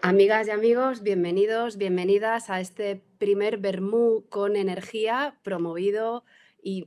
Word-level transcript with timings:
Amigas 0.00 0.46
y 0.46 0.50
amigos, 0.52 1.02
bienvenidos, 1.02 1.76
bienvenidas 1.76 2.50
a 2.50 2.60
este 2.60 3.02
primer 3.18 3.58
Bermú 3.58 4.24
con 4.28 4.54
energía 4.54 5.36
promovido 5.42 6.24
y 6.62 6.86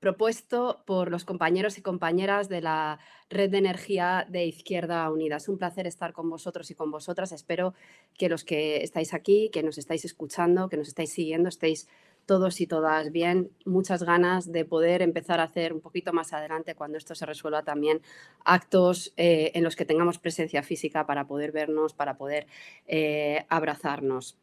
propuesto 0.00 0.82
por 0.86 1.10
los 1.10 1.26
compañeros 1.26 1.76
y 1.76 1.82
compañeras 1.82 2.48
de 2.48 2.62
la 2.62 3.00
Red 3.28 3.50
de 3.50 3.58
Energía 3.58 4.26
de 4.30 4.46
Izquierda 4.46 5.10
Unida. 5.10 5.36
Es 5.36 5.48
un 5.48 5.58
placer 5.58 5.86
estar 5.86 6.14
con 6.14 6.30
vosotros 6.30 6.70
y 6.70 6.74
con 6.74 6.90
vosotras. 6.90 7.32
Espero 7.32 7.74
que 8.16 8.30
los 8.30 8.44
que 8.44 8.82
estáis 8.82 9.12
aquí, 9.12 9.50
que 9.52 9.62
nos 9.62 9.76
estáis 9.76 10.06
escuchando, 10.06 10.70
que 10.70 10.78
nos 10.78 10.88
estáis 10.88 11.12
siguiendo, 11.12 11.50
estéis 11.50 11.86
todos 12.26 12.60
y 12.60 12.66
todas 12.66 13.12
bien, 13.12 13.50
muchas 13.64 14.02
ganas 14.02 14.50
de 14.50 14.64
poder 14.64 15.02
empezar 15.02 15.40
a 15.40 15.44
hacer 15.44 15.72
un 15.72 15.80
poquito 15.80 16.12
más 16.12 16.32
adelante 16.32 16.74
cuando 16.74 16.98
esto 16.98 17.14
se 17.14 17.26
resuelva 17.26 17.62
también 17.62 18.00
actos 18.44 19.12
eh, 19.16 19.52
en 19.54 19.64
los 19.64 19.76
que 19.76 19.84
tengamos 19.84 20.18
presencia 20.18 20.62
física 20.62 21.06
para 21.06 21.26
poder 21.26 21.52
vernos, 21.52 21.94
para 21.94 22.16
poder 22.16 22.46
eh, 22.86 23.44
abrazarnos. 23.48 24.36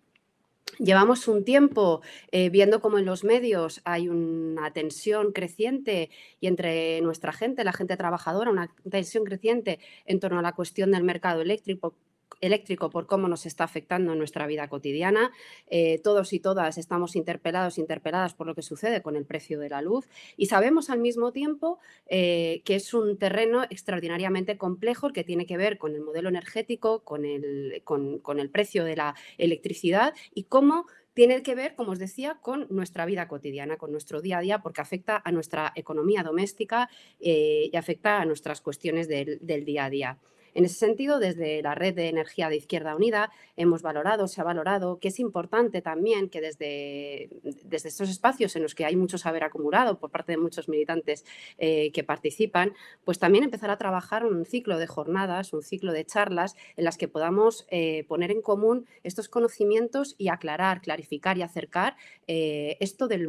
Llevamos 0.78 1.28
un 1.28 1.44
tiempo 1.44 2.02
eh, 2.32 2.50
viendo 2.50 2.80
cómo 2.80 3.00
en 3.00 3.06
los 3.06 3.24
medios 3.24 3.82
hay 3.86 4.08
una 4.08 4.72
tensión 4.72 5.32
creciente 5.32 6.10
y 6.40 6.48
entre 6.48 7.02
nuestra 7.02 7.34
gente, 7.34 7.64
la 7.64 7.74
gente 7.74 7.98
trabajadora, 7.98 8.52
una 8.52 8.72
tensión 8.90 9.24
creciente 9.24 9.80
en 10.06 10.20
torno 10.20 10.40
a 10.40 10.44
la 10.44 10.54
cuestión 10.54 10.92
del 10.92 11.04
mercado 11.04 11.42
eléctrico, 11.42 11.96
eléctrico 12.42 12.90
por 12.90 13.08
cómo 13.08 13.28
nos 13.28 13.46
está 13.46 13.64
afectando 13.64 14.14
en 14.14 14.18
nuestra 14.18 14.48
vida 14.48 14.68
cotidiana. 14.68 15.32
Eh, 15.68 16.00
todos 16.04 16.34
y 16.34 16.40
todas 16.40 16.78
estamos 16.78 17.16
interpelados, 17.16 17.78
interpeladas 17.78 18.34
por 18.34 18.48
lo 18.48 18.56
que 18.56 18.62
sucede 18.62 19.02
con 19.02 19.16
el 19.16 19.26
precio 19.26 19.60
de 19.60 19.70
la 19.70 19.82
luz 19.82 20.08
y 20.38 20.48
sabemos 20.48 20.90
al 20.90 21.00
mismo 21.00 21.32
tiempo 21.32 21.80
eh, 22.08 22.62
que 22.66 22.76
es 22.76 22.94
un 22.94 23.18
terreno 23.18 23.64
extraordinariamente 23.64 24.58
complejo 24.58 25.12
que 25.12 25.24
tiene 25.24 25.46
que 25.46 25.58
ver 25.58 25.78
con 25.78 25.96
el 25.96 26.02
modelo 26.02 26.30
energético, 26.30 27.04
con 27.04 27.26
el, 27.26 28.50
precio 28.52 28.84
de 28.84 28.96
la 28.96 29.16
electricidad 29.38 30.14
y 30.34 30.44
cómo 30.44 30.86
tiene 31.14 31.44
que 31.44 31.56
ver, 31.56 31.76
como 31.76 31.92
os 31.92 32.00
decía, 32.00 32.40
con 32.42 32.68
nuestra 32.70 33.06
vida 33.06 33.28
cotidiana, 33.28 33.78
con 33.78 33.92
nuestro 33.92 34.22
día 34.22 34.38
a 34.38 34.42
día, 34.42 34.62
porque 34.62 34.82
afecta 34.82 35.22
a 35.24 35.32
nuestra 35.32 35.74
economía 35.76 36.24
doméstica 36.24 36.90
eh, 37.20 37.70
y 37.72 37.76
afecta 37.76 38.22
a 38.22 38.26
nuestras 38.26 38.62
cuestiones 38.62 39.08
del 39.08 39.66
día 39.66 39.86
a 39.86 39.90
día. 39.90 40.18
En 40.54 40.66
ese 40.66 40.76
sentido, 40.76 41.20
desde 41.20 41.62
la 41.62 41.76
Red 41.76 41.96
de 41.96 42.10
Energía 42.10 42.50
de 42.50 42.58
Izquierda 42.58 42.96
Unida 42.96 43.32
hemos 43.56 43.82
valorado, 43.82 44.28
se 44.28 44.42
ha 44.42 44.44
valorado 44.44 45.00
que 45.00 45.10
es 45.10 45.20
importante 45.20 45.82
también 45.82 46.30
que 46.30 46.42
desde, 46.42 47.30
desde 47.64 47.90
estos 47.90 48.10
espacios 48.10 48.56
en 48.56 48.64
los 48.64 48.76
que 48.76 48.86
hay 48.86 48.96
mucho 48.96 49.18
saber 49.18 49.44
acumulado 49.44 50.00
por 50.00 50.12
parte 50.12 50.32
de 50.32 50.38
muchos 50.38 50.70
militantes 50.70 51.26
eh, 51.58 51.92
que 51.92 52.04
participan, 52.04 52.74
pues 53.04 53.20
también 53.20 53.44
empezar 53.44 53.70
a 53.70 53.78
trabajar 53.78 54.26
un 54.26 54.46
ciclo 54.46 54.78
de 54.78 54.88
jornadas, 54.88 55.54
un 55.54 55.64
ciclo 55.64 55.92
de 55.92 56.06
charlas 56.06 56.56
en 56.78 56.86
las 56.86 56.98
que 56.98 57.08
podamos 57.08 57.66
eh, 57.70 58.06
poner 58.08 58.32
en 58.32 58.42
común 58.42 58.86
estos 59.04 59.30
conocimientos 59.30 60.16
y 60.18 60.30
aclarar, 60.30 60.82
clarificar 60.82 61.38
y 61.38 61.42
acercar 61.42 61.96
eh, 62.28 62.78
esto 62.80 63.08
del, 63.08 63.28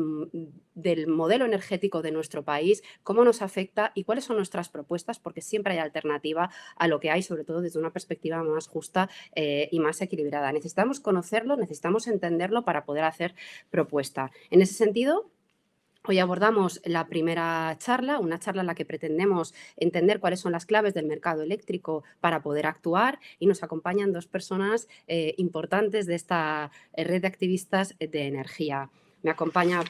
del 0.74 1.06
modelo 1.06 1.44
energético 1.44 2.02
de 2.02 2.12
nuestro 2.12 2.44
país, 2.44 2.82
cómo 3.02 3.24
nos 3.24 3.42
afecta 3.42 3.92
y 3.94 4.04
cuáles 4.04 4.24
son 4.24 4.36
nuestras 4.36 4.68
propuestas, 4.68 5.18
porque 5.18 5.40
siempre 5.40 5.74
hay 5.74 5.78
alternativa 5.78 6.50
a 6.76 6.88
lo 6.88 7.00
que 7.00 7.09
hay, 7.10 7.22
sobre 7.22 7.44
todo 7.44 7.60
desde 7.60 7.78
una 7.78 7.92
perspectiva 7.92 8.42
más 8.42 8.66
justa 8.66 9.08
eh, 9.34 9.68
y 9.70 9.80
más 9.80 10.00
equilibrada. 10.00 10.52
Necesitamos 10.52 11.00
conocerlo, 11.00 11.56
necesitamos 11.56 12.06
entenderlo 12.06 12.64
para 12.64 12.84
poder 12.84 13.04
hacer 13.04 13.34
propuesta. 13.70 14.30
En 14.50 14.62
ese 14.62 14.74
sentido, 14.74 15.30
Hoy 16.08 16.18
abordamos 16.18 16.80
la 16.86 17.08
primera 17.08 17.76
charla, 17.78 18.20
una 18.20 18.38
charla 18.38 18.62
en 18.62 18.68
la 18.68 18.74
que 18.74 18.86
pretendemos 18.86 19.54
entender 19.76 20.18
cuáles 20.18 20.40
son 20.40 20.52
las 20.52 20.64
claves 20.64 20.94
del 20.94 21.04
mercado 21.04 21.42
eléctrico 21.42 22.04
para 22.20 22.40
poder 22.40 22.64
actuar 22.64 23.18
y 23.38 23.44
nos 23.44 23.62
acompañan 23.62 24.10
dos 24.10 24.26
personas 24.26 24.88
eh, 25.08 25.34
importantes 25.36 26.06
de 26.06 26.14
esta 26.14 26.70
eh, 26.94 27.04
red 27.04 27.20
de 27.20 27.28
activistas 27.28 27.96
de 27.98 28.26
energía. 28.26 28.88
Me 29.22 29.30
acompaña 29.30 29.82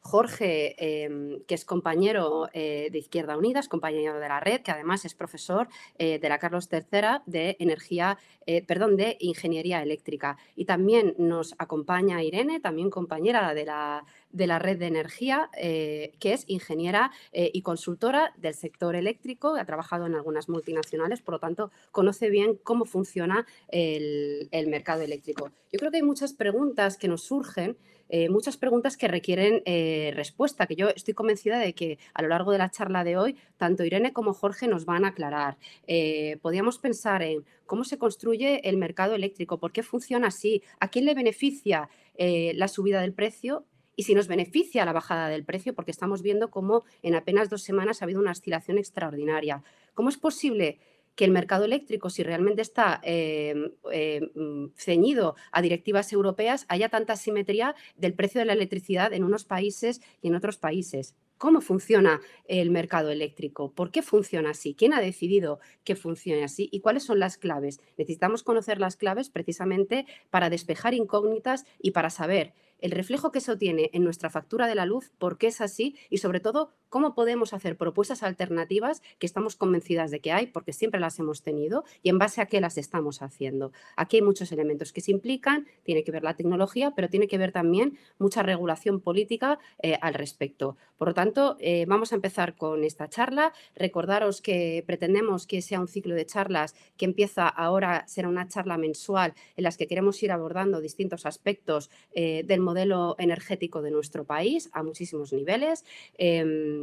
Jorge, 0.00 1.04
em, 1.04 1.42
que 1.46 1.54
es 1.54 1.64
compañero 1.64 2.48
eh, 2.52 2.88
de 2.90 2.98
Izquierda 2.98 3.36
Unida, 3.36 3.60
es 3.60 3.68
compañero 3.68 4.18
de 4.18 4.28
la 4.28 4.40
red, 4.40 4.62
que 4.62 4.70
además 4.70 5.04
es 5.04 5.14
profesor 5.14 5.68
eh, 5.98 6.18
de 6.18 6.28
la 6.28 6.38
Carlos 6.38 6.68
III 6.72 7.22
de 7.26 7.56
energía, 7.60 8.18
eh, 8.46 8.64
perdón, 8.64 8.96
de 8.96 9.16
ingeniería 9.20 9.82
eléctrica. 9.82 10.38
Y 10.56 10.64
también 10.64 11.14
nos 11.18 11.54
acompaña 11.58 12.22
Irene, 12.22 12.60
también 12.60 12.90
compañera 12.90 13.52
de 13.52 13.66
la, 13.66 14.04
de 14.32 14.46
la 14.46 14.58
red 14.58 14.78
de 14.78 14.86
energía, 14.86 15.50
que 15.52 16.18
es 16.22 16.44
ingeniera 16.46 17.10
y 17.32 17.62
consultora 17.62 18.32
del 18.36 18.54
sector 18.54 18.94
eléctrico, 18.94 19.56
ha 19.56 19.64
trabajado 19.64 20.06
en 20.06 20.14
algunas 20.14 20.48
multinacionales, 20.48 21.20
por 21.20 21.34
lo 21.34 21.38
tanto, 21.40 21.70
conoce 21.90 22.30
bien 22.30 22.56
cómo 22.62 22.84
funciona 22.84 23.46
el, 23.68 24.48
mercado 24.68 25.02
eléctrico. 25.02 25.50
Yo 25.72 25.78
creo 25.78 25.90
que 25.90 25.98
hay 25.98 26.02
muchas 26.02 26.32
preguntas 26.32 26.96
que 26.96 27.08
nos 27.08 27.22
surgen 27.22 27.76
eh, 28.12 28.28
muchas 28.28 28.56
preguntas 28.56 28.96
que 28.96 29.06
requieren 29.06 29.62
eh, 29.66 30.12
respuesta, 30.16 30.66
que 30.66 30.74
yo 30.74 30.88
estoy 30.88 31.14
convencida 31.14 31.60
de 31.60 31.74
que 31.74 32.00
a 32.12 32.22
lo 32.22 32.28
largo 32.28 32.50
de 32.50 32.58
la 32.58 32.68
charla 32.68 33.04
de 33.04 33.16
hoy, 33.16 33.36
tanto 33.56 33.84
Irene 33.84 34.12
como 34.12 34.34
Jorge 34.34 34.66
nos 34.66 34.84
van 34.84 35.04
a 35.04 35.08
aclarar. 35.08 35.58
Eh, 35.86 36.38
podríamos 36.42 36.78
pensar 36.78 37.22
en 37.22 37.44
cómo 37.66 37.84
se 37.84 37.98
construye 37.98 38.68
el 38.68 38.78
mercado 38.78 39.14
eléctrico, 39.14 39.58
por 39.60 39.70
qué 39.70 39.84
funciona 39.84 40.26
así, 40.26 40.60
a 40.80 40.88
quién 40.88 41.04
le 41.04 41.14
beneficia 41.14 41.88
la 42.18 42.68
subida 42.68 43.00
del 43.00 43.14
precio 43.14 43.64
y 43.96 44.04
si 44.04 44.14
nos 44.14 44.28
beneficia 44.28 44.84
la 44.84 44.92
bajada 44.92 45.28
del 45.28 45.44
precio, 45.44 45.74
porque 45.74 45.90
estamos 45.90 46.22
viendo 46.22 46.50
cómo 46.50 46.84
en 47.02 47.14
apenas 47.14 47.50
dos 47.50 47.62
semanas 47.62 48.00
ha 48.00 48.04
habido 48.04 48.20
una 48.20 48.32
oscilación 48.32 48.78
extraordinaria. 48.78 49.62
¿Cómo 49.94 50.08
es 50.08 50.16
posible 50.16 50.78
que 51.14 51.24
el 51.24 51.32
mercado 51.32 51.64
eléctrico, 51.64 52.08
si 52.08 52.22
realmente 52.22 52.62
está 52.62 53.00
em, 53.02 53.72
em, 53.92 54.70
ceñido 54.74 55.36
a 55.52 55.60
directivas 55.60 56.12
europeas, 56.12 56.64
haya 56.68 56.88
tanta 56.88 57.16
simetría 57.16 57.74
del 57.96 58.14
precio 58.14 58.40
de 58.40 58.46
la 58.46 58.54
electricidad 58.54 59.12
en 59.12 59.24
unos 59.24 59.44
países 59.44 60.00
y 60.22 60.28
en 60.28 60.34
otros 60.34 60.56
países. 60.56 61.14
¿Cómo 61.36 61.62
funciona 61.62 62.20
el 62.46 62.70
mercado 62.70 63.10
eléctrico? 63.10 63.72
¿Por 63.72 63.90
qué 63.90 64.02
funciona 64.02 64.50
así? 64.50 64.74
¿Quién 64.74 64.92
ha 64.92 65.00
decidido 65.00 65.58
que 65.84 65.96
funcione 65.96 66.44
así? 66.44 66.68
¿Y 66.70 66.80
cuáles 66.80 67.02
son 67.02 67.18
las 67.18 67.38
claves? 67.38 67.80
Necesitamos 67.96 68.42
conocer 68.42 68.78
las 68.78 68.96
claves 68.96 69.30
precisamente 69.30 70.06
para 70.28 70.50
despejar 70.50 70.92
incógnitas 70.94 71.64
y 71.78 71.92
para 71.92 72.10
saber 72.10 72.52
el 72.82 72.90
reflejo 72.90 73.30
que 73.30 73.38
eso 73.38 73.58
tiene 73.58 73.90
en 73.92 74.04
nuestra 74.04 74.30
factura 74.30 74.66
de 74.66 74.74
la 74.74 74.86
luz, 74.86 75.12
por 75.18 75.38
qué 75.38 75.48
es 75.48 75.60
así 75.60 75.96
y 76.08 76.18
sobre 76.18 76.40
todo 76.40 76.72
cómo 76.90 77.14
podemos 77.14 77.54
hacer 77.54 77.76
propuestas 77.76 78.22
alternativas 78.22 79.02
que 79.18 79.26
estamos 79.26 79.56
convencidas 79.56 80.10
de 80.10 80.20
que 80.20 80.32
hay, 80.32 80.46
porque 80.48 80.72
siempre 80.72 81.00
las 81.00 81.18
hemos 81.18 81.42
tenido 81.42 81.84
y 82.02 82.10
en 82.10 82.18
base 82.18 82.42
a 82.42 82.46
qué 82.46 82.60
las 82.60 82.76
estamos 82.76 83.22
haciendo. 83.22 83.72
Aquí 83.96 84.18
hay 84.18 84.22
muchos 84.22 84.52
elementos 84.52 84.92
que 84.92 85.00
se 85.00 85.12
implican, 85.12 85.66
tiene 85.84 86.04
que 86.04 86.12
ver 86.12 86.22
la 86.22 86.34
tecnología, 86.34 86.92
pero 86.94 87.08
tiene 87.08 87.28
que 87.28 87.38
ver 87.38 87.52
también 87.52 87.98
mucha 88.18 88.42
regulación 88.42 89.00
política 89.00 89.58
eh, 89.82 89.96
al 90.02 90.14
respecto. 90.14 90.76
Por 90.98 91.08
lo 91.08 91.14
tanto, 91.14 91.56
eh, 91.60 91.86
vamos 91.88 92.12
a 92.12 92.16
empezar 92.16 92.56
con 92.56 92.84
esta 92.84 93.08
charla. 93.08 93.54
Recordaros 93.74 94.42
que 94.42 94.84
pretendemos 94.86 95.46
que 95.46 95.62
sea 95.62 95.80
un 95.80 95.88
ciclo 95.88 96.14
de 96.14 96.26
charlas 96.26 96.74
que 96.96 97.06
empieza 97.06 97.48
ahora, 97.48 98.06
será 98.06 98.28
una 98.28 98.48
charla 98.48 98.76
mensual 98.76 99.32
en 99.56 99.64
las 99.64 99.76
que 99.76 99.86
queremos 99.86 100.22
ir 100.22 100.32
abordando 100.32 100.80
distintos 100.80 101.24
aspectos 101.24 101.90
eh, 102.12 102.42
del 102.44 102.60
modelo 102.60 103.16
energético 103.18 103.80
de 103.80 103.90
nuestro 103.90 104.24
país 104.24 104.68
a 104.72 104.82
muchísimos 104.82 105.32
niveles. 105.32 105.84
Em, 106.18 106.79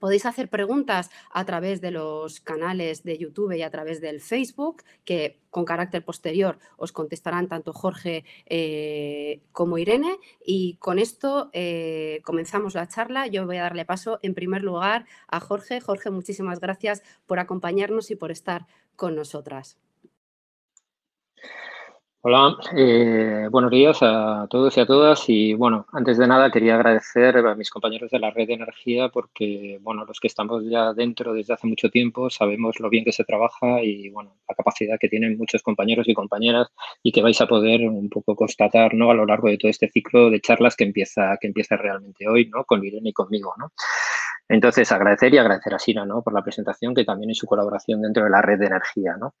podéis 0.00 0.26
hacer 0.26 0.48
preguntas 0.48 1.10
a 1.32 1.44
través 1.44 1.80
de 1.80 1.90
los 1.90 2.40
canales 2.40 3.02
de 3.02 3.18
YouTube 3.18 3.56
y 3.56 3.62
a 3.62 3.70
través 3.70 4.00
del 4.00 4.20
Facebook, 4.20 4.82
que 5.04 5.40
con 5.50 5.64
carácter 5.64 6.04
posterior 6.04 6.58
os 6.76 6.92
contestarán 6.92 7.48
tanto 7.48 7.72
Jorge 7.72 8.24
eh, 8.46 9.40
como 9.52 9.78
Irene. 9.78 10.18
Y 10.44 10.76
con 10.76 10.98
esto 10.98 11.50
eh, 11.52 12.20
comenzamos 12.24 12.74
la 12.74 12.88
charla. 12.88 13.26
Yo 13.26 13.46
voy 13.46 13.56
a 13.56 13.62
darle 13.62 13.84
paso 13.84 14.18
en 14.22 14.34
primer 14.34 14.62
lugar 14.62 15.06
a 15.26 15.40
Jorge. 15.40 15.80
Jorge, 15.80 16.10
muchísimas 16.10 16.60
gracias 16.60 17.02
por 17.26 17.38
acompañarnos 17.38 18.10
y 18.10 18.16
por 18.16 18.30
estar 18.30 18.66
con 18.96 19.14
nosotras. 19.14 19.78
Hola, 22.20 22.56
eh, 22.76 23.46
buenos 23.50 23.70
días 23.70 23.98
a 24.02 24.46
todos 24.50 24.76
y 24.76 24.80
a 24.80 24.86
todas. 24.86 25.24
Y 25.28 25.54
bueno, 25.54 25.86
antes 25.92 26.18
de 26.18 26.26
nada 26.26 26.50
quería 26.50 26.74
agradecer 26.74 27.36
a 27.38 27.54
mis 27.54 27.70
compañeros 27.70 28.10
de 28.10 28.18
la 28.18 28.30
red 28.30 28.48
de 28.48 28.54
energía 28.54 29.08
porque, 29.08 29.78
bueno, 29.82 30.04
los 30.04 30.18
que 30.18 30.26
estamos 30.26 30.64
ya 30.68 30.92
dentro 30.94 31.32
desde 31.32 31.54
hace 31.54 31.68
mucho 31.68 31.90
tiempo 31.90 32.28
sabemos 32.28 32.80
lo 32.80 32.90
bien 32.90 33.04
que 33.04 33.12
se 33.12 33.24
trabaja 33.24 33.82
y, 33.82 34.10
bueno, 34.10 34.36
la 34.48 34.54
capacidad 34.56 34.98
que 35.00 35.08
tienen 35.08 35.38
muchos 35.38 35.62
compañeros 35.62 36.08
y 36.08 36.14
compañeras 36.14 36.68
y 37.04 37.12
que 37.12 37.22
vais 37.22 37.40
a 37.40 37.46
poder 37.46 37.88
un 37.88 38.08
poco 38.10 38.34
constatar, 38.34 38.94
¿no? 38.94 39.10
A 39.10 39.14
lo 39.14 39.24
largo 39.24 39.48
de 39.48 39.56
todo 39.56 39.70
este 39.70 39.88
ciclo 39.88 40.28
de 40.30 40.40
charlas 40.40 40.74
que 40.76 40.84
empieza, 40.84 41.36
que 41.40 41.46
empieza 41.46 41.76
realmente 41.76 42.28
hoy, 42.28 42.50
¿no? 42.52 42.64
Con 42.64 42.84
Irene 42.84 43.10
y 43.10 43.12
conmigo, 43.12 43.54
¿no? 43.58 43.72
Entonces, 44.48 44.90
agradecer 44.92 45.32
y 45.34 45.38
agradecer 45.38 45.74
a 45.74 45.78
Sina, 45.78 46.04
¿no? 46.06 46.22
Por 46.22 46.34
la 46.34 46.42
presentación 46.42 46.94
que 46.94 47.04
también 47.04 47.30
es 47.30 47.38
su 47.38 47.46
colaboración 47.46 48.02
dentro 48.02 48.24
de 48.24 48.30
la 48.30 48.42
red 48.42 48.58
de 48.58 48.66
energía, 48.66 49.16
¿no? 49.18 49.34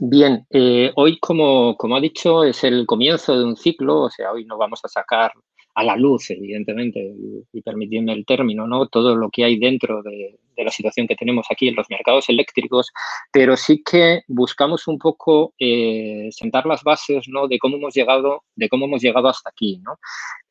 Bien, 0.00 0.46
eh, 0.50 0.92
hoy, 0.96 1.18
como, 1.18 1.76
como 1.76 1.96
ha 1.96 2.00
dicho, 2.00 2.44
es 2.44 2.64
el 2.64 2.86
comienzo 2.86 3.36
de 3.38 3.44
un 3.44 3.56
ciclo, 3.56 4.02
o 4.02 4.10
sea, 4.10 4.32
hoy 4.32 4.44
no 4.44 4.56
vamos 4.56 4.80
a 4.84 4.88
sacar 4.88 5.32
a 5.74 5.84
la 5.84 5.96
luz, 5.96 6.30
evidentemente, 6.30 7.00
y, 7.52 7.60
permitiendo 7.62 8.12
el 8.12 8.24
término, 8.24 8.66
¿no? 8.66 8.86
Todo 8.86 9.16
lo 9.16 9.30
que 9.30 9.44
hay 9.44 9.58
dentro 9.58 10.02
de, 10.02 10.38
la 10.62 10.70
situación 10.70 11.06
que 11.06 11.16
tenemos 11.16 11.46
aquí 11.50 11.68
en 11.68 11.74
los 11.74 11.88
mercados 11.90 12.28
eléctricos, 12.28 12.92
pero 13.32 13.56
sí 13.56 13.82
que 13.82 14.22
buscamos 14.28 14.86
un 14.86 14.98
poco 14.98 15.54
eh, 15.58 16.28
sentar 16.30 16.66
las 16.66 16.82
bases 16.82 17.26
¿no? 17.28 17.48
de 17.48 17.58
cómo 17.58 17.76
hemos 17.76 17.94
llegado, 17.94 18.44
de 18.54 18.68
cómo 18.68 18.84
hemos 18.84 19.02
llegado 19.02 19.28
hasta 19.28 19.50
aquí, 19.50 19.80
¿no? 19.82 19.98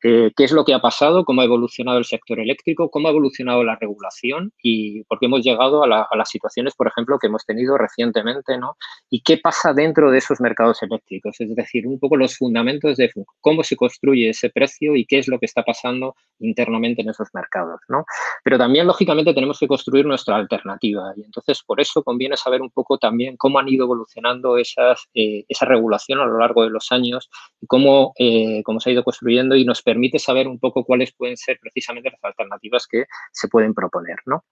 Eh, 0.06 0.32
qué 0.36 0.44
es 0.44 0.52
lo 0.52 0.66
que 0.66 0.74
ha 0.74 0.80
pasado, 0.80 1.24
cómo 1.24 1.40
ha 1.40 1.44
evolucionado 1.44 1.96
el 1.96 2.04
sector 2.04 2.38
eléctrico, 2.38 2.90
cómo 2.90 3.08
ha 3.08 3.10
evolucionado 3.10 3.64
la 3.64 3.76
regulación 3.80 4.52
y 4.62 5.02
por 5.04 5.18
qué 5.18 5.26
hemos 5.26 5.42
llegado 5.42 5.82
a, 5.82 5.86
las 5.86 6.28
situaciones, 6.28 6.74
por 6.74 6.88
ejemplo, 6.88 7.18
que 7.18 7.28
hemos 7.28 7.46
tenido 7.46 7.78
recientemente, 7.78 8.58
¿no? 8.58 8.76
Y 9.08 9.22
qué 9.22 9.38
pasa 9.38 9.72
dentro 9.72 10.10
de 10.10 10.18
esos 10.18 10.42
mercados 10.42 10.82
eléctricos, 10.82 11.40
es 11.40 11.54
decir, 11.56 11.86
un 11.86 11.98
poco 11.98 12.16
los 12.16 12.36
fundamentos 12.36 12.98
de 12.98 13.10
cómo 13.40 13.64
se 13.64 13.76
construye 13.76 14.28
ese 14.28 14.50
precio 14.50 14.94
y 14.94 15.06
qué 15.06 15.20
es 15.20 15.28
lo 15.28 15.38
que 15.38 15.46
está 15.46 15.62
pasando 15.62 16.14
internamente 16.38 17.00
en 17.00 17.08
esos 17.08 17.28
mercados, 17.32 17.80
¿no? 17.88 18.04
Pero 18.42 18.58
también, 18.58 18.86
lógicamente, 18.86 19.32
tenemos 19.32 19.58
que 19.58 19.68
construir 19.68 19.93
nuestra 20.02 20.36
alternativa 20.36 21.12
y 21.16 21.22
entonces 21.22 21.62
por 21.62 21.80
eso 21.80 22.02
conviene 22.02 22.36
saber 22.36 22.62
un 22.62 22.70
poco 22.70 22.98
también 22.98 23.36
cómo 23.36 23.58
han 23.58 23.68
ido 23.68 23.84
evolucionando 23.84 24.58
esas, 24.58 25.06
eh, 25.14 25.44
esa 25.48 25.66
regulación 25.66 26.18
a 26.20 26.26
lo 26.26 26.38
largo 26.38 26.64
de 26.64 26.70
los 26.70 26.90
años 26.90 27.30
y 27.60 27.66
cómo, 27.66 28.12
eh, 28.18 28.62
cómo 28.64 28.80
se 28.80 28.90
ha 28.90 28.92
ido 28.94 29.04
construyendo 29.04 29.54
y 29.54 29.64
nos 29.64 29.82
permite 29.82 30.18
saber 30.18 30.48
un 30.48 30.58
poco 30.58 30.84
cuáles 30.84 31.12
pueden 31.12 31.36
ser 31.36 31.58
precisamente 31.60 32.10
las 32.10 32.24
alternativas 32.24 32.86
que 32.86 33.04
se 33.32 33.48
pueden 33.48 33.74
proponer, 33.74 34.16
¿no? 34.26 34.44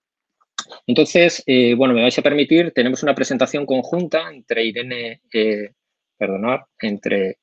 Entonces, 0.87 1.43
eh, 1.47 1.75
bueno, 1.75 1.95
me 1.95 2.03
vais 2.03 2.19
a 2.19 2.23
permitir, 2.23 2.73
tenemos 2.73 3.03
una 3.03 3.15
presentación 3.15 3.67
conjunta 3.67 4.31
entre 4.33 4.65
Irene, 4.65 5.21
eh, 5.33 5.71
perdonad, 6.17 6.61
entre, 6.81 7.38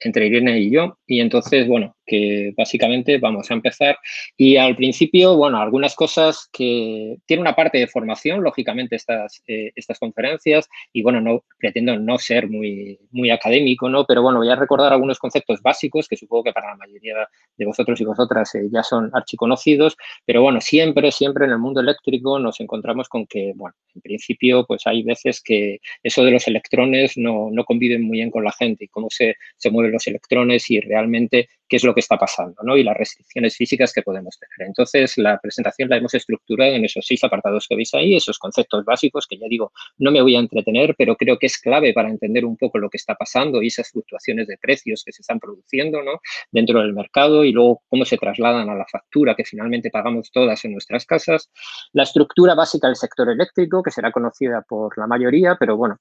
entre 0.00 0.26
Irene 0.26 0.58
y 0.58 0.70
yo, 0.70 0.98
y 1.06 1.20
entonces, 1.20 1.66
bueno, 1.66 1.96
que 2.06 2.52
básicamente 2.56 3.18
vamos 3.18 3.50
a 3.50 3.54
empezar. 3.54 3.98
Y 4.36 4.56
al 4.56 4.76
principio, 4.76 5.36
bueno, 5.36 5.58
algunas 5.58 5.94
cosas 5.94 6.48
que 6.52 7.16
tiene 7.26 7.40
una 7.40 7.54
parte 7.54 7.78
de 7.78 7.86
formación, 7.86 8.42
lógicamente, 8.42 8.96
estas, 8.96 9.42
eh, 9.46 9.72
estas 9.74 9.98
conferencias, 9.98 10.68
y 10.92 11.02
bueno, 11.02 11.20
no 11.20 11.44
pretendo 11.58 11.98
no 11.98 12.18
ser 12.18 12.48
muy, 12.48 12.98
muy 13.10 13.30
académico, 13.30 13.88
¿no? 13.88 14.04
Pero 14.04 14.22
bueno, 14.22 14.38
voy 14.38 14.50
a 14.50 14.56
recordar 14.56 14.92
algunos 14.92 15.18
conceptos 15.18 15.62
básicos 15.62 16.08
que 16.08 16.16
supongo 16.16 16.44
que 16.44 16.52
para 16.52 16.70
la 16.70 16.76
mayoría 16.76 17.28
de 17.56 17.66
vosotros 17.66 18.00
y 18.00 18.04
vosotras 18.04 18.54
eh, 18.54 18.68
ya 18.72 18.82
son 18.82 19.10
archiconocidos, 19.12 19.96
pero 20.24 20.42
bueno, 20.42 20.60
siempre, 20.60 21.10
siempre 21.12 21.44
en 21.44 21.52
el 21.52 21.58
mundo 21.58 21.80
eléctrico 21.80 22.38
nos 22.38 22.60
encontramos 22.60 23.08
con 23.08 23.26
que, 23.26 23.52
bueno, 23.54 23.74
en 23.94 24.00
principio, 24.00 24.64
pues 24.66 24.82
hay 24.86 25.02
veces 25.02 25.42
que 25.42 25.78
eso 26.02 26.24
de 26.24 26.30
los 26.30 26.46
electrones 26.48 27.16
no, 27.16 27.48
no 27.50 27.64
conviven 27.64 28.02
muy 28.02 28.18
bien 28.18 28.30
con 28.30 28.44
la 28.44 28.52
gente 28.52 28.84
y 28.84 28.88
cómo 28.88 29.08
se, 29.10 29.36
se 29.56 29.70
mueven 29.70 29.92
los 29.92 30.06
electrones 30.06 30.70
y 30.70 30.80
realmente 30.80 31.48
qué 31.74 31.78
es 31.78 31.82
lo 31.84 31.92
que 31.92 31.98
está 31.98 32.16
pasando 32.16 32.54
¿no? 32.62 32.76
y 32.76 32.84
las 32.84 32.96
restricciones 32.96 33.56
físicas 33.56 33.92
que 33.92 34.02
podemos 34.02 34.38
tener. 34.38 34.68
Entonces, 34.68 35.18
la 35.18 35.40
presentación 35.40 35.88
la 35.88 35.96
hemos 35.96 36.14
estructurado 36.14 36.70
en 36.70 36.84
esos 36.84 37.04
seis 37.04 37.24
apartados 37.24 37.66
que 37.68 37.74
veis 37.74 37.92
ahí, 37.94 38.14
esos 38.14 38.38
conceptos 38.38 38.84
básicos 38.84 39.26
que 39.26 39.38
ya 39.38 39.48
digo, 39.48 39.72
no 39.98 40.12
me 40.12 40.22
voy 40.22 40.36
a 40.36 40.38
entretener, 40.38 40.94
pero 40.96 41.16
creo 41.16 41.36
que 41.36 41.46
es 41.46 41.58
clave 41.58 41.92
para 41.92 42.10
entender 42.10 42.44
un 42.44 42.56
poco 42.56 42.78
lo 42.78 42.88
que 42.88 42.96
está 42.96 43.16
pasando 43.16 43.60
y 43.60 43.66
esas 43.66 43.90
fluctuaciones 43.90 44.46
de 44.46 44.56
precios 44.56 45.02
que 45.04 45.10
se 45.10 45.22
están 45.22 45.40
produciendo 45.40 46.00
¿no? 46.00 46.20
dentro 46.52 46.78
del 46.78 46.92
mercado 46.92 47.42
y 47.42 47.50
luego 47.50 47.82
cómo 47.88 48.04
se 48.04 48.18
trasladan 48.18 48.70
a 48.70 48.76
la 48.76 48.86
factura 48.86 49.34
que 49.34 49.44
finalmente 49.44 49.90
pagamos 49.90 50.30
todas 50.30 50.64
en 50.64 50.74
nuestras 50.74 51.04
casas. 51.06 51.50
La 51.92 52.04
estructura 52.04 52.54
básica 52.54 52.86
del 52.86 52.94
sector 52.94 53.28
eléctrico, 53.28 53.82
que 53.82 53.90
será 53.90 54.12
conocida 54.12 54.62
por 54.62 54.96
la 54.96 55.08
mayoría, 55.08 55.56
pero 55.58 55.76
bueno, 55.76 55.98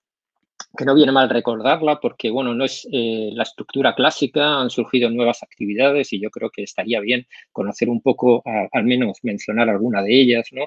que 0.76 0.86
no 0.86 0.96
viene 0.96 1.12
mal 1.12 1.30
recordarla 1.30 2.00
porque, 2.00 2.32
bueno, 2.32 2.56
no 2.56 2.66
es 2.66 2.88
eh, 2.92 3.30
la 3.34 3.44
estructura 3.44 3.94
clásica, 3.94 4.60
han 4.60 4.72
surgido 4.72 5.10
nuevas 5.10 5.44
actividades 5.44 6.12
y 6.14 6.20
yo 6.20 6.32
creo 6.32 6.50
que 6.50 6.64
estaría 6.64 7.00
bien 7.00 7.28
conocer 7.52 7.90
un 7.90 8.02
poco, 8.02 8.42
al 8.72 8.84
menos 8.84 9.20
mencionar 9.22 9.70
alguna 9.70 10.02
de 10.02 10.20
ellas, 10.20 10.48
¿no? 10.52 10.66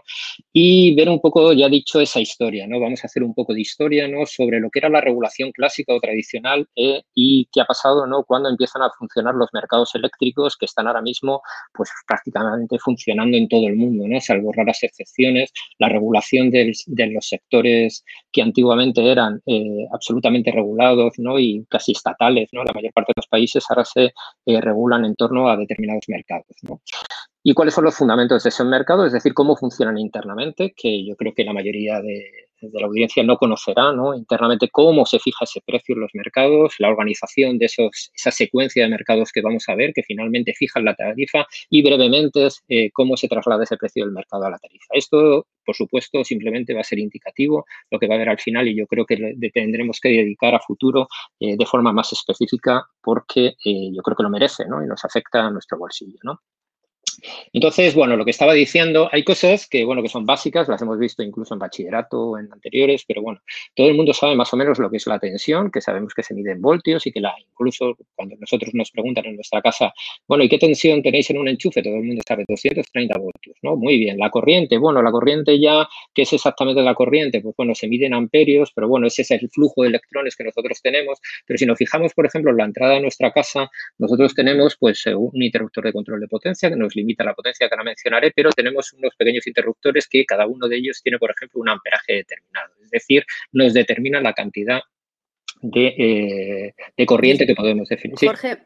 Y 0.52 0.94
ver 0.94 1.08
un 1.08 1.20
poco, 1.20 1.52
ya 1.52 1.68
dicho, 1.68 2.00
esa 2.00 2.20
historia, 2.20 2.66
¿no? 2.68 2.78
Vamos 2.78 3.02
a 3.02 3.08
hacer 3.08 3.24
un 3.24 3.34
poco 3.34 3.52
de 3.52 3.60
historia, 3.60 4.06
¿no? 4.06 4.26
Sobre 4.26 4.60
lo 4.60 4.70
que 4.70 4.78
era 4.78 4.88
la 4.88 5.00
regulación 5.00 5.50
clásica 5.50 5.92
o 5.92 6.00
tradicional 6.00 6.68
eh, 6.76 7.02
y 7.14 7.48
qué 7.52 7.60
ha 7.62 7.64
pasado, 7.64 8.06
¿no? 8.06 8.22
Cuando 8.22 8.48
empiezan 8.48 8.82
a 8.82 8.90
funcionar 8.96 9.34
los 9.34 9.48
mercados 9.52 9.92
eléctricos 9.96 10.56
que 10.56 10.66
están 10.66 10.86
ahora 10.86 11.02
mismo, 11.02 11.42
pues 11.72 11.90
prácticamente 12.06 12.78
funcionando 12.78 13.36
en 13.36 13.48
todo 13.48 13.66
el 13.66 13.76
mundo, 13.76 14.06
¿no? 14.06 14.20
Salvo 14.20 14.52
raras 14.52 14.82
excepciones, 14.84 15.52
la 15.78 15.88
regulación 15.88 16.50
de 16.50 16.72
los 17.12 17.28
sectores 17.28 18.04
que 18.30 18.42
antiguamente 18.42 19.10
eran 19.10 19.40
eh, 19.46 19.86
absolutamente 19.96 20.52
regulados 20.52 21.14
¿no? 21.18 21.38
y 21.38 21.66
casi 21.68 21.92
estatales. 21.92 22.48
¿no? 22.52 22.64
La 22.64 22.72
mayor 22.72 22.92
parte 22.92 23.12
de 23.14 23.20
los 23.20 23.26
países 23.26 23.64
ahora 23.68 23.84
se 23.84 24.12
eh, 24.46 24.60
regulan 24.60 25.04
en 25.04 25.16
torno 25.16 25.48
a 25.48 25.56
determinados 25.56 26.04
mercados. 26.08 26.56
¿no? 26.62 26.80
¿Y 27.42 27.54
cuáles 27.54 27.74
son 27.74 27.84
los 27.84 27.94
fundamentos 27.94 28.42
de 28.42 28.48
ese 28.48 28.64
mercado? 28.64 29.06
Es 29.06 29.12
decir, 29.12 29.34
cómo 29.34 29.56
funcionan 29.56 29.98
internamente, 29.98 30.74
que 30.76 31.04
yo 31.06 31.16
creo 31.16 31.32
que 31.34 31.44
la 31.44 31.52
mayoría 31.52 32.00
de, 32.00 32.45
de 32.60 32.80
la 32.80 32.86
audiencia 32.86 33.22
no 33.22 33.36
conocerá 33.36 33.92
¿no? 33.92 34.14
internamente 34.14 34.68
cómo 34.70 35.06
se 35.06 35.18
fija 35.18 35.44
ese 35.44 35.60
precio 35.64 35.94
en 35.94 36.02
los 36.02 36.10
mercados, 36.14 36.74
la 36.78 36.88
organización 36.88 37.58
de 37.58 37.66
esos, 37.66 38.10
esa 38.14 38.30
secuencia 38.30 38.84
de 38.84 38.90
mercados 38.90 39.32
que 39.32 39.42
vamos 39.42 39.64
a 39.68 39.74
ver, 39.74 39.92
que 39.94 40.02
finalmente 40.02 40.54
fijan 40.54 40.84
la 40.84 40.94
tarifa 40.94 41.46
y 41.70 41.82
brevemente 41.82 42.48
eh, 42.68 42.90
cómo 42.92 43.16
se 43.16 43.28
traslada 43.28 43.64
ese 43.64 43.76
precio 43.76 44.04
del 44.04 44.12
mercado 44.12 44.44
a 44.44 44.50
la 44.50 44.58
tarifa. 44.58 44.86
Esto, 44.90 45.46
por 45.64 45.74
supuesto, 45.74 46.24
simplemente 46.24 46.74
va 46.74 46.80
a 46.80 46.84
ser 46.84 46.98
indicativo 46.98 47.64
lo 47.90 47.98
que 47.98 48.06
va 48.06 48.14
a 48.14 48.16
haber 48.16 48.28
al 48.28 48.38
final 48.38 48.68
y 48.68 48.76
yo 48.76 48.86
creo 48.86 49.06
que 49.06 49.34
tendremos 49.52 50.00
que 50.00 50.08
dedicar 50.10 50.54
a 50.54 50.60
futuro 50.60 51.08
eh, 51.40 51.56
de 51.56 51.66
forma 51.66 51.92
más 51.92 52.12
específica 52.12 52.86
porque 53.02 53.54
eh, 53.64 53.90
yo 53.94 54.02
creo 54.02 54.16
que 54.16 54.22
lo 54.22 54.30
merece 54.30 54.66
¿no? 54.66 54.82
y 54.82 54.86
nos 54.86 55.04
afecta 55.04 55.46
a 55.46 55.50
nuestro 55.50 55.78
bolsillo. 55.78 56.18
¿no? 56.22 56.40
Entonces, 57.52 57.94
bueno, 57.94 58.16
lo 58.16 58.24
que 58.24 58.30
estaba 58.30 58.52
diciendo, 58.52 59.08
hay 59.12 59.24
cosas 59.24 59.68
que, 59.68 59.84
bueno, 59.84 60.02
que 60.02 60.08
son 60.08 60.26
básicas, 60.26 60.68
las 60.68 60.80
hemos 60.82 60.98
visto 60.98 61.22
incluso 61.22 61.54
en 61.54 61.60
bachillerato 61.60 62.20
o 62.20 62.38
en 62.38 62.52
anteriores, 62.52 63.04
pero 63.06 63.22
bueno, 63.22 63.40
todo 63.74 63.88
el 63.88 63.94
mundo 63.94 64.12
sabe 64.12 64.34
más 64.34 64.52
o 64.52 64.56
menos 64.56 64.78
lo 64.78 64.90
que 64.90 64.96
es 64.98 65.06
la 65.06 65.18
tensión, 65.18 65.70
que 65.70 65.80
sabemos 65.80 66.14
que 66.14 66.22
se 66.22 66.34
mide 66.34 66.52
en 66.52 66.60
voltios 66.60 67.06
y 67.06 67.12
que 67.12 67.20
la, 67.20 67.34
incluso 67.38 67.96
cuando 68.14 68.36
nosotros 68.36 68.70
nos 68.74 68.90
preguntan 68.90 69.26
en 69.26 69.36
nuestra 69.36 69.62
casa, 69.62 69.92
bueno, 70.26 70.44
¿y 70.44 70.48
qué 70.48 70.58
tensión 70.58 71.02
tenéis 71.02 71.30
en 71.30 71.38
un 71.38 71.48
enchufe? 71.48 71.82
Todo 71.82 71.94
el 71.96 72.02
mundo 72.02 72.22
sabe 72.26 72.44
230 72.48 73.18
voltios, 73.18 73.56
¿no? 73.62 73.76
Muy 73.76 73.98
bien. 73.98 74.18
La 74.18 74.30
corriente, 74.30 74.78
bueno, 74.78 75.02
la 75.02 75.10
corriente 75.10 75.58
ya, 75.60 75.88
¿qué 76.14 76.22
es 76.22 76.32
exactamente 76.32 76.82
la 76.82 76.94
corriente? 76.94 77.40
Pues 77.40 77.54
bueno, 77.56 77.74
se 77.74 77.88
mide 77.88 78.06
en 78.06 78.14
amperios, 78.14 78.72
pero 78.74 78.88
bueno, 78.88 79.06
ese 79.06 79.22
es 79.22 79.30
el 79.30 79.48
flujo 79.50 79.82
de 79.82 79.88
electrones 79.88 80.36
que 80.36 80.44
nosotros 80.44 80.80
tenemos, 80.82 81.18
pero 81.46 81.58
si 81.58 81.66
nos 81.66 81.78
fijamos, 81.78 82.12
por 82.14 82.26
ejemplo, 82.26 82.50
en 82.50 82.56
la 82.58 82.64
entrada 82.64 82.94
de 82.94 83.00
nuestra 83.00 83.32
casa, 83.32 83.70
nosotros 83.98 84.34
tenemos 84.34 84.76
pues 84.78 85.04
un 85.06 85.42
interruptor 85.42 85.84
de 85.84 85.92
control 85.92 86.20
de 86.20 86.28
potencia 86.28 86.68
que 86.68 86.76
nos 86.76 86.94
limita 86.94 87.05
la 87.18 87.34
potencia 87.34 87.68
que 87.68 87.74
ahora 87.74 87.84
mencionaré, 87.84 88.32
pero 88.34 88.50
tenemos 88.50 88.92
unos 88.92 89.14
pequeños 89.16 89.46
interruptores 89.46 90.08
que 90.08 90.24
cada 90.24 90.46
uno 90.46 90.68
de 90.68 90.76
ellos 90.76 91.00
tiene, 91.02 91.18
por 91.18 91.30
ejemplo, 91.30 91.60
un 91.60 91.68
amperaje 91.68 92.14
determinado. 92.14 92.72
Es 92.82 92.90
decir, 92.90 93.24
nos 93.52 93.74
determina 93.74 94.20
la 94.20 94.32
cantidad 94.32 94.80
de, 95.62 96.74
eh, 96.96 97.06
corriente 97.06 97.46
que 97.46 97.54
podemos 97.54 97.88
definir. 97.88 98.16
Jorge, 98.18 98.58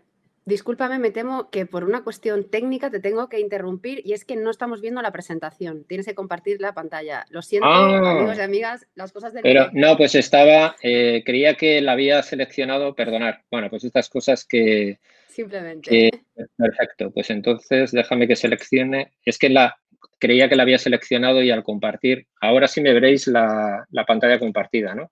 discúlpame, 0.44 0.98
me 0.98 1.10
temo 1.10 1.50
que 1.50 1.66
por 1.66 1.84
una 1.84 2.02
cuestión 2.02 2.50
técnica 2.50 2.90
te 2.90 3.00
tengo 3.00 3.28
que 3.28 3.40
interrumpir 3.40 4.02
y 4.04 4.12
es 4.12 4.24
que 4.24 4.36
no 4.36 4.50
estamos 4.50 4.80
viendo 4.80 5.02
la 5.02 5.12
presentación. 5.12 5.84
Tienes 5.84 6.06
que 6.06 6.14
compartir 6.14 6.60
la 6.60 6.74
pantalla. 6.74 7.24
Lo 7.30 7.42
siento, 7.42 7.68
ah. 7.68 8.18
amigos 8.18 8.38
y 8.38 8.40
amigas, 8.40 8.86
las 8.94 9.12
cosas 9.12 9.32
del 9.32 9.42
Pero 9.42 9.70
no, 9.72 9.96
pues 9.96 10.14
estaba, 10.14 10.76
eh, 10.82 11.22
creía 11.24 11.54
que 11.54 11.80
la 11.80 11.92
había 11.92 12.22
seleccionado, 12.22 12.94
perdonar. 12.94 13.44
Bueno, 13.50 13.70
pues 13.70 13.84
estas 13.84 14.08
cosas 14.08 14.44
que, 14.44 14.98
Simplemente. 15.30 16.10
perfecto, 16.56 17.10
pues 17.12 17.30
entonces 17.30 17.92
déjame 17.92 18.26
que 18.26 18.36
seleccione. 18.36 19.12
Es 19.24 19.38
que 19.38 19.48
la 19.48 19.76
creía 20.18 20.48
que 20.48 20.56
la 20.56 20.64
había 20.64 20.78
seleccionado 20.78 21.42
y 21.42 21.50
al 21.50 21.62
compartir, 21.62 22.26
ahora 22.40 22.68
sí 22.68 22.80
me 22.80 22.92
veréis 22.92 23.26
la, 23.26 23.86
pantalla 24.06 24.38
compartida, 24.38 24.94
¿no? 24.94 25.10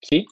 ¿Sí? 0.00 0.26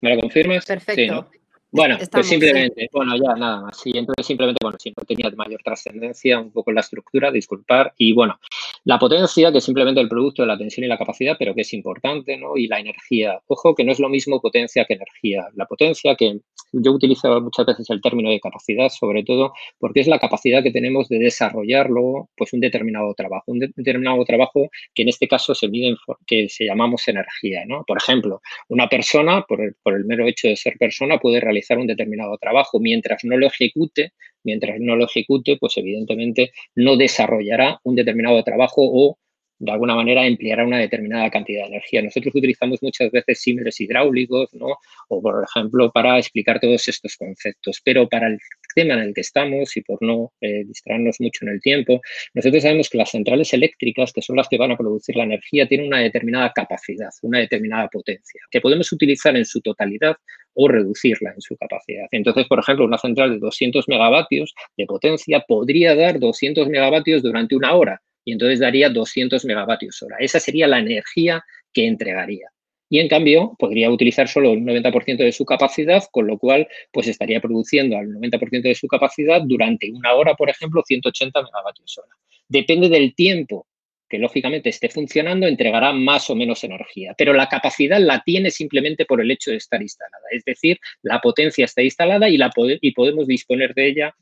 ¿Me 0.00 0.14
lo 0.14 0.20
confirmas? 0.20 0.64
Perfecto. 0.64 1.30
Bueno, 1.70 1.98
pues 2.10 2.26
simplemente, 2.26 2.88
bueno, 2.92 3.16
ya 3.16 3.34
nada 3.34 3.60
más. 3.62 3.80
Sí, 3.80 3.90
entonces 3.94 4.26
simplemente, 4.26 4.58
bueno, 4.62 4.78
si 4.80 4.90
no 4.90 5.04
tenía 5.04 5.30
mayor 5.36 5.60
trascendencia, 5.62 6.38
un 6.38 6.52
poco 6.52 6.72
la 6.72 6.80
estructura, 6.80 7.30
disculpar. 7.30 7.92
Y 7.98 8.12
bueno, 8.12 8.38
la 8.86 9.00
potencia, 9.00 9.50
que 9.50 9.58
es 9.58 9.64
simplemente 9.64 10.00
el 10.00 10.08
producto 10.08 10.42
de 10.42 10.48
la 10.48 10.56
tensión 10.56 10.84
y 10.84 10.88
la 10.88 10.96
capacidad, 10.96 11.34
pero 11.36 11.56
que 11.56 11.62
es 11.62 11.72
importante, 11.72 12.36
¿no? 12.36 12.56
Y 12.56 12.68
la 12.68 12.78
energía. 12.78 13.40
Ojo, 13.48 13.74
que 13.74 13.82
no 13.82 13.90
es 13.90 13.98
lo 13.98 14.08
mismo 14.08 14.40
potencia 14.40 14.84
que 14.84 14.94
energía. 14.94 15.48
La 15.56 15.66
potencia, 15.66 16.14
que 16.14 16.38
yo 16.70 16.92
utilizo 16.92 17.40
muchas 17.40 17.66
veces 17.66 17.90
el 17.90 18.00
término 18.00 18.30
de 18.30 18.38
capacidad, 18.38 18.88
sobre 18.88 19.24
todo 19.24 19.52
porque 19.80 19.98
es 19.98 20.06
la 20.06 20.20
capacidad 20.20 20.62
que 20.62 20.70
tenemos 20.70 21.08
de 21.08 21.18
desarrollarlo, 21.18 22.30
pues 22.36 22.52
un 22.52 22.60
determinado 22.60 23.12
trabajo. 23.14 23.42
Un 23.48 23.58
determinado 23.58 24.24
trabajo 24.24 24.70
que 24.94 25.02
en 25.02 25.08
este 25.08 25.26
caso 25.26 25.52
se 25.52 25.66
mide 25.66 25.88
en, 25.88 25.96
que 26.24 26.48
se 26.48 26.64
llamamos 26.64 27.08
energía, 27.08 27.64
¿no? 27.66 27.82
Por 27.88 27.98
ejemplo, 27.98 28.40
una 28.68 28.88
persona, 28.88 29.44
por 29.48 29.62
el, 29.62 29.74
por 29.82 29.96
el 29.96 30.04
mero 30.04 30.28
hecho 30.28 30.46
de 30.46 30.54
ser 30.54 30.76
persona, 30.78 31.18
puede 31.18 31.40
realizar 31.40 31.76
un 31.76 31.88
determinado 31.88 32.38
trabajo. 32.38 32.78
Mientras 32.78 33.24
no 33.24 33.36
lo 33.36 33.48
ejecute, 33.48 34.12
mientras 34.46 34.80
no 34.80 34.96
lo 34.96 35.04
ejecute, 35.04 35.58
pues 35.60 35.76
evidentemente 35.76 36.52
no 36.74 36.96
desarrollará 36.96 37.80
un 37.82 37.96
determinado 37.96 38.42
trabajo 38.42 38.76
o 38.78 39.18
de 39.58 39.72
alguna 39.72 39.94
manera 39.94 40.26
empleará 40.26 40.64
una 40.64 40.78
determinada 40.78 41.30
cantidad 41.30 41.62
de 41.62 41.68
energía. 41.68 42.02
Nosotros 42.02 42.34
utilizamos 42.34 42.82
muchas 42.82 43.10
veces 43.10 43.40
símiles 43.40 43.80
hidráulicos, 43.80 44.52
¿no? 44.54 44.76
O, 45.08 45.22
por 45.22 45.44
ejemplo, 45.44 45.90
para 45.92 46.18
explicar 46.18 46.60
todos 46.60 46.86
estos 46.88 47.16
conceptos. 47.16 47.80
Pero 47.82 48.08
para 48.08 48.28
el 48.28 48.38
en 48.82 48.90
el 48.90 49.14
que 49.14 49.20
estamos 49.20 49.76
y 49.76 49.82
por 49.82 50.02
no 50.02 50.32
eh, 50.40 50.64
distraernos 50.64 51.16
mucho 51.20 51.44
en 51.44 51.52
el 51.52 51.60
tiempo, 51.60 52.00
nosotros 52.34 52.62
sabemos 52.62 52.88
que 52.88 52.98
las 52.98 53.10
centrales 53.10 53.52
eléctricas, 53.52 54.12
que 54.12 54.22
son 54.22 54.36
las 54.36 54.48
que 54.48 54.58
van 54.58 54.72
a 54.72 54.76
producir 54.76 55.16
la 55.16 55.24
energía, 55.24 55.66
tienen 55.66 55.88
una 55.88 56.00
determinada 56.00 56.52
capacidad, 56.54 57.10
una 57.22 57.38
determinada 57.38 57.88
potencia, 57.88 58.40
que 58.50 58.60
podemos 58.60 58.90
utilizar 58.92 59.36
en 59.36 59.44
su 59.44 59.60
totalidad 59.60 60.16
o 60.54 60.68
reducirla 60.68 61.32
en 61.34 61.40
su 61.40 61.56
capacidad. 61.56 62.06
Entonces, 62.10 62.46
por 62.46 62.58
ejemplo, 62.58 62.84
una 62.84 62.98
central 62.98 63.30
de 63.30 63.38
200 63.38 63.88
megavatios 63.88 64.54
de 64.76 64.86
potencia 64.86 65.40
podría 65.40 65.94
dar 65.94 66.18
200 66.18 66.68
megavatios 66.68 67.22
durante 67.22 67.56
una 67.56 67.74
hora 67.74 68.00
y 68.24 68.32
entonces 68.32 68.60
daría 68.60 68.88
200 68.88 69.44
megavatios 69.44 70.02
hora. 70.02 70.16
Esa 70.18 70.40
sería 70.40 70.66
la 70.66 70.78
energía 70.78 71.44
que 71.72 71.86
entregaría 71.86 72.50
y 72.88 73.00
en 73.00 73.08
cambio 73.08 73.54
podría 73.58 73.90
utilizar 73.90 74.28
solo 74.28 74.52
el 74.52 74.60
90% 74.60 75.18
de 75.18 75.32
su 75.32 75.44
capacidad, 75.44 76.02
con 76.10 76.26
lo 76.26 76.38
cual 76.38 76.68
pues 76.92 77.08
estaría 77.08 77.40
produciendo 77.40 77.96
al 77.96 78.08
90% 78.08 78.62
de 78.62 78.74
su 78.74 78.86
capacidad 78.86 79.42
durante 79.42 79.90
una 79.90 80.14
hora, 80.14 80.34
por 80.34 80.50
ejemplo, 80.50 80.82
180 80.86 81.42
megavatios 81.42 81.98
hora. 81.98 82.14
Depende 82.48 82.88
del 82.88 83.14
tiempo 83.14 83.66
que 84.08 84.18
lógicamente 84.18 84.68
esté 84.68 84.88
funcionando, 84.88 85.46
entregará 85.46 85.92
más 85.92 86.30
o 86.30 86.36
menos 86.36 86.62
energía, 86.62 87.14
pero 87.18 87.32
la 87.32 87.48
capacidad 87.48 87.98
la 87.98 88.22
tiene 88.24 88.50
simplemente 88.50 89.04
por 89.04 89.20
el 89.20 89.30
hecho 89.30 89.50
de 89.50 89.56
estar 89.56 89.82
instalada, 89.82 90.22
es 90.30 90.44
decir, 90.44 90.78
la 91.02 91.20
potencia 91.20 91.64
está 91.64 91.82
instalada 91.82 92.28
y, 92.28 92.36
la 92.36 92.50
y 92.56 92.92
podemos 92.92 93.26
disponer 93.26 93.74
de 93.74 93.88
ella 93.88 94.14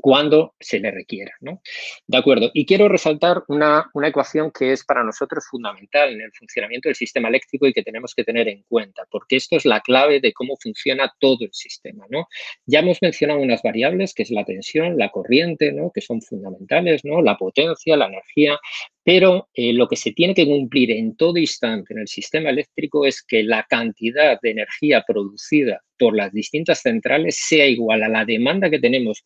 cuando 0.00 0.54
se 0.60 0.78
le 0.78 0.90
requiera. 0.90 1.32
¿no? 1.40 1.60
De 2.06 2.18
acuerdo. 2.18 2.50
Y 2.54 2.66
quiero 2.66 2.88
resaltar 2.88 3.42
una, 3.48 3.90
ecuación 4.04 4.50
que 4.52 4.72
es 4.72 4.84
para 4.84 5.02
nosotros 5.02 5.44
fundamental 5.50 6.12
en 6.12 6.20
el 6.20 6.32
funcionamiento 6.32 6.88
del 6.88 6.96
sistema 6.96 7.28
eléctrico 7.28 7.66
y 7.66 7.72
que 7.72 7.82
tenemos 7.82 8.14
que 8.14 8.24
tener 8.24 8.48
en 8.48 8.62
cuenta, 8.68 9.04
porque 9.10 9.36
esto 9.36 9.56
es 9.56 9.64
la 9.64 9.80
clave 9.80 10.20
de 10.20 10.32
cómo 10.32 10.56
funciona 10.60 11.12
todo 11.18 11.38
el 11.40 11.52
sistema. 11.52 12.06
¿no? 12.08 12.28
Ya 12.66 12.80
hemos 12.80 12.98
mencionado 13.02 13.40
unas 13.40 13.62
variables, 13.62 14.14
que 14.14 14.22
es 14.22 14.30
la 14.30 14.44
tensión, 14.44 14.96
la 14.96 15.10
corriente, 15.10 15.72
¿no? 15.72 15.90
que 15.92 16.00
son 16.00 16.22
fundamentales, 16.22 17.04
¿no? 17.04 17.22
la 17.22 17.36
potencia, 17.36 17.96
la 17.96 18.06
energía, 18.06 18.58
pero 19.06 19.48
eh, 19.54 19.72
lo 19.72 19.86
que 19.86 19.96
se 19.96 20.12
tiene 20.12 20.34
que 20.34 20.46
cumplir 20.46 20.90
en 20.90 21.16
todo 21.16 21.38
instante 21.38 21.94
en 21.94 22.00
el 22.00 22.08
sistema 22.08 22.50
eléctrico 22.50 23.06
es 23.06 23.22
que 23.22 23.44
la 23.44 23.62
cantidad 23.62 24.40
de 24.40 24.50
energía 24.50 25.04
producida 25.06 25.80
por 25.96 26.16
las 26.16 26.32
distintas 26.32 26.80
centrales 26.80 27.38
sea 27.38 27.66
igual 27.66 28.02
a 28.02 28.08
la 28.08 28.24
demanda 28.24 28.68
que 28.68 28.80
tenemos 28.80 29.24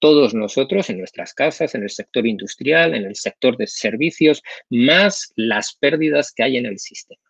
todos 0.00 0.34
nosotros 0.34 0.90
en 0.90 0.98
nuestras 0.98 1.34
casas, 1.34 1.74
en 1.74 1.84
el 1.84 1.90
sector 1.90 2.26
industrial, 2.26 2.94
en 2.94 3.04
el 3.04 3.16
sector 3.16 3.56
de 3.56 3.66
servicios, 3.66 4.42
más 4.68 5.32
las 5.36 5.76
pérdidas 5.76 6.32
que 6.32 6.42
hay 6.42 6.56
en 6.56 6.66
el 6.66 6.78
sistema. 6.78 7.20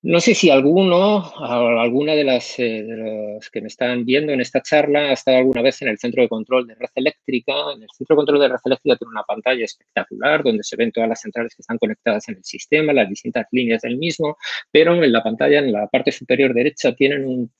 No 0.00 0.20
sé 0.20 0.32
si 0.36 0.48
alguno, 0.48 1.24
alguna 1.40 2.14
de 2.14 2.22
las 2.22 2.54
eh, 2.58 2.86
que 3.50 3.60
me 3.60 3.66
están 3.66 4.04
viendo 4.04 4.32
en 4.32 4.40
esta 4.40 4.62
charla 4.62 5.08
ha 5.08 5.12
estado 5.12 5.38
alguna 5.38 5.60
vez 5.60 5.82
en 5.82 5.88
el 5.88 5.98
centro 5.98 6.22
de 6.22 6.28
control 6.28 6.68
de 6.68 6.76
red 6.76 6.88
eléctrica. 6.94 7.52
En 7.74 7.82
el 7.82 7.88
centro 7.90 8.14
de 8.14 8.16
control 8.16 8.40
de 8.40 8.48
red 8.48 8.60
eléctrica 8.64 8.96
tiene 8.96 9.10
una 9.10 9.24
pantalla 9.24 9.64
espectacular 9.64 10.44
donde 10.44 10.62
se 10.62 10.76
ven 10.76 10.92
todas 10.92 11.08
las 11.08 11.20
centrales 11.20 11.52
que 11.52 11.62
están 11.62 11.78
conectadas 11.78 12.28
en 12.28 12.36
el 12.36 12.44
sistema, 12.44 12.92
las 12.92 13.08
distintas 13.08 13.46
líneas 13.50 13.82
del 13.82 13.98
mismo, 13.98 14.36
pero 14.70 14.94
en 14.94 15.12
la 15.12 15.22
pantalla, 15.22 15.58
en 15.58 15.72
la 15.72 15.88
parte 15.88 16.12
superior 16.12 16.54
derecha, 16.54 16.94
tienen 16.94 17.26
un 17.26 17.52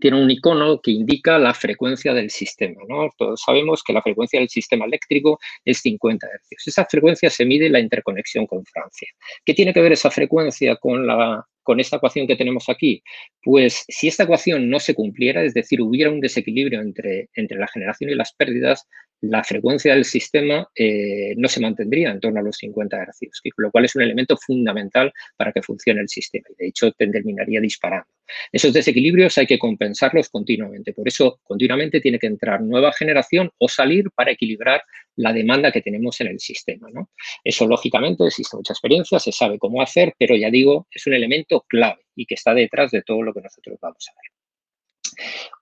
tiene 0.00 0.22
un 0.22 0.30
icono 0.30 0.80
que 0.80 0.90
indica 0.90 1.38
la 1.38 1.54
frecuencia 1.54 2.12
del 2.14 2.30
sistema. 2.30 2.80
¿no? 2.88 3.10
Todos 3.16 3.42
sabemos 3.44 3.82
que 3.82 3.92
la 3.92 4.02
frecuencia 4.02 4.38
del 4.38 4.48
sistema 4.48 4.84
eléctrico 4.84 5.38
es 5.64 5.78
50 5.78 6.26
Hz. 6.26 6.66
Esa 6.66 6.86
frecuencia 6.86 7.30
se 7.30 7.44
mide 7.44 7.66
en 7.66 7.72
la 7.72 7.80
interconexión 7.80 8.46
con 8.46 8.64
Francia. 8.64 9.08
¿Qué 9.44 9.54
tiene 9.54 9.72
que 9.72 9.80
ver 9.80 9.92
esa 9.92 10.10
frecuencia 10.10 10.76
con 10.76 11.06
la 11.06 11.44
con 11.62 11.80
esta 11.80 11.96
ecuación 11.96 12.28
que 12.28 12.36
tenemos 12.36 12.68
aquí? 12.68 13.02
Pues 13.42 13.84
si 13.88 14.06
esta 14.06 14.22
ecuación 14.22 14.70
no 14.70 14.78
se 14.78 14.94
cumpliera, 14.94 15.42
es 15.42 15.52
decir, 15.52 15.82
hubiera 15.82 16.12
un 16.12 16.20
desequilibrio 16.20 16.80
entre, 16.80 17.28
entre 17.34 17.58
la 17.58 17.66
generación 17.66 18.08
y 18.10 18.14
las 18.14 18.32
pérdidas, 18.32 18.86
la 19.22 19.42
frecuencia 19.42 19.94
del 19.94 20.04
sistema 20.04 20.68
eh, 20.74 21.34
no 21.36 21.48
se 21.48 21.60
mantendría 21.60 22.10
en 22.10 22.20
torno 22.20 22.40
a 22.40 22.42
los 22.42 22.56
50 22.56 22.96
Hz, 22.96 23.40
lo 23.56 23.70
cual 23.70 23.86
es 23.86 23.96
un 23.96 24.02
elemento 24.02 24.36
fundamental 24.36 25.12
para 25.36 25.52
que 25.52 25.62
funcione 25.62 26.00
el 26.00 26.08
sistema 26.08 26.46
y 26.50 26.62
de 26.62 26.68
hecho 26.68 26.92
terminaría 26.92 27.60
disparando. 27.60 28.08
Esos 28.52 28.72
desequilibrios 28.72 29.38
hay 29.38 29.46
que 29.46 29.58
compensarlos 29.58 30.28
continuamente, 30.28 30.92
por 30.92 31.08
eso 31.08 31.40
continuamente 31.44 32.00
tiene 32.00 32.18
que 32.18 32.26
entrar 32.26 32.60
nueva 32.60 32.92
generación 32.92 33.50
o 33.58 33.68
salir 33.68 34.10
para 34.14 34.32
equilibrar 34.32 34.82
la 35.16 35.32
demanda 35.32 35.72
que 35.72 35.82
tenemos 35.82 36.20
en 36.20 36.28
el 36.28 36.40
sistema. 36.40 36.88
¿no? 36.92 37.10
Eso, 37.42 37.66
lógicamente, 37.66 38.26
existe 38.26 38.56
mucha 38.56 38.72
experiencia, 38.72 39.18
se 39.18 39.32
sabe 39.32 39.58
cómo 39.58 39.80
hacer, 39.80 40.14
pero 40.18 40.36
ya 40.36 40.50
digo, 40.50 40.86
es 40.90 41.06
un 41.06 41.14
elemento 41.14 41.64
clave 41.68 42.02
y 42.14 42.26
que 42.26 42.34
está 42.34 42.54
detrás 42.54 42.90
de 42.90 43.02
todo 43.02 43.22
lo 43.22 43.32
que 43.32 43.40
nosotros 43.40 43.78
vamos 43.80 44.08
a 44.10 44.14
ver. 44.20 44.36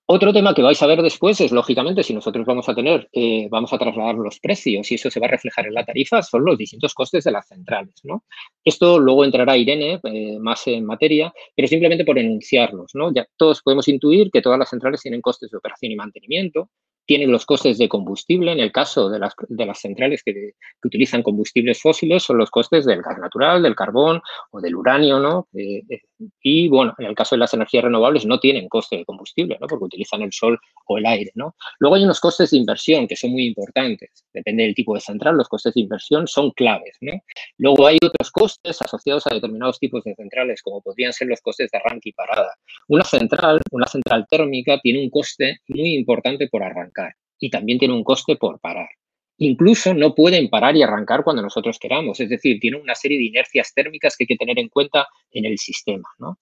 Otro 0.07 0.35
tema 0.35 0.53
que 0.53 0.61
vais 0.61 0.83
a 0.83 0.87
ver 0.87 1.01
después 1.01 1.41
es, 1.41 1.51
lógicamente, 1.51 2.03
si 2.03 2.13
nosotros 2.13 2.45
vamos 2.45 2.69
a 2.69 2.75
tener, 2.75 3.09
eh, 3.11 3.49
vamos 3.51 3.73
a 3.73 3.79
trasladar 3.79 4.17
los 4.17 4.39
precios 4.39 4.93
y 4.93 4.97
eso 4.97 5.11
se 5.11 5.19
va 5.19 5.27
a 5.27 5.31
reflejar 5.31 5.67
en 5.67 5.73
la 5.73 5.85
tarifa, 5.87 6.23
son 6.23 6.45
los 6.45 6.59
distintos 6.59 6.93
costes 6.93 7.25
de 7.25 7.33
las 7.33 7.49
centrales. 7.49 7.95
¿no? 8.03 8.25
Esto 8.63 8.99
luego 8.99 9.25
entrará 9.25 9.57
Irene 9.57 10.01
eh, 10.05 10.39
más 10.39 10.67
en 10.67 10.85
materia, 10.85 11.33
pero 11.57 11.69
simplemente 11.69 12.05
por 12.05 12.19
enunciarlos. 12.19 12.91
¿no? 12.93 13.15
Ya 13.15 13.27
todos 13.39 13.63
podemos 13.63 13.89
intuir 13.89 14.31
que 14.31 14.43
todas 14.43 14.59
las 14.59 14.69
centrales 14.69 15.01
tienen 15.01 15.23
costes 15.23 15.51
de 15.51 15.57
operación 15.57 15.93
y 15.93 15.97
mantenimiento, 15.97 16.69
tienen 17.07 17.31
los 17.33 17.47
costes 17.47 17.79
de 17.79 17.89
combustible. 17.89 18.53
En 18.53 18.61
el 18.61 18.73
caso 18.73 19.09
de 19.09 19.19
las, 19.19 19.35
de 19.49 19.67
las 19.67 19.79
centrales 19.79 20.23
que, 20.23 20.33
que, 20.35 20.53
utilizan 20.89 21.23
combustibles 21.23 21.81
fósiles, 21.81 22.23
son 22.23 22.39
los 22.39 22.51
costes 22.51 22.85
del 22.85 23.03
gas 23.03 23.19
natural, 23.19 23.63
del 23.63 23.75
carbón 23.75 24.21
o 24.51 24.61
del 24.61 24.75
uranio, 24.75 25.19
¿no? 25.19 25.49
Eh, 25.55 25.83
y, 26.43 26.69
bueno, 26.69 26.95
en 26.99 27.07
el 27.07 27.15
caso 27.15 27.35
de 27.35 27.41
las 27.41 27.55
energías 27.55 27.85
renovables 27.85 28.27
no 28.27 28.39
tienen 28.39 28.69
coste 28.69 28.97
de 28.97 29.05
combustible, 29.05 29.59
¿no? 29.61 29.67
Porque 29.67 29.85
utilizan 29.85 30.23
el 30.23 30.33
sol 30.33 30.59
o 30.87 30.99
el 30.99 31.07
aire, 31.07 31.31
¿no? 31.35 31.55
Luego 31.79 31.97
hay 31.97 32.05
unos 32.05 32.21
costes 32.21 32.51
de 32.51 32.59
inversión 32.59 33.07
que 33.07 33.17
son 33.17 33.31
muy 33.33 33.47
importantes. 33.47 34.25
Depende 34.33 34.65
del 34.65 34.75
tipo 34.75 34.95
de 34.95 35.01
central, 35.01 35.37
los 35.37 35.49
costes 35.49 35.75
de 35.75 35.81
inversión 35.81 36.27
son 36.27 36.51
claves, 36.53 36.97
¿no? 37.01 37.13
Luego 37.59 37.87
hay 37.87 37.99
otros 38.05 38.31
costes 38.31 38.81
asociados 38.81 39.27
a 39.27 39.35
determinados 39.35 39.79
tipos 39.79 40.05
de 40.05 40.15
centrales, 40.15 40.63
como 40.63 40.83
podrían 40.83 41.13
ser 41.13 41.29
los 41.29 41.41
costes 41.41 41.71
de 41.71 41.79
arranque 41.79 42.11
y 42.11 42.13
parada. 42.13 42.55
Una 42.89 43.05
central, 43.05 43.61
una 43.71 43.87
central 43.87 44.27
térmica, 44.29 44.79
tiene 44.81 45.03
un 45.03 45.11
coste 45.11 45.59
muy 45.69 45.95
importante 45.95 46.49
por 46.49 46.63
arrancar 46.63 47.15
y 47.39 47.51
también 47.51 47.79
tiene 47.79 47.95
un 47.95 48.05
coste 48.05 48.37
por 48.37 48.61
parar. 48.61 48.89
Incluso 49.45 49.93
no 49.93 50.15
pueden 50.15 50.49
parar 50.49 50.75
y 50.75 50.83
arrancar 50.83 51.23
cuando 51.23 51.43
nosotros 51.43 51.79
queramos, 51.79 52.19
es 52.19 52.31
decir, 52.31 52.59
tiene 52.61 52.79
una 52.79 52.95
serie 52.95 53.19
de 53.19 53.25
inercias 53.25 53.75
térmicas 53.75 54.17
que 54.17 54.25
hay 54.25 54.29
que 54.29 54.37
tener 54.37 54.59
en 54.59 54.69
cuenta 54.69 55.07
en 55.31 55.45
el 55.45 55.59
sistema. 55.59 56.09
¿no? 56.19 56.39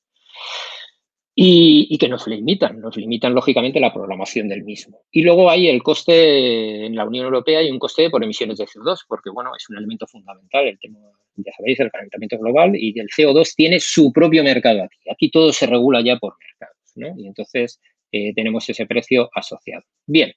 Y, 1.35 1.99
que 1.99 2.09
nos 2.09 2.27
limitan, 2.29 2.81
nos 2.81 2.97
limitan 2.97 3.35
lógicamente 3.35 3.81
la 3.81 3.93
programación 3.93 4.49
del 4.49 4.63
mismo. 4.63 5.01
Y 5.11 5.23
luego 5.23 5.51
hay 5.51 5.69
el 5.69 5.83
coste 5.83 6.87
en 6.87 6.95
la 6.95 7.07
Unión 7.07 7.25
Europea 7.25 7.61
hay 7.61 7.71
un 7.71 7.79
coste 7.79 8.09
por 8.11 8.23
emisiones 8.23 8.59
de 8.59 8.67
CO2, 8.67 8.99
porque 9.09 9.31
bueno, 9.31 9.51
es 9.57 9.69
un 9.69 9.79
elemento 9.79 10.07
fundamental, 10.07 10.67
el 10.69 10.79
tema, 10.79 10.99
ya 11.37 11.53
sabéis, 11.57 11.81
el 11.81 11.91
calentamiento 11.91 12.39
global 12.39 12.77
y 12.77 12.99
el 13.01 13.09
CO2 13.09 13.55
tiene 13.57 13.81
su 13.81 14.13
propio 14.13 14.45
mercado 14.45 14.85
aquí. 14.85 14.99
Aquí 15.11 15.31
todo 15.31 15.53
se 15.53 15.67
regula 15.67 16.03
ya 16.05 16.19
por 16.19 16.37
mercados, 16.39 16.93
¿no? 16.97 17.15
Y 17.19 17.27
entonces 17.27 17.81
eh, 18.13 18.33
tenemos 18.35 18.69
ese 18.69 18.87
precio 18.87 19.31
asociado. 19.35 19.83
Bien, 20.07 20.33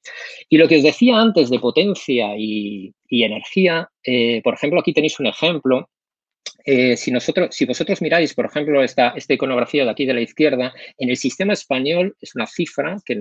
y 0.49 0.57
lo 0.57 0.67
que 0.67 0.77
os 0.77 0.83
decía 0.83 1.19
antes 1.19 1.49
de 1.49 1.59
potencia 1.59 2.35
y, 2.37 2.93
energía, 3.09 3.89
eh, 4.03 4.41
por 4.43 4.53
ejemplo, 4.53 4.79
aquí 4.79 4.93
tenéis 4.93 5.19
un 5.19 5.27
ejemplo 5.27 5.89
eh, 6.67 6.97
si, 6.97 7.11
nosotros, 7.11 7.55
si 7.55 7.65
vosotros 7.65 8.01
miráis, 8.01 8.33
por 8.33 8.47
ejemplo, 8.47 8.83
esta, 8.83 9.09
esta, 9.09 9.35
iconografía 9.35 9.85
de 9.85 9.91
aquí 9.91 10.05
de 10.07 10.15
la 10.15 10.21
izquierda, 10.21 10.73
en 10.97 11.09
el 11.09 11.17
sistema 11.17 11.53
español 11.53 12.15
es 12.19 12.33
una 12.35 12.47
cifra 12.47 12.97
que, 13.05 13.15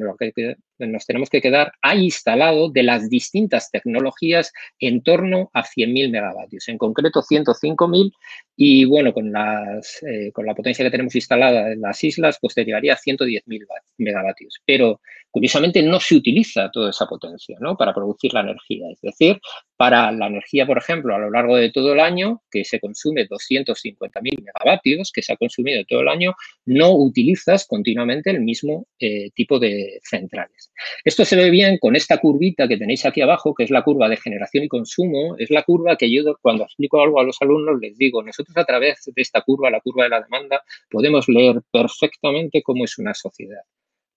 nos 0.78 1.06
tenemos 1.06 1.28
que 1.28 1.42
quedar, 1.42 1.72
ha 1.82 1.94
instalado 1.94 2.70
de 2.70 2.82
las 2.82 3.10
distintas 3.10 3.70
tecnologías 3.70 4.50
en 4.78 5.02
torno 5.02 5.50
a 5.52 5.62
100.000 5.62 6.10
megavatios, 6.10 6.68
en 6.68 6.78
concreto 6.78 7.20
105.000 7.20 8.12
y 8.56 8.86
bueno, 8.86 9.12
con, 9.12 9.30
las, 9.30 10.02
eh, 10.02 10.32
con 10.32 10.46
la 10.46 10.54
potencia 10.54 10.82
que 10.82 10.90
tenemos 10.90 11.14
instalada 11.14 11.70
en 11.70 11.82
las 11.82 12.02
islas, 12.02 12.38
pues 12.40 12.54
te 12.54 12.64
llegaría 12.64 12.94
a 12.94 12.98
110.000 12.98 13.66
megavatios. 13.98 14.62
Pero 14.64 15.00
curiosamente 15.34 15.82
no 15.82 15.98
se 15.98 16.14
utiliza 16.14 16.70
toda 16.70 16.90
esa 16.90 17.06
potencia 17.06 17.56
¿no? 17.58 17.76
para 17.76 17.92
producir 17.92 18.32
la 18.32 18.42
energía. 18.42 18.86
Es 18.92 19.00
decir, 19.00 19.40
para 19.76 20.12
la 20.12 20.28
energía, 20.28 20.64
por 20.64 20.78
ejemplo, 20.78 21.12
a 21.12 21.18
lo 21.18 21.28
largo 21.28 21.56
de 21.56 21.72
todo 21.72 21.92
el 21.92 21.98
año, 21.98 22.40
que 22.48 22.64
se 22.64 22.78
consume 22.78 23.26
250.000 23.26 24.22
megavatios, 24.22 25.10
que 25.10 25.22
se 25.22 25.32
ha 25.32 25.36
consumido 25.36 25.82
todo 25.88 26.02
el 26.02 26.08
año, 26.08 26.36
no 26.66 26.92
utilizas 26.92 27.66
continuamente 27.66 28.30
el 28.30 28.42
mismo 28.42 28.86
eh, 29.00 29.32
tipo 29.34 29.58
de 29.58 29.98
centrales. 30.04 30.70
Esto 31.04 31.24
se 31.24 31.34
ve 31.34 31.50
bien 31.50 31.78
con 31.78 31.96
esta 31.96 32.18
curvita 32.18 32.68
que 32.68 32.76
tenéis 32.76 33.04
aquí 33.04 33.20
abajo, 33.20 33.56
que 33.56 33.64
es 33.64 33.70
la 33.70 33.82
curva 33.82 34.08
de 34.08 34.18
generación 34.18 34.62
y 34.62 34.68
consumo. 34.68 35.34
Es 35.36 35.50
la 35.50 35.64
curva 35.64 35.96
que 35.96 36.12
yo 36.12 36.22
cuando 36.42 36.62
explico 36.62 37.02
algo 37.02 37.18
a 37.18 37.24
los 37.24 37.38
alumnos 37.42 37.80
les 37.80 37.98
digo, 37.98 38.22
nosotros 38.22 38.56
a 38.56 38.64
través 38.64 39.02
de 39.06 39.20
esta 39.20 39.40
curva, 39.40 39.68
la 39.68 39.80
curva 39.80 40.04
de 40.04 40.10
la 40.10 40.20
demanda, 40.20 40.62
podemos 40.88 41.28
leer 41.28 41.60
perfectamente 41.72 42.62
cómo 42.62 42.84
es 42.84 42.98
una 42.98 43.14
sociedad. 43.14 43.62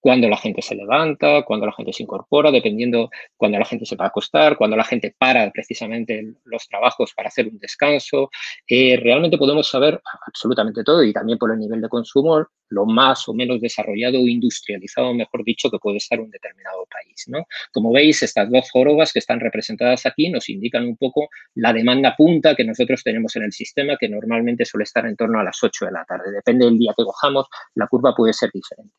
Cuando 0.08 0.30
la 0.30 0.38
gente 0.38 0.62
se 0.62 0.74
levanta, 0.74 1.44
cuando 1.44 1.66
la 1.66 1.74
gente 1.74 1.92
se 1.92 2.02
incorpora, 2.04 2.50
dependiendo 2.50 3.10
cuando 3.36 3.60
la 3.60 3.66
gente 3.66 3.86
se 3.86 3.98
va 3.98 4.06
a 4.06 4.08
acostar, 4.08 4.56
cuando 4.56 4.78
la 4.78 4.86
gente 4.86 5.14
para 5.18 5.52
precisamente 5.52 6.36
los 6.46 6.66
trabajos 6.70 7.12
para 7.14 7.28
hacer 7.28 7.46
un 7.50 7.60
descanso. 7.60 8.30
Eh, 8.70 8.98
realmente 9.04 9.38
podemos 9.38 9.68
saber 9.68 10.00
absolutamente 10.26 10.86
todo 10.86 11.04
y 11.04 11.12
también 11.12 11.38
por 11.38 11.52
el 11.52 11.60
nivel 11.60 11.82
de 11.82 11.90
consumo 11.90 12.48
lo 12.70 12.86
más 12.86 13.28
o 13.28 13.34
menos 13.34 13.60
desarrollado 13.60 14.20
o 14.20 14.28
industrializado, 14.28 15.14
mejor 15.14 15.44
dicho, 15.44 15.70
que 15.70 15.78
puede 15.78 15.98
estar 15.98 16.22
un 16.22 16.30
determinado 16.30 16.86
país. 16.90 17.26
¿no? 17.28 17.46
Como 17.74 17.92
veis, 17.92 18.24
estas 18.24 18.50
dos 18.50 18.70
jorobas 18.72 19.12
que 19.12 19.20
están 19.20 19.42
representadas 19.42 20.06
aquí 20.06 20.30
nos 20.30 20.48
indican 20.48 20.86
un 20.86 20.96
poco 20.96 21.28
la 21.56 21.74
demanda 21.74 22.16
punta 22.16 22.56
que 22.56 22.64
nosotros 22.64 23.04
tenemos 23.04 23.36
en 23.36 23.44
el 23.44 23.52
sistema, 23.52 23.98
que 24.00 24.08
normalmente 24.08 24.64
suele 24.64 24.84
estar 24.84 25.06
en 25.06 25.18
torno 25.18 25.40
a 25.40 25.44
las 25.44 25.62
8 25.62 25.86
de 25.86 25.92
la 25.92 26.06
tarde. 26.06 26.32
Depende 26.32 26.66
del 26.66 26.78
día 26.78 26.94
que 26.96 27.04
cojamos, 27.04 27.48
la 27.76 27.88
curva 27.88 28.16
puede 28.16 28.34
ser 28.34 28.52
diferente. 28.54 28.94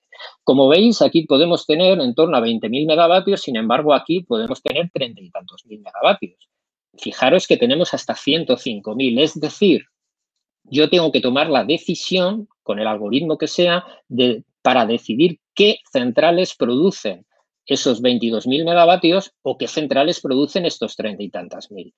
Como 0.45 0.69
veis, 0.69 1.03
aquí 1.03 1.27
podemos 1.27 1.67
tener 1.67 2.01
en 2.01 2.15
torno 2.15 2.37
a 2.37 2.41
20.000 2.41 2.87
megavatios, 2.87 3.43
sin 3.43 3.57
embargo, 3.57 3.95
aquí 3.95 4.23
podemos 4.23 4.63
tener 4.63 4.91
30 4.93 5.21
y 5.21 5.31
tantos 5.31 5.65
mil 5.67 5.81
megavatios. 5.81 6.49
Fijaros 6.97 7.47
que 7.47 7.57
tenemos 7.57 7.95
hasta 7.95 8.15
105.000, 8.15 9.21
es 9.21 9.39
decir, 9.41 9.85
yo 10.65 10.91
tengo 10.91 11.13
que 11.13 11.21
tomar 11.21 11.49
la 11.49 11.65
decisión, 11.65 12.49
con 12.63 12.79
el 12.79 12.87
algoritmo 12.87 13.39
que 13.39 13.47
sea, 13.47 13.85
de, 14.09 14.45
para 14.63 14.87
decidir 14.87 15.41
qué 15.55 15.79
centrales 15.91 16.55
producen 16.55 17.27
esos 17.67 18.03
22.000 18.03 18.65
megavatios 18.65 19.33
o 19.43 19.59
qué 19.59 19.69
centrales 19.69 20.21
producen 20.21 20.65
estos 20.67 20.97
30 20.97 21.23
y 21.23 21.31
tantas 21.31 21.71
mil. 21.71 21.95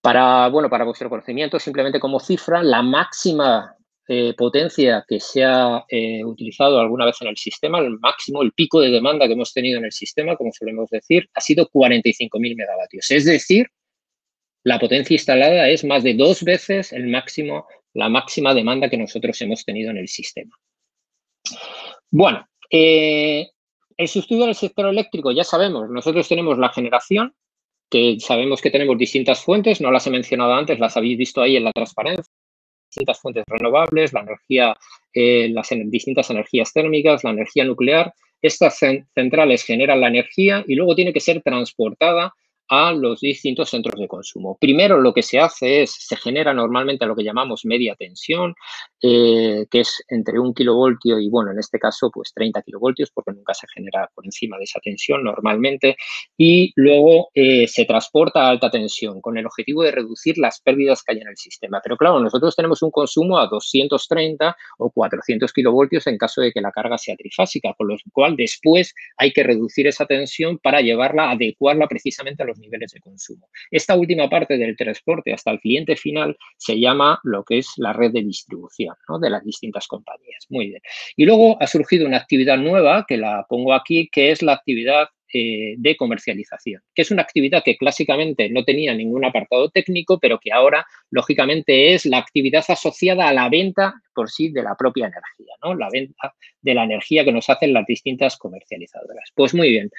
Para, 0.00 0.48
bueno, 0.48 0.68
para 0.68 0.84
vuestro 0.84 1.08
conocimiento, 1.08 1.58
simplemente 1.58 2.00
como 2.00 2.20
cifra, 2.20 2.62
la 2.62 2.82
máxima 2.82 3.76
eh, 4.06 4.34
potencia 4.36 5.02
que 5.08 5.18
se 5.18 5.42
ha 5.44 5.84
eh, 5.88 6.22
utilizado 6.24 6.78
alguna 6.78 7.06
vez 7.06 7.16
en 7.22 7.28
el 7.28 7.38
sistema, 7.38 7.78
el 7.78 7.98
máximo, 7.98 8.42
el 8.42 8.52
pico 8.52 8.80
de 8.80 8.90
demanda 8.90 9.26
que 9.26 9.32
hemos 9.32 9.54
tenido 9.54 9.78
en 9.78 9.86
el 9.86 9.92
sistema, 9.92 10.36
como 10.36 10.52
solemos 10.52 10.90
decir, 10.90 11.30
ha 11.32 11.40
sido 11.40 11.68
45.000 11.70 12.54
megavatios. 12.54 13.10
Es 13.10 13.24
decir, 13.24 13.66
la 14.62 14.78
potencia 14.78 15.14
instalada 15.14 15.70
es 15.70 15.84
más 15.84 16.02
de 16.02 16.12
dos 16.12 16.42
veces 16.42 16.92
el 16.92 17.06
máximo, 17.06 17.66
la 17.94 18.10
máxima 18.10 18.52
demanda 18.52 18.90
que 18.90 18.98
nosotros 18.98 19.40
hemos 19.40 19.64
tenido 19.64 19.90
en 19.90 19.96
el 19.96 20.08
sistema. 20.08 20.54
Bueno, 22.10 22.46
eh, 22.70 23.48
el 23.96 24.08
sustituto 24.08 24.44
del 24.44 24.54
sector 24.54 24.86
eléctrico, 24.86 25.32
ya 25.32 25.44
sabemos, 25.44 25.88
nosotros 25.88 26.28
tenemos 26.28 26.58
la 26.58 26.68
generación, 26.68 27.34
que 27.88 28.18
sabemos 28.20 28.60
que 28.60 28.70
tenemos 28.70 28.98
distintas 28.98 29.42
fuentes, 29.42 29.80
no 29.80 29.90
las 29.90 30.06
he 30.06 30.10
mencionado 30.10 30.52
antes, 30.52 30.78
las 30.78 30.96
habéis 30.96 31.16
visto 31.16 31.40
ahí 31.40 31.56
en 31.56 31.64
la 31.64 31.72
transparencia 31.72 32.30
distintas 32.94 33.20
fuentes 33.20 33.44
renovables, 33.48 34.12
la 34.12 34.20
energía, 34.20 34.76
eh, 35.12 35.48
las 35.50 35.68
distintas 35.86 36.30
energías 36.30 36.72
térmicas, 36.72 37.24
la 37.24 37.30
energía 37.30 37.64
nuclear. 37.64 38.14
Estas 38.40 38.78
centrales 38.78 39.64
generan 39.64 40.00
la 40.00 40.08
energía 40.08 40.64
y 40.68 40.74
luego 40.74 40.94
tiene 40.94 41.12
que 41.12 41.20
ser 41.20 41.42
transportada 41.42 42.34
a 42.68 42.92
los 42.92 43.20
distintos 43.20 43.70
centros 43.70 44.00
de 44.00 44.08
consumo. 44.08 44.56
Primero 44.60 45.00
lo 45.00 45.12
que 45.12 45.22
se 45.22 45.38
hace 45.38 45.82
es, 45.82 45.94
se 45.98 46.16
genera 46.16 46.54
normalmente 46.54 47.06
lo 47.06 47.14
que 47.14 47.24
llamamos 47.24 47.64
media 47.64 47.94
tensión, 47.94 48.54
eh, 49.02 49.66
que 49.70 49.80
es 49.80 50.02
entre 50.08 50.38
un 50.38 50.54
kilovoltio 50.54 51.18
y, 51.18 51.28
bueno, 51.28 51.52
en 51.52 51.58
este 51.58 51.78
caso, 51.78 52.10
pues 52.12 52.32
30 52.34 52.62
kilovoltios, 52.62 53.10
porque 53.10 53.32
nunca 53.32 53.54
se 53.54 53.66
genera 53.74 54.10
por 54.14 54.24
encima 54.24 54.56
de 54.56 54.64
esa 54.64 54.80
tensión 54.80 55.22
normalmente, 55.22 55.96
y 56.36 56.72
luego 56.76 57.28
eh, 57.34 57.68
se 57.68 57.84
transporta 57.84 58.46
a 58.46 58.50
alta 58.50 58.70
tensión 58.70 59.20
con 59.20 59.36
el 59.36 59.46
objetivo 59.46 59.82
de 59.82 59.90
reducir 59.90 60.38
las 60.38 60.60
pérdidas 60.60 61.02
que 61.02 61.12
hay 61.12 61.20
en 61.20 61.28
el 61.28 61.36
sistema. 61.36 61.80
Pero 61.82 61.96
claro, 61.96 62.20
nosotros 62.20 62.56
tenemos 62.56 62.82
un 62.82 62.90
consumo 62.90 63.38
a 63.38 63.46
230 63.46 64.56
o 64.78 64.90
400 64.90 65.52
kilovoltios 65.52 66.06
en 66.06 66.18
caso 66.18 66.40
de 66.40 66.52
que 66.52 66.60
la 66.60 66.72
carga 66.72 66.98
sea 66.98 67.16
trifásica, 67.16 67.74
con 67.76 67.88
lo 67.88 67.96
cual 68.12 68.36
después 68.36 68.94
hay 69.16 69.32
que 69.32 69.42
reducir 69.42 69.86
esa 69.86 70.06
tensión 70.06 70.58
para 70.58 70.80
llevarla, 70.80 71.30
adecuarla 71.30 71.86
precisamente 71.88 72.42
a 72.42 72.46
los 72.46 72.53
niveles 72.58 72.92
de 72.92 73.00
consumo. 73.00 73.48
Esta 73.70 73.94
última 73.94 74.28
parte 74.28 74.56
del 74.56 74.76
transporte 74.76 75.32
hasta 75.32 75.50
el 75.50 75.60
cliente 75.60 75.96
final 75.96 76.36
se 76.56 76.78
llama 76.78 77.20
lo 77.22 77.44
que 77.44 77.58
es 77.58 77.72
la 77.76 77.92
red 77.92 78.12
de 78.12 78.22
distribución 78.22 78.94
de 79.20 79.30
las 79.30 79.44
distintas 79.44 79.86
compañías. 79.86 80.46
Muy 80.48 80.68
bien. 80.68 80.80
Y 81.16 81.24
luego 81.24 81.60
ha 81.60 81.66
surgido 81.66 82.06
una 82.06 82.18
actividad 82.18 82.58
nueva 82.58 83.04
que 83.06 83.16
la 83.16 83.46
pongo 83.48 83.72
aquí, 83.72 84.08
que 84.10 84.30
es 84.30 84.42
la 84.42 84.52
actividad 84.52 85.08
eh, 85.32 85.74
de 85.78 85.96
comercialización, 85.96 86.82
que 86.94 87.02
es 87.02 87.10
una 87.10 87.22
actividad 87.22 87.62
que 87.64 87.76
clásicamente 87.76 88.48
no 88.50 88.64
tenía 88.64 88.94
ningún 88.94 89.24
apartado 89.24 89.70
técnico, 89.70 90.18
pero 90.20 90.38
que 90.38 90.52
ahora, 90.52 90.86
lógicamente, 91.10 91.94
es 91.94 92.06
la 92.06 92.18
actividad 92.18 92.64
asociada 92.68 93.28
a 93.28 93.32
la 93.32 93.48
venta 93.48 93.94
por 94.14 94.30
sí 94.30 94.50
de 94.50 94.62
la 94.62 94.76
propia 94.76 95.06
energía, 95.06 95.54
¿no? 95.62 95.74
La 95.74 95.88
venta 95.90 96.34
de 96.60 96.74
la 96.74 96.84
energía 96.84 97.24
que 97.24 97.32
nos 97.32 97.50
hacen 97.50 97.72
las 97.72 97.84
distintas 97.86 98.36
comercializadoras. 98.36 99.30
Pues 99.34 99.54
muy 99.54 99.70
bien, 99.70 99.90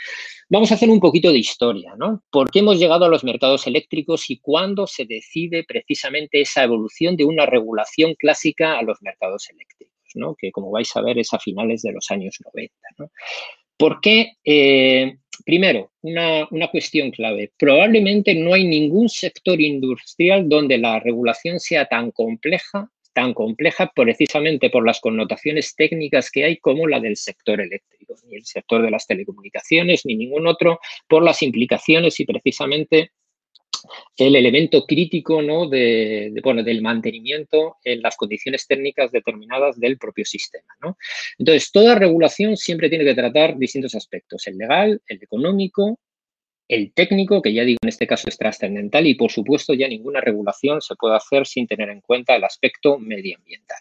vamos 0.48 0.72
a 0.72 0.76
hacer 0.76 0.90
un 0.90 1.02
poquito 1.02 1.32
de 1.32 1.40
historia, 1.40 1.96
¿no? 1.98 2.24
¿Por 2.30 2.50
qué 2.50 2.60
hemos 2.60 2.80
llegado 2.80 3.06
a 3.06 3.10
los 3.10 3.24
mercados 3.26 3.68
eléctricos 3.68 4.30
y 4.30 4.40
cuándo 4.40 4.88
se 4.88 5.06
decide 5.06 5.66
precisamente 5.68 6.42
esa 6.42 6.64
evolución 6.64 7.18
de 7.18 7.26
una 7.26 7.46
regulación 7.46 8.16
clásica 8.16 8.78
a 8.78 8.84
los 8.84 9.02
mercados 9.02 9.50
eléctricos? 9.50 9.96
¿no? 10.16 10.36
que 10.36 10.52
como 10.52 10.72
vais 10.72 10.96
a 10.96 11.02
ver 11.02 11.20
es 11.20 11.34
a 11.34 11.40
finales 11.40 11.82
de 11.82 11.92
los 11.92 12.10
años 12.10 12.38
90. 12.44 12.74
¿no? 12.98 13.12
¿Por 13.78 14.00
qué? 14.02 14.34
Eh, 14.44 15.18
primero, 15.46 15.92
una, 16.02 16.48
una, 16.52 16.70
cuestión 16.70 17.12
clave. 17.12 17.52
Probablemente 17.58 18.34
no 18.36 18.54
hay 18.54 18.66
ningún 18.66 19.10
sector 19.10 19.60
industrial 19.60 20.48
donde 20.48 20.78
la 20.78 21.00
regulación 21.00 21.60
sea 21.60 21.86
tan 21.86 22.12
compleja, 22.12 22.90
tan 23.14 23.34
compleja 23.34 23.92
precisamente 23.96 24.70
por 24.70 24.86
las 24.86 25.00
connotaciones 25.00 25.76
técnicas 25.76 26.32
que 26.32 26.44
hay 26.44 26.58
como 26.58 26.88
la 26.88 27.00
del 27.00 27.18
sector 27.18 27.60
eléctrico, 27.62 28.16
ni 28.28 28.36
el 28.36 28.46
sector 28.46 28.82
de 28.82 28.92
las 28.92 29.08
telecomunicaciones, 29.08 30.06
ni 30.06 30.16
ningún 30.16 30.48
otro, 30.48 30.80
por 31.08 31.24
las 31.24 31.42
implicaciones 31.42 32.20
y 32.20 32.26
precisamente 32.26 33.12
el 34.18 34.36
elemento 34.36 34.86
crítico 34.86 35.42
¿no? 35.42 35.68
de, 35.68 36.34
bueno, 36.44 36.64
del 36.64 36.82
mantenimiento 36.82 37.78
en 37.84 38.02
las 38.02 38.16
condiciones 38.16 38.68
técnicas 38.68 39.12
determinadas 39.12 39.80
del 39.80 39.98
propio 39.98 40.26
sistema. 40.26 40.74
¿no? 40.82 40.98
Entonces, 41.38 41.72
toda 41.72 41.96
regulación 41.96 42.58
siempre 42.58 42.90
tiene 42.90 43.06
que 43.06 43.16
tratar 43.16 43.58
distintos 43.58 43.96
aspectos, 43.96 44.46
el 44.48 44.58
legal, 44.58 45.02
el 45.08 45.22
económico, 45.22 46.00
el 46.68 46.94
técnico, 46.94 47.42
que 47.42 47.54
ya 47.54 47.64
digo 47.64 47.78
en 47.84 47.90
este 47.90 48.08
caso 48.08 48.28
es 48.28 48.38
trascendental, 48.38 49.06
y 49.06 49.14
por 49.14 49.32
supuesto 49.32 49.74
ya 49.74 49.88
ninguna 49.88 50.22
regulación 50.22 50.82
se 50.82 50.96
puede 50.96 51.16
hacer 51.16 51.46
sin 51.46 51.68
tener 51.68 51.90
en 51.90 52.02
cuenta 52.02 52.36
el 52.36 52.44
aspecto 52.44 52.98
medioambiental. 52.98 53.78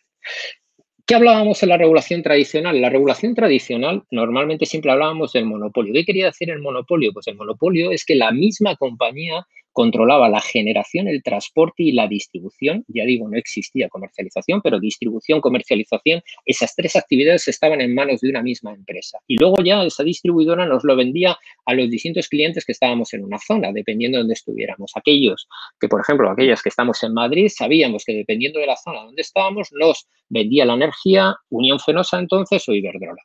¿Qué 1.07 1.15
hablábamos 1.15 1.63
en 1.63 1.69
la 1.69 1.77
regulación 1.77 2.23
tradicional? 2.23 2.81
La 2.81 2.89
regulación 2.89 3.35
tradicional 3.35 4.05
normalmente 4.11 4.65
siempre 4.65 4.91
hablábamos 4.91 5.33
del 5.35 5.45
monopolio. 5.45 5.93
¿Qué 5.93 6.07
quería 6.07 6.27
decir 6.27 6.51
el 6.51 6.61
monopolio? 6.61 7.13
Pues 7.13 7.27
el 7.27 7.37
monopolio 7.37 7.91
es 7.91 8.07
que 8.07 8.15
la 8.15 8.33
misma 8.33 8.75
compañía 8.77 9.47
controlaba 9.75 10.31
la 10.31 10.41
generación, 10.41 11.09
el 11.09 11.23
transporte 11.23 11.83
y 11.83 11.93
la 11.93 12.07
distribución. 12.09 12.85
Ya 12.89 13.05
digo, 13.05 13.29
no 13.29 13.37
existía 13.37 13.89
comercialización, 13.91 14.63
pero 14.63 14.81
distribución, 14.81 15.41
comercialización, 15.41 16.23
esas 16.47 16.75
tres 16.75 16.97
actividades 16.97 17.47
estaban 17.49 17.83
en 17.83 17.95
manos 17.95 18.21
de 18.21 18.31
una 18.31 18.43
misma 18.43 18.73
empresa. 18.73 19.19
Y 19.27 19.37
luego 19.37 19.57
ya 19.63 19.83
esa 19.85 20.05
distribuidora 20.05 20.65
nos 20.65 20.85
lo 20.85 20.97
vendía 20.97 21.37
a 21.67 21.75
los 21.75 21.91
distintos 21.91 22.29
clientes 22.29 22.65
que 22.65 22.73
estábamos 22.73 23.13
en 23.13 23.25
una 23.25 23.39
zona, 23.39 23.73
dependiendo 23.73 24.17
de 24.17 24.21
donde 24.23 24.35
estuviéramos. 24.35 24.93
Aquellos 24.95 25.49
que, 25.79 25.89
por 25.89 26.01
ejemplo, 26.01 26.31
aquellas 26.31 26.63
que 26.63 26.69
estamos 26.69 27.03
en 27.03 27.13
Madrid, 27.13 27.49
sabíamos 27.49 28.05
que 28.05 28.15
dependiendo 28.15 28.61
de 28.61 28.67
la 28.67 28.77
zona 28.77 29.03
donde 29.03 29.23
estábamos, 29.23 29.69
nos 29.73 30.07
vendía 30.29 30.65
la 30.65 30.75
energía 30.75 31.37
Unión 31.51 31.81
Fenosa 31.81 32.19
entonces 32.21 32.67
o 32.69 32.73
Iberdrola. 32.73 33.23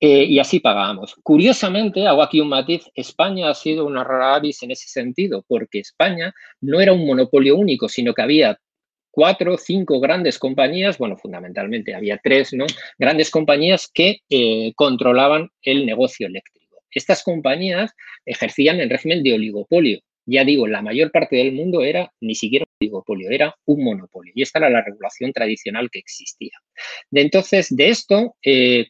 Eh, 0.00 0.24
y 0.24 0.38
así 0.38 0.60
pagábamos. 0.60 1.14
Curiosamente, 1.22 2.06
hago 2.06 2.22
aquí 2.22 2.40
un 2.40 2.48
matiz, 2.48 2.84
España 2.94 3.50
ha 3.50 3.54
sido 3.54 3.86
una 3.86 4.04
rara 4.04 4.36
avis 4.36 4.62
en 4.62 4.70
ese 4.70 4.88
sentido, 4.88 5.44
porque 5.46 5.80
España 5.80 6.32
no 6.60 6.80
era 6.80 6.92
un 6.92 7.06
monopolio 7.06 7.56
único, 7.56 7.88
sino 7.88 8.14
que 8.14 8.22
había 8.22 8.58
cuatro, 9.10 9.56
cinco 9.56 10.00
grandes 10.00 10.38
compañías, 10.38 10.98
bueno, 10.98 11.16
fundamentalmente 11.16 11.94
había 11.94 12.18
tres, 12.22 12.52
¿no? 12.52 12.66
Grandes 12.98 13.30
compañías 13.30 13.88
que 13.92 14.18
eh, 14.28 14.72
controlaban 14.74 15.50
el 15.62 15.86
negocio 15.86 16.26
eléctrico. 16.26 16.82
Estas 16.90 17.22
compañías 17.22 17.92
ejercían 18.26 18.80
el 18.80 18.90
régimen 18.90 19.22
de 19.22 19.34
oligopolio, 19.34 20.00
ya 20.26 20.44
digo, 20.44 20.66
la 20.66 20.82
mayor 20.82 21.10
parte 21.10 21.36
del 21.36 21.52
mundo 21.52 21.82
era 21.82 22.12
ni 22.20 22.34
siquiera 22.34 22.64
un 22.64 22.76
oligopolio, 22.80 23.30
era 23.30 23.54
un 23.66 23.84
monopolio. 23.84 24.32
Y 24.34 24.42
esta 24.42 24.58
era 24.58 24.70
la 24.70 24.82
regulación 24.82 25.32
tradicional 25.32 25.90
que 25.90 25.98
existía. 25.98 26.58
De 27.10 27.20
entonces, 27.22 27.74
de 27.74 27.88
esto, 27.90 28.36
eh, 28.42 28.86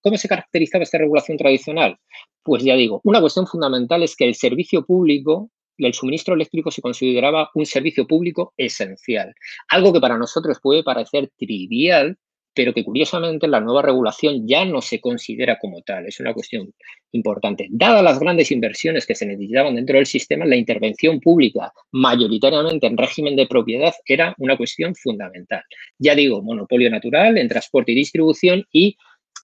¿cómo 0.00 0.16
se 0.16 0.28
caracterizaba 0.28 0.84
esta 0.84 0.98
regulación 0.98 1.38
tradicional? 1.38 1.96
Pues 2.42 2.62
ya 2.62 2.74
digo, 2.74 3.00
una 3.04 3.20
cuestión 3.20 3.46
fundamental 3.46 4.02
es 4.02 4.16
que 4.16 4.24
el 4.24 4.34
servicio 4.34 4.84
público 4.84 5.50
el 5.86 5.94
suministro 5.94 6.34
eléctrico 6.34 6.70
se 6.70 6.82
consideraba 6.82 7.50
un 7.54 7.66
servicio 7.66 8.06
público 8.06 8.52
esencial. 8.56 9.34
Algo 9.68 9.92
que 9.92 10.00
para 10.00 10.18
nosotros 10.18 10.58
puede 10.62 10.82
parecer 10.82 11.30
trivial, 11.36 12.18
pero 12.54 12.72
que 12.72 12.84
curiosamente 12.84 13.46
la 13.48 13.60
nueva 13.60 13.82
regulación 13.82 14.46
ya 14.46 14.64
no 14.64 14.80
se 14.80 15.00
considera 15.00 15.58
como 15.58 15.82
tal. 15.82 16.06
Es 16.06 16.20
una 16.20 16.34
cuestión 16.34 16.72
importante. 17.12 17.68
Dadas 17.70 18.02
las 18.02 18.18
grandes 18.18 18.50
inversiones 18.50 19.06
que 19.06 19.14
se 19.14 19.26
necesitaban 19.26 19.76
dentro 19.76 19.96
del 19.96 20.06
sistema, 20.06 20.44
la 20.44 20.56
intervención 20.56 21.20
pública, 21.20 21.72
mayoritariamente 21.92 22.86
en 22.86 22.96
régimen 22.96 23.36
de 23.36 23.46
propiedad, 23.46 23.94
era 24.04 24.34
una 24.38 24.56
cuestión 24.56 24.94
fundamental. 24.94 25.62
Ya 25.98 26.14
digo, 26.14 26.42
monopolio 26.42 26.90
natural 26.90 27.38
en 27.38 27.48
transporte 27.48 27.92
y 27.92 27.96
distribución 27.96 28.64
y 28.72 28.96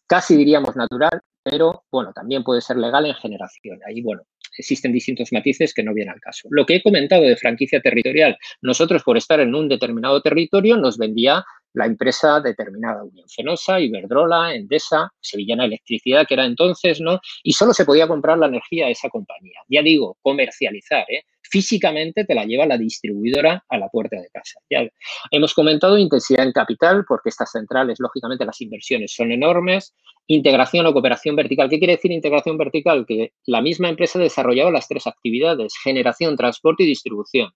casi 0.07 0.37
diríamos 0.37 0.77
natural, 0.77 1.21
pero 1.42 1.85
bueno, 1.90 2.12
también 2.12 2.42
puede 2.42 2.61
ser 2.61 2.77
legal 2.77 3.07
en 3.07 3.14
generación. 3.14 3.79
Ahí, 3.87 4.03
bueno, 4.03 4.23
existen 4.59 4.92
distintos 4.92 5.33
matices 5.33 5.75
que 5.75 5.83
no 5.83 5.95
vienen 5.95 6.14
al 6.14 6.21
caso. 6.21 6.49
Lo 6.51 6.66
que 6.66 6.77
he 6.77 6.83
comentado 6.83 7.23
de 7.23 7.37
franquicia 7.37 7.81
territorial, 7.81 8.37
nosotros 8.62 9.03
por 9.03 9.16
estar 9.16 9.40
en 9.40 9.55
un 9.55 9.69
determinado 9.69 10.21
territorio 10.23 10.77
nos 10.77 10.99
vendía 10.99 11.45
la 11.77 11.85
empresa 11.85 12.41
determinada, 12.41 13.05
Unión 13.05 13.29
Fenosa, 13.29 13.79
Iberdrola, 13.79 14.55
Endesa, 14.55 15.12
Sevillana 15.21 15.67
Electricidad, 15.67 16.27
que 16.27 16.33
era 16.33 16.47
entonces, 16.47 17.03
¿no? 17.03 17.21
Y 17.43 17.53
solo 17.53 17.75
se 17.75 17.85
podía 17.85 18.09
comprar 18.09 18.39
la 18.39 18.47
energía 18.47 18.87
a 18.87 18.91
esa 18.91 19.11
compañía. 19.11 19.61
Ya 19.69 19.83
digo, 19.83 20.17
comercializar, 20.23 21.05
¿eh? 21.11 21.25
Físicamente 21.43 22.25
te 22.25 22.35
la 22.35 22.45
lleva 22.47 22.65
la 22.65 22.79
distribuidora 22.79 23.62
a 23.69 23.79
la 23.79 23.89
puerta 23.89 24.17
de 24.17 24.29
casa. 24.33 24.59
Ya 24.71 24.89
hemos 25.31 25.53
comentado 25.53 25.99
intensidad 25.99 26.47
en 26.47 26.53
capital, 26.53 27.05
porque 27.07 27.29
estas 27.29 27.53
centrales, 27.53 28.01
lógicamente, 28.01 28.47
las 28.47 28.61
inversiones 28.62 29.12
son 29.15 29.31
enormes. 29.31 29.95
Integración 30.29 30.87
o 30.87 30.93
cooperación 30.95 31.37
vertical. 31.37 31.69
¿Qué 31.69 31.79
quiere 31.79 31.97
decir 31.97 32.11
integración 32.11 32.57
vertical? 32.57 33.05
Que 33.07 33.33
la 33.45 33.61
misma 33.61 33.91
empresa 33.91 34.19
desarrollaba 34.19 34.71
las 34.71 34.89
tres 34.89 35.07
actividades, 35.07 35.75
generación, 35.85 36.37
transporte 36.37 36.85
y 36.85 36.87
distribución. 36.87 37.51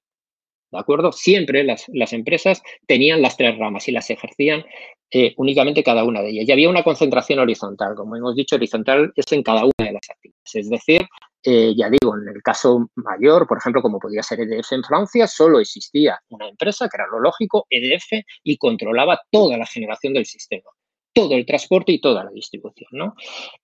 ¿De 0.71 0.79
acuerdo? 0.79 1.11
Siempre 1.11 1.65
las, 1.65 2.13
empresas 2.13 2.63
tenían 2.87 3.23
las 3.23 3.37
tres 3.37 3.59
ramas 3.59 3.89
y 3.89 3.93
las 3.93 4.09
ejercían 4.09 4.65
eh, 5.11 5.35
únicamente 5.37 5.83
cada 5.83 6.05
una 6.05 6.23
de 6.23 6.31
ellas. 6.31 6.49
Y 6.49 6.53
había 6.53 6.71
una 6.71 6.85
concentración 6.85 7.41
horizontal. 7.41 7.97
Como 7.97 8.15
hemos 8.17 8.37
dicho, 8.37 8.55
horizontal 8.55 9.13
es 9.17 9.33
en 9.33 9.43
cada 9.43 9.65
una 9.65 9.75
de 9.79 9.93
las 9.93 10.09
actividades. 10.09 10.55
Es 10.55 10.71
decir, 10.71 11.03
eh, 11.43 11.75
ya 11.77 11.91
digo, 11.91 12.17
en 12.17 12.29
el 12.29 12.41
caso 12.43 12.89
mayor, 12.95 13.49
por 13.49 13.59
ejemplo, 13.59 13.83
como 13.83 13.99
podía 13.99 14.23
ser 14.23 14.41
EDF 14.41 14.73
en 14.73 14.85
Francia, 14.85 15.27
solo 15.27 15.59
existía 15.59 16.21
una 16.29 16.49
empresa, 16.49 16.89
que 16.89 16.97
era 16.97 17.07
lo 17.11 17.19
lógico, 17.19 17.67
EDF, 17.69 18.25
y 18.45 18.57
controlaba 18.57 19.21
toda 19.31 19.59
la 19.59 19.67
generación 19.67 20.15
del 20.15 20.27
sistema 20.27 20.71
todo 21.13 21.35
el 21.35 21.45
transporte 21.45 21.91
y 21.91 22.01
toda 22.01 22.23
la 22.23 22.31
distribución. 22.31 22.89
¿no? 22.93 23.15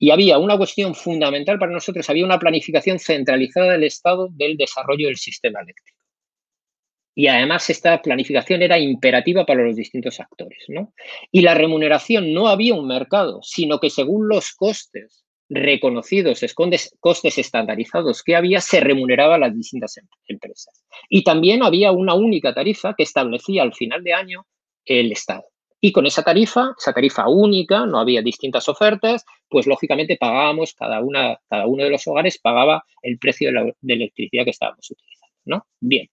Y 0.00 0.10
había 0.10 0.36
una 0.36 0.56
cuestión 0.56 0.96
fundamental 0.96 1.60
para 1.60 1.70
nosotros, 1.70 2.10
había 2.10 2.24
una 2.24 2.40
planificación 2.40 2.98
centralizada 2.98 3.72
del 3.72 3.84
Estado 3.84 4.28
del 4.32 4.56
desarrollo 4.56 5.06
del 5.06 5.16
sistema 5.16 5.60
eléctrico 5.60 5.95
y 7.18 7.28
además 7.28 7.70
esta 7.70 8.02
planificación 8.02 8.60
era 8.60 8.78
imperativa 8.78 9.46
para 9.46 9.62
los 9.62 9.74
distintos 9.74 10.20
actores. 10.20 10.62
¿no? 10.68 10.92
Y 11.32 11.40
la 11.40 11.54
remuneración 11.54 12.34
no 12.34 12.46
había 12.46 12.74
un 12.74 12.86
mercado, 12.86 13.40
sino 13.42 13.80
que 13.80 13.88
según 13.88 14.28
los 14.28 14.52
costes 14.52 15.24
reconocidos, 15.48 16.44
costes 17.00 17.38
estandarizados 17.38 18.22
que 18.22 18.36
había, 18.36 18.60
se 18.60 18.80
remuneraba 18.80 19.36
a 19.36 19.38
las 19.38 19.54
distintas 19.54 19.96
em-, 19.96 20.06
empresas. 20.28 20.84
Y 21.08 21.24
también 21.24 21.62
había 21.62 21.90
una 21.90 22.12
única 22.12 22.52
tarifa 22.52 22.94
que 22.94 23.04
establecía 23.04 23.62
al 23.62 23.72
final 23.72 24.04
de 24.04 24.12
año 24.12 24.46
el 24.84 25.10
Estado. 25.10 25.44
Y 25.80 25.92
con 25.92 26.04
esa 26.04 26.22
tarifa, 26.22 26.74
esa 26.76 26.92
tarifa 26.92 27.28
única, 27.28 27.86
no 27.86 27.98
había 27.98 28.20
distintas 28.20 28.68
ofertas, 28.68 29.24
pues 29.48 29.66
lógicamente 29.66 30.18
pagábamos, 30.18 30.74
cada, 30.74 31.00
una, 31.00 31.40
cada 31.48 31.66
uno 31.66 31.84
de 31.84 31.90
los 31.90 32.06
hogares 32.08 32.38
pagaba 32.38 32.84
el 33.00 33.18
precio 33.18 33.48
de 33.48 33.54
la 33.54 33.64
de 33.64 33.94
electricidad 33.94 34.44
que 34.44 34.50
estábamos 34.50 34.90
utilizando. 34.90 35.34
¿no? 35.44 35.66
Bien, 35.80 36.10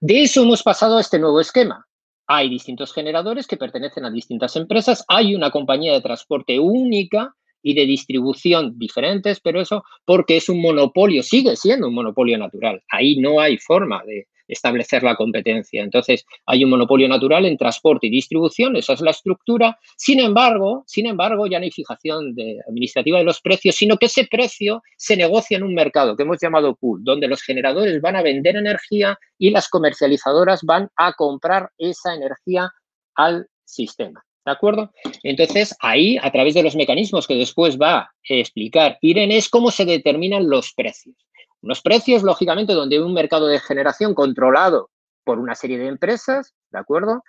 de 0.00 0.22
eso 0.22 0.42
hemos 0.42 0.62
pasado 0.62 0.96
a 0.96 1.00
este 1.00 1.18
nuevo 1.18 1.40
esquema. 1.40 1.86
Hay 2.26 2.48
distintos 2.48 2.92
generadores 2.92 3.46
que 3.46 3.56
pertenecen 3.56 4.04
a 4.04 4.10
distintas 4.10 4.56
empresas, 4.56 5.04
hay 5.08 5.34
una 5.34 5.50
compañía 5.50 5.92
de 5.92 6.00
transporte 6.00 6.58
única 6.58 7.34
y 7.64 7.74
de 7.74 7.86
distribución 7.86 8.78
diferentes, 8.78 9.40
pero 9.40 9.60
eso 9.60 9.82
porque 10.04 10.36
es 10.36 10.48
un 10.48 10.60
monopolio, 10.60 11.24
sigue 11.24 11.56
siendo 11.56 11.88
un 11.88 11.94
monopolio 11.94 12.38
natural. 12.38 12.80
Ahí 12.90 13.16
no 13.16 13.40
hay 13.40 13.58
forma 13.58 14.04
de, 14.04 14.28
establecer 14.48 15.02
la 15.02 15.16
competencia. 15.16 15.82
Entonces, 15.82 16.24
hay 16.46 16.64
un 16.64 16.70
monopolio 16.70 17.08
natural 17.08 17.46
en 17.46 17.56
transporte 17.56 18.06
y 18.06 18.10
distribución, 18.10 18.76
esa 18.76 18.92
es 18.92 19.00
la 19.00 19.10
estructura. 19.10 19.78
Sin 19.96 20.20
embargo, 20.20 20.84
sin 20.86 21.06
embargo, 21.06 21.46
ya 21.46 21.58
no 21.58 21.64
hay 21.64 21.70
fijación 21.70 22.34
administrativa 22.68 23.18
de 23.18 23.24
los 23.24 23.40
precios, 23.40 23.76
sino 23.76 23.96
que 23.96 24.06
ese 24.06 24.26
precio 24.30 24.82
se 24.96 25.16
negocia 25.16 25.56
en 25.56 25.62
un 25.62 25.74
mercado 25.74 26.16
que 26.16 26.24
hemos 26.24 26.38
llamado 26.40 26.76
pool, 26.76 27.00
donde 27.02 27.28
los 27.28 27.42
generadores 27.42 28.00
van 28.00 28.16
a 28.16 28.22
vender 28.22 28.56
energía 28.56 29.18
y 29.38 29.50
las 29.50 29.68
comercializadoras 29.68 30.62
van 30.62 30.88
a 30.96 31.12
comprar 31.14 31.70
esa 31.78 32.14
energía 32.14 32.70
al 33.14 33.46
sistema. 33.64 34.22
¿De 34.44 34.52
acuerdo? 34.52 34.92
Entonces, 35.22 35.74
ahí, 35.80 36.18
a 36.20 36.30
través 36.30 36.54
de 36.54 36.62
los 36.62 36.76
mecanismos 36.76 37.26
que 37.26 37.34
después 37.34 37.78
va 37.78 37.98
a 37.98 38.10
explicar 38.28 38.98
Irene, 39.00 39.38
es 39.38 39.48
cómo 39.48 39.70
se 39.70 39.84
determinan 39.84 40.48
los 40.48 40.72
precios. 40.74 41.16
Unos 41.62 41.80
precios, 41.80 42.22
lógicamente, 42.22 42.74
donde 42.74 43.00
un 43.00 43.14
mercado 43.14 43.46
de 43.46 43.58
generación 43.58 44.14
controlado 44.14 44.90
por 45.24 45.38
una 45.38 45.54
serie 45.54 45.78
de 45.78 45.86
empresas, 45.86 46.54
¿de 46.70 46.78
acuerdo? 46.78 47.22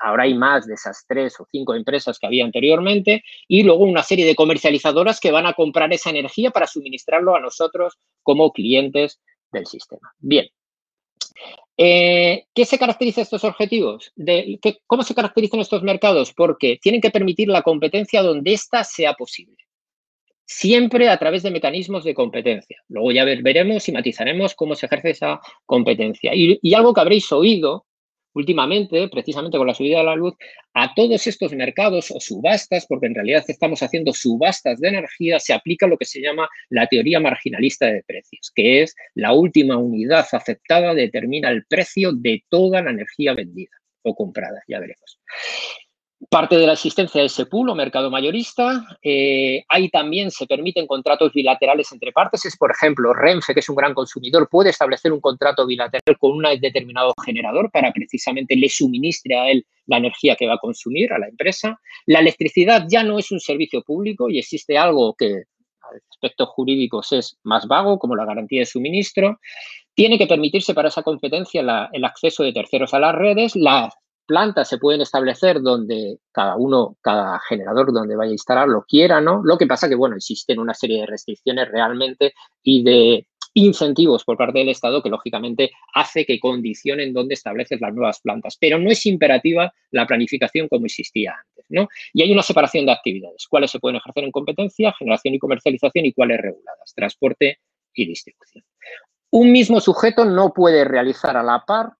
Ahora 0.00 0.24
hay 0.24 0.34
más 0.34 0.66
de 0.66 0.74
esas 0.74 1.04
tres 1.06 1.40
o 1.40 1.46
cinco 1.50 1.74
empresas 1.74 2.18
que 2.18 2.26
había 2.26 2.44
anteriormente 2.44 3.22
y 3.46 3.62
luego 3.62 3.84
una 3.84 4.02
serie 4.02 4.26
de 4.26 4.34
comercializadoras 4.34 5.20
que 5.20 5.30
van 5.30 5.46
a 5.46 5.54
comprar 5.54 5.92
esa 5.92 6.10
energía 6.10 6.50
para 6.50 6.66
suministrarlo 6.66 7.34
a 7.34 7.40
nosotros 7.40 7.98
como 8.22 8.52
clientes 8.52 9.20
del 9.52 9.66
sistema. 9.66 10.12
Bien. 10.18 10.48
Eh, 11.76 12.46
¿Qué 12.52 12.64
se 12.64 12.78
caracteriza 12.78 13.22
estos 13.22 13.44
objetivos? 13.44 14.12
¿Cómo 14.86 15.02
se 15.02 15.14
caracterizan 15.14 15.60
estos 15.60 15.82
mercados? 15.82 16.32
Porque 16.34 16.78
tienen 16.82 17.00
que 17.00 17.10
permitir 17.10 17.48
la 17.48 17.62
competencia 17.62 18.22
donde 18.22 18.52
ésta 18.52 18.82
sea 18.84 19.14
posible 19.14 19.68
siempre 20.48 21.10
a 21.10 21.18
través 21.18 21.42
de 21.42 21.50
mecanismos 21.50 22.04
de 22.04 22.14
competencia. 22.14 22.82
Luego 22.88 23.12
ya 23.12 23.24
veremos 23.24 23.86
y 23.88 23.92
matizaremos 23.92 24.54
cómo 24.54 24.74
se 24.74 24.86
ejerce 24.86 25.10
esa 25.10 25.40
competencia. 25.66 26.32
Y, 26.34 26.74
algo 26.74 26.94
que 26.94 27.00
habréis 27.02 27.30
oído 27.30 27.84
últimamente, 28.34 29.08
precisamente 29.08 29.58
con 29.58 29.66
la 29.66 29.74
subida 29.74 29.98
de 29.98 30.04
la 30.04 30.16
luz, 30.16 30.34
a 30.74 30.94
todos 30.94 31.26
estos 31.26 31.52
mercados 31.52 32.10
o 32.10 32.20
subastas, 32.20 32.86
porque 32.86 33.06
en 33.06 33.14
realidad 33.14 33.44
estamos 33.48 33.82
haciendo 33.82 34.12
subastas 34.12 34.80
de 34.80 34.88
energía, 34.88 35.38
se 35.40 35.52
aplica 35.52 35.86
lo 35.86 35.96
que 35.96 36.04
se 36.04 36.20
llama 36.20 36.48
la 36.70 36.86
teoría 36.86 37.20
marginalista 37.20 37.86
de 37.86 38.02
precios, 38.06 38.52
que 38.54 38.82
es 38.82 38.94
la 39.14 39.32
última 39.32 39.76
unidad 39.76 40.26
aceptada 40.30 40.94
determina 40.94 41.50
el 41.50 41.64
precio 41.66 42.12
de 42.12 42.44
toda 42.48 42.82
la 42.82 42.90
energía 42.90 43.34
vendida 43.34 43.70
o 44.02 44.14
comprada, 44.14 44.62
ya 44.68 44.78
veremos. 44.78 45.20
Parte 46.30 46.58
de 46.58 46.66
la 46.66 46.74
existencia 46.74 47.22
de 47.22 47.28
ese 47.28 47.46
pool 47.46 47.70
o 47.70 47.74
mercado 47.74 48.10
mayorista. 48.10 48.84
Eh, 49.02 49.64
ahí 49.66 49.88
también 49.88 50.30
se 50.30 50.46
permiten 50.46 50.86
contratos 50.86 51.32
bilaterales 51.32 51.90
entre 51.90 52.12
partes. 52.12 52.44
Es, 52.44 52.54
por 52.58 52.70
ejemplo, 52.70 53.14
Renfe, 53.14 53.54
que 53.54 53.60
es 53.60 53.68
un 53.70 53.76
gran 53.76 53.94
consumidor, 53.94 54.46
puede 54.50 54.68
establecer 54.68 55.10
un 55.10 55.22
contrato 55.22 55.66
bilateral 55.66 56.18
con 56.18 56.32
un 56.32 56.44
determinado 56.60 57.14
generador 57.24 57.70
para 57.70 57.92
precisamente 57.92 58.56
le 58.56 58.68
suministre 58.68 59.38
a 59.38 59.50
él 59.50 59.64
la 59.86 59.96
energía 59.96 60.36
que 60.36 60.46
va 60.46 60.54
a 60.54 60.58
consumir 60.58 61.14
a 61.14 61.18
la 61.18 61.28
empresa. 61.28 61.80
La 62.04 62.20
electricidad 62.20 62.84
ya 62.90 63.02
no 63.02 63.18
es 63.18 63.30
un 63.30 63.40
servicio 63.40 63.82
público 63.82 64.28
y 64.28 64.38
existe 64.38 64.76
algo 64.76 65.14
que 65.14 65.44
a 65.80 65.88
aspectos 66.10 66.50
jurídicos 66.50 67.10
es 67.12 67.38
más 67.42 67.66
vago, 67.66 67.98
como 67.98 68.14
la 68.14 68.26
garantía 68.26 68.60
de 68.60 68.66
suministro. 68.66 69.40
Tiene 69.94 70.18
que 70.18 70.26
permitirse 70.26 70.74
para 70.74 70.88
esa 70.88 71.02
competencia 71.02 71.88
el 71.90 72.04
acceso 72.04 72.42
de 72.42 72.52
terceros 72.52 72.92
a 72.92 73.00
las 73.00 73.14
redes, 73.14 73.56
la 73.56 73.90
plantas 74.28 74.68
se 74.68 74.76
pueden 74.78 75.00
establecer 75.00 75.62
donde 75.62 76.18
cada 76.30 76.54
uno, 76.56 76.98
cada 77.00 77.40
generador 77.48 77.92
donde 77.92 78.14
vaya 78.14 78.28
a 78.28 78.32
instalar 78.32 78.68
lo 78.68 78.84
quiera, 78.84 79.20
¿no? 79.22 79.40
Lo 79.42 79.56
que 79.56 79.66
pasa 79.66 79.88
que, 79.88 79.94
bueno, 79.94 80.16
existen 80.16 80.60
una 80.60 80.74
serie 80.74 81.00
de 81.00 81.06
restricciones 81.06 81.68
realmente 81.68 82.34
y 82.62 82.84
de 82.84 83.26
incentivos 83.54 84.24
por 84.24 84.36
parte 84.36 84.58
del 84.58 84.68
Estado 84.68 85.02
que, 85.02 85.08
lógicamente, 85.08 85.70
hace 85.94 86.26
que 86.26 86.38
condicionen 86.38 87.14
dónde 87.14 87.34
estableces 87.34 87.80
las 87.80 87.94
nuevas 87.94 88.20
plantas. 88.20 88.58
Pero 88.60 88.78
no 88.78 88.90
es 88.90 89.06
imperativa 89.06 89.72
la 89.90 90.06
planificación 90.06 90.68
como 90.68 90.84
existía 90.84 91.34
antes, 91.34 91.64
¿no? 91.70 91.88
Y 92.12 92.22
hay 92.22 92.30
una 92.30 92.42
separación 92.42 92.84
de 92.84 92.92
actividades. 92.92 93.46
¿Cuáles 93.48 93.70
se 93.70 93.80
pueden 93.80 93.96
ejercer 93.96 94.24
en 94.24 94.30
competencia? 94.30 94.92
Generación 94.92 95.34
y 95.34 95.38
comercialización 95.38 96.04
y 96.04 96.12
cuáles 96.12 96.38
reguladas. 96.38 96.92
Transporte 96.94 97.60
y 97.94 98.06
distribución. 98.06 98.62
Un 99.30 99.52
mismo 99.52 99.80
sujeto 99.80 100.26
no 100.26 100.52
puede 100.52 100.84
realizar 100.84 101.36
a 101.36 101.42
la 101.42 101.64
par 101.66 101.94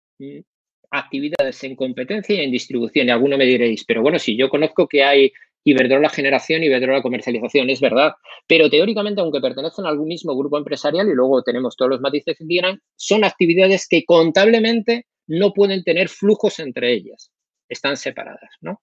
actividades 0.90 1.62
en 1.64 1.76
competencia 1.76 2.34
y 2.36 2.44
en 2.44 2.50
distribución. 2.50 3.08
Y 3.08 3.10
alguno 3.10 3.36
me 3.36 3.44
diréis, 3.44 3.84
pero 3.84 4.02
bueno, 4.02 4.18
si 4.18 4.36
yo 4.36 4.48
conozco 4.48 4.86
que 4.86 5.04
hay 5.04 5.32
Iberdrola 5.64 6.08
generación 6.08 6.62
y 6.62 6.66
Iberdrola 6.66 7.02
comercialización, 7.02 7.68
es 7.70 7.80
verdad. 7.80 8.12
Pero 8.46 8.70
teóricamente, 8.70 9.20
aunque 9.20 9.40
pertenecen 9.40 9.86
a 9.86 9.90
algún 9.90 10.08
mismo 10.08 10.36
grupo 10.36 10.56
empresarial 10.56 11.08
y 11.08 11.14
luego 11.14 11.42
tenemos 11.42 11.76
todos 11.76 11.90
los 11.90 12.00
matices 12.00 12.36
que 12.38 12.46
quieran, 12.46 12.80
son 12.96 13.24
actividades 13.24 13.86
que 13.88 14.04
contablemente 14.04 15.06
no 15.26 15.52
pueden 15.52 15.84
tener 15.84 16.08
flujos 16.08 16.58
entre 16.58 16.92
ellas. 16.92 17.30
Están 17.68 17.98
separadas, 17.98 18.50
¿no? 18.62 18.80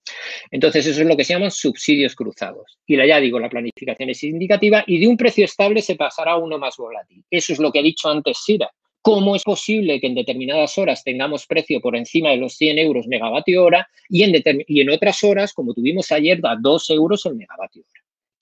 Entonces, 0.52 0.86
eso 0.86 1.02
es 1.02 1.08
lo 1.08 1.18
que 1.18 1.24
se 1.24 1.34
llaman 1.34 1.50
subsidios 1.50 2.14
cruzados. 2.14 2.78
Y 2.86 2.98
ya 2.98 3.20
digo, 3.20 3.40
la 3.40 3.50
planificación 3.50 4.12
es 4.12 4.24
indicativa 4.24 4.84
y 4.86 5.00
de 5.00 5.08
un 5.08 5.18
precio 5.18 5.44
estable 5.44 5.82
se 5.82 5.96
pasará 5.96 6.34
a 6.34 6.38
uno 6.38 6.60
más 6.60 6.78
volátil. 6.78 7.24
Eso 7.32 7.54
es 7.54 7.60
lo 7.60 7.72
que 7.72 7.80
ha 7.80 7.84
dicho 7.84 8.10
antes 8.10 8.38
Sira. 8.46 8.70
¿Cómo 9.06 9.36
es 9.36 9.44
posible 9.44 10.02
que 10.02 10.08
en 10.08 10.16
determinadas 10.16 10.80
horas 10.80 11.04
tengamos 11.04 11.46
precio 11.46 11.80
por 11.80 11.96
encima 11.96 12.32
de 12.32 12.38
los 12.38 12.56
100 12.56 12.80
euros 12.80 13.06
megavatio 13.06 13.64
hora 13.64 13.88
y 14.10 14.24
en, 14.24 14.90
otras 14.90 15.24
horas, 15.24 15.54
como 15.54 15.76
tuvimos 15.76 16.12
ayer, 16.12 16.42
da 16.42 16.58
2 16.60 16.90
euros 16.90 17.24
el 17.28 17.36
megavatio 17.36 17.84
hora? 17.88 17.95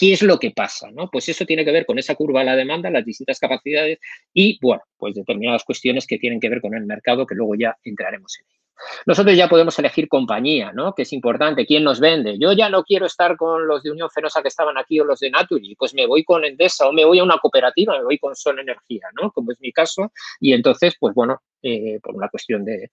¿Qué 0.03 0.11
es 0.11 0.21
lo 0.21 0.37
que 0.37 0.51
pasa? 0.51 0.91
¿no? 0.91 1.09
Pues 1.09 1.29
eso 1.29 1.45
tiene 1.45 1.63
que 1.63 1.71
ver 1.71 1.85
con 1.85 1.97
esa 1.97 2.13
curva 2.15 2.41
de 2.41 2.47
la 2.47 2.57
demanda, 2.57 2.89
las 2.89 3.05
distintas 3.05 3.39
capacidades 3.39 3.99
y, 4.33 4.59
bueno, 4.61 4.83
pues 4.97 5.15
determinadas 5.15 5.63
cuestiones 5.63 6.05
que 6.05 6.17
tienen 6.17 6.41
que 6.41 6.49
ver 6.49 6.59
con 6.59 6.75
el 6.75 6.85
mercado 6.85 7.25
que 7.25 7.35
luego 7.35 7.55
ya 7.55 7.77
entraremos 7.85 8.37
en 8.37 8.47
ello. 8.47 8.59
Nosotros 9.05 9.37
ya 9.37 9.47
podemos 9.47 9.79
elegir 9.79 10.09
compañía, 10.09 10.73
¿no? 10.73 10.93
Que 10.93 11.03
es 11.03 11.13
importante, 11.13 11.65
quién 11.65 11.85
nos 11.85 12.01
vende. 12.01 12.37
Yo 12.37 12.51
ya 12.51 12.67
no 12.67 12.83
quiero 12.83 13.05
estar 13.05 13.37
con 13.37 13.65
los 13.65 13.81
de 13.81 13.91
Unión 13.91 14.09
Fenosa 14.09 14.41
que 14.41 14.49
estaban 14.49 14.77
aquí 14.77 14.99
o 14.99 15.05
los 15.05 15.21
de 15.21 15.31
Naturi, 15.31 15.73
pues 15.75 15.93
me 15.93 16.05
voy 16.05 16.25
con 16.25 16.43
Endesa 16.43 16.85
o 16.85 16.91
me 16.91 17.05
voy 17.05 17.19
a 17.19 17.23
una 17.23 17.37
cooperativa, 17.37 17.97
me 17.97 18.03
voy 18.03 18.19
con 18.19 18.35
Son 18.35 18.59
Energía, 18.59 19.07
¿no? 19.21 19.31
Como 19.31 19.53
es 19.53 19.61
mi 19.61 19.71
caso. 19.71 20.11
Y 20.41 20.51
entonces, 20.51 20.95
pues 20.99 21.15
bueno, 21.15 21.41
eh, 21.61 22.01
por 22.03 22.13
una 22.13 22.27
cuestión 22.27 22.65
de, 22.65 22.89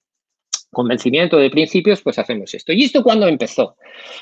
convencimiento 0.70 1.36
de 1.36 1.50
principios, 1.50 2.00
pues 2.02 2.18
hacemos 2.18 2.54
esto. 2.54 2.72
¿Y 2.72 2.84
esto 2.84 3.02
cuándo 3.02 3.26
empezó? 3.26 3.76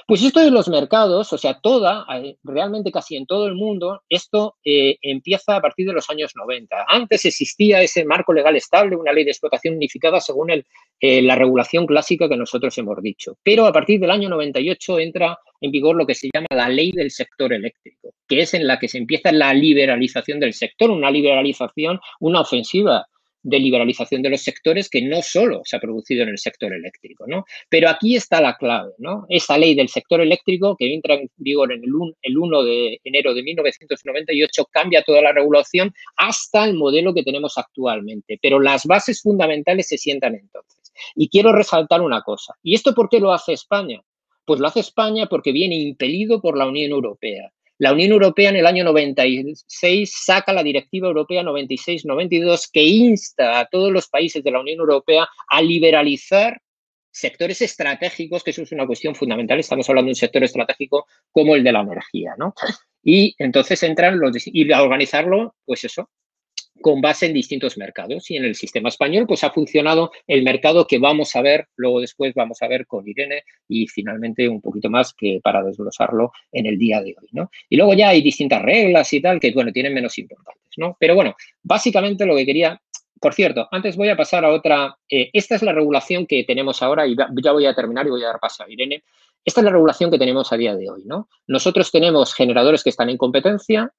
Pues 0.07 0.23
esto 0.23 0.41
de 0.41 0.51
los 0.51 0.69
mercados, 0.69 1.33
o 1.33 1.39
sea, 1.39 1.61
toda, 1.61 2.07
eh, 2.15 2.37
realmente 2.43 2.91
casi 2.91 3.17
en 3.17 3.27
todo 3.27 3.47
el 3.47 3.55
mundo, 3.55 4.03
esto 4.09 4.57
eh, 4.65 4.97
empieza 5.03 5.57
a 5.57 5.61
partir 5.61 5.87
de 5.87 5.93
los 5.93 6.09
años 6.11 6.33
90. 6.35 6.87
Antes 6.89 7.25
existía 7.25 7.83
ese 7.83 8.05
marco 8.05 8.33
legal 8.33 8.57
estable, 8.57 8.97
una 8.97 9.13
ley 9.13 9.25
de 9.25 9.31
explotación 9.31 9.77
unificada 9.77 10.21
según 10.21 10.51
el, 10.51 10.67
eh, 11.01 11.23
la 11.23 11.35
regulación 11.35 11.87
clásica 11.87 12.29
que 12.29 12.37
nosotros 12.37 12.77
hemos 12.79 13.01
dicho. 13.03 13.37
Pero 13.43 13.67
a 13.67 13.73
partir 13.73 14.01
del 14.01 14.11
año 14.11 14.29
98 14.29 14.99
entra 15.01 15.39
en 15.61 15.71
vigor 15.71 15.97
lo 15.97 16.07
que 16.07 16.15
se 16.15 16.29
llama 16.33 16.47
la 16.51 16.69
ley 16.69 16.93
del 16.93 17.11
sector 17.11 17.53
eléctrico, 17.53 18.15
que 18.27 18.41
es 18.41 18.55
en 18.55 18.67
la 18.67 18.79
que 18.79 18.89
se 18.89 18.99
empieza 18.99 19.33
la 19.33 19.53
liberalización 19.53 20.41
del 20.41 20.55
sector, 20.55 20.91
una 20.91 21.11
liberalización, 21.11 22.01
una 22.21 22.41
ofensiva 22.41 23.07
de 23.43 23.59
liberalización 23.59 24.23
de 24.23 24.31
los 24.31 24.43
sectores 24.43 24.89
que 24.89 25.03
no 25.03 25.23
solo 25.23 25.63
se 25.65 25.77
ha 25.77 25.81
producido 25.81 26.23
en 26.23 26.31
el 26.31 26.39
sector 26.39 26.73
eléctrico, 26.73 27.25
¿no? 27.27 27.45
Pero 27.69 27.89
aquí 27.89 28.17
está 28.17 28.41
la 28.41 28.57
clave, 28.57 28.93
¿no? 28.99 29.27
Esa 29.29 29.57
ley 29.57 29.75
del 29.75 29.89
sector 29.89 30.21
eléctrico 30.21 30.77
que 30.77 30.93
entra 30.93 31.15
en 31.15 31.31
vigor 31.37 31.73
en 31.73 31.85
el, 31.85 31.91
el 32.23 32.39
1 32.39 32.63
de 32.63 33.01
enero 33.05 33.35
de 33.35 33.43
1998 33.43 34.65
cambia 34.71 35.03
toda 35.03 35.23
la 35.23 35.33
regulación 35.33 35.93
hasta 36.17 36.65
el 36.65 36.75
modelo 36.75 37.15
que 37.15 37.23
tenemos 37.23 37.57
actualmente, 37.59 38.39
pero 38.43 38.61
las 38.61 38.85
bases 38.87 39.23
fundamentales 39.23 39.89
se 39.89 39.99
sientan 39.99 40.35
entonces. 40.35 40.93
Y 41.15 41.29
quiero 41.29 41.53
resaltar 41.53 42.01
una 42.01 42.23
cosa, 42.23 42.55
¿y 42.63 42.75
esto 42.75 42.95
por 42.95 43.09
qué 43.09 43.21
lo 43.21 43.33
hace 43.33 43.53
España? 43.53 44.03
Pues 44.45 44.61
lo 44.61 44.67
hace 44.67 44.81
España 44.81 45.27
porque 45.27 45.53
viene 45.53 45.77
impelido 45.77 46.41
por 46.41 46.57
la 46.57 46.67
Unión 46.67 46.91
Europea. 46.91 47.53
La 47.79 47.93
Unión 47.93 48.11
Europea 48.11 48.51
en 48.51 48.57
el 48.57 48.67
año 48.67 48.83
96 48.85 50.13
saca 50.25 50.53
la 50.53 50.65
Directiva 50.65 51.07
Europea 51.07 51.43
96-92 51.43 52.69
que 52.73 52.83
insta 52.83 53.61
a 53.61 53.67
todos 53.67 53.93
los 53.93 54.09
países 54.09 54.43
de 54.43 54.51
la 54.51 54.61
Unión 54.61 54.81
Europea 54.81 55.29
a 55.49 55.63
liberalizar 55.63 56.61
sectores 57.11 57.63
estratégicos, 57.63 58.43
que 58.43 58.51
eso 58.51 58.63
es 58.63 58.73
una 58.73 58.87
cuestión 58.87 59.15
fundamental. 59.15 59.59
Estamos 59.61 59.89
hablando 59.89 60.09
de 60.09 60.13
un 60.13 60.17
sector 60.17 60.43
estratégico 60.43 61.07
como 61.31 61.55
el 61.55 61.63
de 61.63 61.73
la 61.73 61.81
energía, 61.81 62.35
¿no? 62.37 62.53
Y 63.03 63.35
entonces 63.39 63.83
entran 63.85 64.19
los 64.19 64.33
y 64.45 64.73
a 64.73 64.83
organizarlo, 64.83 65.55
pues 65.65 65.85
eso, 65.85 66.11
con 66.81 67.01
base 67.01 67.27
en 67.27 67.35
distintos 67.35 67.77
mercados. 67.77 68.31
Y 68.31 68.37
en 68.37 68.45
el 68.45 68.55
sistema 68.55 68.89
español, 68.89 69.27
pues 69.27 69.45
ha 69.45 69.51
funcionado 69.51 70.11
el 70.27 70.43
mercado 70.43 70.87
que 70.87 70.99
vamos 70.99 71.35
a 71.37 71.43
ver, 71.43 71.69
luego 71.77 72.01
después 72.01 72.35
vamos 72.35 72.63
a 72.63 72.69
ver 72.69 72.87
con 72.87 73.07
Irene 73.09 73.45
y 73.69 73.87
finalmente 73.87 74.49
un 74.49 74.61
poquito 74.61 74.91
más 74.91 75.13
que 75.15 75.41
para 75.43 75.63
desglosarlo 75.63 76.33
en 76.53 76.67
el 76.67 76.79
día 76.79 77.01
de 77.03 77.15
hoy, 77.21 77.29
¿no? 77.33 77.51
Y 77.69 77.77
luego 77.77 77.95
ya 77.95 78.11
hay 78.11 78.23
distintas 78.23 78.63
reglas 78.63 79.13
y 79.13 79.21
tal 79.21 79.41
que, 79.41 79.53
bueno, 79.53 79.73
tienen 79.73 79.95
menos 79.95 80.17
importantes, 80.19 80.73
¿no? 80.77 80.97
Pero 80.99 81.15
bueno, 81.15 81.35
básicamente 81.63 82.27
lo 82.27 82.37
que 82.37 82.47
quería... 82.47 82.81
Por 83.21 83.35
cierto, 83.35 83.67
antes 83.73 83.97
voy 83.97 84.11
a 84.11 84.17
pasar 84.17 84.45
a 84.45 84.53
otra. 84.53 84.97
Eh, 85.11 85.29
esta 85.33 85.57
es 85.57 85.63
la 85.63 85.73
regulación 85.73 86.25
que 86.25 86.45
tenemos 86.45 86.83
ahora 86.83 87.05
y 87.05 87.17
ya 87.17 87.53
voy 87.53 87.67
a 87.67 87.75
terminar 87.75 88.07
y 88.07 88.11
voy 88.11 88.23
a 88.23 88.29
dar 88.29 88.39
paso 88.39 88.63
a 88.63 88.71
Irene. 88.71 89.03
Esta 89.45 89.61
es 89.61 89.65
la 89.65 89.73
regulación 89.73 90.09
que 90.09 90.19
tenemos 90.19 90.53
a 90.53 90.57
día 90.57 90.77
de 90.77 90.89
hoy, 90.89 91.03
¿no? 91.05 91.29
Nosotros 91.49 91.91
tenemos 91.91 92.33
generadores 92.33 92.85
que 92.85 92.91
están 92.91 93.09
en 93.09 93.17
competencia, 93.17 93.93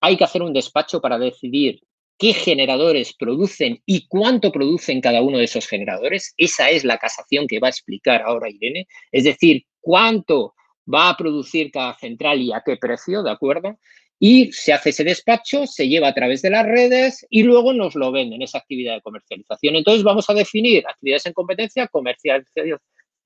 hay 0.00 0.16
que 0.16 0.24
hacer 0.24 0.42
un 0.42 0.52
despacho 0.52 1.00
para 1.00 1.18
decidir 1.18 1.80
qué 2.18 2.32
generadores 2.32 3.14
producen 3.14 3.82
y 3.86 4.06
cuánto 4.08 4.52
producen 4.52 5.00
cada 5.00 5.22
uno 5.22 5.38
de 5.38 5.44
esos 5.44 5.66
generadores. 5.66 6.34
Esa 6.36 6.70
es 6.70 6.84
la 6.84 6.98
casación 6.98 7.46
que 7.46 7.58
va 7.58 7.68
a 7.68 7.70
explicar 7.70 8.22
ahora 8.22 8.50
Irene. 8.50 8.86
Es 9.12 9.24
decir, 9.24 9.64
cuánto 9.80 10.54
va 10.92 11.10
a 11.10 11.16
producir 11.16 11.70
cada 11.70 11.94
central 11.98 12.40
y 12.40 12.52
a 12.52 12.62
qué 12.64 12.76
precio, 12.76 13.22
¿de 13.22 13.30
acuerdo? 13.30 13.78
Y 14.18 14.50
se 14.52 14.72
hace 14.72 14.90
ese 14.90 15.04
despacho, 15.04 15.66
se 15.66 15.88
lleva 15.88 16.08
a 16.08 16.14
través 16.14 16.40
de 16.40 16.50
las 16.50 16.64
redes 16.64 17.26
y 17.28 17.42
luego 17.42 17.74
nos 17.74 17.94
lo 17.94 18.10
venden, 18.12 18.40
esa 18.40 18.58
actividad 18.58 18.94
de 18.94 19.02
comercialización. 19.02 19.76
Entonces 19.76 20.02
vamos 20.02 20.28
a 20.30 20.34
definir 20.34 20.86
actividades 20.86 21.26
en 21.26 21.34
competencia, 21.34 21.86
comercialización 21.88 22.78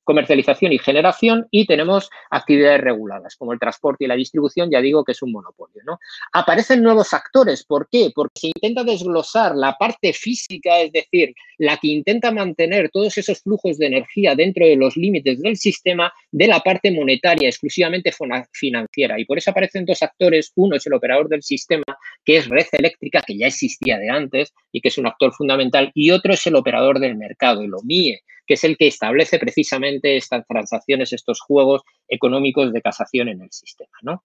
comercialización 0.05 0.73
y 0.73 0.79
generación 0.79 1.47
y 1.51 1.67
tenemos 1.67 2.11
actividades 2.31 2.81
reguladas, 2.81 3.37
como 3.37 3.53
el 3.53 3.59
transporte 3.59 4.05
y 4.05 4.09
la 4.09 4.17
distribución, 4.17 4.71
ya 4.71 4.81
digo 4.81 5.05
que 5.05 5.13
es 5.13 5.23
un 5.23 5.33
monopolio. 5.33 5.83
¿no? 5.85 5.99
Aparecen 6.33 6.83
nuevos 6.83 7.13
actores, 7.13 7.65
¿por 7.65 7.89
qué? 7.91 8.11
Porque 8.15 8.41
se 8.41 8.47
intenta 8.49 8.85
desglosar 8.85 9.55
la 9.55 9.77
parte 9.79 10.13
física, 10.13 10.81
es 10.81 10.93
decir, 10.93 11.35
la 11.59 11.77
que 11.77 11.89
intenta 11.89 12.31
mantener 12.31 12.91
todos 12.91 13.17
esos 13.19 13.41
flujos 13.43 13.79
de 13.79 13.87
energía 13.87 14.35
dentro 14.35 14.67
de 14.67 14.77
los 14.77 14.97
límites 14.97 15.41
del 15.41 15.57
sistema, 15.57 16.13
de 16.31 16.47
la 16.47 16.61
parte 16.61 16.91
monetaria, 16.91 17.49
exclusivamente 17.49 18.13
financiera. 18.53 19.19
Y 19.19 19.25
por 19.25 19.39
eso 19.39 19.51
aparecen 19.51 19.85
dos 19.85 20.03
actores, 20.03 20.53
uno 20.57 20.77
es 20.77 20.87
el 20.87 20.95
operador 20.95 21.29
del 21.29 21.43
sistema, 21.43 21.85
que 22.25 22.39
es 22.39 22.49
red 22.49 22.67
eléctrica, 22.73 23.23
que 23.27 23.37
ya 23.37 23.47
existía 23.47 23.99
de 23.99 24.11
antes 24.11 24.53
y 24.73 24.81
que 24.81 24.89
es 24.89 24.99
un 24.99 25.07
actor 25.07 25.33
fundamental, 25.33 25.91
y 25.95 26.11
otro 26.11 26.33
es 26.33 26.47
el 26.47 26.57
operador 26.57 26.99
del 26.99 27.17
mercado, 27.17 27.63
el 27.63 27.75
OMIE, 27.75 28.23
que 28.51 28.55
es 28.55 28.65
el 28.65 28.77
que 28.77 28.89
establece 28.89 29.39
precisamente 29.39 30.17
estas 30.17 30.45
transacciones, 30.45 31.13
estos 31.13 31.41
juegos 31.41 31.83
económicos 32.09 32.73
de 32.73 32.83
casación 32.83 33.29
en 33.29 33.43
el 33.43 33.53
sistema. 33.53 33.97
¿no? 34.03 34.25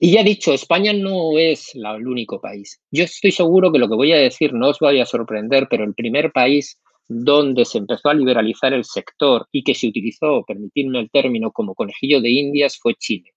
Y 0.00 0.12
ya 0.12 0.22
dicho, 0.22 0.54
España 0.54 0.94
no 0.94 1.36
es 1.36 1.74
el 1.74 2.08
único 2.08 2.40
país. 2.40 2.80
Yo 2.90 3.04
estoy 3.04 3.30
seguro 3.30 3.70
que 3.70 3.78
lo 3.78 3.86
que 3.90 3.96
voy 3.96 4.12
a 4.12 4.16
decir 4.16 4.54
no 4.54 4.70
os 4.70 4.78
vaya 4.78 5.02
a 5.02 5.04
sorprender, 5.04 5.66
pero 5.68 5.84
el 5.84 5.92
primer 5.92 6.32
país 6.32 6.80
donde 7.06 7.66
se 7.66 7.76
empezó 7.76 8.08
a 8.08 8.14
liberalizar 8.14 8.72
el 8.72 8.86
sector 8.86 9.46
y 9.52 9.62
que 9.62 9.74
se 9.74 9.88
utilizó, 9.88 10.42
permitidme 10.46 11.00
el 11.00 11.10
término, 11.10 11.52
como 11.52 11.74
conejillo 11.74 12.22
de 12.22 12.30
indias 12.30 12.78
fue 12.78 12.94
Chile. 12.94 13.34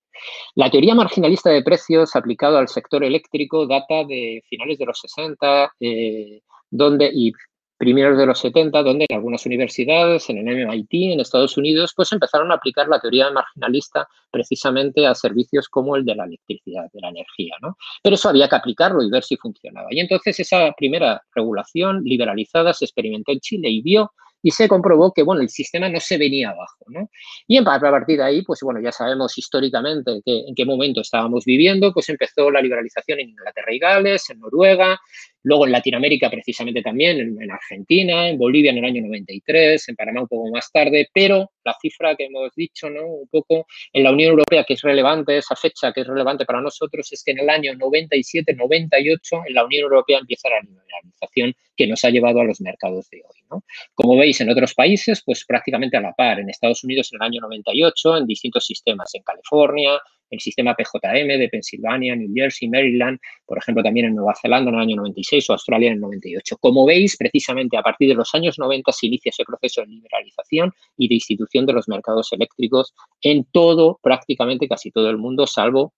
La 0.54 0.72
teoría 0.72 0.96
marginalista 0.96 1.50
de 1.50 1.64
precios 1.64 2.16
aplicado 2.16 2.60
al 2.60 2.70
sector 2.70 3.04
eléctrico 3.04 3.68
data 3.68 4.06
de 4.06 4.42
finales 4.48 4.78
de 4.78 4.86
los 4.86 4.98
60, 5.02 5.74
eh, 5.82 6.40
donde, 6.72 7.12
y 7.14 7.34
primeros 7.78 8.18
de 8.18 8.26
los 8.26 8.40
70, 8.40 8.84
donde 8.84 9.06
en 9.10 9.16
algunas 9.16 9.46
universidades, 9.46 10.30
en 10.30 10.38
el 10.38 10.68
MIT, 10.68 11.14
en 11.14 11.20
Estados 11.20 11.58
Unidos, 11.58 11.94
pues 11.96 12.12
empezaron 12.12 12.52
a 12.52 12.56
aplicar 12.56 12.88
la 12.88 13.00
teoría 13.00 13.30
marginalista 13.32 14.08
precisamente 14.32 15.06
a 15.06 15.16
servicios 15.16 15.68
como 15.70 15.96
el 15.96 16.06
de 16.06 16.16
la 16.16 16.26
electricidad, 16.26 16.86
de 16.94 17.02
la 17.02 17.10
energía, 17.10 17.56
¿no? 17.62 17.78
Pero 18.02 18.16
eso 18.16 18.30
había 18.30 18.48
que 18.48 18.56
aplicarlo 18.56 19.04
y 19.04 19.10
ver 19.10 19.24
si 19.24 19.38
funcionaba. 19.38 19.88
Y 19.92 20.00
entonces 20.00 20.40
esa 20.40 20.72
primera 20.78 21.22
regulación 21.34 22.04
liberalizada 22.04 22.74
se 22.74 22.86
experimentó 22.86 23.32
en 23.32 23.40
Chile 23.40 23.70
y 23.70 23.82
vio 23.82 24.12
y 24.42 24.52
se 24.52 24.68
comprobó 24.68 25.12
que, 25.12 25.24
bueno, 25.24 25.42
el 25.42 25.50
sistema 25.50 25.90
no 25.90 26.00
se 26.00 26.20
venía 26.20 26.52
abajo, 26.52 26.86
¿no? 26.88 27.10
Y 27.48 27.58
a 27.58 27.64
partir 27.64 28.18
de 28.18 28.24
ahí, 28.24 28.44
pues, 28.44 28.60
bueno, 28.62 28.80
ya 28.80 28.92
sabemos 28.92 29.36
históricamente 29.40 30.22
en 30.24 30.54
qué 30.54 30.66
momento 30.66 31.02
estábamos 31.02 31.46
viviendo, 31.46 31.92
pues 31.92 32.10
empezó 32.10 32.52
la 32.52 32.62
liberalización 32.62 33.22
en 33.22 33.30
Inglaterra 33.30 33.74
y 33.74 33.80
Gales, 33.80 34.30
en 34.30 34.40
Noruega, 34.40 35.00
luego 35.46 35.66
en 35.66 35.72
Latinoamérica 35.72 36.30
precisamente 36.30 36.82
también, 36.82 37.38
en, 37.40 37.52
Argentina, 37.52 38.28
en 38.28 38.38
Bolivia 38.38 38.72
en 38.72 38.80
el 38.80 38.86
año 38.86 39.04
93, 39.04 39.90
en 39.90 39.96
Panamá 39.96 40.22
un 40.22 40.28
poco 40.28 40.50
más 40.50 40.72
tarde, 40.72 41.08
pero 41.14 41.52
la 41.64 41.76
cifra 41.80 42.16
que 42.16 42.26
hemos 42.26 42.52
dicho, 42.56 42.90
¿no? 42.90 43.06
Un 43.06 43.28
poco 43.28 43.68
en 43.94 44.04
la 44.04 44.12
Unión 44.12 44.32
Europea, 44.32 44.64
que 44.64 44.74
es 44.74 44.82
relevante, 44.82 45.38
esa 45.38 45.56
fecha 45.56 45.94
que 45.94 46.02
es 46.02 46.08
relevante 46.08 46.46
para 46.46 46.62
nosotros, 46.62 47.12
es 47.12 47.24
que 47.24 47.32
en 47.32 47.40
el 47.40 47.50
año 47.50 47.74
97-98 47.74 49.44
en 49.48 49.54
la 49.54 49.66
Unión 49.66 49.84
Europea 49.84 50.18
empieza 50.18 50.50
la 50.50 50.62
liberalización 50.62 51.54
que 51.78 51.88
nos 51.88 52.04
ha 52.04 52.10
llevado 52.10 52.40
a 52.40 52.44
los 52.44 52.60
mercados 52.62 53.08
de 53.12 53.18
hoy, 53.18 53.42
¿no? 53.52 53.64
Como 53.94 54.18
veis, 54.18 54.42
en 54.42 54.50
otros 54.50 54.74
países, 54.74 55.22
pues 55.24 55.46
prácticamente 55.46 55.96
a 55.96 56.02
la 56.02 56.14
par, 56.14 56.40
en 56.40 56.50
Estados 56.50 56.84
Unidos 56.84 57.12
en 57.14 57.22
el 57.22 57.28
año 57.28 57.42
98, 57.42 58.18
en 58.18 58.26
distintos 58.26 58.66
sistemas, 58.66 59.14
en 59.14 59.22
California, 59.22 60.02
el 60.30 60.40
sistema 60.40 60.76
PJM 60.76 61.40
de 61.40 61.50
Pensilvania, 61.50 62.16
New 62.16 62.32
Jersey, 62.34 62.68
Maryland, 62.70 63.20
por 63.46 63.58
ejemplo, 63.58 63.84
también 63.84 64.08
en 64.08 64.16
Nueva 64.16 64.34
Zelanda 64.40 64.70
en 64.70 64.76
el 64.76 64.82
año 64.82 64.96
96 64.98 65.50
o 65.50 65.54
Australia 65.54 65.88
en 65.88 65.94
el 65.96 66.00
98. 66.02 66.58
Como 66.58 66.86
veis, 66.86 67.18
precisamente 67.18 67.78
a 67.78 67.82
partir 67.82 68.10
de 68.10 68.16
los 68.16 68.34
años 68.34 68.58
90 68.58 68.92
se 68.92 69.08
inicia 69.08 69.30
ese 69.30 69.44
proceso 69.44 69.82
de 69.82 69.88
liberalización 69.88 70.74
y 70.98 71.08
de 71.08 71.16
institución 71.16 71.66
de 71.66 71.74
los 71.74 71.88
mercados 71.88 72.32
eléctricos 72.34 72.94
en 73.22 73.46
todo, 73.52 74.00
prácticamente 74.02 74.68
casi 74.68 74.92
todo 74.92 75.10
el 75.10 75.18
mundo, 75.18 75.48
salvo, 75.48 75.94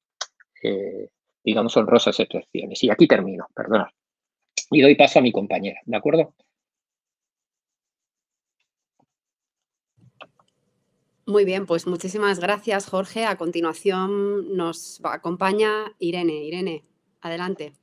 eh, 0.63 1.09
digamos, 1.43 1.75
honrosas 1.77 2.19
excepciones. 2.19 2.83
Y 2.83 2.89
aquí 2.89 3.07
termino, 3.07 3.47
perdonad. 3.55 3.87
Y 4.71 4.81
doy 4.81 4.95
paso 4.95 5.19
a 5.19 5.21
mi 5.21 5.31
compañera, 5.31 5.79
¿de 5.85 5.97
acuerdo? 5.97 6.33
Muy 11.27 11.43
bien, 11.43 11.65
pues 11.65 11.85
muchísimas 11.87 12.39
gracias, 12.39 12.87
Jorge. 12.87 13.25
A 13.25 13.35
continuación 13.35 14.55
nos 14.55 15.01
acompaña 15.03 15.91
Irene. 15.99 16.45
Irene, 16.45 16.85
adelante. 17.19 17.73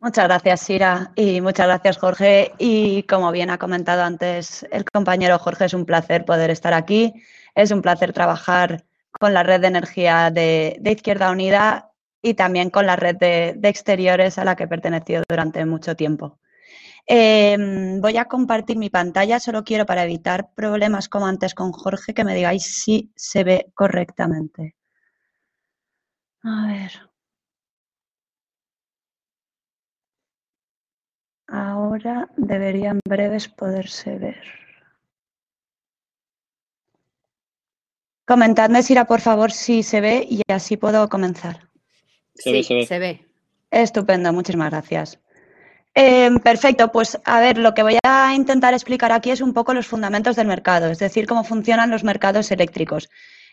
Muchas 0.00 0.24
gracias, 0.24 0.60
Sira, 0.60 1.12
y 1.14 1.42
muchas 1.42 1.66
gracias, 1.66 1.98
Jorge. 1.98 2.52
Y 2.58 3.02
como 3.02 3.32
bien 3.32 3.50
ha 3.50 3.58
comentado 3.58 4.02
antes 4.02 4.66
el 4.70 4.86
compañero 4.86 5.38
Jorge, 5.38 5.66
es 5.66 5.74
un 5.74 5.84
placer 5.84 6.24
poder 6.24 6.48
estar 6.48 6.72
aquí. 6.72 7.12
Es 7.54 7.70
un 7.70 7.82
placer 7.82 8.14
trabajar 8.14 8.86
con 9.10 9.34
la 9.34 9.42
red 9.42 9.60
de 9.60 9.66
energía 9.66 10.30
de, 10.30 10.80
Izquierda 10.84 11.30
Unida 11.30 11.92
y 12.22 12.32
también 12.32 12.70
con 12.70 12.86
la 12.86 12.96
red 12.96 13.16
de, 13.16 13.58
exteriores 13.62 14.38
a 14.38 14.44
la 14.44 14.56
que 14.56 14.64
he 14.64 14.68
pertenecido 14.68 15.22
durante 15.28 15.66
mucho 15.66 15.96
tiempo. 15.96 16.38
Em, 17.06 18.00
voy 18.00 18.16
a 18.16 18.24
compartir 18.24 18.76
mi 18.78 18.88
pantalla, 18.88 19.38
solo 19.38 19.62
quiero 19.62 19.84
para 19.84 20.04
evitar 20.04 20.54
problemas 20.54 21.08
como 21.08 21.26
antes 21.26 21.54
con 21.54 21.72
Jorge 21.72 22.14
que 22.14 22.24
me 22.24 22.34
digáis 22.34 22.64
si 22.82 23.12
se 23.14 23.44
ve 23.44 23.66
correctamente. 23.74 24.74
A 26.42 26.66
ver. 26.66 26.92
Ahora 31.48 32.28
deberían 32.36 33.00
breves 33.06 33.48
poderse 33.48 34.18
ver. 34.18 34.42
Comentadme, 38.26 38.82
Sira, 38.82 39.04
por 39.04 39.20
favor, 39.20 39.52
si 39.52 39.82
se 39.82 40.00
ve 40.00 40.26
y 40.28 40.40
así 40.50 40.78
puedo 40.78 41.08
comenzar. 41.10 41.68
sí, 42.34 42.64
se 42.64 42.98
ve. 42.98 43.26
Estupendo, 43.70 44.32
muchísimas 44.32 44.70
gracias. 44.70 45.18
Em, 45.96 46.38
perfecto, 46.40 46.90
pues 46.90 47.18
a 47.24 47.40
ver, 47.40 47.56
lo 47.56 47.72
que 47.72 47.84
voy 47.84 47.98
a 48.04 48.34
intentar 48.34 48.74
explicar 48.74 49.12
aquí 49.12 49.30
es 49.30 49.40
un 49.40 49.52
poco 49.54 49.74
los 49.74 49.86
fundamentos 49.86 50.34
del 50.34 50.48
mercado, 50.48 50.88
es 50.88 50.98
decir, 50.98 51.26
cómo 51.26 51.44
funcionan 51.44 51.90
los 51.90 52.02
mercados 52.02 52.50
eléctricos. 52.50 53.08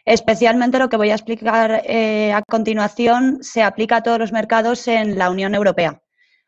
Especialmente 0.06 0.80
lo 0.80 0.90
que 0.90 0.98
voy 0.98 1.12
a 1.12 1.16
explicar 1.16 1.84
eh, 1.86 2.34
a 2.34 2.42
continuación 2.42 3.40
se 3.44 3.62
aplica 3.62 3.98
a 3.98 4.04
todos 4.04 4.18
los 4.18 4.32
mercados 4.32 4.88
en 4.88 5.20
la 5.20 5.30
Unión 5.30 5.54
Europea 5.54 6.02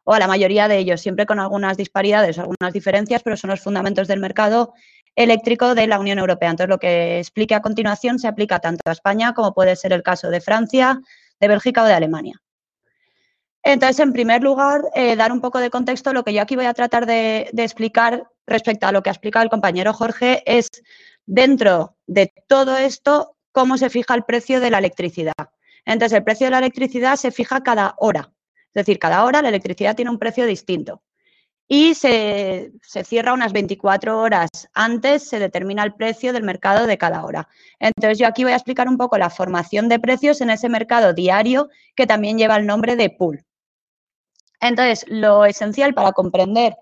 o 0.04 0.14
a 0.14 0.20
la 0.20 0.28
mayoría 0.28 0.68
de 0.68 0.80
ellos, 0.80 1.02
siempre 1.02 1.28
con 1.28 1.40
algunas 1.40 1.78
disparidades, 1.78 2.40
algunas 2.40 2.74
diferencias, 2.74 3.22
pero 3.24 3.38
son 3.38 3.52
los 3.52 3.62
fundamentos 3.62 4.08
del 4.08 4.20
mercado 4.20 4.74
eléctrico 5.16 5.76
de 5.76 5.88
la 5.88 6.00
Unión 6.00 6.20
Europea. 6.20 6.50
Entonces, 6.50 6.70
lo 6.70 6.80
que 6.80 7.20
explique 7.20 7.56
a 7.56 7.62
continuación 7.62 8.20
se 8.20 8.28
aplica 8.28 8.60
tanto 8.60 8.82
a 8.86 8.92
España 8.94 9.34
como 9.34 9.54
puede 9.54 9.76
ser 9.76 9.94
el 9.94 10.04
caso 10.04 10.30
de 10.30 10.42
Francia, 10.42 11.00
de 11.40 11.48
Bélgica 11.48 11.84
o 11.84 11.86
de 11.86 11.94
Alemania. 11.94 12.43
Entonces, 13.64 14.00
en 14.00 14.14
primer 14.14 14.44
lugar, 14.44 14.82
eh, 14.94 15.16
dar 15.16 15.32
un 15.32 15.42
poco 15.42 15.60
de 15.60 15.70
contexto. 15.70 16.14
Lo 16.14 16.24
que 16.24 16.34
yo 16.34 16.42
aquí 16.42 16.56
voy 16.56 16.66
a 16.66 16.74
tratar 16.74 17.06
de, 17.06 17.50
de 17.54 17.64
explicar 17.64 18.30
respecto 18.46 18.88
a 18.88 18.92
lo 18.92 19.02
que 19.02 19.10
ha 19.10 19.14
explicado 19.14 19.44
el 19.44 19.50
compañero 19.50 19.94
Jorge 19.94 20.44
es, 20.46 20.70
dentro 21.26 21.96
de 22.06 22.34
todo 22.48 22.78
esto, 22.78 23.38
cómo 23.52 23.78
se 23.78 23.90
fija 23.90 24.16
el 24.16 24.24
precio 24.24 24.60
de 24.60 24.70
la 24.70 24.80
electricidad. 24.80 25.34
Entonces, 25.86 26.18
el 26.18 26.24
precio 26.24 26.48
de 26.48 26.52
la 26.52 26.60
electricidad 26.60 27.16
se 27.16 27.32
fija 27.32 27.64
cada 27.64 27.96
hora. 27.98 28.32
Es 28.74 28.86
decir, 28.86 29.00
cada 29.00 29.24
hora 29.24 29.42
la 29.42 29.50
electricidad 29.50 29.96
tiene 29.96 30.12
un 30.12 30.20
precio 30.20 30.46
distinto. 30.46 31.02
Y 31.68 31.96
se, 31.96 32.72
cierra 33.06 33.34
unas 33.34 33.54
24 33.54 34.20
horas 34.20 34.50
antes, 34.74 35.28
se 35.28 35.40
determina 35.40 35.84
el 35.84 35.94
precio 35.94 36.34
del 36.34 36.44
mercado 36.44 36.88
de 36.88 36.98
cada 36.98 37.24
hora. 37.24 37.48
Entonces, 37.80 38.20
yo 38.20 38.28
aquí 38.28 38.44
voy 38.44 38.54
a 38.54 38.58
explicar 38.58 38.88
un 38.88 38.98
poco 38.98 39.18
la 39.18 39.30
formación 39.30 39.88
de 39.90 40.00
precios 40.00 40.42
en 40.42 40.50
ese 40.50 40.70
mercado 40.70 41.14
diario 41.14 41.70
que 41.96 42.06
también 42.06 42.38
lleva 42.38 42.58
el 42.58 42.66
nombre 42.66 42.96
de 42.96 43.10
pool. 43.10 43.46
Entonces, 44.64 45.06
lo 45.10 45.46
esencial 45.46 45.94
para 45.94 46.14
comprender 46.14 46.78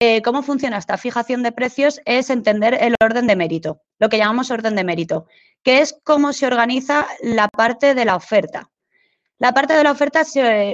eh, 0.00 0.22
cómo 0.22 0.42
funciona 0.42 0.78
esta 0.78 0.98
fijación 0.98 1.42
de 1.42 1.52
precios 1.52 2.00
es 2.04 2.30
entender 2.30 2.76
el 2.80 2.96
orden 3.00 3.26
de 3.26 3.36
mérito, 3.36 3.82
lo 3.98 4.08
que 4.08 4.18
llamamos 4.18 4.50
orden 4.50 4.74
de 4.74 4.84
mérito, 4.84 5.26
que 5.62 5.80
es 5.80 5.94
cómo 6.02 6.32
se 6.32 6.46
organiza 6.46 7.06
la 7.22 7.48
parte 7.48 7.94
de 7.94 8.04
la 8.04 8.16
oferta. 8.16 8.70
La 9.38 9.52
parte 9.54 9.74
de 9.74 9.84
la 9.84 9.92
oferta, 9.92 10.22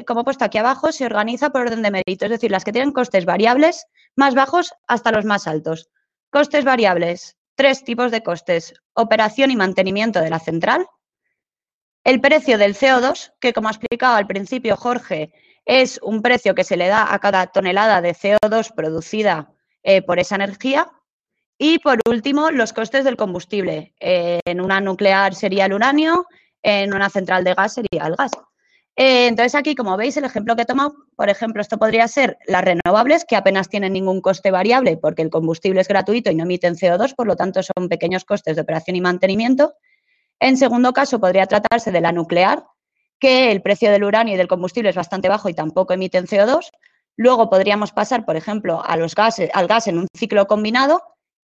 como 0.06 0.20
he 0.20 0.24
puesto 0.24 0.44
aquí 0.44 0.58
abajo, 0.58 0.90
se 0.92 1.04
organiza 1.04 1.50
por 1.50 1.62
orden 1.62 1.82
de 1.82 1.90
mérito, 1.90 2.24
es 2.24 2.30
decir, 2.30 2.50
las 2.50 2.64
que 2.64 2.72
tienen 2.72 2.92
costes 2.92 3.24
variables 3.24 3.87
más 4.16 4.34
bajos 4.34 4.72
hasta 4.87 5.12
los 5.12 5.24
más 5.24 5.46
altos. 5.46 5.90
Costes 6.30 6.64
variables, 6.64 7.37
tres 7.56 7.84
tipos 7.84 8.11
de 8.11 8.22
costes, 8.22 8.74
operación 8.94 9.50
y 9.50 9.56
mantenimiento 9.56 10.20
de 10.20 10.30
la 10.30 10.38
central, 10.38 10.87
el 12.04 12.20
precio 12.20 12.56
del 12.56 12.74
CO2, 12.74 13.32
que 13.40 13.52
como 13.52 13.68
ha 13.68 13.72
explicado 13.72 14.16
al 14.16 14.26
principio 14.26 14.76
Jorge, 14.76 15.32
es 15.68 16.00
un 16.02 16.22
precio 16.22 16.54
que 16.54 16.64
se 16.64 16.78
le 16.78 16.88
da 16.88 17.14
a 17.14 17.18
cada 17.18 17.46
tonelada 17.48 18.00
de 18.00 18.14
CO2 18.14 18.74
producida 18.74 19.52
eh, 19.83 20.00
por 20.02 20.18
esa 20.18 20.35
energía. 20.35 20.90
Y 21.59 21.78
por 21.78 22.00
último, 22.09 22.50
los 22.50 22.72
costes 22.72 23.04
del 23.04 23.16
combustible. 23.16 23.92
en 24.00 24.61
una 24.61 24.81
nuclear 24.81 25.35
sería 25.35 25.66
el 25.66 25.74
uranio, 25.74 26.26
en 26.62 26.94
una 26.94 27.11
central 27.11 27.44
de 27.44 27.54
gas 27.54 27.74
sería 27.74 28.07
el 28.07 28.16
gas. 28.16 28.33
Eh, 28.96 29.28
entonces 29.28 29.54
aquí, 29.54 29.74
como 29.74 29.96
veis, 29.96 30.16
el 30.16 30.24
ejemplo 30.24 30.57
que 30.57 30.62
he 30.62 30.66
tomado, 30.66 30.96
por 31.14 31.28
ejemplo, 31.28 31.62
esto 31.62 31.78
podría 31.78 32.09
ser 32.09 32.38
las 32.46 32.64
renovables, 32.64 33.24
que 33.24 33.37
apenas 33.37 33.68
tienen 33.68 33.92
ningún 33.92 34.20
coste 34.20 34.50
variable 34.50 34.96
porque 34.96 35.22
el 35.22 35.31
combustible 35.31 35.83
es 35.83 35.88
gratuito 35.88 36.31
y 36.33 36.35
no 36.35 36.44
emiten 36.44 36.74
CO2, 36.74 37.14
por 37.14 37.26
lo 37.26 37.37
tanto 37.37 37.61
son 37.62 37.88
pequeños 37.88 38.24
costes 38.24 38.57
de 38.57 38.62
operación 38.62 38.96
y 38.96 39.00
mantenimiento. 39.00 39.74
En 40.40 40.57
segundo 40.57 40.92
caso, 40.92 41.20
podría 41.20 41.46
tratarse 41.46 41.92
de 41.92 42.00
la 42.00 42.11
nuclear, 42.11 42.64
que 43.18 43.50
el 43.50 43.62
precio 43.62 43.90
del 43.90 44.04
uranio 44.04 44.35
y 44.35 44.37
del 44.37 44.48
combustible 44.48 44.90
es 44.90 44.96
bastante 44.96 45.28
bajo 45.28 45.48
y 45.48 45.54
tampoco 45.54 45.92
emiten 45.92 46.26
CO2. 46.26 46.70
Luego 47.16 47.50
podríamos 47.50 47.92
pasar, 47.92 48.24
por 48.24 48.37
ejemplo, 48.37 48.83
a 48.85 48.96
los 48.96 49.14
gases, 49.14 49.50
al 49.52 49.66
gas 49.66 49.88
en 49.88 49.98
un 49.98 50.07
ciclo 50.16 50.46
combinado, 50.46 51.02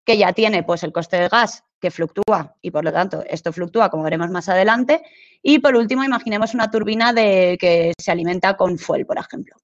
que 0.04 0.18
ya 0.18 0.32
tiene 0.32 0.62
pues, 0.62 0.82
el 0.82 0.92
coste 0.92 1.16
del 1.16 1.28
gas 1.28 1.64
que 1.80 1.90
fluctúa 1.90 2.56
y 2.60 2.70
por 2.70 2.84
lo 2.84 2.92
tanto 2.92 3.24
esto 3.26 3.52
fluctúa 3.52 3.90
como 3.90 4.02
veremos 4.02 4.30
más 4.30 4.48
adelante. 4.48 5.02
Y 5.42 5.60
por 5.60 5.76
último, 5.76 6.04
imaginemos 6.04 6.54
una 6.54 6.70
turbina 6.70 7.12
de, 7.12 7.56
que 7.60 7.92
se 7.98 8.10
alimenta 8.10 8.56
con 8.56 8.78
fuel, 8.78 9.06
por 9.06 9.18
ejemplo. 9.18 9.56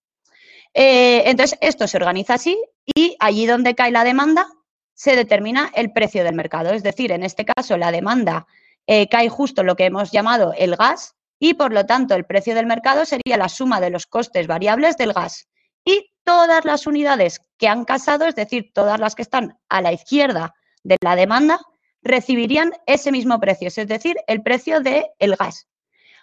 Eh, 0.73 1.25
entonces, 1.27 1.59
esto 1.61 1.87
se 1.87 1.97
organiza 1.97 2.35
así 2.35 2.59
y 2.95 3.17
allí 3.19 3.47
donde 3.47 3.75
cae 3.75 3.91
la 3.91 4.05
demanda 4.05 4.47
se 4.95 5.15
determina 5.15 5.71
el 5.75 5.93
precio 5.93 6.25
del 6.25 6.35
mercado. 6.35 6.73
Es 6.73 6.83
decir, 6.83 7.13
en 7.13 7.23
este 7.23 7.45
caso 7.45 7.77
la 7.77 7.93
demanda 7.93 8.47
eh, 8.87 9.09
cae 9.09 9.29
justo 9.29 9.63
lo 9.63 9.77
que 9.77 9.87
hemos 9.87 10.11
llamado 10.11 10.55
el 10.57 10.77
gas 10.77 11.15
y 11.39 11.55
por 11.55 11.73
lo 11.73 11.87
tanto 11.87 12.15
el 12.15 12.25
precio 12.25 12.55
del 12.55 12.67
mercado 12.67 13.05
sería 13.05 13.37
la 13.37 13.49
suma 13.49 13.81
de 13.81 13.91
los 13.91 14.07
costes 14.07 14.47
variables 14.47 14.97
del 14.97 15.13
gas. 15.13 15.49
Y 15.85 16.11
todas 16.25 16.65
las 16.65 16.87
unidades 16.87 17.41
que 17.59 17.69
han 17.69 17.85
casado, 17.85 18.25
es 18.27 18.35
decir, 18.35 18.73
todas 18.75 18.99
las 18.99 19.15
que 19.15 19.23
están 19.23 19.59
a 19.69 19.81
la 19.81 19.93
izquierda 19.93 20.55
de 20.83 20.97
la 21.01 21.17
demanda, 21.17 21.61
recibirían 22.03 22.73
ese 22.87 23.13
mismo 23.13 23.39
precio, 23.41 23.69
es 23.69 23.77
decir, 23.89 24.17
el 24.27 24.43
precio 24.43 24.81
del 24.81 25.07
el 25.19 25.37
gas. 25.37 25.69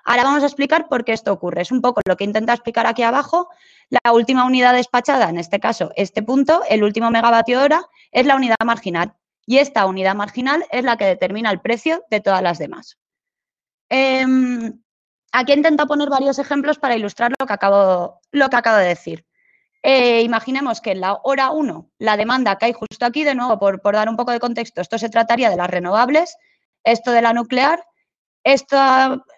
Ahora 0.06 0.24
vamos 0.24 0.44
a 0.44 0.48
explicar 0.48 0.90
por 0.90 1.06
qué 1.06 1.14
esto 1.14 1.32
ocurre. 1.32 1.62
Es 1.62 1.72
un 1.72 1.82
poco 1.82 2.02
lo 2.06 2.18
que 2.18 2.26
intenta 2.26 2.54
explicar 2.54 2.86
aquí 2.86 3.04
abajo. 3.04 3.48
La 3.90 4.12
última 4.12 4.46
unidad 4.46 4.74
despachada, 4.74 5.30
en 5.30 5.38
este 5.38 5.60
caso 5.60 5.92
este 5.96 6.22
punto, 6.22 6.62
el 6.70 6.84
último 6.84 7.10
megavatio 7.10 7.62
hora, 7.62 7.86
es 8.12 8.26
la 8.26 8.36
unidad 8.36 8.58
marginal. 8.66 9.14
Y 9.46 9.58
esta 9.58 9.86
unidad 9.86 10.16
marginal 10.16 10.66
es 10.72 10.84
la 10.84 10.98
que 10.98 11.06
determina 11.06 11.52
el 11.52 11.62
precio 11.62 12.04
de 12.10 12.20
todas 12.20 12.42
las 12.42 12.58
demás. 12.58 12.98
Em, 13.90 14.83
aquí 15.34 15.52
intento 15.52 15.88
poner 15.88 16.10
varios 16.10 16.40
ejemplos 16.40 16.80
para 16.80 16.96
ilustrar 16.96 17.34
lo 17.38 17.46
que 17.46 17.54
acabo, 17.54 18.22
que 18.32 18.70
de 18.70 18.88
decir. 18.88 19.26
Eh, 19.82 20.22
imaginemos 20.22 20.80
que 20.80 20.92
en 20.92 21.02
la 21.02 21.20
hora 21.24 21.52
1 21.52 21.92
la 21.98 22.16
demanda 22.16 22.58
cae 22.58 22.72
justo 22.72 23.06
aquí, 23.06 23.26
de 23.26 23.36
nuevo, 23.36 23.60
por, 23.60 23.82
dar 23.94 24.08
un 24.08 24.16
poco 24.16 24.32
de 24.32 24.40
contexto, 24.40 24.80
esto 24.80 24.98
se 24.98 25.10
trataría 25.10 25.50
de 25.50 25.58
las 25.58 25.70
renovables, 25.70 26.38
esto 26.86 27.12
de 27.12 27.22
la 27.22 27.34
nuclear, 27.34 27.84
esto, 28.46 28.78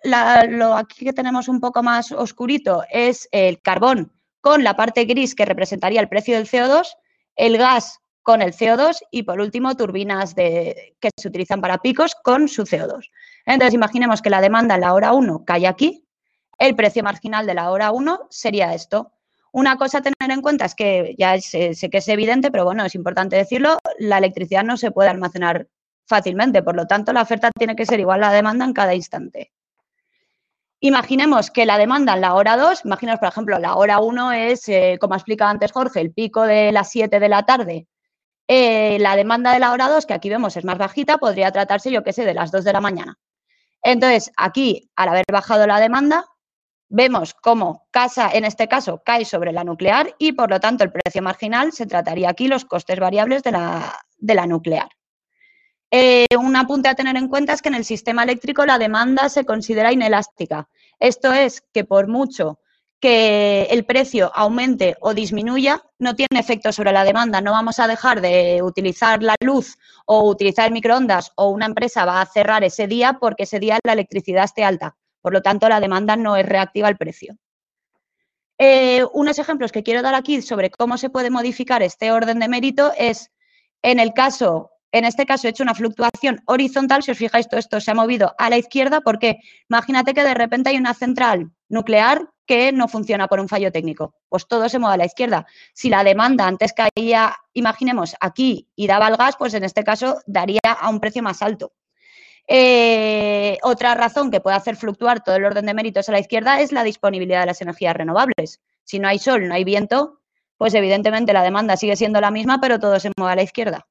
lo 0.03 0.75
aquí 0.75 1.05
que 1.05 1.13
tenemos 1.13 1.47
un 1.47 1.59
poco 1.59 1.81
más 1.81 2.11
oscurito 2.11 2.83
es 2.89 3.27
el 3.31 3.61
carbón 3.61 4.11
con 4.41 4.63
la 4.63 4.75
parte 4.75 5.05
gris 5.05 5.33
que 5.33 5.45
representaría 5.45 6.01
el 6.01 6.09
precio 6.09 6.35
del 6.35 6.47
CO2, 6.47 6.89
el 7.35 7.57
gas 7.57 7.99
con 8.21 8.41
el 8.41 8.53
CO2 8.53 8.99
y 9.11 9.23
por 9.23 9.39
último 9.39 9.75
turbinas 9.75 10.33
que 10.35 11.09
se 11.15 11.27
utilizan 11.27 11.61
para 11.61 11.79
picos 11.79 12.15
con 12.23 12.47
su 12.47 12.63
CO2. 12.63 13.09
Entonces 13.45 13.73
imaginemos 13.73 14.21
que 14.21 14.29
la 14.29 14.41
demanda 14.41 14.75
en 14.75 14.81
la 14.81 14.93
hora 14.93 15.13
1 15.13 15.45
cae 15.45 15.67
aquí, 15.67 16.07
el 16.57 16.75
precio 16.75 17.03
marginal 17.03 17.45
de 17.45 17.53
la 17.53 17.69
hora 17.71 17.91
1 17.91 18.27
sería 18.29 18.73
esto, 18.73 19.11
una 19.55 19.77
cosa 19.77 19.99
a 19.99 20.01
tener 20.01 20.31
en 20.31 20.41
cuenta 20.41 20.65
es 20.65 20.75
que 20.75 21.15
ya 21.17 21.39
sé, 21.39 21.71
que 21.89 21.99
es 21.99 22.07
evidente, 22.09 22.51
pero 22.51 22.65
bueno, 22.65 22.83
es 22.83 22.93
importante 22.93 23.37
decirlo, 23.37 23.77
la 23.99 24.17
electricidad 24.17 24.65
no 24.65 24.75
se 24.75 24.91
puede 24.91 25.07
almacenar 25.07 25.69
fácilmente, 26.05 26.61
por 26.61 26.75
lo 26.75 26.87
tanto 26.87 27.13
la 27.13 27.21
oferta 27.21 27.51
tiene 27.57 27.73
que 27.73 27.85
ser 27.85 28.01
igual 28.01 28.21
a 28.21 28.27
la 28.27 28.33
demanda 28.33 28.65
en 28.65 28.73
cada 28.73 28.93
instante. 28.93 29.53
Imaginemos 30.81 31.51
que 31.51 31.65
la 31.65 31.77
demanda 31.77 32.15
en 32.15 32.19
la 32.19 32.33
hora 32.33 32.57
2, 32.57 32.83
imaginaos 32.83 33.19
por 33.19 33.29
ejemplo, 33.29 33.57
la 33.57 33.75
hora 33.75 33.99
1 33.99 34.33
es, 34.33 34.67
eh, 34.67 34.97
como 34.99 35.13
ha 35.13 35.17
explicado 35.17 35.51
antes 35.51 35.71
Jorge, 35.71 36.01
el 36.01 36.11
pico 36.11 36.41
de 36.41 36.73
las 36.73 36.91
7 36.91 37.21
de 37.21 37.29
la 37.29 37.45
tarde. 37.45 37.87
Eh, 38.49 38.97
la 38.99 39.15
demanda 39.15 39.53
de 39.53 39.59
la 39.59 39.71
hora 39.71 39.87
2, 39.87 40.05
que 40.05 40.13
aquí 40.13 40.27
vemos 40.27 40.57
es 40.57 40.65
más 40.65 40.77
bajita, 40.77 41.17
podría 41.17 41.49
tratarse, 41.53 41.89
yo 41.91 42.03
qué 42.03 42.11
sé, 42.11 42.25
de 42.25 42.33
las 42.33 42.51
2 42.51 42.65
de 42.65 42.73
la 42.73 42.81
mañana. 42.81 43.17
Entonces, 43.85 44.31
aquí, 44.35 44.89
al 44.95 45.09
haber 45.09 45.25
bajado 45.31 45.67
la 45.67 45.79
demanda, 45.79 46.25
vemos 46.89 47.35
cómo 47.35 47.87
casa, 47.91 48.31
en 48.33 48.43
este 48.43 48.67
caso, 48.67 49.03
cae 49.05 49.25
sobre 49.25 49.51
la 49.51 49.63
nuclear 49.63 50.15
y, 50.17 50.31
por 50.31 50.49
lo 50.49 50.59
tanto, 50.59 50.83
el 50.83 50.91
precio 50.91 51.21
marginal 51.21 51.71
se 51.71 51.85
trataría 51.85 52.29
aquí 52.29 52.47
los 52.47 52.65
costes 52.65 52.99
variables 52.99 53.43
de 53.43 53.51
la, 53.51 54.47
nuclear. 54.47 54.89
Eh, 55.91 56.25
un 56.35 56.55
apunte 56.55 56.89
a 56.89 56.95
tener 56.95 57.15
en 57.15 57.27
cuenta 57.27 57.53
es 57.53 57.61
que 57.61 57.69
en 57.69 57.75
el 57.75 57.85
sistema 57.85 58.23
eléctrico 58.23 58.65
la 58.65 58.79
demanda 58.79 59.29
se 59.29 59.45
considera 59.45 59.93
inelástica. 59.93 60.67
Esto 60.99 61.31
es 61.31 61.61
que 61.71 61.85
por 61.85 62.07
mucho 62.07 62.57
que 63.05 63.67
el 63.69 63.85
precio 63.85 64.31
aumente 64.33 64.95
o 64.99 65.13
disminuya 65.13 65.79
no 65.99 66.15
tiene 66.15 66.39
efecto 66.39 66.71
sobre 66.71 66.91
la 66.91 67.03
demanda. 67.03 67.39
No 67.39 67.51
vamos 67.51 67.77
a 67.77 67.85
dejar 67.87 68.19
de 68.19 68.63
utilizar 68.63 69.21
la 69.21 69.35
luz 69.41 69.77
o 70.07 70.27
utilizar 70.27 70.71
microondas 70.71 71.31
o 71.35 71.49
una 71.49 71.67
empresa 71.67 72.03
va 72.03 72.19
a 72.19 72.25
cerrar 72.25 72.63
ese 72.63 72.87
día 72.87 73.19
porque 73.21 73.43
ese 73.43 73.59
día 73.59 73.77
la 73.83 73.93
electricidad 73.93 74.45
esté 74.45 74.63
alta. 74.63 74.95
Por 75.21 75.33
lo 75.33 75.43
tanto, 75.43 75.69
la 75.69 75.79
demanda 75.79 76.15
no 76.15 76.35
es 76.35 76.47
reactiva 76.47 76.87
al 76.87 76.97
precio. 76.97 77.37
Eh, 78.57 79.03
unos 79.13 79.37
ejemplos 79.37 79.71
que 79.71 79.83
quiero 79.83 80.01
dar 80.01 80.15
aquí 80.15 80.41
sobre 80.41 80.71
cómo 80.71 80.97
se 80.97 81.11
puede 81.11 81.29
modificar 81.29 81.83
este 81.83 82.11
orden 82.11 82.39
de 82.39 82.47
mérito 82.47 82.91
es, 82.97 83.29
en 83.83 83.99
el 83.99 84.13
caso, 84.13 84.71
en 84.91 85.05
este 85.05 85.27
caso 85.27 85.45
he 85.45 85.51
hecho 85.51 85.61
una 85.61 85.75
fluctuación 85.75 86.41
horizontal, 86.47 87.03
si 87.03 87.11
os 87.11 87.19
fijáis, 87.19 87.47
todo 87.47 87.59
esto 87.59 87.79
se 87.79 87.91
ha 87.91 87.93
movido 87.93 88.33
a 88.39 88.49
la 88.49 88.57
izquierda 88.57 89.01
porque 89.01 89.37
imagínate 89.69 90.15
que 90.15 90.23
de 90.23 90.33
repente 90.33 90.71
hay 90.71 90.77
una 90.77 90.95
central 90.95 91.51
nuclear 91.69 92.29
que 92.45 92.71
no 92.71 92.87
funciona 92.87 93.27
por 93.27 93.39
un 93.39 93.49
fallo 93.49 93.71
técnico. 93.71 94.15
Pues 94.29 94.47
todo 94.47 94.69
se 94.69 94.79
mueve 94.79 94.95
a 94.95 94.97
la 94.97 95.05
izquierda. 95.05 95.45
Si 95.73 95.89
la 95.89 96.03
demanda 96.03 96.47
antes 96.47 96.73
caía, 96.73 97.35
imaginemos, 97.53 98.15
aquí 98.19 98.67
y 98.75 98.87
daba 98.87 99.07
el 99.07 99.17
gas, 99.17 99.35
pues 99.37 99.53
en 99.53 99.63
este 99.63 99.83
caso 99.83 100.21
daría 100.25 100.59
a 100.63 100.89
un 100.89 100.99
precio 100.99 101.23
más 101.23 101.41
alto. 101.41 101.73
Eh, 102.47 103.57
otra 103.63 103.95
razón 103.95 104.29
que 104.29 104.39
puede 104.39 104.55
hacer 104.55 104.75
fluctuar 104.75 105.23
todo 105.23 105.35
el 105.35 105.45
orden 105.45 105.65
de 105.65 105.73
méritos 105.73 106.07
a 106.07 106.11
la 106.11 106.19
izquierda 106.19 106.61
es 106.61 106.71
la 106.71 106.83
disponibilidad 106.83 107.39
de 107.39 107.47
las 107.47 107.61
energías 107.61 107.95
renovables. 107.95 108.61
Si 108.83 108.99
no 108.99 109.07
hay 109.07 109.17
sol, 109.17 109.47
no 109.47 109.55
hay 109.55 109.63
viento, 109.63 110.21
pues 110.57 110.73
evidentemente 110.75 111.33
la 111.33 111.41
demanda 111.41 111.75
sigue 111.77 111.95
siendo 111.95 112.21
la 112.21 112.29
misma, 112.29 112.61
pero 112.61 112.79
todo 112.79 112.99
se 112.99 113.11
mueve 113.17 113.33
a 113.33 113.35
la 113.37 113.43
izquierda. 113.43 113.87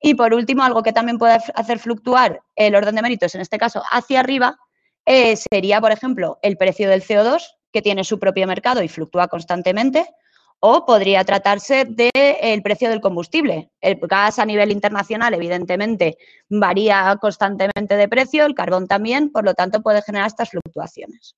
Y 0.00 0.14
por 0.14 0.34
último, 0.34 0.64
algo 0.64 0.82
que 0.82 0.92
también 0.92 1.16
puede 1.16 1.38
hacer 1.54 1.78
fluctuar 1.78 2.42
el 2.56 2.74
orden 2.74 2.96
de 2.96 3.02
méritos, 3.02 3.34
en 3.34 3.40
este 3.40 3.56
caso 3.56 3.82
hacia 3.90 4.20
arriba, 4.20 4.58
eh, 5.06 5.36
sería, 5.36 5.80
por 5.80 5.92
ejemplo, 5.92 6.38
el 6.42 6.56
precio 6.56 6.88
del 6.88 7.02
CO2, 7.02 7.42
que 7.72 7.82
tiene 7.82 8.04
su 8.04 8.18
propio 8.18 8.46
mercado 8.46 8.82
y 8.82 8.88
fluctúa 8.88 9.28
constantemente, 9.28 10.06
o 10.60 10.86
podría 10.86 11.24
tratarse 11.24 11.84
del 11.84 12.62
precio 12.62 12.88
del 12.88 13.02
combustible. 13.02 13.70
El 13.82 13.96
gas 13.96 14.38
a 14.38 14.46
nivel 14.46 14.72
internacional, 14.72 15.34
evidentemente, 15.34 16.16
varía 16.48 17.18
constantemente 17.20 17.96
de 17.96 18.08
precio, 18.08 18.46
el 18.46 18.54
carbón 18.54 18.86
también, 18.86 19.30
por 19.30 19.44
lo 19.44 19.52
tanto, 19.52 19.82
puede 19.82 20.00
generar 20.00 20.28
estas 20.28 20.48
fluctuaciones. 20.50 21.34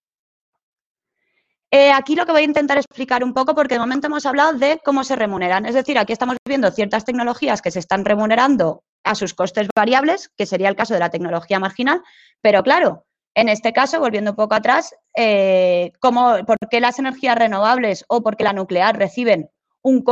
Eh, 1.72 1.90
aquí 1.90 2.14
lo 2.14 2.24
que 2.24 2.32
voy 2.32 2.42
a 2.42 2.44
intentar 2.44 2.78
explicar 2.78 3.24
un 3.24 3.34
poco, 3.34 3.54
porque 3.54 3.74
de 3.74 3.80
momento 3.80 4.06
hemos 4.06 4.24
hablado 4.26 4.52
de 4.52 4.80
cómo 4.84 5.02
se 5.02 5.16
remuneran. 5.16 5.66
Es 5.66 5.74
decir, 5.74 5.98
aquí 5.98 6.12
estamos 6.12 6.36
viendo 6.46 6.70
ciertas 6.70 7.04
tecnologías 7.04 7.60
que 7.60 7.72
se 7.72 7.80
están 7.80 8.04
remunerando 8.04 8.84
a 9.02 9.14
sus 9.16 9.34
costes 9.34 9.68
variables, 9.74 10.30
que 10.36 10.46
sería 10.46 10.68
el 10.68 10.76
caso 10.76 10.94
de 10.94 11.00
la 11.00 11.10
tecnología 11.10 11.58
marginal, 11.58 12.02
pero 12.40 12.62
claro, 12.62 13.06
en 13.36 13.50
este 13.50 13.74
caso, 13.74 14.00
volviendo 14.00 14.30
un 14.30 14.36
poco 14.36 14.54
atrás, 14.54 14.94
eh, 15.14 15.92
¿por 16.00 16.56
qué 16.70 16.80
las 16.80 16.98
energías 16.98 17.36
renovables 17.36 18.02
o 18.08 18.22
por 18.22 18.34
qué 18.34 18.44
la 18.44 18.54
nuclear 18.54 18.96
reciben 18.96 19.50
un, 19.82 20.02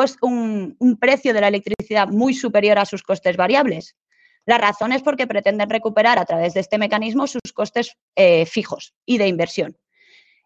precio 1.00 1.32
de 1.32 1.40
la 1.40 1.48
electricidad 1.48 2.06
muy 2.08 2.34
superior 2.34 2.78
a 2.78 2.84
sus 2.84 3.02
costes 3.02 3.38
variables? 3.38 3.96
La 4.44 4.58
razón 4.58 4.92
es 4.92 5.02
porque 5.02 5.26
pretenden 5.26 5.70
recuperar 5.70 6.18
a 6.18 6.26
través 6.26 6.52
de 6.52 6.60
este 6.60 6.76
mecanismo 6.76 7.26
sus 7.26 7.40
costes 7.54 7.96
eh, 8.14 8.44
fijos 8.44 8.92
y 9.06 9.16
de 9.16 9.26
inversión. 9.26 9.78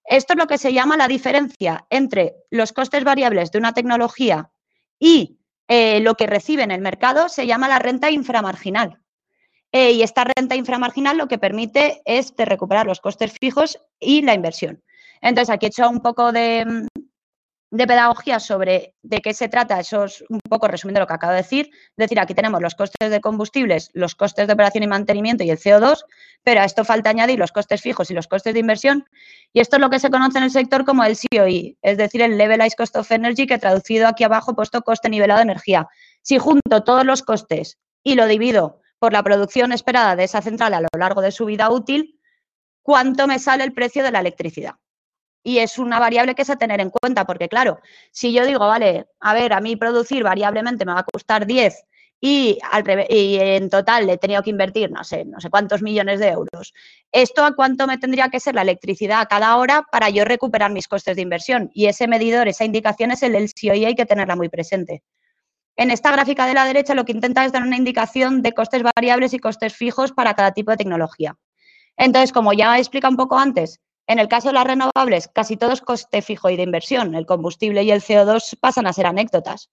Esto 0.04 0.34
es 0.34 0.38
lo 0.38 0.46
que 0.46 0.56
se 0.56 0.72
llama 0.72 0.96
la 0.96 1.08
diferencia 1.08 1.84
entre 1.90 2.36
los 2.48 2.72
costes 2.72 3.02
variables 3.02 3.50
de 3.50 3.58
una 3.58 3.74
tecnología 3.74 4.52
y 5.00 5.40
eh, 5.66 5.98
lo 5.98 6.14
que 6.14 6.28
recibe 6.28 6.62
en 6.62 6.70
el 6.70 6.80
mercado, 6.80 7.28
se 7.28 7.44
llama 7.44 7.66
la 7.66 7.80
renta 7.80 8.12
inframarginal. 8.12 9.00
Eh, 9.72 9.92
y 9.92 10.02
esta 10.02 10.24
renta 10.24 10.56
inframarginal 10.56 11.18
lo 11.18 11.28
que 11.28 11.38
permite 11.38 12.00
es 12.04 12.32
recuperar 12.36 12.86
los 12.86 13.00
costes 13.00 13.34
fijos 13.38 13.78
y 14.00 14.22
la 14.22 14.34
inversión. 14.34 14.82
Entonces, 15.20 15.50
aquí 15.50 15.66
he 15.66 15.68
hecho 15.68 15.88
un 15.88 16.00
poco 16.00 16.32
de, 16.32 16.86
pedagogía 17.70 18.40
sobre 18.40 18.94
de 19.02 19.20
qué 19.20 19.34
se 19.34 19.48
trata, 19.48 19.78
eso 19.78 20.04
es 20.04 20.24
un 20.30 20.40
poco 20.48 20.68
resumiendo 20.68 21.00
lo 21.00 21.06
que 21.06 21.12
acabo 21.12 21.32
de 21.32 21.38
decir. 21.38 21.70
Es 21.72 21.96
decir, 21.96 22.18
aquí 22.18 22.32
tenemos 22.34 22.62
los 22.62 22.74
costes 22.74 23.10
de 23.10 23.20
combustibles, 23.20 23.90
los 23.92 24.14
costes 24.14 24.46
de 24.46 24.52
operación 24.54 24.84
y 24.84 24.86
mantenimiento 24.86 25.44
y 25.44 25.50
el 25.50 25.58
CO2, 25.58 26.04
pero 26.42 26.62
a 26.62 26.64
esto 26.64 26.84
falta 26.84 27.10
añadir 27.10 27.38
los 27.38 27.52
costes 27.52 27.82
fijos 27.82 28.10
y 28.10 28.14
los 28.14 28.26
costes 28.26 28.54
de 28.54 28.60
inversión. 28.60 29.06
Y 29.52 29.60
esto 29.60 29.76
es 29.76 29.80
lo 29.80 29.90
que 29.90 29.98
se 29.98 30.10
conoce 30.10 30.38
en 30.38 30.44
el 30.44 30.50
sector 30.50 30.86
como 30.86 31.04
el 31.04 31.18
COE, 31.30 31.76
es 31.82 31.98
decir, 31.98 32.22
el 32.22 32.38
Levelized 32.38 32.76
Cost 32.76 32.96
of 32.96 33.10
Energy, 33.10 33.46
que 33.46 33.58
traducido 33.58 34.08
aquí 34.08 34.24
abajo 34.24 34.52
he 34.52 34.54
puesto 34.54 34.80
coste 34.80 35.10
nivelado 35.10 35.38
de 35.38 35.44
energía. 35.44 35.88
Si 36.22 36.38
junto 36.38 36.84
todos 36.84 37.04
los 37.04 37.22
costes 37.22 37.78
y 38.02 38.14
lo 38.14 38.26
divido 38.26 38.80
por 38.98 39.12
la 39.12 39.22
producción 39.22 39.72
esperada 39.72 40.16
de 40.16 40.24
esa 40.24 40.42
central 40.42 40.74
a 40.74 40.80
lo 40.80 40.88
largo 40.98 41.20
de 41.20 41.32
su 41.32 41.46
vida 41.46 41.70
útil, 41.70 42.20
cuánto 42.82 43.26
me 43.26 43.38
sale 43.38 43.64
el 43.64 43.72
precio 43.72 44.02
de 44.02 44.10
la 44.10 44.20
electricidad. 44.20 44.74
Y 45.42 45.58
es 45.58 45.78
una 45.78 45.98
variable 45.98 46.34
que 46.34 46.42
es 46.42 46.50
a 46.50 46.56
tener 46.56 46.80
en 46.80 46.90
cuenta, 46.90 47.24
porque 47.24 47.48
claro, 47.48 47.80
si 48.10 48.32
yo 48.32 48.44
digo, 48.44 48.66
vale, 48.66 49.06
a 49.20 49.34
ver, 49.34 49.52
a 49.52 49.60
mí 49.60 49.76
producir 49.76 50.22
variablemente 50.22 50.84
me 50.84 50.92
va 50.92 51.00
a 51.00 51.04
costar 51.04 51.46
10 51.46 51.84
y, 52.20 52.58
al 52.70 52.84
y 53.08 53.36
en 53.36 53.70
total 53.70 54.06
le 54.06 54.14
he 54.14 54.18
tenido 54.18 54.42
que 54.42 54.50
invertir, 54.50 54.90
no 54.90 55.04
sé, 55.04 55.24
no 55.24 55.40
sé 55.40 55.50
cuántos 55.50 55.82
millones 55.82 56.18
de 56.18 56.28
euros. 56.28 56.74
¿Esto 57.12 57.44
a 57.44 57.54
cuánto 57.54 57.86
me 57.86 57.98
tendría 57.98 58.28
que 58.28 58.40
ser 58.40 58.54
la 58.54 58.62
electricidad 58.62 59.20
a 59.20 59.26
cada 59.26 59.56
hora 59.56 59.84
para 59.90 60.10
yo 60.10 60.24
recuperar 60.24 60.72
mis 60.72 60.88
costes 60.88 61.14
de 61.16 61.22
inversión? 61.22 61.70
Y 61.72 61.86
ese 61.86 62.08
medidor, 62.08 62.48
esa 62.48 62.64
indicación 62.64 63.12
es 63.12 63.22
el 63.22 63.36
LCOE 63.36 63.86
hay 63.86 63.94
que 63.94 64.06
tenerla 64.06 64.34
muy 64.34 64.48
presente. 64.48 65.02
En 65.78 65.92
esta 65.92 66.10
gráfica 66.10 66.44
de 66.44 66.54
la 66.54 66.64
derecha 66.64 66.96
lo 66.96 67.04
que 67.04 67.12
intenta 67.12 67.44
es 67.44 67.52
dar 67.52 67.62
una 67.62 67.76
indicación 67.76 68.42
de 68.42 68.52
costes 68.52 68.82
variables 68.82 69.32
y 69.32 69.38
costes 69.38 69.74
fijos 69.74 70.10
para 70.10 70.34
cada 70.34 70.50
tipo 70.50 70.72
de 70.72 70.76
tecnología. 70.76 71.36
Entonces, 71.96 72.32
como 72.32 72.52
ya 72.52 72.76
he 72.76 72.80
explicado 72.80 73.12
un 73.12 73.16
poco 73.16 73.38
antes, 73.38 73.80
en 74.08 74.18
el 74.18 74.26
caso 74.26 74.48
de 74.48 74.54
las 74.54 74.66
renovables, 74.66 75.28
casi 75.28 75.56
todo 75.56 75.70
es 75.70 75.80
coste 75.80 76.20
fijo 76.20 76.50
y 76.50 76.56
de 76.56 76.64
inversión. 76.64 77.14
El 77.14 77.26
combustible 77.26 77.84
y 77.84 77.92
el 77.92 78.02
CO2 78.02 78.58
pasan 78.58 78.88
a 78.88 78.92
ser 78.92 79.06
anécdotas. 79.06 79.70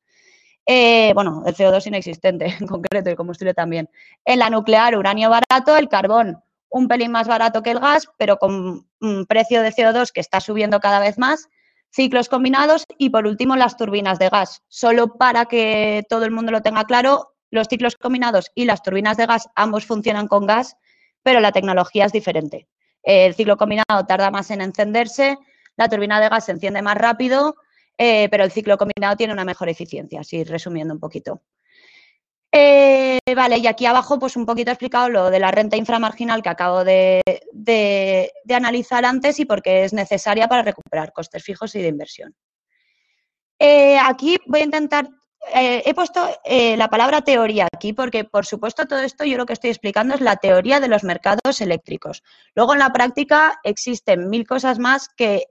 Eh, 0.67 1.11
bueno, 1.15 1.41
el 1.47 1.55
CO2 1.55 1.87
inexistente 1.87 2.55
en 2.59 2.67
concreto, 2.67 3.09
el 3.09 3.15
combustible 3.15 3.55
también. 3.55 3.89
En 4.25 4.37
la 4.37 4.51
nuclear, 4.51 4.95
uranio 4.95 5.31
barato, 5.31 5.75
el 5.75 5.89
carbón 5.89 6.39
un 6.69 6.89
pelín 6.89 7.09
más 7.09 7.27
barato 7.27 7.63
que 7.63 7.71
el 7.71 7.79
gas, 7.79 8.09
pero 8.17 8.37
con 8.37 8.85
un 8.99 9.25
precio 9.25 9.61
de 9.61 9.71
CO2 9.71 10.11
que 10.11 10.19
está 10.19 10.41
subiendo 10.41 10.81
cada 10.81 10.99
vez 10.99 11.17
más 11.17 11.47
ciclos 11.95 12.27
combinados 12.27 12.83
y 12.97 13.09
por 13.09 13.25
último 13.25 13.55
las 13.55 13.77
turbinas 13.77 14.19
de 14.19 14.27
gas. 14.27 14.61
Solo 14.67 15.15
para 15.15 15.45
que 15.45 16.03
todo 16.09 16.25
el 16.25 16.31
mundo 16.31 16.51
lo 16.51 16.61
tenga 16.61 16.83
claro, 16.83 17.35
los 17.51 17.67
ciclos 17.67 17.95
combinados 17.95 18.51
y 18.53 18.65
las 18.65 18.83
turbinas 18.83 19.15
de 19.15 19.25
gas 19.25 19.47
ambos 19.55 19.85
funcionan 19.85 20.27
con 20.27 20.45
gas, 20.45 20.75
pero 21.23 21.39
la 21.39 21.53
tecnología 21.53 22.05
es 22.05 22.11
diferente. 22.11 22.67
El 23.01 23.33
ciclo 23.33 23.55
combinado 23.55 24.05
tarda 24.05 24.29
más 24.29 24.51
en 24.51 24.59
encenderse, 24.59 25.37
la 25.77 25.87
turbina 25.87 26.19
de 26.19 26.27
gas 26.27 26.45
se 26.45 26.51
enciende 26.51 26.81
más 26.81 26.97
rápido, 26.97 27.55
eh, 27.97 28.27
pero 28.29 28.43
el 28.43 28.51
ciclo 28.51 28.77
combinado 28.77 29.15
tiene 29.15 29.31
una 29.31 29.45
mejor 29.45 29.69
eficiencia, 29.69 30.19
así 30.19 30.43
resumiendo 30.43 30.93
un 30.93 30.99
poquito. 30.99 31.41
Eh, 32.57 33.19
vale, 33.35 33.57
y 33.57 33.67
aquí 33.67 33.85
abajo, 33.85 34.17
pues 34.17 34.37
un 34.37 34.45
poquito 34.45 34.71
he 34.71 34.73
explicado 34.73 35.09
lo 35.09 35.29
de 35.29 35.41
la 35.41 35.51
renta 35.51 35.75
inframarginal 35.75 36.41
que 36.41 36.47
acabo 36.47 36.85
de, 36.85 37.21
analizar 38.49 39.03
antes 39.03 39.41
y 39.41 39.45
por 39.45 39.61
qué 39.61 39.83
es 39.83 39.91
necesaria 39.91 40.47
para 40.47 40.61
recuperar 40.61 41.11
costes 41.11 41.43
fijos 41.43 41.75
y 41.75 41.81
de 41.81 41.89
inversión. 41.89 42.33
Eh, 43.59 43.97
aquí 43.99 44.37
voy 44.47 44.61
a 44.61 44.63
intentar, 44.63 45.09
eh, 45.53 45.83
he 45.85 45.93
puesto 45.93 46.29
la 46.45 46.89
palabra 46.89 47.23
teoría 47.23 47.67
aquí 47.73 47.91
porque, 47.91 48.23
por 48.23 48.45
supuesto, 48.45 48.85
todo 48.85 48.99
esto 48.99 49.25
yo 49.25 49.35
lo 49.35 49.45
que 49.45 49.51
estoy 49.51 49.71
explicando 49.71 50.15
es 50.15 50.21
la 50.21 50.37
teoría 50.37 50.79
de 50.79 50.87
los 50.87 51.03
mercados 51.03 51.59
eléctricos. 51.59 52.23
Luego, 52.53 52.71
en 52.71 52.79
la 52.79 52.93
práctica, 52.93 53.59
existen 53.65 54.29
mil 54.29 54.47
cosas 54.47 54.79
más 54.79 55.09
que 55.09 55.47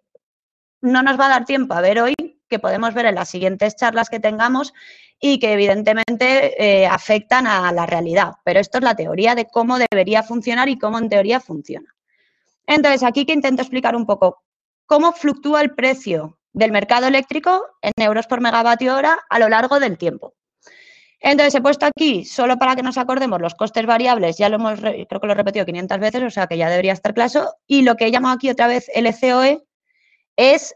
no 0.80 1.02
nos 1.02 1.20
va 1.20 1.26
a 1.26 1.30
dar 1.30 1.44
tiempo 1.44 1.74
a 1.74 1.82
ver 1.82 2.00
hoy, 2.00 2.14
que 2.48 2.58
podemos 2.58 2.94
ver 2.94 3.04
en 3.04 3.16
las 3.16 3.28
siguientes 3.28 3.76
charlas 3.76 4.08
que 4.08 4.20
tengamos 4.20 4.72
y 5.20 5.38
que 5.38 5.52
evidentemente 5.52 6.62
eh, 6.62 6.86
afectan 6.86 7.46
a 7.46 7.72
la 7.72 7.86
realidad. 7.86 8.34
Pero 8.44 8.60
esto 8.60 8.78
es 8.78 8.84
la 8.84 8.94
teoría 8.94 9.34
de 9.34 9.46
cómo 9.46 9.78
debería 9.78 10.22
funcionar 10.22 10.68
y 10.68 10.78
cómo 10.78 10.98
en 10.98 11.08
teoría 11.08 11.40
funciona. 11.40 11.94
Entonces, 12.66 13.02
aquí 13.02 13.26
que 13.26 13.32
intento 13.32 13.62
explicar 13.62 13.96
un 13.96 14.06
poco 14.06 14.42
cómo 14.86 15.12
fluctúa 15.12 15.62
el 15.62 15.74
precio 15.74 16.38
del 16.52 16.72
mercado 16.72 17.06
eléctrico 17.06 17.62
en 17.82 17.92
euros 17.96 18.26
por 18.26 18.40
megavatio 18.40 18.94
hora 18.94 19.18
a 19.28 19.38
lo 19.38 19.48
largo 19.48 19.80
del 19.80 19.98
tiempo. 19.98 20.34
Entonces, 21.20 21.54
he 21.54 21.62
puesto 21.62 21.86
aquí, 21.86 22.24
solo 22.26 22.58
para 22.58 22.76
que 22.76 22.82
nos 22.82 22.98
acordemos, 22.98 23.40
los 23.40 23.54
costes 23.54 23.86
variables, 23.86 24.36
ya 24.36 24.50
lo 24.50 24.56
hemos, 24.56 24.78
creo 24.78 25.06
que 25.06 25.26
lo 25.26 25.32
he 25.32 25.36
repetido 25.36 25.64
500 25.64 25.98
veces, 25.98 26.22
o 26.22 26.30
sea 26.30 26.46
que 26.46 26.58
ya 26.58 26.68
debería 26.68 26.92
estar 26.92 27.14
claro, 27.14 27.50
y 27.66 27.80
lo 27.80 27.96
que 27.96 28.06
he 28.06 28.10
llamado 28.10 28.34
aquí 28.34 28.50
otra 28.50 28.66
vez 28.66 28.90
LCOE 28.94 29.64
es 30.36 30.74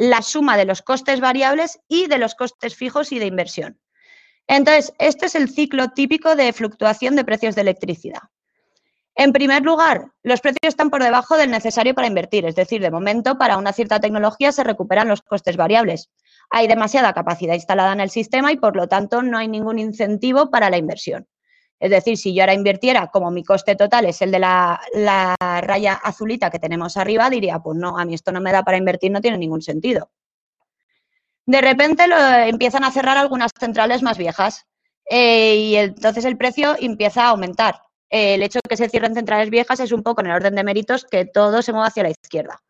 la 0.00 0.22
suma 0.22 0.56
de 0.56 0.64
los 0.64 0.80
costes 0.80 1.20
variables 1.20 1.78
y 1.86 2.06
de 2.06 2.16
los 2.16 2.34
costes 2.34 2.74
fijos 2.74 3.12
y 3.12 3.18
de 3.18 3.26
inversión. 3.26 3.78
Entonces, 4.46 4.94
este 4.98 5.26
es 5.26 5.34
el 5.34 5.50
ciclo 5.50 5.88
típico 5.90 6.36
de 6.36 6.54
fluctuación 6.54 7.16
de 7.16 7.24
precios 7.24 7.54
de 7.54 7.60
electricidad. 7.60 8.22
En 9.14 9.34
primer 9.34 9.62
lugar, 9.62 10.10
los 10.22 10.40
precios 10.40 10.60
están 10.62 10.88
por 10.88 11.02
debajo 11.02 11.36
del 11.36 11.50
necesario 11.50 11.94
para 11.94 12.06
invertir, 12.06 12.46
es 12.46 12.54
decir, 12.54 12.80
de 12.80 12.90
momento 12.90 13.36
para 13.36 13.58
una 13.58 13.74
cierta 13.74 14.00
tecnología 14.00 14.52
se 14.52 14.64
recuperan 14.64 15.06
los 15.06 15.20
costes 15.20 15.58
variables. 15.58 16.08
Hay 16.48 16.66
demasiada 16.66 17.12
capacidad 17.12 17.52
instalada 17.52 17.92
en 17.92 18.00
el 18.00 18.08
sistema 18.08 18.52
y 18.52 18.56
por 18.56 18.76
lo 18.76 18.88
tanto 18.88 19.20
no 19.20 19.36
hay 19.36 19.48
ningún 19.48 19.78
incentivo 19.78 20.50
para 20.50 20.70
la 20.70 20.78
inversión. 20.78 21.28
Es 21.80 21.90
decir, 21.90 22.18
si 22.18 22.34
yo 22.34 22.42
ahora 22.42 22.52
invirtiera, 22.52 23.06
como 23.06 23.30
mi 23.30 23.42
coste 23.42 23.74
total 23.74 24.04
es 24.04 24.20
el 24.20 24.30
de 24.30 24.38
la, 24.38 24.78
raya 25.62 25.94
azulita 25.94 26.50
que 26.50 26.58
tenemos 26.58 26.98
arriba, 26.98 27.30
diría, 27.30 27.58
pues 27.58 27.78
no, 27.78 27.98
a 27.98 28.04
mí 28.04 28.12
esto 28.12 28.32
no 28.32 28.40
me 28.42 28.52
da 28.52 28.62
para 28.62 28.76
invertir, 28.76 29.10
no 29.10 29.22
tiene 29.22 29.38
ningún 29.38 29.62
sentido. 29.62 30.10
De 31.46 31.62
repente 31.62 32.04
empiezan 32.48 32.84
a 32.84 32.92
cerrar 32.92 33.16
algunas 33.16 33.50
centrales 33.58 34.02
más 34.02 34.18
viejas 34.18 34.66
eh, 35.08 35.56
y 35.56 35.76
entonces 35.76 36.26
el 36.26 36.36
precio 36.36 36.76
empieza 36.78 37.24
a 37.24 37.28
aumentar. 37.30 37.80
el 38.10 38.42
hecho 38.42 38.58
de 38.62 38.68
que 38.68 38.76
se 38.76 38.88
cierren 38.88 39.14
centrales 39.14 39.50
viejas 39.50 39.80
es 39.80 39.92
un 39.92 40.02
poco 40.02 40.20
en 40.20 40.26
el 40.28 40.34
orden 40.34 40.54
de 40.54 40.64
méritos 40.64 41.06
que 41.10 41.24
todo 41.24 41.62
se 41.62 41.72
mueve 41.72 41.88
hacia 41.88 42.02
la 42.02 42.10
izquierda. 42.10 42.60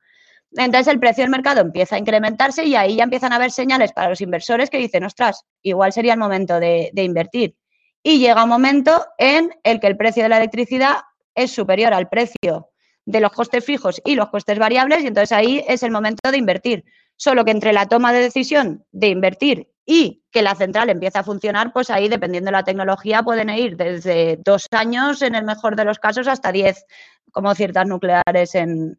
Entonces 0.53 0.87
el 0.93 1.01
precio 1.01 1.25
del 1.25 1.31
mercado 1.31 1.61
empieza 1.63 1.97
a 1.97 1.99
incrementarse 1.99 2.65
y 2.65 2.77
ahí 2.77 2.97
ya 2.97 3.05
empiezan 3.05 3.33
a 3.33 3.37
haber 3.37 3.51
señales 3.51 3.93
para 3.93 4.11
los 4.11 4.21
inversores 4.21 4.71
que 4.71 4.79
dicen, 4.79 5.05
ostras, 5.05 5.45
igual 5.63 5.93
sería 5.93 6.13
el 6.13 6.19
momento 6.19 6.61
de 6.61 6.93
invertir. 6.95 7.57
Y 8.03 8.19
llega 8.19 8.45
un 8.45 8.51
momento 8.51 9.07
en 9.19 9.51
el 9.63 9.81
que 9.81 9.87
el 9.87 9.97
precio 9.97 10.23
de 10.23 10.31
la 10.31 10.39
electricidad 10.39 10.99
es 11.35 11.53
superior 11.53 11.93
al 11.93 12.09
precio 12.09 12.71
de 13.05 13.21
los 13.21 13.33
costes 13.33 13.65
fijos 13.65 14.01
y 14.05 14.15
los 14.15 14.31
costes 14.31 14.59
variables 14.59 15.03
y 15.03 15.09
entonces 15.09 15.33
ahí 15.33 15.65
es 15.67 15.83
el 15.83 15.91
momento 15.91 16.31
de 16.31 16.39
invertir. 16.39 16.85
Solo 17.17 17.45
que 17.45 17.51
entre 17.51 17.73
la 17.73 17.87
toma 17.87 18.13
de 18.13 18.21
decisión 18.21 18.87
de 18.93 19.09
invertir 19.09 19.71
y 19.85 20.23
que 20.31 20.41
la 20.41 20.55
central 20.55 20.89
empiece 20.89 21.19
a 21.19 21.25
funcionar, 21.25 21.73
pues 21.73 21.91
ahí, 21.91 22.09
dependiendo 22.09 22.49
de 22.49 22.53
la 22.53 22.65
tecnología, 22.65 23.23
pueden 23.23 23.51
ir 23.51 23.77
desde 23.77 24.39
dos 24.43 24.67
años, 24.71 25.21
en 25.21 25.35
el 25.35 25.45
mejor 25.45 25.77
de 25.77 25.85
los 25.85 25.99
casos, 25.99 26.29
hasta 26.29 26.53
diez, 26.53 26.87
como 27.33 27.55
ciertas 27.55 27.87
nucleares 27.87 28.55
en, 28.55 28.99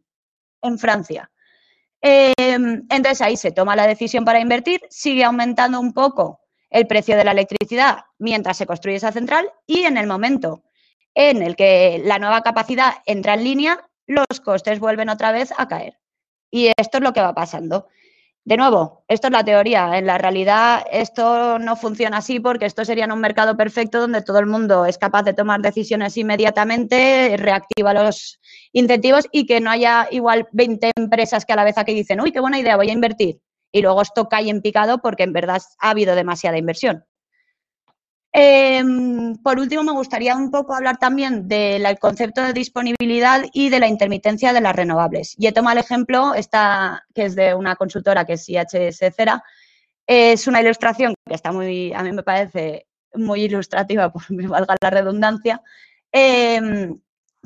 Francia. 0.78 1.30
Em, 2.00 2.86
entonces 2.90 3.22
ahí 3.22 3.36
se 3.36 3.50
toma 3.50 3.74
la 3.74 3.86
decisión 3.86 4.24
para 4.24 4.38
invertir, 4.38 4.82
sigue 4.90 5.24
aumentando 5.24 5.80
un 5.80 5.92
poco 5.92 6.41
el 6.72 6.86
precio 6.86 7.16
de 7.16 7.24
la 7.24 7.32
electricidad 7.32 8.06
mientras 8.18 8.56
se 8.56 8.66
construye 8.66 8.96
esa 8.96 9.12
central 9.12 9.48
y 9.66 9.82
en 9.82 9.96
el 9.96 10.06
momento 10.06 10.62
en 11.14 11.42
el 11.42 11.56
que 11.56 12.02
la 12.04 12.18
nueva 12.18 12.42
capacidad 12.42 12.94
entra 13.06 13.34
en 13.34 13.44
línea, 13.44 13.78
los 14.06 14.40
costes 14.42 14.80
vuelven 14.80 15.10
otra 15.10 15.30
vez 15.30 15.52
a 15.56 15.68
caer. 15.68 15.98
Y 16.50 16.70
esto 16.76 16.98
es 16.98 17.04
lo 17.04 17.12
que 17.12 17.20
va 17.20 17.34
pasando. 17.34 17.88
De 18.44 18.56
nuevo, 18.56 19.04
esto 19.06 19.28
es 19.28 19.32
la 19.32 19.44
teoría. 19.44 19.96
En 19.96 20.06
la 20.06 20.18
realidad 20.18 20.84
esto 20.90 21.60
no 21.60 21.76
funciona 21.76 22.16
así 22.18 22.40
porque 22.40 22.66
esto 22.66 22.84
sería 22.84 23.06
un 23.06 23.20
mercado 23.20 23.56
perfecto 23.56 24.00
donde 24.00 24.22
todo 24.22 24.40
el 24.40 24.46
mundo 24.46 24.84
es 24.84 24.98
capaz 24.98 25.22
de 25.22 25.32
tomar 25.32 25.60
decisiones 25.60 26.16
inmediatamente, 26.16 27.36
reactiva 27.38 27.94
los 27.94 28.40
incentivos 28.72 29.28
y 29.30 29.46
que 29.46 29.60
no 29.60 29.70
haya 29.70 30.08
igual 30.10 30.48
20 30.52 30.90
empresas 30.96 31.44
que 31.44 31.52
a 31.52 31.56
la 31.56 31.64
vez 31.64 31.78
aquí 31.78 31.94
dicen, 31.94 32.20
uy, 32.20 32.32
qué 32.32 32.40
buena 32.40 32.58
idea, 32.58 32.76
voy 32.76 32.90
a 32.90 32.92
invertir. 32.92 33.40
Y 33.72 33.82
luego 33.82 34.02
esto 34.02 34.28
cae 34.28 34.50
en 34.50 34.62
picado 34.62 34.98
porque 34.98 35.24
en 35.24 35.32
verdad 35.32 35.62
ha 35.80 35.90
habido 35.90 36.14
demasiada 36.14 36.58
inversión. 36.58 37.04
Em, 38.34 39.36
por 39.42 39.58
último, 39.58 39.82
me 39.82 39.92
gustaría 39.92 40.34
un 40.34 40.50
poco 40.50 40.74
hablar 40.74 40.96
también 40.96 41.48
del 41.48 41.98
concepto 41.98 42.42
de 42.42 42.54
disponibilidad 42.54 43.44
y 43.52 43.68
de 43.68 43.78
la 43.78 43.88
intermitencia 43.88 44.54
de 44.54 44.62
las 44.62 44.74
renovables. 44.74 45.34
Y 45.38 45.46
he 45.46 45.52
tomado 45.52 45.78
el 45.78 45.84
ejemplo, 45.84 46.34
esta, 46.34 47.04
que 47.14 47.26
es 47.26 47.34
de 47.34 47.54
una 47.54 47.76
consultora 47.76 48.24
que 48.24 48.34
es 48.34 48.48
IHS 48.48 49.14
Cera. 49.14 49.42
Es 50.06 50.46
una 50.46 50.62
ilustración 50.62 51.14
que 51.26 51.34
está 51.34 51.52
muy, 51.52 51.92
a 51.92 52.02
mí 52.02 52.12
me 52.12 52.22
parece 52.22 52.86
muy 53.14 53.42
ilustrativa, 53.42 54.10
por 54.12 54.30
me 54.30 54.46
valga 54.46 54.76
la 54.80 54.90
redundancia. 54.90 55.60
Em, 56.10 56.98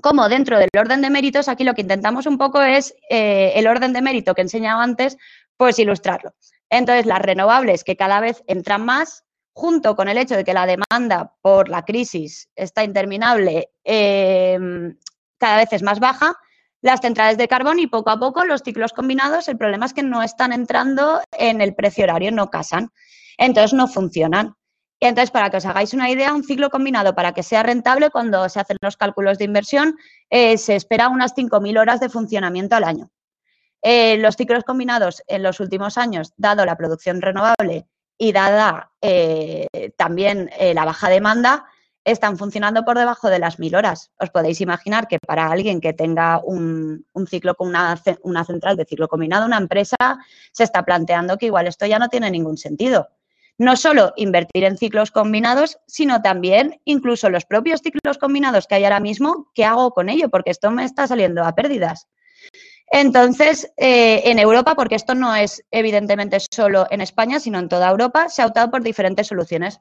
como 0.03 0.29
dentro 0.29 0.59
del 0.59 0.69
orden 0.79 1.03
de 1.03 1.11
méritos, 1.11 1.49
aquí 1.49 1.65
lo 1.65 1.75
que 1.75 1.81
intentamos 1.81 2.27
un 2.27 2.39
poco 2.39 2.63
es 2.63 2.95
eh, 3.11 3.53
el 3.57 3.67
orden 3.67 3.93
de 3.93 4.03
mérito 4.03 4.35
que 4.35 4.43
he 4.43 4.45
enseñado 4.45 4.81
antes, 4.81 5.17
pues 5.57 5.79
ilustrarlo. 5.79 6.35
Entonces, 6.71 7.07
las 7.07 7.21
renovables 7.21 7.85
que 7.85 7.97
cada 7.97 8.21
vez 8.21 8.43
entran 8.47 8.85
más, 8.85 9.25
junto 9.53 9.97
con 9.97 10.09
el 10.09 10.19
hecho 10.19 10.37
de 10.37 10.45
que 10.45 10.53
la 10.53 10.67
demanda 10.67 11.35
por 11.41 11.69
la 11.69 11.85
crisis 11.85 12.51
está 12.57 12.85
interminable, 12.85 13.71
em, 13.85 14.97
cada 15.39 15.57
vez 15.57 15.73
es 15.73 15.83
más 15.83 16.01
baja, 16.01 16.37
las 16.83 17.01
centrales 17.01 17.39
de 17.39 17.49
carbón 17.49 17.79
y 17.79 17.87
poco 17.87 18.11
a 18.11 18.19
poco 18.19 18.45
los 18.45 18.63
ciclos 18.63 18.93
combinados, 18.93 19.49
el 19.49 19.57
problema 19.57 19.87
es 19.87 19.95
que 19.95 20.03
no 20.03 20.23
están 20.23 20.53
entrando 20.53 21.23
en 21.33 21.61
el 21.61 21.75
precio 21.75 22.05
horario, 22.05 22.31
no 22.33 22.51
casan, 22.51 22.91
entonces 23.39 23.73
no 23.73 23.89
funcionan. 23.89 24.55
Y 25.01 25.07
entonces, 25.07 25.31
para 25.31 25.51
que 25.51 25.59
os 25.59 25.67
hagáis 25.67 25.93
una 25.95 26.11
idea, 26.11 26.33
un 26.33 26.45
ciclo 26.45 26.71
combinado 26.71 27.15
para 27.15 27.33
que 27.33 27.43
sea 27.43 27.63
rentable, 27.63 28.11
cuando 28.11 28.49
se 28.49 28.61
hacen 28.61 28.79
los 28.81 28.97
cálculos 28.97 29.37
de 29.39 29.45
inversión, 29.45 29.97
eh, 30.31 30.57
se 30.59 30.75
espera 30.75 31.09
unas 31.09 31.35
5.000 31.35 31.79
horas 31.79 32.01
de 32.01 32.09
funcionamiento 32.09 32.77
al 32.77 32.85
año. 32.85 33.11
Eh, 33.83 34.17
los 34.19 34.37
ciclos 34.37 34.65
combinados 34.65 35.23
en 35.27 35.43
los 35.43 35.61
últimos 35.61 35.99
años, 35.99 36.33
dado 36.37 36.65
la 36.65 36.77
producción 36.77 37.21
renovable 37.21 37.87
y 38.19 38.33
dada 38.33 38.93
eh, 39.01 39.67
también 39.97 40.51
eh, 40.59 40.75
la 40.75 40.85
baja 40.85 41.09
demanda, 41.09 41.67
están 42.05 42.39
funcionando 42.39 42.85
por 42.85 42.97
debajo 42.97 43.29
de 43.29 43.41
las 43.41 43.59
mil 43.59 43.75
horas. 43.75 44.13
Os 44.19 44.31
podéis 44.31 44.61
imaginar 44.61 45.09
que 45.09 45.19
para 45.19 45.51
alguien 45.51 45.81
que 45.81 45.93
tenga 45.93 46.41
un, 46.43 47.05
ciclo 47.29 47.57
con 47.57 47.69
una, 47.69 48.01
una, 48.23 48.45
central 48.45 48.77
de 48.77 48.85
ciclo 48.85 49.09
combinado, 49.09 49.45
una 49.45 49.59
empresa 49.59 49.97
se 50.53 50.65
está 50.65 50.85
planteando 50.85 51.37
que 51.37 51.47
igual 51.47 51.67
esto 51.67 51.85
ya 51.85 51.99
no 51.99 52.09
tiene 52.09 52.31
ningún 52.31 52.57
sentido. 52.57 53.09
No 53.59 53.77
solo 53.77 54.13
invertir 54.17 54.65
en 54.65 54.77
ciclos 54.77 55.11
combinados, 55.11 55.79
sino 55.87 56.23
también 56.23 56.81
incluso 56.85 57.29
los 57.29 57.45
propios 57.45 57.81
ciclos 57.81 58.19
combinados 58.19 58.67
que 58.67 58.77
hay 58.77 58.85
ahora 58.85 59.01
mismo, 59.01 59.51
¿qué 59.55 59.65
hago 59.65 59.93
con 59.93 60.09
ello? 60.09 60.29
Porque 60.29 60.51
esto 60.51 60.71
me 60.71 60.85
está 60.85 61.07
saliendo 61.07 61.43
a 61.43 61.55
pérdidas. 61.55 62.07
Entonces, 62.89 63.73
eh, 63.77 64.23
en 64.25 64.39
Europa, 64.39 64.75
porque 64.75 64.95
esto 64.95 65.15
no 65.15 65.35
es 65.35 65.65
evidentemente 65.71 66.39
solo 66.41 66.87
en 66.91 67.01
España, 67.01 67.41
sino 67.41 67.59
en 67.59 67.69
toda 67.69 67.91
Europa, 67.91 68.29
se 68.29 68.43
ha 68.43 68.47
optado 68.47 68.71
por 68.71 68.83
diferentes 68.83 69.27
soluciones. 69.27 69.81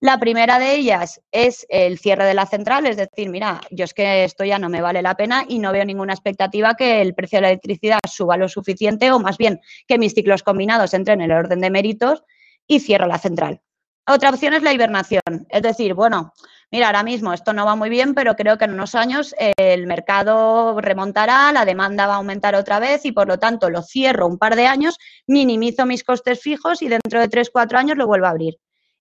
La 0.00 0.18
primera 0.18 0.58
de 0.58 0.74
ellas 0.74 1.20
es 1.32 1.66
el 1.70 1.98
cierre 1.98 2.26
de 2.26 2.34
la 2.34 2.46
central, 2.46 2.86
es 2.86 2.96
decir, 2.96 3.30
mira, 3.30 3.60
yo 3.70 3.84
es 3.84 3.94
que 3.94 4.24
esto 4.24 4.44
ya 4.44 4.58
no 4.58 4.68
me 4.68 4.82
vale 4.82 5.02
la 5.02 5.16
pena 5.16 5.44
y 5.48 5.58
no 5.58 5.72
veo 5.72 5.84
ninguna 5.84 6.12
expectativa 6.12 6.74
que 6.74 7.00
el 7.00 7.14
precio 7.14 7.38
de 7.38 7.42
la 7.42 7.48
electricidad 7.48 8.00
suba 8.06 8.36
lo 8.36 8.48
suficiente 8.48 9.10
o 9.12 9.18
más 9.18 9.38
bien 9.38 9.60
que 9.86 9.98
mis 9.98 10.12
ciclos 10.12 10.42
combinados 10.42 10.94
entren 10.94 11.22
en 11.22 11.30
el 11.30 11.36
orden 11.38 11.60
de 11.60 11.70
méritos 11.70 12.22
y 12.66 12.80
cierro 12.80 13.06
la 13.06 13.18
central. 13.18 13.62
Otra 14.06 14.28
opción 14.28 14.52
es 14.52 14.62
la 14.62 14.74
hibernación, 14.74 15.22
es 15.48 15.62
decir, 15.62 15.94
bueno, 15.94 16.34
mira, 16.74 16.88
ahora 16.88 17.04
mismo 17.04 17.32
esto 17.32 17.52
no 17.52 17.64
va 17.64 17.76
muy 17.76 17.88
bien, 17.88 18.14
pero 18.14 18.34
creo 18.34 18.58
que 18.58 18.64
en 18.64 18.72
unos 18.72 18.96
años 18.96 19.32
el 19.56 19.86
mercado 19.86 20.80
remontará, 20.80 21.52
la 21.52 21.64
demanda 21.64 22.08
va 22.08 22.14
a 22.14 22.16
aumentar 22.16 22.56
otra 22.56 22.80
vez 22.80 23.04
y 23.04 23.12
por 23.12 23.28
lo 23.28 23.38
tanto 23.38 23.70
lo 23.70 23.80
cierro 23.80 24.26
un 24.26 24.38
par 24.38 24.56
de 24.56 24.66
años, 24.66 24.98
minimizo 25.28 25.86
mis 25.86 26.02
costes 26.02 26.40
fijos 26.40 26.82
y 26.82 26.88
dentro 26.88 27.20
de 27.20 27.28
tres, 27.28 27.50
cuatro 27.52 27.78
años 27.78 27.96
lo 27.96 28.08
vuelvo 28.08 28.26
a 28.26 28.30
abrir. 28.30 28.56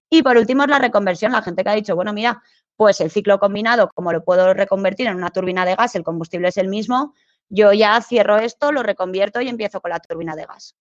Y 0.08 0.22
por 0.22 0.38
último 0.38 0.62
es 0.66 0.70
la 0.70 0.78
reconversión, 0.78 1.32
la 1.32 1.42
gente 1.42 1.64
que 1.64 1.70
ha 1.72 1.74
dicho, 1.74 1.96
bueno, 1.96 2.14
mira, 2.14 2.44
pues 2.76 3.02
el 3.02 3.10
ciclo 3.10 3.40
combinado, 3.40 3.90
como 3.96 4.14
lo 4.14 4.24
puedo 4.24 4.54
reconvertir 4.54 5.08
en 5.08 5.16
una 5.16 5.32
turbina 5.32 5.66
de 5.66 5.74
gas, 5.74 5.96
el 5.96 6.04
combustible 6.04 6.50
es 6.50 6.58
el 6.58 6.68
mismo, 6.68 7.16
yo 7.50 7.74
ya 7.74 8.00
cierro 8.02 8.38
esto, 8.38 8.72
lo 8.72 8.84
reconvierto 8.84 9.42
y 9.42 9.50
empiezo 9.50 9.82
con 9.82 9.90
la 9.90 10.00
turbina 10.00 10.36
de 10.36 10.46
gas. 10.46 10.76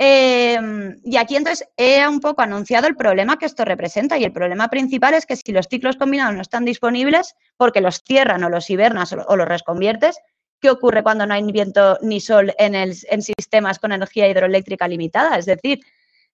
Em, 0.00 1.00
y 1.02 1.16
aquí 1.16 1.34
entonces 1.34 1.68
he 1.76 2.06
un 2.06 2.20
poco 2.20 2.42
anunciado 2.42 2.86
el 2.86 2.94
problema 2.94 3.36
que 3.36 3.46
esto 3.46 3.64
representa 3.64 4.16
y 4.16 4.22
el 4.22 4.32
problema 4.32 4.68
principal 4.68 5.14
es 5.14 5.26
que 5.26 5.34
si 5.34 5.50
los 5.50 5.66
ciclos 5.66 5.96
combinados 5.96 6.36
no 6.36 6.42
están 6.42 6.64
disponibles 6.64 7.34
porque 7.56 7.80
los 7.80 8.02
cierran 8.06 8.44
o 8.44 8.48
los 8.48 8.70
hibernas 8.70 9.12
o 9.12 9.36
los 9.36 9.48
reconviertes, 9.48 10.20
¿qué 10.60 10.70
ocurre 10.70 11.02
cuando 11.02 11.26
no 11.26 11.34
hay 11.34 11.42
viento 11.50 11.98
ni 12.00 12.20
sol 12.20 12.54
en, 12.58 12.76
el, 12.76 12.96
en 13.10 13.22
sistemas 13.22 13.80
con 13.80 13.90
energía 13.90 14.28
hidroeléctrica 14.28 14.86
limitada? 14.86 15.36
Es 15.36 15.46
decir, 15.46 15.80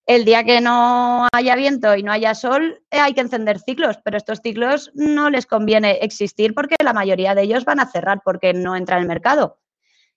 el 0.07 0.27
día 0.27 0.45
que 0.45 0.61
no 0.61 1.29
haya 1.33 1.57
viento 1.57 1.97
y 1.97 2.03
no 2.03 2.13
haya 2.13 2.35
sol, 2.35 2.83
eh, 2.91 2.99
hay 2.99 3.15
que 3.15 3.23
encender 3.23 3.59
ciclos, 3.61 3.99
pero 4.05 4.19
estos 4.19 4.41
ciclos 4.43 4.91
no 4.95 5.31
les 5.31 5.47
conviene 5.47 5.93
existir 6.03 6.53
porque 6.53 6.77
la 6.85 6.93
mayoría 6.93 7.35
de 7.35 7.43
ellos 7.43 7.65
van 7.65 7.81
a 7.81 7.91
cerrar 7.91 8.21
porque 8.23 8.53
no 8.53 8.77
entra 8.77 8.97
en 8.97 9.03
el 9.03 9.09
mercado. 9.09 9.59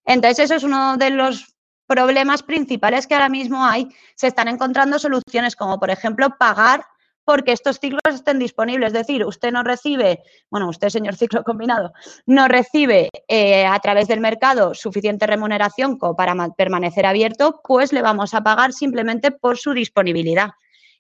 Entonces, 0.05 0.45
eso 0.45 0.55
es 0.55 0.63
uno 0.63 0.97
de 0.97 1.11
los 1.11 1.56
problemas 1.87 2.43
principales 2.43 3.07
que 3.07 3.15
ahora 3.15 3.29
mismo 3.29 3.65
hay, 3.65 3.87
se 4.15 4.27
están 4.27 4.47
encontrando 4.47 4.99
soluciones 4.99 5.55
como, 5.55 5.79
por 5.79 5.89
ejemplo, 5.89 6.37
pagar 6.37 6.85
porque 7.27 7.51
estos 7.51 7.79
ciclos 7.79 8.01
estén 8.13 8.39
disponibles. 8.39 8.87
Es 8.87 8.93
decir, 8.93 9.25
usted 9.25 9.51
no 9.51 9.61
recibe, 9.61 10.23
bueno, 10.49 10.69
usted, 10.69 10.87
señor 10.87 11.17
ciclo 11.17 11.43
combinado, 11.43 11.91
no 12.25 12.47
recibe 12.47 13.09
eh, 13.27 13.65
a 13.65 13.77
través 13.79 14.07
del 14.07 14.21
mercado 14.21 14.73
suficiente 14.73 15.27
remuneración 15.27 15.97
para 15.97 16.35
permanecer 16.55 17.05
abierto, 17.05 17.59
pues 17.67 17.91
le 17.91 18.01
vamos 18.01 18.33
a 18.33 18.43
pagar 18.43 18.71
simplemente 18.71 19.31
por 19.31 19.57
su 19.57 19.73
disponibilidad. 19.73 20.51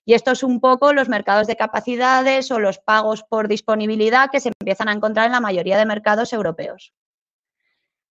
Y 0.03 0.15
esto 0.15 0.31
es 0.31 0.43
un 0.43 0.59
poco 0.59 0.91
los 0.91 1.07
mercados 1.07 1.47
de 1.47 1.55
capacidades 1.55 2.51
o 2.51 2.59
los 2.59 2.77
pagos 2.77 3.23
por 3.23 3.47
disponibilidad 3.47 4.29
que 4.29 4.41
se 4.41 4.51
empiezan 4.59 4.89
a 4.89 4.93
encontrar 4.93 5.27
en 5.27 5.31
la 5.31 5.39
mayoría 5.39 5.77
de 5.77 5.85
mercados 5.85 6.33
europeos. 6.33 6.91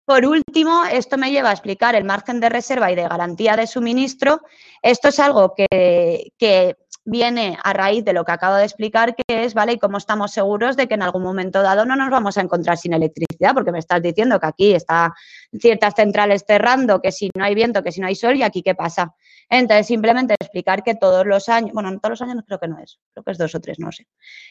Por 0.07 0.24
último, 0.24 0.84
esto 0.84 1.18
me 1.18 1.32
lleva 1.32 1.50
a 1.50 1.52
explicar 1.52 1.96
el 1.96 2.04
margen 2.04 2.38
de 2.38 2.48
reserva 2.48 2.92
y 2.92 2.94
de 2.94 3.09
garantía 3.09 3.57
de 3.57 3.66
suministro. 3.66 4.40
Esto 4.80 5.09
es 5.09 5.18
algo 5.18 5.52
que, 5.57 6.76
viene 7.07 7.57
a 7.62 7.72
raíz 7.72 8.04
de 8.04 8.12
lo 8.12 8.24
que 8.24 8.32
acabo 8.32 8.57
de 8.57 8.64
explicar, 8.64 9.14
que 9.14 9.44
es, 9.44 9.54
¿vale? 9.54 9.74
Y 9.74 9.78
cómo 9.78 9.96
estamos 9.96 10.32
seguros 10.32 10.76
de 10.76 10.88
que 10.88 10.94
en 10.94 11.02
algún 11.02 11.22
momento 11.22 11.62
dado 11.62 11.86
no 11.86 11.96
nos 11.96 12.11
vamos 12.11 12.36
a 12.36 12.42
encontrar 12.42 12.76
sin 12.76 12.92
electricidad, 12.92 13.54
porque 13.54 13.72
me 13.72 13.78
estás 13.78 14.02
diciendo 14.02 14.38
que 14.40 14.46
aquí 14.46 14.74
está 14.74 15.14
ciertas 15.59 15.94
centrales 15.94 16.44
cerrando, 16.46 17.00
que 17.00 17.12
si 17.12 17.30
no 17.34 17.44
hay 17.44 17.54
viento, 17.54 17.82
que 17.82 17.92
si 17.92 18.00
no 18.00 18.09
hay 18.09 18.16
sol, 18.16 18.36
y 18.36 18.42
aquí 18.42 18.62
qué 18.62 18.74
pasa. 18.74 19.14
Entonces, 19.48 19.86
simplemente 19.86 20.34
explicar 20.38 20.82
que 20.82 20.96
todos 20.96 21.24
los 21.24 21.48
años, 21.48 21.72
bueno, 21.72 21.92
no 21.92 22.00
todos 22.00 22.18
los 22.18 22.22
años 22.22 22.42
creo 22.44 22.59
que 22.59 22.68
no 22.68 22.78
es, 22.80 22.98
creo 23.14 23.22
que 23.22 23.30
es 23.30 23.38
dos 23.38 23.54
o 23.54 23.61
tres, 23.61 23.78
no 23.78 23.92
sé. 23.92 24.07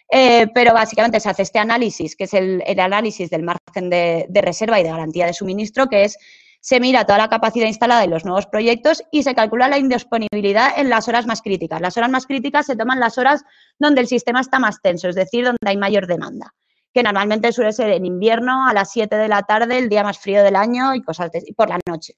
Eh, 0.10 0.48
pero 0.54 0.74
básicamente 0.74 1.20
se 1.20 1.30
hace 1.30 1.42
este 1.42 1.60
análisis, 1.60 2.16
que 2.16 2.24
es 2.24 2.34
el, 2.34 2.64
análisis 2.80 3.30
del 3.30 3.44
margen 3.44 3.90
de 3.90 4.42
reserva 4.42 4.80
y 4.80 4.84
de 4.84 4.90
garantía 4.90 5.26
de 5.26 5.34
suministro, 5.34 5.88
que 5.88 6.06
es 6.06 6.18
se 6.66 6.80
mira 6.80 7.06
toda 7.06 7.20
la 7.20 7.30
capacidad 7.30 7.68
instalada 7.68 8.06
en 8.06 8.10
los 8.10 8.26
nuevos 8.26 8.48
proyectos 8.48 9.04
y 9.12 9.22
se 9.22 9.36
calcula 9.36 9.68
la 9.68 9.78
indisponibilidad 9.78 10.72
en 10.76 10.90
las 10.90 11.08
horas 11.08 11.28
más 11.28 11.44
críticas. 11.44 11.80
Las 11.80 11.96
horas 11.96 12.10
más 12.10 12.26
críticas 12.26 12.66
se 12.66 12.76
toman 12.76 13.00
las 13.00 13.20
horas 13.20 13.44
donde 13.78 14.02
el 14.02 14.08
sistema 14.08 14.40
está 14.40 14.58
más 14.58 14.82
tenso, 14.82 15.08
es 15.08 15.14
decir, 15.14 15.46
donde 15.46 15.60
hay 15.64 15.78
mayor 15.78 16.08
demanda, 16.08 16.56
que 16.92 17.04
normalmente 17.04 17.52
suele 17.52 17.72
ser 17.72 17.92
en 17.92 18.08
invierno 18.08 18.68
a 18.68 18.74
las 18.74 18.92
7 18.92 19.16
de 19.16 19.28
la 19.28 19.44
tarde, 19.44 19.78
el 19.78 19.90
día 19.90 20.02
más 20.02 20.18
frío 20.18 20.42
del 20.42 20.56
año 20.56 20.96
y 20.96 21.04
cosas 21.04 21.30
de, 21.30 21.44
por 21.56 21.70
la 21.70 21.80
noche. 21.88 22.16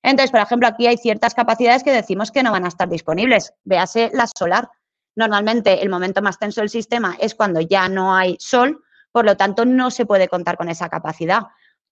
Entonces, 0.00 0.30
por 0.30 0.42
ejemplo, 0.42 0.68
aquí 0.68 0.86
hay 0.86 0.96
ciertas 0.96 1.34
capacidades 1.34 1.82
que 1.82 1.90
decimos 1.90 2.30
que 2.30 2.44
no 2.44 2.52
van 2.52 2.66
a 2.66 2.68
estar 2.68 2.88
disponibles. 2.88 3.52
Véase 3.64 4.12
la 4.14 4.28
solar. 4.28 4.70
Normalmente 5.16 5.82
el 5.82 5.88
momento 5.88 6.22
más 6.22 6.38
tenso 6.38 6.60
del 6.60 6.70
sistema 6.70 7.16
es 7.18 7.34
cuando 7.34 7.60
ya 7.60 7.88
no 7.88 8.14
hay 8.14 8.36
sol, 8.38 8.80
por 9.10 9.24
lo 9.24 9.36
tanto 9.36 9.64
no 9.64 9.90
se 9.90 10.06
puede 10.06 10.28
contar 10.28 10.56
con 10.56 10.68
esa 10.68 10.88
capacidad 10.88 11.48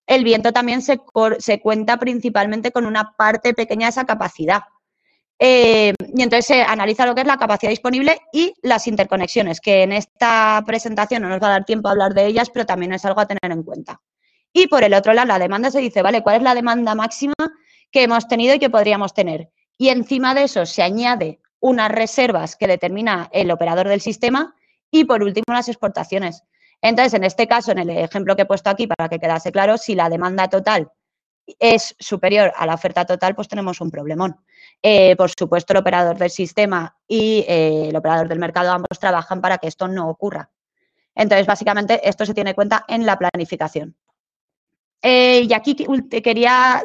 el 0.06 0.24
viento 0.24 0.52
también 0.52 0.82
se, 0.82 0.98
cuenta 1.60 1.96
principalmente 1.98 2.70
con 2.70 2.86
una 2.86 3.14
parte 3.16 3.54
pequeña 3.54 3.86
de 3.86 3.90
esa 3.90 4.04
capacidad. 4.04 4.62
Eh, 5.38 5.92
y 6.14 6.22
entonces 6.22 6.46
se 6.46 6.62
analiza 6.62 7.04
lo 7.04 7.14
que 7.14 7.20
es 7.20 7.26
la 7.26 7.36
capacidad 7.36 7.70
disponible 7.70 8.20
y 8.32 8.54
las 8.62 8.86
interconexiones, 8.86 9.60
que 9.60 9.82
en 9.82 9.92
esta 9.92 10.62
presentación 10.66 11.22
no 11.22 11.28
nos 11.28 11.42
va 11.42 11.48
a 11.48 11.50
dar 11.50 11.64
tiempo 11.64 11.88
a 11.88 11.90
hablar 11.90 12.14
de 12.14 12.26
ellas, 12.26 12.50
pero 12.50 12.64
también 12.64 12.92
es 12.92 13.04
algo 13.04 13.20
a 13.20 13.26
tener 13.26 13.52
en 13.52 13.62
cuenta. 13.62 14.00
Y 14.52 14.68
por 14.68 14.84
el 14.84 14.94
otro 14.94 15.12
lado, 15.12 15.28
la 15.28 15.38
demanda 15.38 15.70
se 15.70 15.80
dice, 15.80 16.00
vale, 16.00 16.22
¿cuál 16.22 16.36
es 16.36 16.42
la 16.42 16.54
demanda 16.54 16.94
máxima 16.94 17.34
que 17.90 18.04
hemos 18.04 18.26
tenido 18.28 18.54
y 18.54 18.58
que 18.58 18.70
podríamos 18.70 19.12
tener? 19.12 19.50
Y 19.76 19.90
encima 19.90 20.34
de 20.34 20.44
eso 20.44 20.64
se 20.64 20.82
añade 20.82 21.40
unas 21.60 21.90
reservas 21.90 22.56
que 22.56 22.66
determina 22.66 23.28
el 23.32 23.50
operador 23.50 23.88
del 23.88 24.00
sistema 24.00 24.54
y 24.90 25.04
por 25.04 25.22
último 25.22 25.44
las 25.48 25.68
exportaciones. 25.68 26.42
Entonces, 26.80 27.14
en 27.14 27.24
este 27.24 27.46
caso, 27.46 27.72
en 27.72 27.78
el 27.78 27.90
ejemplo 27.90 28.36
que 28.36 28.42
he 28.42 28.46
puesto 28.46 28.70
aquí, 28.70 28.86
para 28.86 29.08
que 29.08 29.18
quedase 29.18 29.50
claro, 29.50 29.78
si 29.78 29.94
la 29.94 30.08
demanda 30.08 30.48
total 30.48 30.90
es 31.58 31.94
superior 31.98 32.52
a 32.56 32.66
la 32.66 32.74
oferta 32.74 33.04
total, 33.04 33.34
pues 33.34 33.48
tenemos 33.48 33.80
un 33.80 33.90
problemón. 33.90 34.36
Eh, 34.82 35.16
por 35.16 35.30
supuesto, 35.30 35.72
el 35.72 35.78
operador 35.78 36.18
del 36.18 36.30
sistema 36.30 36.96
y 37.06 37.44
eh, 37.48 37.88
el 37.88 37.96
operador 37.96 38.28
del 38.28 38.38
mercado 38.38 38.72
ambos 38.72 38.98
trabajan 38.98 39.40
para 39.40 39.58
que 39.58 39.68
esto 39.68 39.88
no 39.88 40.08
ocurra. 40.08 40.50
Entonces, 41.14 41.46
básicamente, 41.46 42.06
esto 42.06 42.26
se 42.26 42.34
tiene 42.34 42.50
en 42.50 42.56
cuenta 42.56 42.84
en 42.88 43.06
la 43.06 43.16
planificación. 43.16 43.96
Eh, 45.02 45.46
y 45.48 45.52
aquí 45.54 45.76
quería 46.22 46.82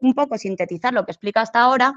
un 0.00 0.14
poco 0.14 0.36
sintetizar 0.36 0.92
lo 0.92 1.04
que 1.04 1.12
explica 1.12 1.40
hasta 1.40 1.60
ahora, 1.60 1.94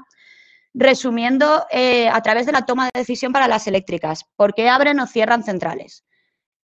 resumiendo 0.72 1.66
a 1.70 2.22
través 2.22 2.46
de 2.46 2.52
la 2.52 2.64
toma 2.64 2.86
de 2.86 3.00
decisión 3.00 3.32
para 3.32 3.48
las 3.48 3.66
eléctricas. 3.66 4.24
¿Por 4.36 4.54
qué 4.54 4.68
abren 4.68 5.00
o 5.00 5.06
cierran 5.06 5.42
centrales? 5.42 6.04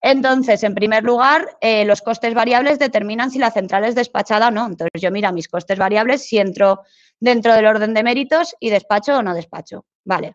Entonces, 0.02 0.64
en 0.64 0.74
primer 0.74 1.04
lugar, 1.04 1.56
eh, 1.60 1.84
los 1.84 2.02
costes 2.02 2.34
variables 2.34 2.80
determinan 2.80 3.30
si 3.30 3.38
la 3.38 3.52
central 3.52 3.84
es 3.84 3.94
despachada 3.94 4.48
o 4.48 4.50
no. 4.50 4.66
Entonces, 4.66 5.00
yo 5.00 5.12
miro 5.12 5.32
mis 5.32 5.46
costes 5.46 5.78
variables 5.78 6.26
si 6.26 6.38
entro 6.38 6.82
dentro 7.20 7.54
del 7.54 7.66
orden 7.66 7.94
de 7.94 8.02
méritos 8.02 8.56
y 8.58 8.70
despacho 8.70 9.16
o 9.16 9.22
no 9.22 9.32
despacho. 9.32 9.86
Vale. 10.04 10.34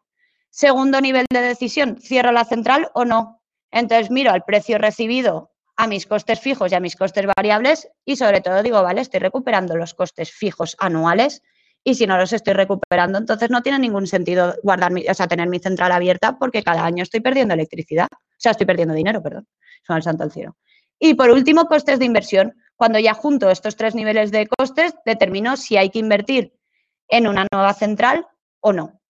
Segundo 0.49 1.01
nivel 1.01 1.25
de 1.29 1.41
decisión, 1.41 1.97
¿cierro 1.99 2.31
la 2.31 2.45
central 2.45 2.89
o 2.93 3.03
no? 3.03 3.41
Entonces, 3.69 4.09
miro 4.09 4.31
al 4.31 4.45
precio 4.45 4.77
recibido 4.77 5.51
a 5.75 5.85
mis 5.85 6.07
costes 6.07 6.39
fijos 6.39 6.71
y 6.71 6.75
a 6.75 6.79
mis 6.79 6.95
costes 6.95 7.25
variables 7.35 7.89
y 8.05 8.15
sobre 8.15 8.41
todo 8.41 8.63
digo, 8.63 8.81
vale, 8.81 9.01
estoy 9.01 9.19
recuperando 9.19 9.75
los 9.75 9.93
costes 9.93 10.31
fijos 10.31 10.75
anuales 10.79 11.43
y 11.83 11.95
si 11.95 12.07
no 12.07 12.17
los 12.17 12.33
estoy 12.33 12.53
recuperando, 12.53 13.19
entonces 13.19 13.49
no 13.49 13.61
tiene 13.61 13.79
ningún 13.79 14.07
sentido 14.07 14.55
guardar 14.63 14.91
o 14.91 15.13
sea, 15.13 15.27
tener 15.27 15.47
mi 15.47 15.59
central 15.59 15.91
abierta 15.91 16.37
porque 16.39 16.63
cada 16.63 16.83
año 16.83 17.03
estoy 17.03 17.19
perdiendo 17.19 17.53
electricidad. 17.53 18.07
O 18.37 18.39
sea, 18.39 18.51
estoy 18.51 18.67
perdiendo 18.67 18.93
dinero, 18.93 19.21
perdón. 19.21 19.47
Son 19.85 19.97
el 19.97 20.03
santo 20.03 20.23
al 20.23 20.31
cielo. 20.31 20.55
Y 20.99 21.15
por 21.15 21.31
último, 21.31 21.65
costes 21.65 21.99
de 21.99 22.05
inversión. 22.05 22.55
Cuando 22.75 22.99
ya 22.99 23.15
junto 23.15 23.49
estos 23.49 23.75
tres 23.75 23.95
niveles 23.95 24.31
de 24.31 24.47
costes, 24.47 24.93
determino 25.05 25.57
si 25.57 25.77
hay 25.77 25.89
que 25.89 25.99
invertir 25.99 26.53
en 27.07 27.27
una 27.27 27.47
nueva 27.51 27.73
central 27.73 28.27
o 28.59 28.73
no. 28.73 29.01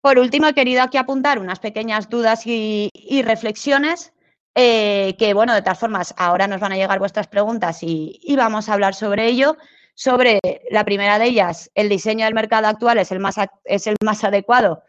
Por 0.00 0.18
último, 0.18 0.46
he 0.46 0.54
querido 0.54 0.82
aquí 0.82 0.96
apuntar 0.96 1.38
unas 1.38 1.60
pequeñas 1.60 2.08
dudas 2.08 2.46
y, 2.46 2.90
reflexiones 3.24 4.12
eh, 4.54 5.14
que, 5.18 5.34
bueno, 5.34 5.54
de 5.54 5.62
todas 5.62 5.78
formas, 5.78 6.14
ahora 6.16 6.46
nos 6.46 6.60
van 6.60 6.72
a 6.72 6.76
llegar 6.76 6.98
vuestras 6.98 7.26
preguntas 7.26 7.82
y, 7.82 8.20
vamos 8.36 8.68
a 8.68 8.74
hablar 8.74 8.94
sobre 8.94 9.26
ello. 9.26 9.56
Sobre 9.96 10.40
la 10.70 10.84
primera 10.84 11.20
de 11.20 11.26
ellas, 11.26 11.70
el 11.76 11.88
diseño 11.88 12.24
del 12.24 12.34
mercado 12.34 12.66
actual 12.66 12.98
es 12.98 13.12
el 13.12 13.20
más, 13.20 13.36
es 13.64 13.86
el 13.86 13.94
más 14.02 14.24
adecuado 14.24 14.82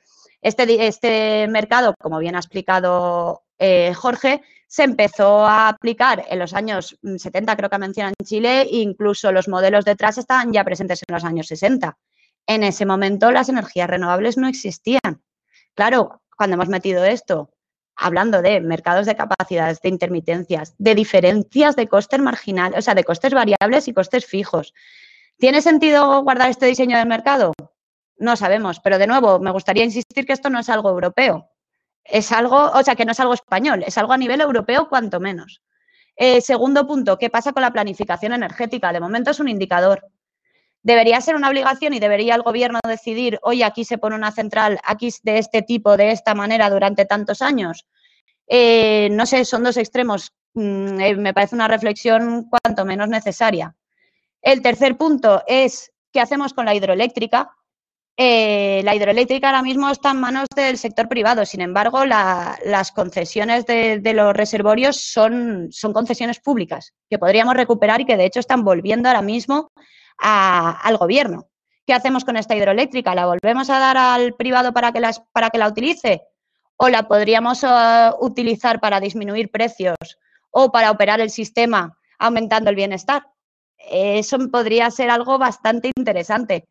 este, 0.46 0.86
este 0.86 1.48
mercado, 1.48 1.96
como 2.00 2.20
bien 2.20 2.36
ha 2.36 2.40
explicado 2.40 3.42
eh, 3.58 3.96
Jorge, 3.96 4.44
se 4.68 4.84
empezó 4.84 5.44
a 5.44 5.70
aplicar 5.70 6.24
en 6.30 6.38
los 6.38 6.54
años 6.54 7.00
70, 7.02 7.52
mm, 7.52 7.56
creo 7.58 7.70
que 7.72 7.78
mencionan 7.80 8.14
en 8.20 8.26
Chile, 8.28 8.68
incluso 8.70 9.32
los 9.32 9.48
modelos 9.48 9.86
detrás 9.86 10.20
estaban 10.20 10.54
ya 10.54 10.64
presentes 10.64 11.02
en 11.08 11.16
los 11.16 11.24
años 11.24 11.48
60. 11.48 11.98
En 12.46 12.64
ese 12.64 12.86
momento 12.86 13.32
las 13.32 13.50
energías 13.50 13.90
renovables 13.90 14.38
no 14.38 14.48
existían. 14.48 15.24
Claro, 15.74 16.22
cuando 16.38 16.54
hemos 16.54 16.70
metido 16.70 17.04
esto, 17.06 17.50
hablando 17.96 18.44
de 18.44 18.62
mercados 18.62 19.08
de 19.08 19.16
capacidades, 19.16 19.82
de 19.82 19.90
intermitencias, 19.90 20.76
de 20.78 20.94
diferencias 20.94 21.76
de 21.76 21.88
costes 21.88 22.20
marginales, 22.20 22.78
o 22.78 22.82
sea, 22.84 22.94
de 22.94 23.04
costes 23.04 23.34
variables 23.34 23.88
y 23.88 23.96
costes 23.96 24.28
fijos. 24.28 24.76
¿Tiene 25.40 25.64
sentido 25.64 26.22
guardar 26.22 26.52
este 26.52 26.68
diseño 26.68 27.00
del 27.00 27.08
mercado? 27.08 27.52
No 28.18 28.36
sabemos, 28.36 28.80
pero 28.80 28.98
de 28.98 29.08
nuevo, 29.08 29.40
me 29.40 29.52
gustaría 29.52 29.84
insistir 29.84 30.26
que 30.26 30.34
esto 30.34 30.50
no 30.50 30.60
es 30.60 30.70
algo 30.70 30.90
europeo. 30.90 31.50
Es 32.04 32.32
algo, 32.32 32.72
o 32.72 32.84
sea, 32.84 32.96
que 32.96 33.06
no 33.06 33.12
es 33.12 33.20
algo 33.20 33.34
español, 33.34 33.84
es 33.86 33.98
algo 33.98 34.14
a 34.14 34.18
nivel 34.18 34.42
europeo 34.42 34.88
cuanto 34.90 35.20
menos. 35.20 35.62
Eh, 36.16 36.40
segundo 36.40 36.88
punto, 36.88 37.18
¿qué 37.18 37.30
pasa 37.30 37.52
con 37.52 37.62
la 37.62 37.72
planificación 37.72 38.34
energética? 38.34 38.94
De 38.94 39.00
momento 39.00 39.32
es 39.32 39.40
un 39.40 39.50
indicador. 39.50 40.08
Debería 40.82 41.20
ser 41.20 41.36
una 41.36 41.50
obligación 41.50 41.94
y 41.94 42.00
debería 42.00 42.36
el 42.36 42.44
gobierno 42.44 42.80
decidir, 42.88 43.40
oye, 43.42 43.64
aquí 43.64 43.84
se 43.86 43.98
pone 43.98 44.16
una 44.16 44.32
central, 44.32 44.80
aquí 44.84 45.10
de 45.24 45.40
este 45.40 45.62
tipo, 45.64 45.98
de 45.98 46.12
esta 46.12 46.36
manera, 46.36 46.70
durante 46.70 47.06
tantos 47.06 47.42
años. 47.42 47.88
Eh, 48.48 49.10
no 49.12 49.26
sé, 49.26 49.44
son 49.46 49.64
dos 49.64 49.78
extremos. 49.78 50.32
Mm, 50.54 51.00
eh, 51.02 51.16
me 51.16 51.34
parece 51.34 51.56
una 51.56 51.68
reflexión 51.68 52.48
cuanto 52.50 52.86
menos 52.86 53.10
necesaria. 53.10 53.76
El 54.42 54.62
tercer 54.62 54.96
punto 54.96 55.44
es, 55.48 55.92
¿qué 56.14 56.22
hacemos 56.22 56.54
con 56.54 56.66
la 56.66 56.76
hidroeléctrica? 56.76 57.55
Eh, 58.18 58.82
la 58.86 58.96
hidroeléctrica 58.96 59.48
ahora 59.48 59.62
mismo 59.62 59.90
está 59.90 60.12
en 60.12 60.22
manos 60.22 60.48
del 60.56 60.78
sector 60.78 61.10
privado, 61.10 61.46
sin 61.46 61.60
embargo, 61.60 62.06
las 62.06 62.92
concesiones 62.94 63.66
de, 63.66 64.14
los 64.14 64.34
reservorios 64.34 65.02
son, 65.02 65.70
concesiones 65.94 66.40
públicas 66.40 66.94
que 67.10 67.20
podríamos 67.20 67.56
recuperar 67.56 68.00
y 68.00 68.06
que 68.06 68.16
de 68.16 68.26
hecho 68.26 68.40
están 68.40 68.64
volviendo 68.64 69.10
ahora 69.10 69.22
mismo 69.22 69.72
al 70.18 70.98
gobierno. 70.98 71.50
¿Qué 71.86 71.94
hacemos 71.94 72.24
con 72.24 72.38
esta 72.38 72.56
hidroeléctrica? 72.56 73.14
¿La 73.14 73.26
volvemos 73.26 73.70
a 73.70 73.80
dar 73.80 73.98
al 73.98 74.34
privado 74.34 74.74
para 74.74 74.92
que, 74.94 75.02
para 75.34 75.50
que 75.50 75.58
la 75.58 75.68
utilice? 75.68 76.22
¿O 76.78 76.90
la 76.90 77.08
podríamos 77.08 77.64
eh, 77.64 78.10
utilizar 78.22 78.80
para 78.80 79.00
disminuir 79.00 79.52
precios 79.52 79.98
o 80.52 80.72
para 80.72 80.90
operar 80.90 81.20
el 81.20 81.30
sistema 81.30 81.98
aumentando 82.18 82.70
el 82.70 82.76
bienestar? 82.76 83.24
Eso 83.78 84.38
podría 84.50 84.90
ser 84.90 85.10
algo 85.10 85.38
bastante 85.38 85.92
interesante. 85.96 86.66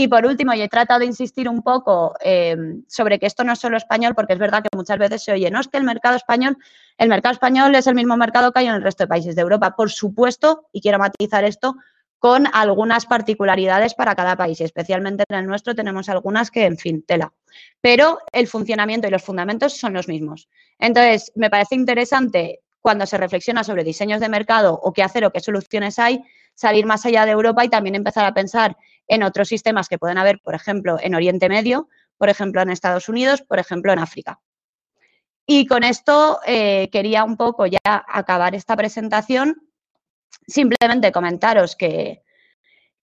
Y 0.00 0.06
por 0.06 0.24
último, 0.26 0.54
y 0.54 0.62
he 0.62 0.68
tratado 0.68 1.00
de 1.00 1.06
insistir 1.06 1.48
un 1.48 1.60
poco 1.60 2.14
em, 2.20 2.84
sobre 2.86 3.18
que 3.18 3.26
esto 3.26 3.42
no 3.42 3.54
es 3.54 3.58
solo 3.58 3.76
español, 3.76 4.14
porque 4.14 4.34
es 4.34 4.38
verdad 4.38 4.62
que 4.62 4.68
muchas 4.76 4.96
veces 4.96 5.24
se 5.24 5.32
oye, 5.32 5.50
no 5.50 5.58
es 5.58 5.66
que 5.66 5.76
el 5.76 5.82
mercado 5.82 6.14
español, 6.14 6.56
el 6.98 7.08
mercado 7.08 7.32
español 7.32 7.74
es 7.74 7.84
el 7.88 7.96
mismo 7.96 8.16
mercado 8.16 8.52
que 8.52 8.60
hay 8.60 8.66
en 8.68 8.76
el 8.76 8.82
resto 8.84 9.02
de 9.02 9.08
países 9.08 9.34
de 9.34 9.42
Europa. 9.42 9.74
Por 9.74 9.90
supuesto, 9.90 10.68
y 10.70 10.82
quiero 10.82 11.00
matizar 11.00 11.42
esto, 11.42 11.74
con 12.20 12.46
algunas 12.52 13.06
particularidades 13.06 13.94
para 13.94 14.14
cada 14.14 14.36
país, 14.36 14.60
especialmente 14.60 15.24
en 15.28 15.36
el 15.36 15.46
nuestro 15.46 15.74
tenemos 15.74 16.08
algunas 16.08 16.52
que, 16.52 16.64
en 16.64 16.78
fin, 16.78 17.02
tela. 17.02 17.32
Pero 17.80 18.20
el 18.30 18.46
funcionamiento 18.46 19.08
y 19.08 19.10
los 19.10 19.24
fundamentos 19.24 19.76
son 19.76 19.94
los 19.94 20.06
mismos. 20.06 20.48
Entonces, 20.78 21.32
me 21.34 21.50
parece 21.50 21.74
interesante 21.74 22.60
cuando 22.80 23.04
se 23.04 23.18
reflexiona 23.18 23.64
sobre 23.64 23.82
diseños 23.82 24.20
de 24.20 24.28
mercado 24.28 24.78
o 24.80 24.92
qué 24.92 25.02
hacer 25.02 25.24
o 25.24 25.32
qué 25.32 25.40
soluciones 25.40 25.98
hay, 25.98 26.22
salir 26.54 26.86
más 26.86 27.04
allá 27.04 27.24
de 27.24 27.32
Europa 27.32 27.64
y 27.64 27.68
también 27.68 27.96
empezar 27.96 28.24
a 28.24 28.34
pensar 28.34 28.76
en 29.08 29.22
otros 29.22 29.48
sistemas 29.48 29.88
que 29.88 29.98
pueden 29.98 30.18
haber, 30.18 30.40
por 30.40 30.54
ejemplo, 30.54 30.98
en 31.00 31.14
Oriente 31.14 31.48
Medio, 31.48 31.88
por 32.18 32.28
ejemplo, 32.28 32.60
en 32.60 32.70
Estados 32.70 33.08
Unidos, 33.08 33.42
por 33.42 33.58
ejemplo, 33.58 33.92
en 33.92 33.98
África. 33.98 34.40
Y 35.46 35.66
con 35.66 35.82
esto 35.82 36.40
eh, 36.46 36.90
quería 36.92 37.24
un 37.24 37.36
poco 37.36 37.66
ya 37.66 37.78
acabar 37.84 38.54
esta 38.54 38.76
presentación. 38.76 39.68
Simplemente 40.46 41.10
comentaros 41.10 41.74
que, 41.74 42.22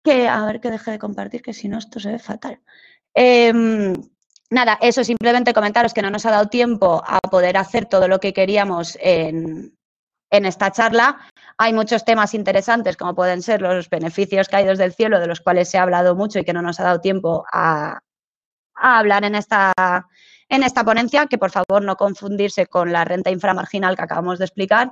que, 0.03 0.27
a 0.27 0.45
ver 0.45 0.61
que 0.61 0.71
deje 0.71 0.91
de 0.91 0.99
compartir, 0.99 1.41
que 1.41 1.53
si 1.53 1.67
no 1.67 1.79
esto 1.79 1.99
se 1.99 2.11
ve 2.11 2.19
fatal. 2.19 2.61
Em, 3.13 3.93
nada, 4.51 4.77
eso 4.81 5.03
simplemente 5.03 5.53
comentaros 5.53 5.93
que 5.93 6.01
no 6.01 6.11
nos 6.11 6.25
ha 6.25 6.31
dado 6.31 6.47
tiempo 6.47 7.01
a 7.05 7.19
poder 7.19 7.57
hacer 7.57 7.85
todo 7.85 8.07
lo 8.07 8.19
que 8.19 8.33
queríamos 8.33 8.97
en, 9.01 9.76
esta 10.29 10.71
charla. 10.71 11.19
Hay 11.57 11.73
muchos 11.73 12.05
temas 12.05 12.33
interesantes, 12.33 12.97
como 12.97 13.15
pueden 13.15 13.41
ser 13.41 13.61
los 13.61 13.89
beneficios 13.89 14.47
caídos 14.47 14.77
del 14.77 14.93
cielo, 14.93 15.19
de 15.19 15.27
los 15.27 15.41
cuales 15.41 15.69
se 15.69 15.77
ha 15.77 15.83
hablado 15.83 16.15
mucho 16.15 16.39
y 16.39 16.43
que 16.43 16.53
no 16.53 16.61
nos 16.61 16.79
ha 16.79 16.83
dado 16.83 17.01
tiempo 17.01 17.45
a, 17.51 17.99
hablar 18.75 19.23
en 19.25 19.35
esta, 19.35 19.73
en 20.49 20.63
esta 20.63 20.83
ponencia, 20.83 21.25
que 21.25 21.37
por 21.37 21.51
favor 21.51 21.81
no 21.81 21.95
confundirse 21.95 22.67
con 22.67 22.91
la 22.91 23.05
renta 23.05 23.31
inframarginal 23.31 23.95
que 23.95 24.03
acabamos 24.03 24.37
de 24.37 24.45
explicar, 24.45 24.91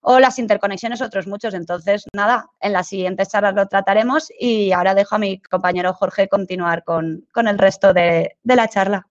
o 0.00 0.20
las 0.20 0.38
interconexiones, 0.38 1.02
otros 1.02 1.26
muchos. 1.26 1.54
Entonces, 1.54 2.06
nada, 2.14 2.46
en 2.60 2.72
las 2.72 2.88
siguientes 2.88 3.28
charlas 3.28 3.54
lo 3.54 3.66
trataremos 3.66 4.28
y 4.38 4.72
ahora 4.72 4.94
dejo 4.94 5.16
a 5.16 5.18
mi 5.18 5.40
compañero 5.40 5.92
Jorge 5.92 6.28
continuar 6.28 6.84
con, 6.84 7.26
el 7.34 7.58
resto 7.58 7.92
de, 7.92 8.36
la 8.44 8.68
charla. 8.68 9.08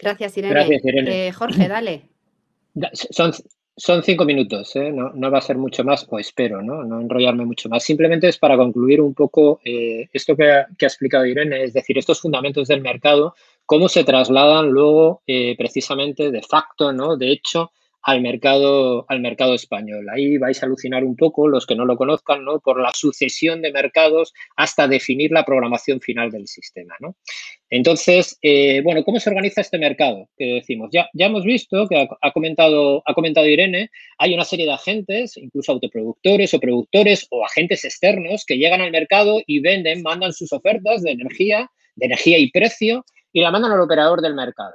Gracias, 0.00 0.36
Irene. 0.36 0.80
Eh, 1.28 1.32
Jorge, 1.32 1.68
dale. 1.68 2.10
Son, 2.92 3.32
son 3.78 4.02
cinco 4.02 4.24
minutos, 4.24 4.74
¿eh? 4.76 4.92
no, 4.92 5.30
va 5.30 5.38
a 5.38 5.42
ser 5.42 5.56
mucho 5.56 5.84
más, 5.84 6.06
o 6.10 6.18
espero, 6.18 6.62
¿no? 6.62 6.84
no 6.84 7.00
enrollarme 7.00 7.44
mucho 7.46 7.68
más. 7.68 7.84
Simplemente 7.84 8.28
es 8.28 8.36
para 8.36 8.56
concluir 8.56 9.00
un 9.00 9.14
poco 9.14 9.60
eh, 9.64 10.08
esto 10.12 10.36
que 10.36 10.50
ha, 10.50 10.66
explicado 10.78 11.24
Irene, 11.24 11.62
es 11.62 11.72
decir, 11.72 11.96
estos 11.96 12.20
fundamentos 12.20 12.68
del 12.68 12.80
mercado, 12.80 13.34
cómo 13.64 13.88
se 13.88 14.04
trasladan 14.04 14.70
luego 14.70 15.22
precisamente 15.56 16.30
de 16.30 16.42
facto, 16.42 16.92
¿no? 16.92 17.16
de 17.16 17.30
hecho, 17.30 17.70
al 18.02 18.22
mercado, 18.22 19.04
al 19.08 19.20
mercado 19.20 19.54
español. 19.54 20.06
Ahí 20.08 20.38
vais 20.38 20.62
a 20.62 20.66
alucinar 20.66 21.04
un 21.04 21.16
poco, 21.16 21.46
los 21.46 21.66
que 21.66 21.74
no 21.74 21.84
lo 21.84 21.96
conozcan, 21.96 22.44
¿no? 22.44 22.60
por 22.60 22.80
la 22.80 22.92
sucesión 22.94 23.60
de 23.60 23.72
mercados 23.72 24.32
hasta 24.56 24.88
definir 24.88 25.30
la 25.30 25.44
programación 25.44 26.00
final 26.00 26.30
del 26.30 26.46
sistema. 26.46 26.94
¿no? 27.00 27.16
Entonces, 27.70 28.38
eh, 28.42 28.80
bueno, 28.82 29.04
¿cómo 29.04 29.20
se 29.20 29.28
organiza 29.28 29.60
este 29.60 29.78
mercado? 29.78 30.28
Que 30.36 30.54
decimos, 30.54 30.88
ya, 30.92 31.08
ya 31.12 31.26
hemos 31.26 31.44
visto 31.44 31.86
que 31.86 32.08
ha, 32.20 32.32
comentado, 32.32 33.02
ha 33.04 33.14
comentado 33.14 33.46
Irene, 33.46 33.90
hay 34.18 34.32
una 34.34 34.44
serie 34.44 34.64
de 34.64 34.72
agentes, 34.72 35.36
incluso 35.36 35.72
autoproductores 35.72 36.54
o 36.54 36.60
productores 36.60 37.26
o 37.30 37.44
agentes 37.44 37.84
externos 37.84 38.44
que 38.46 38.56
llegan 38.56 38.80
al 38.80 38.90
mercado 38.90 39.40
y 39.46 39.60
venden, 39.60 40.02
mandan 40.02 40.32
sus 40.32 40.52
ofertas 40.52 41.02
de 41.02 41.10
energía, 41.10 41.70
de 41.96 42.06
energía 42.06 42.38
y 42.38 42.50
precio 42.50 43.04
y 43.32 43.42
la 43.42 43.50
mandan 43.50 43.72
al 43.72 43.80
operador 43.80 44.22
del 44.22 44.34
mercado. 44.34 44.74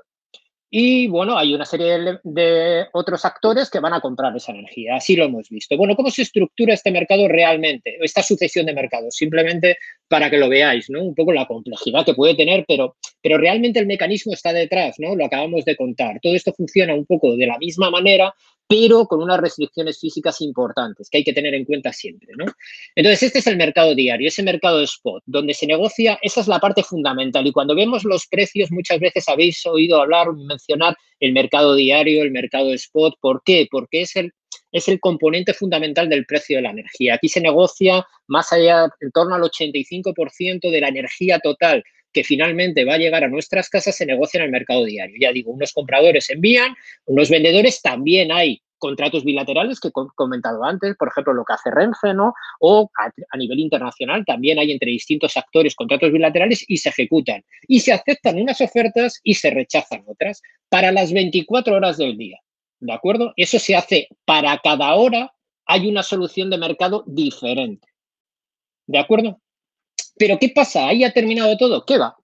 Y 0.76 1.06
bueno, 1.06 1.38
hay 1.38 1.54
una 1.54 1.66
serie 1.66 2.20
de, 2.24 2.88
otros 2.94 3.24
actores 3.26 3.70
que 3.70 3.80
van 3.80 3.94
a 3.94 4.02
comprar 4.02 4.36
esa 4.36 4.54
energía. 4.54 4.96
Así 4.96 5.16
lo 5.16 5.26
hemos 5.26 5.48
visto. 5.48 5.78
Bueno, 5.78 5.96
¿cómo 5.96 6.10
se 6.10 6.24
estructura 6.24 6.74
este 6.74 6.90
mercado 6.90 7.28
realmente? 7.28 7.96
Esta 8.02 8.24
sucesión 8.24 8.66
de 8.66 8.74
mercados, 8.74 9.14
simplemente 9.16 9.78
para 10.08 10.32
que 10.32 10.40
lo 10.40 10.50
veáis, 10.50 10.90
¿no? 10.90 11.04
Un 11.04 11.14
poco 11.14 11.32
la 11.32 11.46
complejidad 11.46 12.04
que 12.04 12.16
puede 12.16 12.34
tener, 12.34 12.66
pero, 12.68 12.96
pero 13.24 13.38
realmente 13.38 13.80
el 13.80 13.88
mecanismo 13.88 14.34
está 14.34 14.52
detrás, 14.52 14.96
¿no? 15.00 15.16
Lo 15.16 15.26
acabamos 15.26 15.64
de 15.64 15.78
contar. 15.78 16.20
Todo 16.22 16.36
esto 16.36 16.54
funciona 16.54 16.94
un 16.94 17.06
poco 17.06 17.38
de 17.38 17.48
la 17.48 17.58
misma 17.58 17.90
manera, 17.90 18.36
pero 18.68 19.06
con 19.06 19.22
unas 19.22 19.40
restricciones 19.40 19.98
físicas 19.98 20.42
importantes 20.42 21.10
que 21.10 21.20
hay 21.20 21.24
que 21.24 21.32
tener 21.32 21.54
en 21.54 21.64
cuenta 21.64 21.94
siempre. 21.94 22.34
¿no? 22.38 22.46
Entonces, 22.96 23.24
este 23.24 23.40
es 23.40 23.48
el 23.48 23.56
mercado 23.56 23.96
diario, 23.96 24.28
ese 24.28 24.44
mercado 24.44 24.82
spot, 24.82 25.24
donde 25.26 25.54
se 25.54 25.66
negocia, 25.68 26.20
esa 26.22 26.42
es 26.42 26.48
la 26.50 26.60
parte 26.60 26.84
fundamental. 26.84 27.48
Y 27.48 27.54
cuando 27.54 27.76
vemos 27.76 28.04
los 28.04 28.28
precios, 28.28 28.72
muchas 28.72 29.00
veces 29.00 29.30
habéis 29.30 29.66
oído 29.66 30.02
hablar, 30.02 30.28
mencionar 30.34 30.98
el 31.22 31.32
mercado 31.32 31.76
diario, 31.76 32.24
el 32.24 32.32
mercado 32.32 32.74
spot. 32.74 33.16
¿Por 33.22 33.42
qué? 33.46 33.68
Porque 33.72 34.02
es 34.02 34.18
el, 34.18 34.34
es 34.74 34.90
el 34.90 35.00
componente 35.00 35.54
fundamental 35.54 36.10
del 36.10 36.26
precio 36.26 36.58
de 36.58 36.64
la 36.64 36.72
energía. 36.72 37.14
Aquí 37.14 37.30
se 37.30 37.40
negocia 37.40 38.06
más 38.28 38.52
allá, 38.52 38.90
en 39.00 39.12
torno 39.12 39.36
al 39.36 39.44
85% 39.44 40.70
de 40.70 40.82
la 40.82 40.90
energía 40.90 41.40
total 41.40 41.84
que 42.14 42.24
finalmente 42.24 42.86
va 42.86 42.96
a 42.96 42.98
llegar 42.98 43.24
a 43.24 43.28
nuestras 43.28 43.70
casas 43.70 43.96
se 43.96 44.06
negocia 44.06 44.38
en 44.40 44.46
el 44.46 44.52
mercado 44.52 44.86
diario. 44.86 45.16
Ya 45.20 45.32
digo, 45.32 45.52
unos 45.52 45.74
compradores 45.74 46.30
envían, 46.30 46.76
unos 47.06 47.30
vendedores 47.30 47.82
también 47.82 48.32
hay 48.32 48.62
contratos 48.84 49.24
bilaterales 49.24 49.80
que 49.80 49.88
he 49.88 49.92
comentado 49.92 50.62
antes, 50.66 50.98
por 50.98 51.08
ejemplo, 51.08 51.34
lo 51.34 51.46
que 51.46 51.54
hace 51.54 51.72
Renfe, 51.72 52.14
¿no? 52.14 52.34
O 52.60 52.92
a, 53.00 53.38
nivel 53.38 53.60
internacional 53.60 54.26
también 54.26 54.60
hay 54.60 54.74
entre 54.74 54.92
distintos 54.92 55.38
actores 55.38 55.74
contratos 55.74 56.12
bilaterales 56.12 56.66
y 56.68 56.76
se 56.76 56.90
ejecutan. 56.90 57.46
Y 57.66 57.80
se 57.80 57.94
aceptan 57.94 58.42
unas 58.42 58.60
ofertas 58.60 59.22
y 59.24 59.36
se 59.36 59.52
rechazan 59.52 60.04
otras 60.06 60.42
para 60.68 60.92
las 60.92 61.14
24 61.14 61.78
horas 61.78 61.96
del 61.96 62.18
día. 62.18 62.40
¿De 62.82 62.92
acuerdo? 62.92 63.32
Eso 63.38 63.58
se 63.58 63.74
hace 63.74 64.10
para 64.26 64.58
cada 64.58 64.94
hora, 64.96 65.34
hay 65.66 65.88
una 65.88 66.04
solución 66.04 66.50
de 66.50 66.58
mercado 66.58 67.06
diferente. 67.08 67.88
¿De 68.86 69.00
acuerdo? 69.00 69.40
Pero 70.18 70.38
¿qué 70.40 70.50
pasa? 70.50 70.88
¿Ahí 70.88 71.04
ha 71.04 71.12
terminado 71.12 71.58
todo? 71.58 71.86
¿Qué 71.86 71.98
va? 71.98 72.16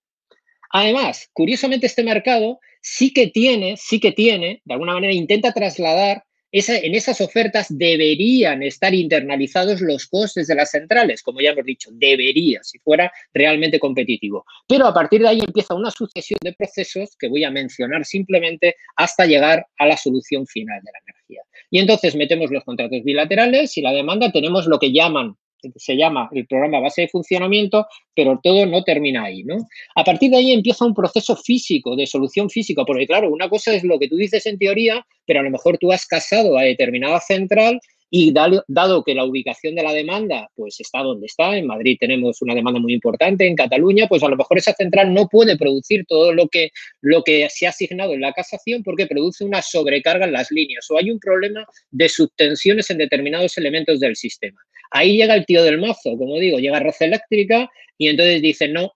Además, 0.72 1.30
curiosamente 1.34 1.88
este 1.88 2.04
mercado 2.04 2.60
sí 2.82 3.12
que 3.12 3.28
tiene, 3.28 3.76
sí 3.78 4.00
que 4.00 4.12
tiene, 4.12 4.62
de 4.66 4.74
alguna 4.74 4.94
manera 4.94 5.14
intenta 5.14 5.52
trasladar, 5.52 6.24
esa, 6.52 6.78
en 6.78 6.96
esas 6.96 7.22
ofertas 7.22 7.68
deberían 7.70 8.64
estar 8.64 8.94
internalizados 8.96 9.82
los 9.82 10.08
costes 10.08 10.48
de 10.48 10.56
las 10.56 10.72
centrales, 10.72 11.22
como 11.22 11.42
ya 11.42 11.52
hemos 11.52 11.64
dicho, 11.66 11.92
debería, 11.94 12.64
si 12.64 12.80
fuera 12.80 13.12
realmente 13.34 13.80
competitivo. 13.80 14.46
Pero 14.68 14.88
a 14.88 14.94
partir 14.94 15.22
de 15.22 15.28
ahí 15.28 15.40
empieza 15.40 15.76
una 15.76 15.92
sucesión 15.92 16.40
de 16.42 16.54
procesos 16.54 17.16
que 17.20 17.28
voy 17.28 17.44
a 17.44 17.52
mencionar 17.52 18.04
simplemente 18.04 18.76
hasta 18.96 19.28
llegar 19.28 19.68
a 19.78 19.86
la 19.86 19.96
solución 19.96 20.48
final 20.48 20.82
de 20.84 20.92
la 20.92 21.00
energía. 21.08 21.42
Y 21.70 21.80
entonces 21.80 22.16
metemos 22.16 22.50
los 22.50 22.64
contratos 22.64 23.04
bilaterales 23.04 23.78
y 23.78 23.82
la 23.82 23.92
demanda 23.92 24.32
tenemos 24.32 24.66
lo 24.66 24.80
que 24.80 24.92
llaman 24.92 25.36
se 25.76 25.96
llama 25.96 26.30
el 26.32 26.48
programa 26.48 26.80
base 26.80 27.02
de 27.02 27.08
funcionamiento, 27.08 27.86
pero 28.16 28.40
todo 28.42 28.66
no 28.66 28.84
termina 28.84 29.24
ahí, 29.24 29.44
¿no? 29.44 29.58
A 29.96 30.04
partir 30.04 30.32
de 30.32 30.38
ahí 30.38 30.52
empieza 30.52 30.86
un 30.86 30.94
proceso 30.94 31.36
físico, 31.36 31.96
de 31.96 32.08
solución 32.08 32.50
física, 32.50 32.84
porque 32.86 33.08
claro, 33.08 33.30
una 33.30 33.50
cosa 33.50 33.74
es 33.74 33.84
lo 33.84 34.00
que 34.00 34.08
tú 34.08 34.16
dices 34.16 34.46
en 34.46 34.58
teoría, 34.58 35.06
pero 35.26 35.40
a 35.40 35.44
lo 35.44 35.52
mejor 35.52 35.78
tú 35.78 35.92
has 35.92 36.06
casado 36.06 36.58
a 36.58 36.64
determinada 36.64 37.20
central 37.20 37.80
y 38.12 38.34
dado, 38.34 39.04
que 39.04 39.14
la 39.14 39.24
ubicación 39.24 39.76
de 39.76 39.84
la 39.84 39.94
demanda 39.94 40.50
pues 40.56 40.80
está 40.80 41.00
donde 41.00 41.28
está, 41.28 41.56
en 41.56 41.68
Madrid 41.68 41.98
tenemos 42.00 42.42
una 42.42 42.56
demanda 42.56 42.80
muy 42.80 42.94
importante, 42.94 43.48
en 43.48 43.56
Cataluña, 43.56 44.08
pues 44.08 44.24
a 44.24 44.30
lo 44.30 44.36
mejor 44.36 44.58
esa 44.58 44.74
central 44.74 45.14
no 45.14 45.28
puede 45.28 45.58
producir 45.58 46.06
todo 46.08 46.34
lo 46.34 46.48
que, 46.48 46.72
lo 47.02 47.24
que 47.24 47.48
se 47.50 47.68
ha 47.68 47.70
asignado 47.70 48.14
en 48.14 48.22
la 48.22 48.34
casación 48.34 48.84
porque 48.84 49.06
produce 49.06 49.44
una 49.44 49.62
sobrecarga 49.62 50.26
en 50.26 50.34
las 50.34 50.50
líneas 50.52 50.90
o 50.90 50.98
hay 50.98 51.12
un 51.12 51.20
problema 51.20 51.66
de 51.92 52.10
subtensiones 52.10 52.90
en 52.90 52.98
determinados 52.98 53.58
elementos 53.58 54.00
del 54.00 54.16
sistema. 54.16 54.60
Ahí 54.92 55.18
llega 55.18 55.36
el 55.36 55.46
tío 55.46 55.64
del 55.64 55.80
mazo, 55.80 56.18
como 56.18 56.40
digo, 56.40 56.58
llega 56.60 56.80
Red 56.80 56.96
Eléctrica 57.00 57.70
y 57.98 58.08
entonces 58.08 58.42
dice, 58.42 58.68
no, 58.68 58.94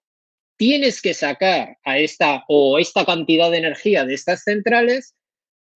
tienes 0.57 1.01
que 1.01 1.13
sacar 1.13 1.77
a 1.83 1.99
esta 1.99 2.43
o 2.47 2.79
esta 2.79 3.05
cantidad 3.05 3.51
de 3.51 3.57
energía 3.57 4.05
de 4.05 4.13
estas 4.13 4.43
centrales 4.43 5.15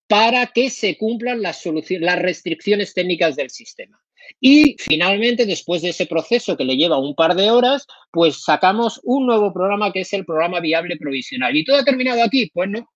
para 0.07 0.47
que 0.47 0.69
se 0.69 0.97
cumplan 0.97 1.41
las, 1.41 1.63
las 1.65 2.19
restricciones 2.19 2.93
técnicas 2.93 3.35
del 3.35 3.49
sistema. 3.49 3.99
Y 4.39 4.75
finalmente, 4.79 5.45
después 5.45 5.81
de 5.81 5.89
ese 5.89 6.05
proceso 6.05 6.57
que 6.57 6.65
le 6.65 6.75
lleva 6.75 6.97
un 6.97 7.15
par 7.15 7.35
de 7.35 7.51
horas, 7.51 7.85
pues 8.11 8.43
sacamos 8.43 8.99
un 9.03 9.25
nuevo 9.25 9.53
programa 9.53 9.91
que 9.91 10.01
es 10.01 10.13
el 10.13 10.25
programa 10.25 10.59
viable 10.59 10.97
provisional. 10.97 11.55
¿Y 11.55 11.63
todo 11.63 11.77
ha 11.77 11.85
terminado 11.85 12.23
aquí? 12.23 12.49
Pues 12.53 12.69
no. 12.69 12.89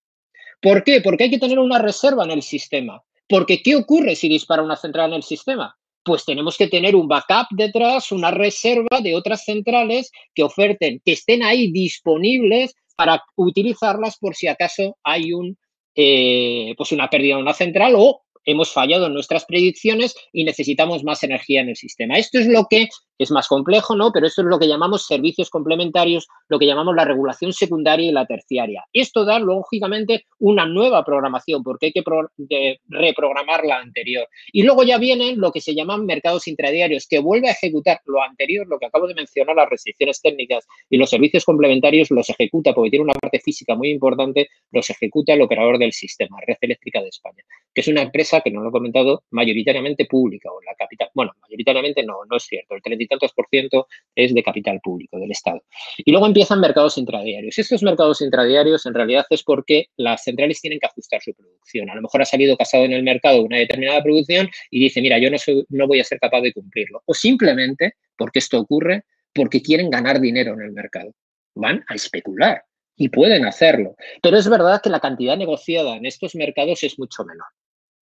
¿Por 0.62 0.84
qué? 0.84 1.02
Porque 1.02 1.26
hay 1.26 1.30
que 1.30 1.40
tener 1.40 1.60
una 1.60 1.80
reserva 1.80 2.24
en 2.24 2.32
el 2.32 2.42
sistema. 2.42 3.02
Porque 3.28 3.62
¿qué 3.62 3.76
ocurre 3.76 4.16
si 4.16 4.30
dispara 4.30 4.62
una 4.62 4.76
central 4.76 5.12
en 5.12 5.18
el 5.18 5.24
sistema? 5.24 5.78
Pues 6.04 6.26
tenemos 6.26 6.58
que 6.58 6.68
tener 6.68 6.96
un 6.96 7.08
backup 7.08 7.48
detrás, 7.52 8.12
una 8.12 8.32
reserva 8.32 9.02
de 9.02 9.16
otras 9.16 9.44
centrales 9.44 10.12
que 10.34 10.44
oferten, 10.44 11.02
que 11.06 11.14
estén 11.14 11.44
ahí 11.44 11.72
disponibles 11.72 12.74
para 12.96 13.24
utilizarlas 13.36 14.18
por 14.18 14.36
si 14.36 14.48
acaso 14.48 14.98
hay 15.04 15.34
un 15.34 15.58
eh, 15.96 16.74
pues 16.78 16.92
una 16.92 17.10
pérdida 17.10 17.36
de 17.36 17.42
una 17.42 17.54
central 17.54 17.94
o 17.98 18.22
hemos 18.46 18.72
fallado 18.72 19.08
en 19.08 19.14
nuestras 19.14 19.46
predicciones 19.46 20.16
y 20.32 20.44
necesitamos 20.44 21.04
más 21.04 21.24
energía 21.24 21.62
en 21.62 21.70
el 21.70 21.76
sistema. 21.76 22.18
Esto 22.18 22.40
es 22.40 22.48
lo 22.48 22.66
que 22.70 22.88
es 23.24 23.32
más 23.32 23.48
complejo, 23.48 23.96
¿no? 23.96 24.12
Pero 24.12 24.28
esto 24.28 24.42
es 24.42 24.48
lo 24.48 24.60
que 24.60 24.68
llamamos 24.68 25.06
servicios 25.06 25.50
complementarios, 25.50 26.28
lo 26.48 26.60
que 26.60 26.66
llamamos 26.66 26.96
la 26.96 27.06
regulación 27.06 27.54
secundaria 27.54 28.10
y 28.10 28.12
la 28.12 28.26
terciaria. 28.26 28.84
Esto 28.94 29.26
da, 29.26 29.40
lógicamente, 29.40 30.26
una 30.40 30.66
nueva 30.66 31.04
programación, 31.04 31.64
porque 31.64 31.88
hay 31.88 31.94
que 31.94 32.80
reprogramar 32.88 33.66
la 33.66 33.78
anterior. 33.78 34.28
Y 34.52 34.64
luego 34.64 34.84
ya 34.84 34.98
vienen 34.98 35.40
lo 35.40 35.52
que 35.52 35.62
se 35.62 35.76
llaman 35.76 36.06
mercados 36.06 36.48
intradiarios, 36.48 37.08
que 37.08 37.20
vuelve 37.20 37.50
a 37.50 37.52
ejecutar 37.52 38.00
lo 38.06 38.22
anterior, 38.22 38.68
lo 38.68 38.80
que 38.80 38.86
acabo 38.88 39.08
de 39.08 39.16
mencionar, 39.16 39.56
las 39.56 39.70
restricciones 39.70 40.22
técnicas 40.22 40.68
y 40.90 40.98
los 40.98 41.10
servicios 41.10 41.46
complementarios 41.46 42.12
los 42.12 42.30
ejecuta, 42.30 42.74
porque 42.74 42.92
tiene 42.92 43.04
una 43.04 43.14
parte 43.14 43.40
física 43.40 43.76
muy 43.76 43.90
importante, 43.90 44.50
los 44.72 44.90
ejecuta 44.90 45.34
el 45.34 45.42
operador 45.42 45.78
del 45.78 45.94
sistema, 45.94 46.38
Red 46.46 46.58
Eléctrica 46.62 47.02
de 47.02 47.10
España, 47.10 47.44
que 47.74 47.82
es 47.82 47.88
una 47.88 48.02
empresa 48.02 48.42
que 48.42 48.52
no 48.52 48.62
lo 48.62 48.70
he 48.70 48.72
comentado, 48.72 49.24
mayoritariamente 49.32 50.06
pública 50.06 50.50
o 50.52 50.62
la 50.62 50.74
capital. 50.76 51.10
Bueno, 51.14 51.34
mayoritariamente 51.42 52.04
no, 52.04 52.26
no 52.30 52.38
es 52.38 52.44
cierto. 52.44 52.76
El 52.76 52.82
tantos 53.12 53.34
por 53.34 53.48
ciento 53.50 53.88
es 54.16 54.34
de 54.34 54.42
capital 54.42 54.80
público, 54.82 55.20
del 55.20 55.32
Estado. 55.32 55.62
Y 55.98 56.12
luego 56.12 56.26
empiezan 56.26 56.60
mercados 56.60 56.98
intradiarios. 56.98 57.58
Estos 57.60 57.84
mercados 57.84 58.22
intradiarios 58.22 58.86
en 58.86 58.94
realidad 58.94 59.26
es 59.30 59.44
porque 59.44 59.88
las 59.98 60.24
centrales 60.24 60.62
tienen 60.62 60.80
que 60.80 60.88
ajustar 60.88 61.22
su 61.22 61.34
producción. 61.34 61.90
A 61.90 61.96
lo 61.96 62.02
mejor 62.02 62.22
ha 62.22 62.26
salido 62.26 62.58
casado 62.58 62.86
en 62.86 62.94
el 62.94 63.04
mercado 63.04 63.44
una 63.44 63.58
determinada 63.58 64.02
producción 64.02 64.50
y 64.72 64.80
dice, 64.80 65.02
mira, 65.02 65.20
yo 65.20 65.30
no, 65.30 65.38
soy, 65.38 65.66
no 65.70 65.88
voy 65.88 66.00
a 66.00 66.04
ser 66.04 66.20
capaz 66.20 66.42
de 66.42 66.54
cumplirlo. 66.54 67.04
O 67.06 67.14
simplemente, 67.14 67.96
porque 68.18 68.40
esto 68.40 68.60
ocurre, 68.60 69.04
porque 69.34 69.62
quieren 69.62 69.90
ganar 69.90 70.20
dinero 70.20 70.54
en 70.54 70.62
el 70.62 70.72
mercado. 70.72 71.14
Van 71.54 71.84
a 71.88 71.96
especular 71.96 72.64
y 72.96 73.10
pueden 73.10 73.46
hacerlo. 73.46 73.96
Pero 74.22 74.38
es 74.38 74.50
verdad 74.50 74.82
que 74.82 74.90
la 74.90 75.00
cantidad 75.00 75.38
negociada 75.38 75.96
en 75.96 76.06
estos 76.06 76.36
mercados 76.36 76.84
es 76.84 76.98
mucho 76.98 77.24
menor 77.26 77.48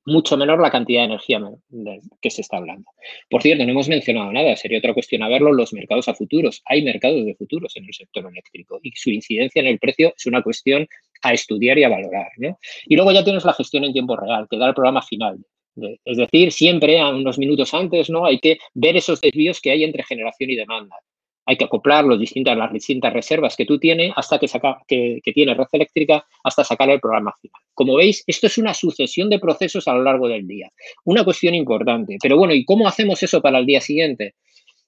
mucho 0.05 0.37
menor 0.37 0.61
la 0.61 0.71
cantidad 0.71 1.01
de 1.01 1.05
energía 1.05 1.41
que 2.21 2.29
se 2.29 2.41
está 2.41 2.57
hablando. 2.57 2.89
Por 3.29 3.41
cierto, 3.41 3.63
no 3.63 3.71
hemos 3.71 3.89
mencionado 3.89 4.31
nada, 4.31 4.55
sería 4.55 4.79
otra 4.79 4.93
cuestión 4.93 5.23
a 5.23 5.29
verlo, 5.29 5.53
los 5.53 5.73
mercados 5.73 6.07
a 6.07 6.15
futuros. 6.15 6.61
Hay 6.65 6.83
mercados 6.83 7.25
de 7.25 7.35
futuros 7.35 7.75
en 7.75 7.85
el 7.85 7.93
sector 7.93 8.25
eléctrico 8.31 8.79
y 8.81 8.91
su 8.95 9.09
incidencia 9.09 9.59
en 9.59 9.67
el 9.67 9.79
precio 9.79 10.13
es 10.17 10.25
una 10.25 10.41
cuestión 10.41 10.87
a 11.21 11.33
estudiar 11.33 11.77
y 11.77 11.83
a 11.83 11.89
valorar. 11.89 12.27
Y 12.85 12.95
luego 12.95 13.11
ya 13.11 13.23
tienes 13.23 13.45
la 13.45 13.53
gestión 13.53 13.83
en 13.83 13.93
tiempo 13.93 14.15
real, 14.15 14.47
que 14.49 14.57
da 14.57 14.67
el 14.67 14.73
programa 14.73 15.01
final. 15.01 15.37
Es 16.05 16.17
decir, 16.17 16.51
siempre 16.51 16.99
a 16.99 17.09
unos 17.09 17.37
minutos 17.37 17.73
antes, 17.73 18.09
¿no? 18.09 18.25
Hay 18.25 18.39
que 18.39 18.57
ver 18.73 18.97
esos 18.97 19.21
desvíos 19.21 19.61
que 19.61 19.71
hay 19.71 19.83
entre 19.83 20.03
generación 20.03 20.49
y 20.49 20.55
demanda 20.55 20.95
hay 21.49 21.57
que 21.57 21.65
acoplar 21.65 22.05
las 22.05 22.19
distintas 22.19 23.11
reservas 23.11 23.55
que 23.55 23.65
tú 23.65 23.79
tienes 23.79 24.13
hasta 24.15 24.37
que, 24.37 24.47
saca, 24.47 24.83
que, 24.87 25.19
tiene 25.33 25.55
red 25.55 25.65
eléctrica 25.71 26.23
hasta 26.43 26.63
sacar 26.63 26.91
el 26.91 26.99
programa 26.99 27.33
final. 27.41 27.59
Como 27.73 27.95
veis, 27.95 28.23
esto 28.27 28.45
es 28.45 28.59
una 28.59 28.75
sucesión 28.75 29.31
de 29.31 29.39
procesos 29.39 29.87
a 29.87 29.95
lo 29.95 30.03
largo 30.03 30.27
del 30.27 30.45
día. 30.45 30.69
Una 31.05 31.23
cuestión 31.23 31.55
importante. 31.55 32.17
Pero 32.21 32.37
bueno, 32.37 32.53
¿y 32.53 32.63
cómo 32.65 32.87
hacemos 32.87 33.23
eso 33.23 33.41
para 33.41 33.57
el 33.57 33.65
día 33.65 33.81
siguiente? 33.81 34.35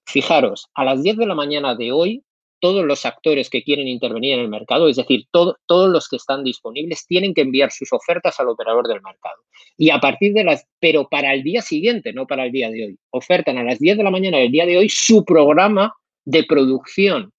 Fijaros, 0.05 0.67
a 0.75 0.85
las 0.85 1.01
10 1.01 1.17
de 1.17 1.25
la 1.25 1.33
mañana 1.33 1.73
de 1.73 1.91
hoy, 1.91 2.23
todos 2.59 2.85
los 2.85 3.07
actores 3.07 3.49
que 3.49 3.63
quieren 3.63 3.87
intervenir 3.87 4.35
en 4.35 4.41
el 4.41 4.47
mercado, 4.47 4.87
es 4.87 4.97
decir, 4.97 5.25
todos 5.31 5.57
los 5.67 6.07
que 6.07 6.17
están 6.17 6.43
disponibles, 6.43 7.07
tienen 7.07 7.33
que 7.33 7.41
enviar 7.41 7.71
sus 7.71 7.91
ofertas 7.91 8.39
al 8.39 8.49
operador 8.49 8.87
del 8.87 9.01
mercado. 9.01 9.41
Y 9.77 9.89
a 9.89 9.99
partir 9.99 10.33
de 10.33 10.43
las, 10.43 10.67
pero 10.79 11.09
para 11.09 11.33
el 11.33 11.41
día 11.41 11.63
siguiente, 11.63 12.13
no 12.13 12.27
para 12.27 12.45
el 12.45 12.51
día 12.51 12.69
de 12.69 12.85
hoy, 12.85 12.99
ofertan 13.09 13.57
a 13.57 13.63
las 13.63 13.79
10 13.79 13.97
de 13.97 14.03
la 14.03 14.11
mañana 14.11 14.37
del 14.37 14.51
día 14.51 14.67
de 14.67 14.77
hoy 14.77 14.89
su 14.89 15.25
programa 15.25 15.91
de 16.25 16.43
producción 16.43 17.33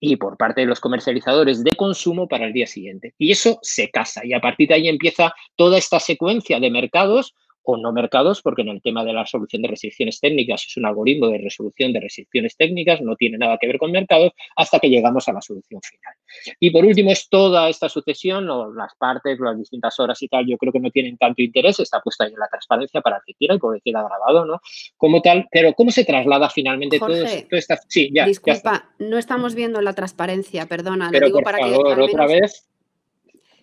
y 0.00 0.16
por 0.16 0.36
parte 0.36 0.60
de 0.60 0.66
los 0.66 0.80
comercializadores 0.80 1.64
de 1.64 1.72
consumo 1.72 2.28
para 2.28 2.46
el 2.46 2.52
día 2.52 2.66
siguiente. 2.66 3.14
Y 3.18 3.32
eso 3.32 3.58
se 3.62 3.90
casa 3.90 4.24
y 4.24 4.32
a 4.32 4.40
partir 4.40 4.68
de 4.68 4.74
ahí 4.74 4.88
empieza 4.88 5.32
toda 5.56 5.78
esta 5.78 5.98
secuencia 5.98 6.60
de 6.60 6.70
mercados 6.70 7.34
o 7.62 7.76
no 7.76 7.92
mercados, 7.92 8.40
porque 8.42 8.62
en 8.62 8.68
el 8.68 8.82
tema 8.82 9.04
de 9.04 9.12
la 9.12 9.26
solución 9.26 9.62
de 9.62 9.68
restricciones 9.68 10.20
técnicas 10.20 10.64
es 10.66 10.76
un 10.76 10.86
algoritmo 10.86 11.28
de 11.28 11.38
resolución 11.38 11.92
de 11.92 12.00
restricciones 12.00 12.56
técnicas, 12.56 13.00
no 13.02 13.16
tiene 13.16 13.38
nada 13.38 13.58
que 13.60 13.66
ver 13.66 13.78
con 13.78 13.90
mercados, 13.90 14.32
hasta 14.56 14.78
que 14.78 14.88
llegamos 14.88 15.28
a 15.28 15.32
la 15.32 15.40
solución 15.40 15.80
final. 15.82 16.14
Y 16.60 16.70
por 16.70 16.84
último 16.84 17.10
es 17.10 17.28
toda 17.28 17.68
esta 17.68 17.88
sucesión, 17.88 18.48
o 18.48 18.72
las 18.72 18.94
partes, 18.96 19.38
las 19.40 19.58
distintas 19.58 19.98
horas 20.00 20.22
y 20.22 20.28
tal, 20.28 20.46
yo 20.46 20.56
creo 20.56 20.72
que 20.72 20.80
no 20.80 20.90
tienen 20.90 21.16
tanto 21.16 21.42
interés, 21.42 21.80
está 21.80 22.00
puesta 22.00 22.24
ahí 22.24 22.32
en 22.32 22.38
la 22.38 22.48
transparencia 22.48 23.00
para 23.00 23.16
el 23.16 23.22
que 23.26 23.34
quiera 23.34 23.54
y 23.54 23.58
por 23.58 23.80
queda 23.82 24.02
grabado, 24.02 24.44
¿no? 24.44 24.60
Como 24.96 25.20
tal, 25.22 25.46
pero 25.50 25.72
¿cómo 25.74 25.90
se 25.90 26.04
traslada 26.04 26.48
finalmente 26.50 26.98
todo, 26.98 27.12
esto? 27.12 27.74
Sí, 27.88 28.10
ya. 28.14 28.26
Disculpa, 28.26 28.90
no 28.98 29.18
estamos 29.18 29.54
viendo 29.54 29.80
la 29.80 29.92
transparencia, 29.92 30.66
perdona. 30.66 31.08
Pero 31.12 31.26
digo 31.26 31.38
por 31.38 31.44
para 31.44 31.58
favor, 31.58 32.00
otra 32.00 32.26
vez. 32.26 32.68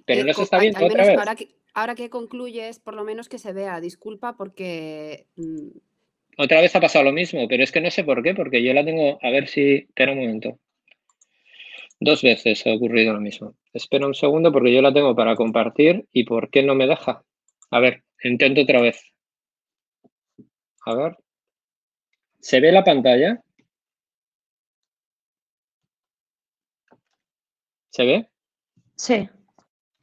Pero 0.06 0.24
no 0.24 0.34
se 0.34 0.43
está 0.43 0.60
viendo 0.60 0.86
otra 0.86 1.06
vez 1.06 1.20
ahora 1.76 1.95
que 1.95 2.10
concluyes, 2.10 2.80
por 2.80 2.95
lo 2.95 3.03
menos 3.03 3.30
que 3.30 3.38
se 3.38 3.53
vea. 3.53 3.80
Disculpa 3.80 4.36
porque... 4.36 5.28
Mm, 5.36 5.78
Otra 6.38 6.62
vez 6.62 6.76
ha 6.76 6.80
pasado 6.80 7.06
lo 7.06 7.12
mismo, 7.12 7.47
pero 7.47 7.64
es 7.64 7.72
que 7.72 7.82
no 7.82 7.91
sé 7.91 8.03
por 8.03 8.24
qué, 8.24 8.34
porque 8.34 8.64
yo 8.64 8.74
la 8.74 8.84
tengo... 8.84 9.20
A 9.22 9.30
ver 9.30 9.47
si... 9.47 9.76
Espera 9.76 10.14
un 10.14 10.20
momento. 10.20 10.60
Dos 11.99 12.24
veces 12.24 12.66
ha 12.66 12.74
ocurrido 12.74 13.14
lo 13.14 13.22
mismo. 13.22 13.56
Espera 13.74 14.08
un 14.08 14.16
segundo 14.16 14.51
porque 14.51 14.74
yo 14.74 14.82
la 14.82 14.93
tengo 14.93 15.16
para 15.16 15.36
compartir 15.36 16.08
y 16.12 16.24
¿por 16.24 16.49
qué 16.49 16.64
no 16.64 16.76
me 16.76 16.88
deja? 16.88 17.24
A 17.72 17.80
ver, 17.80 18.03
intento 18.24 18.62
otra 18.62 18.82
vez. 18.82 19.01
A 20.86 20.95
ver. 20.95 21.18
¿Se 22.39 22.60
ve 22.60 22.72
la 22.72 22.84
pantalla? 22.84 23.41
¿Se 27.89 28.03
ve? 28.03 28.30
Sí. 28.95 29.30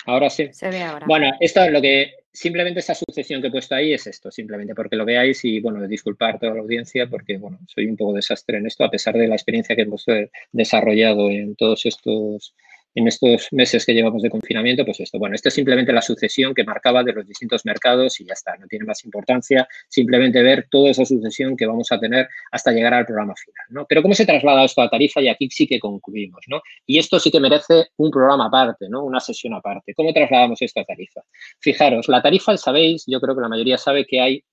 Ahora 0.07 0.31
sí. 0.31 0.49
Se 0.53 0.69
ve 0.69 0.83
ahora. 0.83 1.07
Bueno, 1.07 1.33
esto 1.41 1.63
es 1.63 1.73
lo 1.73 1.81
que 1.81 2.15
simplemente 2.33 2.81
esta 2.81 2.95
sucesión 2.95 3.41
que 3.41 3.49
he 3.49 3.51
puesto 3.51 3.75
ahí 3.75 3.93
es 3.93 4.07
esto, 4.07 4.31
simplemente 4.31 4.75
porque 4.75 4.97
lo 4.97 5.05
veáis 5.05 5.45
y 5.45 5.61
bueno, 5.61 5.87
disculpar 5.87 6.37
a 6.37 6.39
toda 6.39 6.55
la 6.55 6.61
audiencia 6.61 7.07
porque 7.07 7.37
bueno, 7.37 7.59
soy 7.67 7.87
un 7.87 7.97
poco 7.97 8.15
desastre 8.15 8.59
en 8.59 8.67
esto 8.67 8.85
a 8.85 8.91
pesar 8.91 9.15
de 9.15 9.29
la 9.29 9.35
experiencia 9.35 9.77
que 9.77 9.83
hemos 9.83 10.07
desarrollado 10.51 11.31
en 11.31 11.55
todos 11.57 11.85
estos 11.85 12.55
en 12.95 13.09
estos 13.09 13.49
meses 13.53 13.85
que 13.87 13.95
llevamos 13.95 14.23
de 14.23 14.31
confinamiento, 14.31 14.85
pues 14.85 15.01
esto, 15.01 15.19
bueno, 15.19 15.35
esto 15.35 15.49
es 15.49 15.55
simplemente 15.55 15.93
la 15.93 16.03
sucesión 16.03 16.55
que 16.55 16.65
marcaba 16.65 17.03
de 17.03 17.13
los 17.13 17.27
distintos 17.27 17.65
mercados 17.65 18.21
y 18.21 18.27
ya 18.27 18.35
está, 18.35 18.57
no 18.57 18.67
tiene 18.67 18.85
más 18.85 19.05
importancia, 19.05 19.67
simplemente 19.89 20.43
ver 20.43 20.67
toda 20.71 20.91
esa 20.91 21.05
sucesión 21.05 21.57
que 21.57 21.67
vamos 21.67 21.91
a 21.93 21.99
tener 21.99 22.29
hasta 22.51 22.73
llegar 22.73 22.95
al 22.95 23.07
programa 23.07 23.35
final, 23.37 23.67
¿no? 23.71 23.87
Pero 23.89 24.03
cómo 24.03 24.15
se 24.15 24.27
traslada 24.27 24.65
esto 24.65 24.83
a 24.83 24.91
tarifa 24.91 25.21
y 25.21 25.29
aquí 25.29 25.49
sí 25.51 25.67
que 25.67 25.81
concluimos, 25.81 26.45
¿no? 26.49 26.61
Y 26.87 26.99
esto 26.99 27.19
sí 27.19 27.31
que 27.31 27.41
merece 27.41 27.87
un 27.97 28.11
programa 28.11 28.47
aparte, 28.47 28.89
¿no? 28.89 29.05
Una 29.05 29.21
sesión 29.21 29.55
aparte. 29.55 29.95
¿Cómo 29.95 30.13
trasladamos 30.13 30.61
esto 30.63 30.81
a 30.81 30.85
tarifa? 30.85 31.23
Fijaros, 31.61 32.09
la 32.09 32.23
tarifa, 32.23 32.57
sabéis, 32.57 33.05
yo 33.07 33.21
creo 33.21 33.35
que 33.35 33.41
la 33.41 33.49
mayoría 33.49 33.79
sabe 33.79 34.07
que 34.07 34.21
hay 34.21 34.45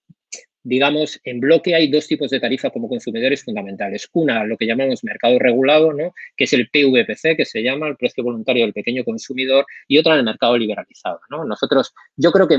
digamos, 0.69 1.19
en 1.23 1.39
bloque 1.39 1.73
hay 1.73 1.89
dos 1.89 2.07
tipos 2.07 2.29
de 2.29 2.39
tarifa 2.39 2.69
como 2.69 2.87
consumidores 2.87 3.43
fundamentales. 3.43 4.07
Una, 4.13 4.43
lo 4.43 4.55
que 4.55 4.67
llamamos 4.67 5.03
mercado 5.03 5.39
regulado, 5.39 5.91
¿no? 5.93 6.13
que 6.37 6.43
es 6.43 6.53
el 6.53 6.69
PVPC, 6.69 7.35
que 7.35 7.45
se 7.45 7.63
llama 7.63 7.87
el 7.87 7.97
precio 7.97 8.23
voluntario 8.23 8.63
del 8.63 8.73
pequeño 8.73 9.03
consumidor, 9.03 9.65
y 9.87 9.97
otra, 9.97 10.15
el 10.15 10.23
mercado 10.23 10.57
liberalizado. 10.57 11.19
¿no? 11.29 11.43
Nosotros, 11.43 11.93
yo 12.15 12.31
creo 12.31 12.47
que 12.47 12.57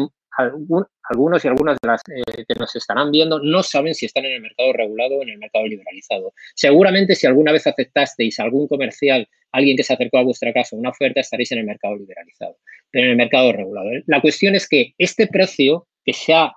algunos 1.08 1.44
y 1.44 1.48
algunas 1.48 1.76
de 1.80 1.88
las 1.88 2.02
eh, 2.08 2.44
que 2.46 2.54
nos 2.54 2.74
estarán 2.74 3.11
viendo 3.11 3.40
no 3.40 3.62
saben 3.62 3.94
si 3.94 4.06
están 4.06 4.24
en 4.24 4.32
el 4.32 4.42
mercado 4.42 4.72
regulado 4.72 5.16
o 5.16 5.22
en 5.22 5.30
el 5.30 5.38
mercado 5.38 5.66
liberalizado. 5.66 6.32
Seguramente 6.54 7.14
si 7.14 7.26
alguna 7.26 7.52
vez 7.52 7.66
aceptasteis 7.66 8.38
algún 8.40 8.68
comercial, 8.68 9.28
alguien 9.52 9.76
que 9.76 9.82
se 9.82 9.94
acercó 9.94 10.18
a 10.18 10.24
vuestra 10.24 10.52
casa, 10.52 10.76
una 10.76 10.90
oferta, 10.90 11.20
estaréis 11.20 11.52
en 11.52 11.58
el 11.58 11.64
mercado 11.64 11.96
liberalizado, 11.96 12.56
pero 12.90 13.04
en 13.06 13.11
el 13.12 13.16
mercado 13.16 13.52
regulado. 13.52 13.90
La 14.06 14.20
cuestión 14.20 14.54
es 14.54 14.68
que 14.68 14.94
este 14.98 15.26
precio 15.26 15.86
que 16.04 16.12
se 16.12 16.32
ha 16.32 16.52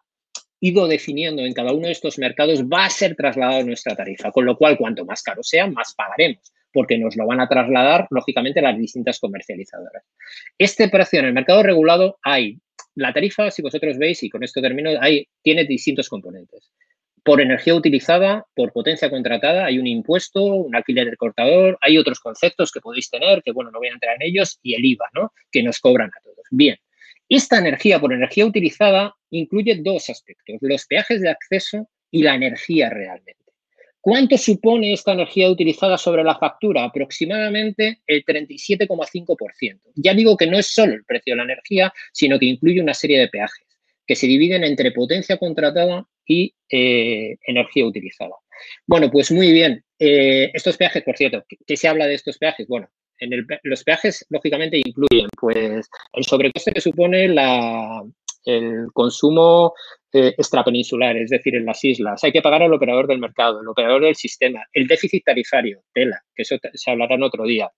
ido 0.64 0.88
definiendo 0.88 1.42
en 1.42 1.52
cada 1.52 1.74
uno 1.74 1.88
de 1.88 1.92
estos 1.92 2.18
mercados 2.18 2.64
va 2.64 2.86
a 2.86 2.90
ser 2.90 3.16
trasladado 3.16 3.66
nuestra 3.66 3.98
tarifa, 3.98 4.32
con 4.32 4.46
lo 4.46 4.56
cual 4.56 4.78
cuanto 4.78 5.04
más 5.04 5.22
caro 5.22 5.44
sea, 5.44 5.68
más 5.68 5.94
pagaremos, 5.94 6.54
porque 6.72 6.98
nos 6.98 7.18
lo 7.18 7.28
van 7.28 7.42
a 7.42 7.50
trasladar, 7.50 8.08
lógicamente, 8.10 8.62
las 8.62 8.78
distintas 8.78 9.20
comercializadoras. 9.20 10.06
Este 10.58 10.88
precio 10.88 11.20
en 11.20 11.26
el 11.26 11.34
mercado 11.34 11.64
regulado 11.64 12.18
hay, 12.24 12.60
la 12.96 13.12
tarifa, 13.12 13.52
si 13.52 13.62
vosotros 13.62 13.98
veis, 13.98 14.24
y 14.24 14.30
con 14.30 14.42
esto 14.42 14.62
termino, 14.62 14.92
hay, 15.02 15.28
tiene 15.42 15.66
distintos 15.66 16.08
componentes. 16.08 16.72
Por 17.26 17.42
energía 17.42 17.76
utilizada, 17.76 18.46
por 18.56 18.72
potencia 18.72 19.10
contratada, 19.10 19.66
hay 19.66 19.80
un 19.80 19.88
impuesto, 19.88 20.44
un 20.44 20.74
alquiler 20.78 21.08
del 21.08 21.18
cortador, 21.18 21.78
hay 21.82 21.98
otros 21.98 22.22
conceptos 22.22 22.72
que 22.72 22.80
podéis 22.80 23.10
tener, 23.10 23.44
que 23.44 23.52
bueno, 23.52 23.70
no 23.70 23.80
voy 23.80 23.90
a 23.90 23.94
entrar 23.94 24.16
en 24.16 24.30
ellos, 24.30 24.60
y 24.64 24.76
el 24.76 24.86
IVA, 24.86 25.10
¿no? 25.14 25.34
Que 25.52 25.62
nos 25.62 25.80
cobran 25.80 26.10
a 26.10 26.24
todos. 26.24 26.48
Bien, 26.52 26.78
esta 27.36 27.58
energía 27.58 28.00
por 28.00 28.14
energía 28.14 28.46
utilizada 28.46 29.16
incluye 29.30 29.76
dos 29.76 30.10
aspectos, 30.10 30.58
los 30.62 30.86
peajes 30.86 31.22
de 31.22 31.30
acceso 31.30 31.90
y 32.12 32.24
la 32.24 32.36
energía 32.36 32.90
realmente. 32.90 33.44
¿Cuánto 34.00 34.38
supone 34.38 34.92
esta 34.92 35.14
energía 35.14 35.50
utilizada 35.50 35.98
sobre 35.98 36.26
la 36.26 36.38
factura? 36.38 36.84
Aproximadamente 36.84 38.02
el 38.06 38.26
37,5%. 38.26 39.80
Ya 39.96 40.14
digo 40.14 40.36
que 40.36 40.46
no 40.46 40.60
es 40.60 40.68
solo 40.68 40.94
el 40.94 41.06
precio 41.06 41.32
de 41.32 41.38
la 41.38 41.44
energía, 41.44 41.94
sino 42.12 42.38
que 42.38 42.48
incluye 42.48 42.82
una 42.82 42.94
serie 42.94 43.18
de 43.18 43.30
peajes 43.30 43.66
que 44.06 44.16
se 44.16 44.28
dividen 44.28 44.66
entre 44.66 44.92
potencia 44.92 45.38
contratada 45.38 46.06
y 46.26 46.54
eh, 46.70 47.38
energía 47.48 47.86
utilizada. 47.86 48.36
Bueno, 48.86 49.10
pues 49.10 49.32
muy 49.32 49.52
bien. 49.52 49.84
Eh, 49.98 50.52
estos 50.54 50.76
peajes, 50.76 51.04
por 51.04 51.16
cierto, 51.16 51.46
¿qué 51.66 51.78
se 51.78 51.88
habla 51.88 52.06
de 52.06 52.16
estos 52.16 52.38
peajes? 52.38 52.68
Bueno, 52.68 52.90
en 53.20 53.46
los 53.64 53.84
peajes, 53.84 54.26
lógicamente, 54.30 54.78
incluyen 54.78 55.28
pues, 55.40 55.90
el 56.14 56.24
sobrecoste 56.24 56.72
que 56.72 56.82
supone 56.82 57.28
la, 57.30 58.04
el 58.46 58.88
consumo 58.94 59.74
eh, 60.12 60.34
extrapeninsular, 60.38 61.18
es 61.18 61.30
decir, 61.30 61.56
en 61.56 61.66
las 61.66 61.84
islas. 61.84 62.24
Hay 62.24 62.32
que 62.32 62.42
pagar 62.42 62.64
al 62.64 62.74
operador 62.74 63.08
del 63.08 63.20
mercado, 63.20 63.62
el 63.62 63.68
operador 63.68 64.04
del 64.04 64.16
sistema, 64.16 64.64
el 64.74 64.88
déficit 64.88 65.24
tarifario, 65.24 65.82
tela, 65.94 66.22
que 66.36 66.44
eso 66.44 66.58
se 66.74 66.92
hablará 66.92 67.16
en 67.16 67.24
otro 67.24 67.46
día 67.46 67.72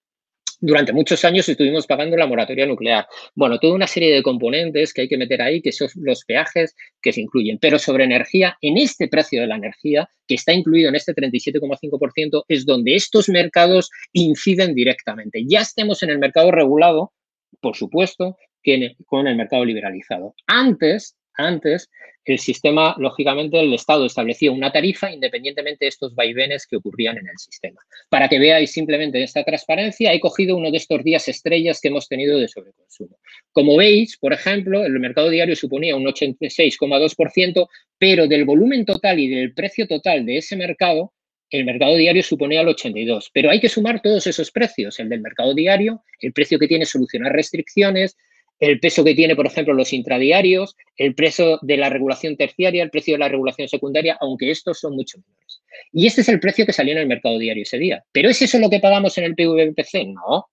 durante 0.59 0.93
muchos 0.93 1.23
años 1.25 1.47
estuvimos 1.47 1.87
pagando 1.87 2.17
la 2.17 2.27
moratoria 2.27 2.65
nuclear. 2.65 3.07
Bueno, 3.35 3.59
toda 3.59 3.75
una 3.75 3.87
serie 3.87 4.13
de 4.13 4.23
componentes 4.23 4.93
que 4.93 5.01
hay 5.01 5.07
que 5.07 5.17
meter 5.17 5.41
ahí, 5.41 5.61
que 5.61 5.71
son 5.71 5.87
los 5.95 6.23
peajes 6.25 6.75
que 7.01 7.11
se 7.11 7.21
incluyen. 7.21 7.57
Pero 7.59 7.79
sobre 7.79 8.05
energía, 8.05 8.57
en 8.61 8.77
este 8.77 9.07
precio 9.07 9.41
de 9.41 9.47
la 9.47 9.57
energía, 9.57 10.09
que 10.27 10.35
está 10.35 10.53
incluido 10.53 10.89
en 10.89 10.95
este 10.95 11.13
37,5%, 11.13 12.43
es 12.47 12.65
donde 12.65 12.95
estos 12.95 13.29
mercados 13.29 13.89
inciden 14.13 14.73
directamente. 14.73 15.43
Ya 15.47 15.61
estemos 15.61 16.03
en 16.03 16.09
el 16.09 16.19
mercado 16.19 16.51
regulado, 16.51 17.13
por 17.61 17.75
supuesto, 17.75 18.37
que 18.63 18.95
con 19.05 19.27
el 19.27 19.35
mercado 19.35 19.63
liberalizado. 19.63 20.33
Antes, 20.47 21.15
antes, 21.37 21.89
el 22.25 22.39
sistema, 22.39 22.95
lógicamente, 22.97 23.59
el 23.59 23.73
Estado 23.73 24.05
establecía 24.05 24.51
una 24.51 24.71
tarifa 24.71 25.11
independientemente 25.11 25.85
de 25.85 25.89
estos 25.89 26.15
vaivenes 26.15 26.65
que 26.65 26.77
ocurrían 26.77 27.17
en 27.17 27.27
el 27.27 27.37
sistema. 27.37 27.79
Para 28.09 28.27
que 28.27 28.39
veáis 28.39 28.71
simplemente 28.71 29.21
esta 29.21 29.43
transparencia, 29.43 30.11
he 30.11 30.19
cogido 30.19 30.57
uno 30.57 30.71
de 30.71 30.77
estos 30.77 31.03
días 31.03 31.27
estrellas 31.27 31.79
que 31.79 31.89
hemos 31.89 32.07
tenido 32.07 32.39
de 32.39 32.47
sobreconsumo. 32.47 33.19
Como 33.51 33.77
veis, 33.77 34.17
por 34.17 34.33
ejemplo, 34.33 34.83
el 34.83 34.99
mercado 34.99 35.29
diario 35.29 35.55
suponía 35.55 35.95
un 35.95 36.05
86,2%, 36.05 37.67
pero 37.99 38.27
del 38.27 38.45
volumen 38.45 38.85
total 38.85 39.19
y 39.19 39.27
del 39.27 39.53
precio 39.53 39.87
total 39.87 40.25
de 40.25 40.37
ese 40.37 40.55
mercado, 40.55 41.13
el 41.51 41.63
mercado 41.63 41.95
diario 41.95 42.23
suponía 42.23 42.61
el 42.61 42.67
82, 42.69 43.29
pero 43.31 43.51
hay 43.51 43.59
que 43.59 43.69
sumar 43.69 44.01
todos 44.01 44.25
esos 44.25 44.51
precios, 44.51 44.99
el 44.99 45.09
del 45.09 45.21
mercado 45.21 45.53
diario, 45.53 46.03
el 46.19 46.33
precio 46.33 46.57
que 46.57 46.67
tiene 46.67 46.85
solucionar 46.85 47.33
restricciones, 47.33 48.17
el 48.59 48.79
peso 48.79 49.03
que 49.03 49.15
tiene, 49.15 49.35
por 49.35 49.45
ejemplo, 49.45 49.73
los 49.73 49.93
intradiarios, 49.93 50.75
el 50.97 51.13
precio 51.15 51.59
de 51.61 51.77
la 51.77 51.89
regulación 51.89 52.37
terciaria, 52.37 52.83
el 52.83 52.89
precio 52.89 53.13
de 53.15 53.19
la 53.19 53.29
regulación 53.29 53.67
secundaria, 53.67 54.17
aunque 54.21 54.51
estos 54.51 54.79
son 54.79 54.95
mucho 54.95 55.17
menores. 55.17 55.61
Y 55.91 56.07
este 56.07 56.21
es 56.21 56.29
el 56.29 56.39
precio 56.39 56.65
que 56.65 56.73
salió 56.73 56.93
en 56.93 56.99
el 56.99 57.07
mercado 57.07 57.37
diario 57.37 57.63
ese 57.63 57.77
día. 57.77 58.03
¿Pero 58.11 58.29
es 58.29 58.41
eso 58.41 58.59
lo 58.59 58.69
que 58.69 58.79
pagamos 58.79 59.17
en 59.17 59.25
el 59.25 59.35
PVPC? 59.35 60.07
No. 60.07 60.47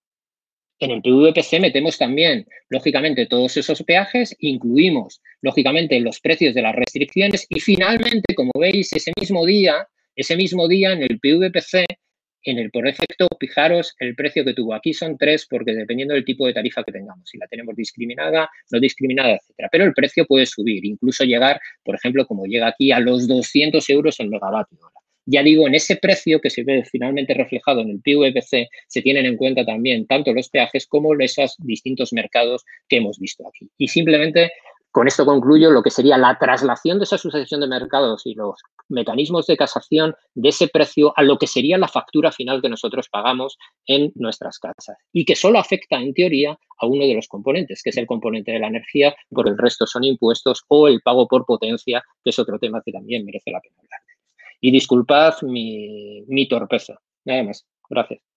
En 0.81 0.91
el 0.91 1.01
PVPC 1.01 1.61
metemos 1.61 1.97
también, 1.97 2.45
lógicamente, 2.69 3.27
todos 3.27 3.57
esos 3.57 3.85
peajes, 3.85 4.35
incluimos, 4.41 5.23
lógicamente, 5.41 6.01
los 6.01 6.19
precios 6.19 6.55
de 6.55 6.63
las 6.63 6.75
restricciones 6.75 7.47
y 7.49 7.61
finalmente, 7.61 8.35
como 8.35 8.51
veis, 8.59 8.93
ese 8.93 9.13
mismo 9.19 9.47
día, 9.47 9.87
ese 10.17 10.37
mismo 10.37 10.67
día 10.67 10.93
en 10.93 11.03
el 11.03 11.21
PVPC 11.21 11.85
en 12.45 12.59
el 12.59 12.71
por 12.71 12.87
efecto, 12.87 13.29
fijaros 13.39 13.95
el 13.99 14.15
precio 14.15 14.45
que 14.45 14.55
tuvo. 14.55 14.75
Aquí 14.75 14.93
son 14.93 15.17
tres 15.17 15.47
porque 15.49 15.73
dependiendo 15.75 16.15
del 16.15 16.25
tipo 16.25 16.47
de 16.47 16.53
tarifa 16.53 16.83
que 16.85 16.93
tengamos, 16.93 17.29
si 17.29 17.39
la 17.39 17.47
tenemos 17.47 17.77
discriminada, 17.77 18.49
no 18.71 18.81
discriminada, 18.81 19.37
etcétera. 19.37 19.69
Pero 19.71 19.85
el 19.85 19.93
precio 19.93 20.27
puede 20.27 20.47
subir, 20.47 20.85
incluso 20.85 21.25
llegar, 21.25 21.61
por 21.85 21.95
ejemplo, 21.95 22.27
como 22.27 22.47
llega 22.47 22.69
aquí 22.69 22.93
a 22.93 23.01
los 23.01 23.29
200 23.29 23.89
euros 23.91 24.19
el 24.21 24.29
megavatio 24.29 24.79
hora. 24.81 25.03
Ya 25.25 25.43
digo, 25.43 25.69
en 25.69 25.75
ese 25.77 25.97
precio 25.97 26.41
que 26.41 26.51
se 26.51 26.65
ve 26.65 26.85
finalmente 26.85 27.33
reflejado 27.33 27.83
en 27.83 27.91
el 27.91 28.01
PVPC, 28.01 28.69
se 28.89 29.03
tienen 29.03 29.25
en 29.25 29.37
cuenta 29.37 29.65
también 29.65 30.07
tanto 30.07 30.33
los 30.33 30.49
peajes 30.49 30.87
como 30.87 31.15
esos 31.21 31.55
distintos 31.59 32.13
mercados 32.13 32.65
que 32.89 32.97
hemos 32.97 33.21
visto 33.21 33.47
aquí. 33.47 33.71
Y 33.79 33.87
simplemente 33.87 34.51
con 34.93 35.09
esto 35.09 35.25
concluyo 35.25 35.71
lo 35.71 35.83
que 35.83 35.91
sería 35.91 36.19
la 36.19 36.39
traslación 36.39 36.99
de 36.99 37.05
esa 37.05 37.19
sucesión 37.19 37.63
de 37.63 37.67
mercados 37.67 38.27
y 38.27 38.35
los 38.35 38.61
mecanismos 38.89 39.47
de 39.47 39.57
casación 39.57 40.15
de 40.35 40.51
ese 40.51 40.69
precio 40.69 41.15
a 41.17 41.23
lo 41.23 41.39
que 41.39 41.47
sería 41.47 41.79
la 41.79 41.89
factura 41.89 42.31
final 42.31 42.61
que 42.61 42.69
nosotros 42.69 43.09
pagamos 43.09 43.57
en 43.87 44.13
nuestras 44.15 44.59
casas 44.59 44.99
y 45.13 45.25
que 45.25 45.35
solo 45.35 45.59
afecta 45.59 45.97
en 45.97 46.13
teoría 46.13 46.59
a 46.79 46.87
uno 46.87 47.07
de 47.07 47.15
los 47.15 47.27
componentes, 47.27 47.83
que 47.83 47.91
es 47.91 47.97
el 47.97 48.07
componente 48.07 48.53
de 48.53 48.59
la 48.59 48.69
energía, 48.69 49.17
por 49.31 49.49
el 49.49 49.57
resto 49.57 49.87
son 49.87 50.05
impuestos 50.05 50.63
o 50.69 50.89
el 50.89 51.01
pago 51.01 51.27
por 51.27 51.47
potencia, 51.47 52.05
que 52.23 52.31
es 52.31 52.39
otro 52.39 52.59
tema 52.59 52.83
que 52.85 52.93
también 52.93 53.25
merece 53.25 53.51
la 53.51 53.61
pena 53.61 53.77
hablar. 53.79 54.01
Y 54.61 54.71
disculpad 54.71 55.41
mi, 55.43 56.23
mi 56.29 56.47
torpeza. 56.47 57.01
Nada 57.25 57.45
más. 57.45 57.67
Gracias. 57.89 58.32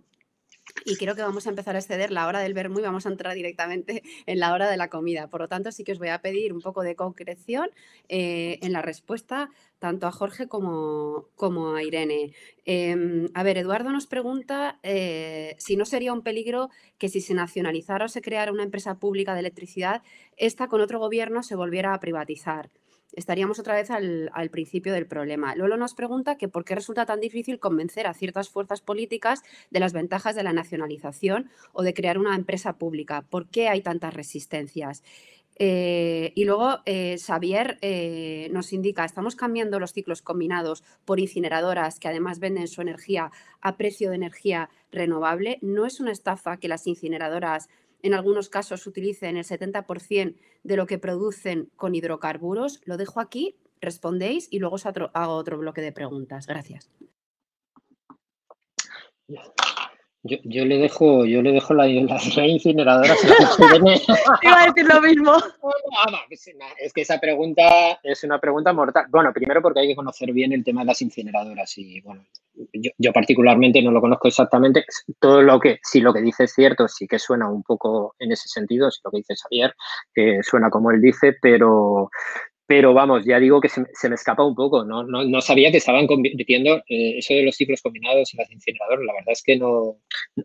y 0.85 0.95
creo 0.97 1.15
que 1.15 1.21
vamos 1.21 1.45
a 1.47 1.49
empezar 1.49 1.75
a 1.75 1.79
exceder 1.79 2.11
la 2.11 2.27
hora 2.27 2.39
del 2.39 2.53
vermú 2.53 2.79
y 2.79 2.83
vamos 2.83 3.05
a 3.05 3.09
entrar 3.09 3.33
directamente 3.33 4.03
en 4.25 4.39
la 4.39 4.53
hora 4.53 4.69
de 4.69 4.77
la 4.77 4.89
comida. 4.89 5.27
Por 5.27 5.41
lo 5.41 5.47
tanto, 5.47 5.71
sí 5.71 5.83
que 5.83 5.91
os 5.91 5.99
voy 5.99 6.09
a 6.09 6.21
pedir 6.21 6.53
un 6.53 6.61
poco 6.61 6.83
de 6.83 6.95
concreción 6.95 7.69
eh, 8.07 8.59
en 8.61 8.73
la 8.73 8.81
respuesta 8.81 9.49
tanto 9.79 10.07
a 10.07 10.11
Jorge 10.11 10.47
como, 10.47 11.27
como 11.35 11.73
a 11.73 11.83
Irene. 11.83 12.33
Em, 12.65 13.27
a 13.33 13.43
ver, 13.43 13.57
Eduardo 13.57 13.91
nos 13.91 14.07
pregunta 14.07 14.79
eh, 14.83 15.55
si 15.57 15.75
no 15.75 15.85
sería 15.85 16.13
un 16.13 16.21
peligro 16.21 16.69
que 16.97 17.09
si 17.09 17.21
se 17.21 17.33
nacionalizara 17.33 18.05
o 18.05 18.09
se 18.09 18.21
creara 18.21 18.51
una 18.51 18.63
empresa 18.63 18.99
pública 18.99 19.33
de 19.33 19.39
electricidad, 19.39 20.03
esta 20.37 20.67
con 20.67 20.81
otro 20.81 20.99
gobierno 20.99 21.43
se 21.43 21.55
volviera 21.55 21.93
a 21.93 21.99
privatizar 21.99 22.69
estaríamos 23.13 23.59
otra 23.59 23.75
vez 23.75 23.89
al, 23.91 24.49
principio 24.51 24.93
del 24.93 25.07
problema. 25.07 25.55
Lolo 25.55 25.77
nos 25.77 25.93
pregunta 25.93 26.37
que 26.37 26.47
por 26.47 26.65
qué 26.65 26.75
resulta 26.75 27.05
tan 27.05 27.19
difícil 27.19 27.59
convencer 27.59 28.07
a 28.07 28.13
ciertas 28.13 28.49
fuerzas 28.49 28.81
políticas 28.81 29.43
de 29.69 29.79
las 29.79 29.93
ventajas 29.93 30.35
de 30.35 30.43
la 30.43 30.53
nacionalización 30.53 31.49
o 31.73 31.83
de 31.83 31.93
crear 31.93 32.17
una 32.17 32.35
empresa 32.35 32.77
pública. 32.77 33.23
¿Por 33.29 33.47
qué 33.47 33.69
hay 33.69 33.81
tantas 33.81 34.13
resistencias? 34.13 35.03
Eh, 35.61 36.31
y 36.35 36.45
luego 36.45 36.79
eh, 36.85 37.17
Xavier 37.19 37.77
eh, 37.81 38.47
nos 38.53 38.71
indica, 38.71 39.03
estamos 39.03 39.35
cambiando 39.35 39.77
los 39.77 39.91
ciclos 39.91 40.21
combinados 40.21 40.85
por 41.03 41.19
incineradoras 41.19 41.99
que 41.99 42.07
además 42.07 42.39
venden 42.39 42.69
su 42.69 42.81
energía 42.81 43.31
a 43.59 43.75
precio 43.75 44.09
de 44.09 44.15
energía 44.15 44.69
renovable. 44.89 45.59
¿No 45.61 45.85
es 45.85 45.99
una 45.99 46.13
estafa 46.13 46.57
que 46.57 46.69
las 46.69 46.87
incineradoras 46.87 47.67
en 48.01 48.13
algunos 48.13 48.49
casos 48.49 48.85
utilicen 48.87 49.37
el 49.37 49.45
70% 49.45 50.35
de 50.63 50.77
lo 50.77 50.85
que 50.85 50.99
producen 50.99 51.69
con 51.75 51.95
hidrocarburos. 51.95 52.81
Lo 52.85 52.97
dejo 52.97 53.19
aquí, 53.19 53.55
respondéis 53.81 54.47
y 54.51 54.59
luego 54.59 54.75
os 54.75 54.85
hago 54.85 55.33
otro 55.33 55.57
bloque 55.57 55.81
de 55.81 55.91
preguntas. 55.91 56.47
Gracias. 56.47 56.89
Yo, 60.23 60.65
le 60.65 60.77
dejo, 60.77 61.25
yo 61.25 61.41
le 61.41 61.53
dejo 61.53 61.73
la, 61.73 61.87
incineradora. 62.47 63.13
Iba 64.41 64.61
a 64.61 64.65
decir 64.65 64.85
lo 64.85 65.01
mismo. 65.01 65.33
Es 66.77 66.91
que 66.91 67.01
esa 67.01 67.19
pregunta 67.19 67.99
es 68.03 68.23
una 68.25 68.39
pregunta 68.39 68.73
mortal. 68.73 69.05
Bueno, 69.09 69.31
primero 69.31 69.61
porque 69.61 69.79
hay 69.79 69.87
que 69.87 69.95
conocer 69.95 70.33
bien 70.33 70.51
el 70.51 70.63
tema 70.63 70.81
de 70.81 70.87
las 70.87 71.01
incineradoras 71.01 71.77
y 71.77 72.01
bueno, 72.01 72.25
yo, 72.73 73.13
particularmente 73.13 73.81
no 73.81 73.91
lo 73.91 74.01
conozco 74.01 74.27
exactamente. 74.27 74.83
Todo 75.19 75.41
lo 75.41 75.59
que, 75.59 75.79
si 75.83 76.01
lo 76.01 76.13
que 76.13 76.21
dice 76.21 76.43
es 76.45 76.53
cierto, 76.53 76.87
sí 76.87 77.07
que 77.07 77.19
suena 77.19 77.49
un 77.49 77.63
poco 77.63 78.15
en 78.19 78.31
ese 78.31 78.49
sentido, 78.49 78.91
si 78.91 78.99
lo 79.03 79.11
que 79.11 79.17
dice 79.17 79.35
Xavier, 79.35 79.73
que 80.13 80.41
suena 80.43 80.69
como 80.69 80.91
él 80.91 81.01
dice, 81.01 81.37
pero, 81.41 82.09
pero 82.69 82.93
vamos, 82.93 83.25
ya 83.25 83.39
digo 83.39 83.59
que 83.59 83.67
se, 83.67 83.81
me 83.81 84.13
escapa 84.13 84.43
un 84.43 84.53
poco, 84.53 84.85
¿no? 84.85 85.03
No, 85.03 85.41
sabía 85.41 85.71
que 85.71 85.77
estaban 85.77 86.05
convirtiendo 86.05 86.75
eh, 86.87 87.17
eso 87.17 87.33
de 87.33 87.41
los 87.41 87.55
ciclos 87.55 87.81
combinados 87.81 88.31
en 88.31 88.37
las 88.37 88.51
incineradoras. 88.51 89.03
La 89.07 89.13
verdad 89.13 89.31
es 89.31 89.41
que 89.41 89.57
no, 89.57 89.97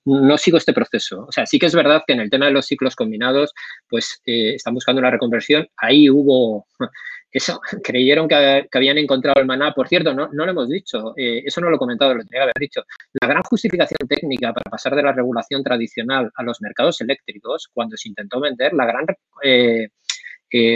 no 0.07 0.39
sigo 0.39 0.57
este 0.57 0.73
proceso. 0.73 1.27
O 1.29 1.33
sea, 1.33 1.45
sí 1.45 1.59
que 1.59 1.67
es 1.67 1.75
verdad 1.75 2.03
que 2.07 2.15
en 2.15 2.21
el 2.21 2.31
tema 2.31 2.47
de 2.47 2.53
los 2.53 2.65
ciclos 2.65 2.97
combinados, 2.97 3.53
pues 3.91 4.23
eh, 4.25 4.55
están 4.55 4.73
buscando 4.73 5.01
una 5.01 5.11
reconversión. 5.11 5.69
Ahí 5.77 6.09
hubo 6.09 6.67
eso, 7.31 7.61
creyeron 7.83 8.27
que, 8.27 8.69
habían 8.73 8.97
encontrado 8.97 9.39
el 9.39 9.47
maná. 9.47 9.75
Por 9.75 9.87
cierto, 9.87 10.15
no, 10.15 10.31
no 10.33 10.47
lo 10.47 10.53
hemos 10.53 10.71
dicho, 10.71 11.13
eh, 11.19 11.43
eso 11.45 11.61
no 11.61 11.69
lo 11.69 11.77
he 11.77 11.79
comentado, 11.79 12.15
lo 12.15 12.25
tenía 12.25 12.39
que 12.39 12.45
haber 12.45 12.55
dicho. 12.59 12.85
La 13.21 13.29
gran 13.29 13.43
justificación 13.43 14.09
técnica 14.09 14.55
para 14.55 14.71
pasar 14.71 14.97
de 14.97 15.03
la 15.03 15.13
regulación 15.13 15.63
tradicional 15.63 16.31
a 16.35 16.43
los 16.43 16.63
mercados 16.63 16.99
eléctricos, 17.03 17.69
cuando 17.75 17.99
se 17.99 18.09
intentó 18.09 18.41
vender, 18.41 18.73
la 18.73 18.87
gran 18.87 19.05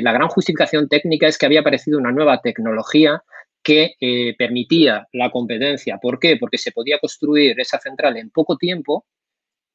la 0.03 0.13
gran 0.13 0.29
justificación 0.29 0.89
técnica 0.89 1.29
es 1.29 1.39
que 1.39 1.47
había 1.47 1.61
aparecido 1.61 1.99
una 1.99 2.11
nueva 2.11 2.41
tecnología 2.41 3.23
que 3.63 3.95
eh, 4.01 4.35
permitía 4.37 5.07
la 5.13 5.31
competencia. 5.31 5.99
¿Por 5.99 6.19
qué? 6.19 6.37
Porque 6.39 6.59
se 6.59 6.73
podía 6.73 6.99
construir 6.99 7.59
esa 7.61 7.79
central 7.79 8.17
en 8.17 8.31
poco 8.31 8.57
tiempo, 8.57 9.05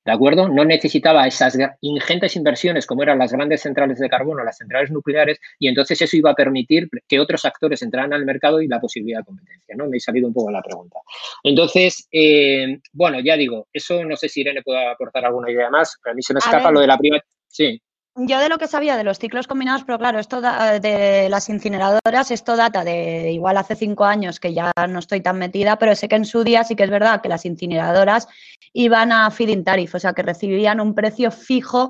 ¿de 0.05 0.11
acuerdo? 0.11 0.49
No 0.49 0.65
necesitaba 0.65 1.27
esas 1.27 1.57
ingentes 1.81 2.35
inversiones 2.35 2.85
como 2.85 3.03
eran 3.03 3.19
las 3.19 3.31
grandes 3.31 3.61
centrales 3.61 3.99
de 3.99 4.09
carbono, 4.09 4.43
las 4.43 4.57
centrales 4.57 4.91
nucleares, 4.91 5.39
y 5.59 5.67
entonces 5.67 6.01
eso 6.01 6.17
iba 6.17 6.31
a 6.31 6.35
permitir 6.35 6.89
que 7.07 7.19
otros 7.19 7.45
actores 7.45 7.81
entraran 7.81 8.13
al 8.13 8.25
mercado 8.25 8.61
y 8.61 8.67
la 8.67 8.81
posibilidad 8.81 9.19
de 9.19 9.25
competencia, 9.25 9.75
¿no? 9.77 9.87
Me 9.87 9.97
he 9.97 9.99
salido 9.99 10.27
un 10.27 10.33
poco 10.33 10.51
la 10.51 10.61
pregunta. 10.61 10.99
Entonces, 11.43 12.07
eh, 12.11 12.79
bueno, 12.91 13.19
ya 13.19 13.37
digo, 13.37 13.67
eso 13.71 14.03
no 14.03 14.15
sé 14.17 14.27
si 14.27 14.41
Irene 14.41 14.63
puede 14.63 14.85
aportar 14.87 15.25
alguna 15.25 15.51
idea 15.51 15.69
más, 15.69 15.97
pero 16.01 16.13
a 16.13 16.15
mí 16.15 16.21
se 16.21 16.33
me 16.33 16.39
escapa 16.39 16.71
lo 16.71 16.79
de 16.79 16.87
la 16.87 16.97
primera... 16.97 17.23
Sí. 17.47 17.79
Yo 18.15 18.39
de 18.39 18.49
lo 18.49 18.57
que 18.57 18.67
sabía 18.67 18.95
de 18.95 19.03
los 19.03 19.17
ciclos 19.17 19.47
combinados, 19.47 19.83
pero 19.83 19.97
claro, 19.97 20.19
esto 20.19 20.41
de 20.41 21.27
las 21.29 21.49
incineradoras, 21.49 22.31
esto 22.31 22.55
data 22.55 22.83
de 22.83 23.31
igual 23.31 23.57
hace 23.57 23.75
cinco 23.75 24.05
años 24.05 24.39
que 24.39 24.53
ya 24.53 24.71
no 24.87 24.99
estoy 24.99 25.21
tan 25.21 25.39
metida, 25.39 25.77
pero 25.77 25.95
sé 25.95 26.07
que 26.07 26.15
en 26.15 26.25
su 26.25 26.43
día 26.43 26.63
sí 26.63 26.75
que 26.75 26.83
es 26.83 26.89
verdad 26.89 27.21
que 27.21 27.29
las 27.29 27.45
incineradoras 27.45 28.27
iban 28.71 29.11
a 29.11 29.29
feed-in 29.31 29.63
tariff, 29.63 29.95
o 29.95 29.99
sea 29.99 30.13
que 30.13 30.21
recibían 30.21 30.79
un 30.79 30.93
precio 30.93 31.31
fijo 31.31 31.89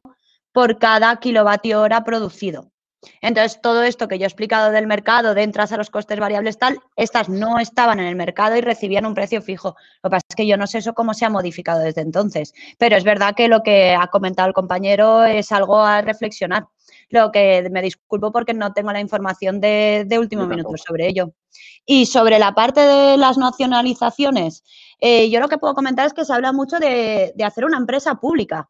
por 0.51 0.80
cada 0.80 1.15
kilovatio 1.17 1.82
hora 1.82 2.03
producido. 2.03 2.72
Entonces, 3.22 3.60
todo 3.62 3.84
esto 3.84 4.08
que 4.08 4.18
yo 4.18 4.26
he 4.26 4.28
explicado 4.28 4.72
del 4.72 4.88
mercado, 4.88 5.34
de 5.34 5.43
entras 5.43 5.72
a 5.72 5.78
los 5.78 5.89
costes 5.89 6.20
variables 6.20 6.58
tal, 6.58 6.80
estas 6.95 7.30
no 7.30 7.60
estaban 7.60 7.99
en 7.99 8.08
el 8.08 8.16
mercado 8.16 8.56
y 8.56 8.62
recibían 8.62 9.06
un 9.06 9.14
precio 9.14 9.41
fijo. 9.41 9.76
Lo 10.01 10.10
que 10.10 10.16
pasa 10.16 10.26
es 10.30 10.36
que 10.36 10.47
yo 10.47 10.58
no 10.58 10.68
sé 10.68 10.80
eso 10.80 10.93
cómo 10.93 11.14
se 11.14 11.26
ha 11.26 11.30
modificado 11.30 11.80
desde 11.80 12.01
entonces, 12.01 12.54
pero 12.78 12.95
es 12.95 13.04
verdad 13.04 13.36
que 13.36 13.47
lo 13.47 13.62
que 13.62 13.95
ha 13.95 14.08
comentado 14.08 14.47
el 14.47 14.54
compañero 14.54 15.24
es 15.26 15.51
algo 15.51 15.82
a 15.82 16.01
reflexionar. 16.01 16.68
Lo 17.10 17.32
que 17.32 17.68
me 17.72 17.82
disculpo 17.82 18.32
porque 18.32 18.54
no 18.54 18.74
tengo 18.74 18.91
la 18.91 18.99
información 18.99 19.60
de, 19.60 20.08
último 20.20 20.47
minuto 20.47 20.76
sobre 20.78 21.08
ello. 21.08 21.34
Y 21.86 22.06
sobre 22.06 22.39
la 22.39 22.54
parte 22.54 22.82
de 22.82 23.18
las 23.18 23.38
nacionalizaciones, 23.38 24.64
eh, 24.99 25.30
yo 25.30 25.39
lo 25.39 25.49
que 25.49 25.58
puedo 25.58 25.74
comentar 25.74 26.08
es 26.08 26.14
que 26.14 26.26
se 26.26 26.34
habla 26.34 26.54
mucho 26.54 26.80
de, 26.80 27.34
de 27.36 27.43
hacer 27.43 27.66
una 27.66 27.78
empresa 27.78 28.16
pública, 28.16 28.70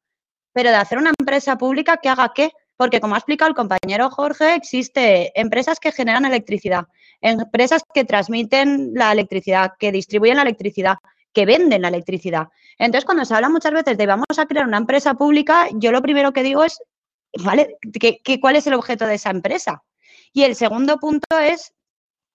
pero 0.52 0.70
de 0.72 0.76
hacer 0.76 0.98
una 0.98 1.12
empresa 1.18 1.58
pública 1.58 1.98
que 1.98 2.10
haga 2.10 2.34
qué? 2.34 2.52
Porque, 2.78 2.99
como 2.99 3.15
ha 3.15 3.19
explicado 3.19 3.49
el 3.49 3.55
compañero 3.55 4.09
Jorge, 4.09 4.55
existe 4.55 5.39
empresas 5.39 5.80
que 5.80 5.91
generan 5.91 6.26
electricidad, 6.26 6.88
empresas 7.21 7.84
que 7.93 8.03
transmiten 8.03 8.93
la 8.93 9.11
electricidad, 9.11 9.74
que 9.78 9.91
distribuyen 9.91 10.38
la 10.38 10.41
electricidad, 10.41 10.97
que 11.34 11.45
venden 11.45 11.82
la 11.82 11.88
electricidad. 11.89 12.47
Entonces, 12.78 13.05
cuando 13.05 13.26
se 13.26 13.34
habla 13.34 13.49
muchas 13.49 13.74
veces 13.74 13.97
de 13.97 14.05
vamos 14.05 14.38
a 14.38 14.45
crear 14.45 14.67
una 14.67 14.78
empresa 14.78 15.13
pública, 15.15 15.67
yo 15.74 15.91
lo 15.91 16.01
primero 16.01 16.32
que 16.32 16.43
digo 16.43 16.63
es, 16.63 16.80
¿vale? 17.43 17.78
¿Qué, 17.99 18.39
cuál 18.39 18.55
es 18.55 18.67
el 18.67 18.74
objeto 18.74 19.05
de 19.05 19.15
esa 19.15 19.32
empresa? 19.32 19.84
Y 20.32 20.43
el 20.43 20.55
segundo 20.55 20.97
punto 20.97 21.38
es, 21.39 21.74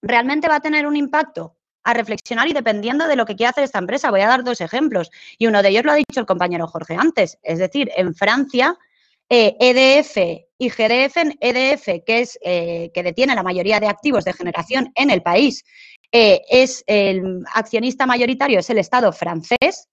¿realmente 0.03 0.49
va 0.49 0.57
a 0.57 0.61
tener 0.61 0.87
un 0.87 0.97
impacto? 0.97 1.57
A 1.85 1.95
reflexionar 1.95 2.49
y 2.49 2.53
dependiendo 2.53 3.09
de 3.09 3.17
lo 3.17 3.25
que 3.25 3.35
quiera 3.35 3.51
hacer 3.51 3.65
esta 3.65 3.79
empresa. 3.79 4.11
Voy 4.11 4.21
a 4.21 4.29
dar 4.29 4.45
dos 4.45 4.61
ejemplos. 4.61 5.11
Y 5.39 5.47
uno 5.47 5.63
de 5.63 5.71
ellos 5.71 5.85
lo 5.85 5.93
ha 5.93 5.97
dicho 5.97 6.21
el 6.21 6.27
compañero 6.27 6.67
Jorge 6.67 6.97
antes. 6.97 7.39
Es 7.43 7.59
decir, 7.59 7.91
en 7.97 8.15
Francia 8.15 8.77
eh, 9.29 9.57
e 9.61 10.45
y 10.61 10.71
GDF, 10.71 11.17
EDF, 11.41 12.05
que 12.05 12.21
es 12.21 12.39
eh, 12.43 12.91
que 12.93 13.03
detiene 13.03 13.35
la 13.35 13.43
mayoría 13.43 13.79
de 13.79 13.87
activos 13.87 14.25
de 14.25 14.33
generación 14.33 14.91
en 14.97 15.11
el 15.11 15.23
país, 15.23 15.65
eh, 16.11 16.41
es 16.49 16.83
el 16.87 17.45
accionista 17.55 18.07
mayoritario 18.07 18.59
es 18.59 18.71
el 18.71 18.79
Estado 18.79 19.13
francés. 19.13 19.89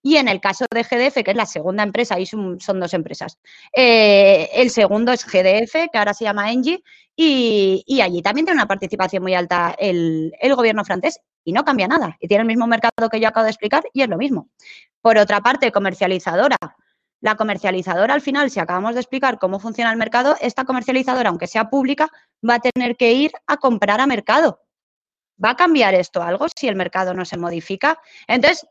Y 0.00 0.16
en 0.16 0.28
el 0.28 0.40
caso 0.40 0.64
de 0.72 0.84
GDF, 0.84 1.24
que 1.24 1.32
es 1.32 1.36
la 1.36 1.44
segunda 1.44 1.82
empresa, 1.82 2.14
ahí 2.14 2.24
son, 2.24 2.56
dos 2.56 2.94
empresas, 2.94 3.36
el 3.72 4.70
segundo 4.70 5.12
es 5.12 5.26
GDF, 5.26 5.90
que 5.92 5.98
ahora 5.98 6.14
se 6.14 6.24
llama 6.24 6.52
Engie, 6.52 6.82
y, 7.16 8.00
allí 8.00 8.22
también 8.22 8.46
tiene 8.46 8.60
una 8.60 8.68
participación 8.68 9.24
muy 9.24 9.34
alta 9.34 9.74
el, 9.76 10.32
el 10.40 10.54
gobierno 10.54 10.84
francés 10.84 11.20
y 11.44 11.52
no 11.52 11.64
cambia 11.64 11.88
nada. 11.88 12.16
Y 12.20 12.28
tiene 12.28 12.42
el 12.42 12.46
mismo 12.46 12.68
mercado 12.68 13.10
que 13.10 13.18
yo 13.18 13.26
acabo 13.26 13.44
de 13.44 13.50
explicar 13.50 13.82
y 13.92 14.02
es 14.02 14.08
lo 14.08 14.16
mismo. 14.16 14.48
Por 15.00 15.18
otra 15.18 15.40
parte, 15.40 15.72
comercializadora, 15.72 16.56
la 17.20 17.36
comercializadora, 17.36 18.14
al 18.14 18.20
final, 18.20 18.50
si 18.50 18.60
acabamos 18.60 18.94
de 18.94 19.00
explicar 19.00 19.38
cómo 19.38 19.58
funciona 19.58 19.90
el 19.90 19.96
mercado, 19.96 20.36
esta 20.40 20.64
comercializadora, 20.64 21.30
aunque 21.30 21.46
sea 21.46 21.68
pública, 21.70 22.08
va 22.48 22.54
a 22.54 22.60
tener 22.60 22.96
que 22.96 23.12
ir 23.12 23.32
a 23.46 23.56
comprar 23.56 24.00
a 24.00 24.06
mercado. 24.06 24.62
¿Va 25.42 25.50
a 25.50 25.56
cambiar 25.56 25.94
esto 25.94 26.22
algo 26.22 26.46
si 26.56 26.68
el 26.68 26.76
mercado 26.76 27.14
no 27.14 27.24
se 27.24 27.36
modifica? 27.36 27.98
Entonces, 28.26 28.66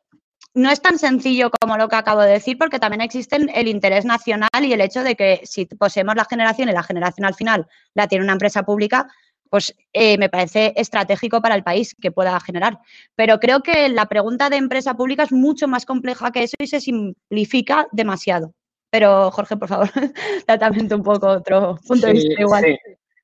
no 0.53 0.71
es 0.71 0.81
tan 0.81 0.97
sencillo 0.97 1.51
como 1.51 1.77
lo 1.77 1.87
que 1.87 1.95
acabo 1.95 2.21
de 2.21 2.31
decir, 2.31 2.57
porque 2.57 2.79
también 2.79 3.01
existe 3.01 3.35
el 3.35 3.67
interés 3.67 4.05
nacional 4.05 4.49
y 4.63 4.73
el 4.73 4.81
hecho 4.81 5.03
de 5.03 5.15
que 5.15 5.41
si 5.43 5.65
poseemos 5.65 6.15
la 6.15 6.25
generación 6.25 6.69
y 6.69 6.71
la 6.71 6.83
generación 6.83 7.25
al 7.25 7.35
final 7.35 7.67
la 7.93 8.07
tiene 8.07 8.23
una 8.23 8.33
empresa 8.33 8.63
pública, 8.63 9.07
pues 9.49 9.75
eh, 9.93 10.17
me 10.17 10.29
parece 10.29 10.73
estratégico 10.75 11.41
para 11.41 11.55
el 11.55 11.63
país 11.63 11.95
que 11.99 12.11
pueda 12.11 12.39
generar. 12.39 12.79
Pero 13.15 13.39
creo 13.39 13.61
que 13.61 13.89
la 13.89 14.07
pregunta 14.07 14.49
de 14.49 14.57
empresa 14.57 14.95
pública 14.95 15.23
es 15.23 15.31
mucho 15.31 15.67
más 15.67 15.85
compleja 15.85 16.31
que 16.31 16.43
eso 16.43 16.55
y 16.59 16.67
se 16.67 16.79
simplifica 16.79 17.87
demasiado. 17.91 18.53
Pero, 18.89 19.31
Jorge, 19.31 19.57
por 19.57 19.67
favor, 19.67 19.89
tratamiento 20.45 20.95
un 20.95 21.03
poco 21.03 21.27
otro 21.27 21.77
punto 21.87 22.07
de 22.07 22.13
vista 22.13 22.41
igual. 22.41 22.79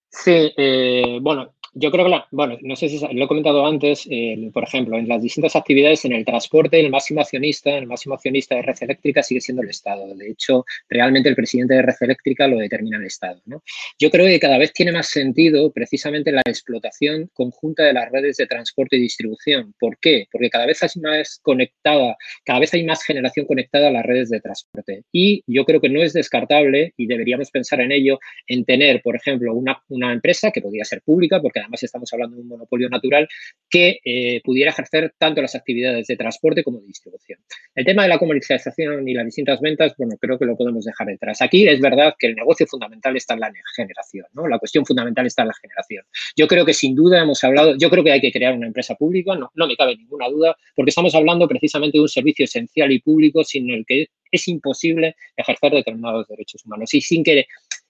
Sí, 0.10 0.52
eh, 0.58 1.20
bueno, 1.22 1.53
yo 1.76 1.92
creo 1.92 2.06
que, 2.06 2.12
la, 2.12 2.28
bueno, 2.32 2.58
no 2.62 2.76
sé 2.76 2.90
si 2.90 3.00
lo 3.00 3.26
he 3.26 3.28
comentado 3.28 3.66
antes, 3.66 4.08
por 4.54 4.64
ejemplo, 4.64 4.98
en 4.98 5.08
las 5.08 5.22
distintas 5.22 5.56
actividades, 5.56 6.06
en 6.06 6.14
el 6.14 6.26
transporte, 6.26 6.80
el 6.80 6.90
máximo 6.90 7.22
accionista, 7.22 7.78
el 7.78 7.88
máximo 7.88 8.16
accionista 8.16 8.56
de 8.56 8.62
Red 8.62 8.78
Eléctrica 8.82 9.24
sigue 9.24 9.42
siendo 9.42 9.64
el 9.64 9.70
Estado. 9.70 10.14
De 10.16 10.30
hecho, 10.30 10.66
realmente 10.90 11.30
el 11.30 11.36
presidente 11.36 11.76
de 11.76 11.82
Red 11.82 11.96
Eléctrica 12.02 12.48
lo 12.48 12.58
determina 12.58 12.98
el 12.98 13.06
Estado. 13.06 13.42
¿no? 13.46 13.64
Yo 14.00 14.12
creo 14.12 14.26
que 14.28 14.40
cada 14.40 14.58
vez 14.58 14.72
tiene 14.74 14.92
más 14.92 15.08
sentido 15.08 15.72
precisamente 15.72 16.32
la 16.32 16.42
explotación 16.46 17.30
conjunta 17.34 17.84
de 17.84 17.94
las 17.94 18.12
redes 18.12 18.38
de 18.38 18.48
transporte 18.48 18.98
y 18.98 19.02
distribución. 19.02 19.74
¿Por 19.80 19.98
qué? 20.00 20.28
Porque 20.32 20.50
cada 20.50 20.66
vez 20.66 20.84
hay 20.84 21.02
más 21.02 21.40
conectada, 21.42 22.18
cada 22.46 22.60
vez 22.60 22.74
hay 22.74 22.84
más 22.86 23.04
generación 23.04 23.46
conectada 23.46 23.88
a 23.88 23.92
las 23.92 24.06
redes 24.06 24.30
de 24.30 24.40
transporte. 24.40 25.04
Y 25.12 25.44
yo 25.48 25.66
creo 25.66 25.82
que 25.82 25.90
no 25.90 26.02
es 26.02 26.14
descartable, 26.14 26.94
y 26.98 27.08
deberíamos 27.08 27.50
pensar 27.52 27.82
en 27.82 27.92
ello, 27.92 28.20
en 28.48 28.66
tener, 28.66 29.02
por 29.02 29.16
ejemplo, 29.16 29.54
una, 29.54 29.82
una 29.90 30.14
empresa 30.14 30.52
que 30.52 30.62
podría 30.62 30.86
ser 30.86 31.02
pública, 31.02 31.42
porque 31.42 31.63
además 31.64 31.84
estamos 31.84 32.12
hablando 32.14 32.36
de 32.36 32.42
un 32.44 32.48
monopolio 32.48 32.90
natural, 32.90 33.28
que 33.70 34.00
eh, 34.04 34.42
pudiera 34.44 34.72
ejercer 34.72 35.14
tanto 35.18 35.42
las 35.42 35.56
actividades 35.56 36.08
de 36.08 36.16
transporte 36.16 36.64
como 36.64 36.80
de 36.80 36.88
distribución. 36.88 37.40
El 37.76 37.86
tema 37.86 38.04
de 38.04 38.10
la 38.10 38.20
comercialización 38.20 39.08
y 39.08 39.14
las 39.14 39.26
distintas 39.26 39.60
ventas, 39.62 39.94
bueno, 39.98 40.16
creo 40.20 40.38
que 40.38 40.46
lo 40.46 40.56
podemos 40.56 40.86
dejar 40.86 41.08
detrás. 41.08 41.42
Aquí 41.42 41.68
es 41.68 41.80
verdad 41.80 42.16
que 42.18 42.28
el 42.28 42.36
negocio 42.36 42.68
fundamental 42.68 43.16
está 43.16 43.34
en 43.34 43.40
la 43.42 43.52
generación, 43.76 44.26
¿no? 44.34 44.48
La 44.48 44.60
cuestión 44.60 44.86
fundamental 44.86 45.26
está 45.26 45.44
en 45.44 45.50
la 45.50 45.54
generación. 45.54 46.06
Yo 46.36 46.48
creo 46.48 46.66
que 46.66 46.74
sin 46.74 46.96
duda 46.96 47.22
hemos 47.22 47.44
hablado, 47.44 47.76
yo 47.78 47.90
creo 47.90 48.04
que 48.04 48.12
hay 48.12 48.22
que 48.22 48.32
crear 48.32 48.54
una 48.54 48.68
empresa 48.68 48.96
pública, 48.96 49.36
no, 49.36 49.52
no 49.56 49.68
me 49.68 49.76
cabe 49.76 49.96
ninguna 49.96 50.30
duda, 50.30 50.56
porque 50.76 50.90
estamos 50.90 51.16
hablando 51.16 51.48
precisamente 51.48 51.98
de 51.98 52.02
un 52.02 52.10
servicio 52.10 52.46
esencial 52.46 52.92
y 52.92 53.00
público 53.00 53.44
sin 53.44 53.70
el 53.70 53.86
que 53.86 54.08
es 54.32 54.48
imposible 54.48 55.16
ejercer 55.38 55.72
determinados 55.72 56.28
derechos 56.28 56.66
humanos 56.66 56.94
y 56.94 57.02
sin 57.02 57.24
que 57.24 57.46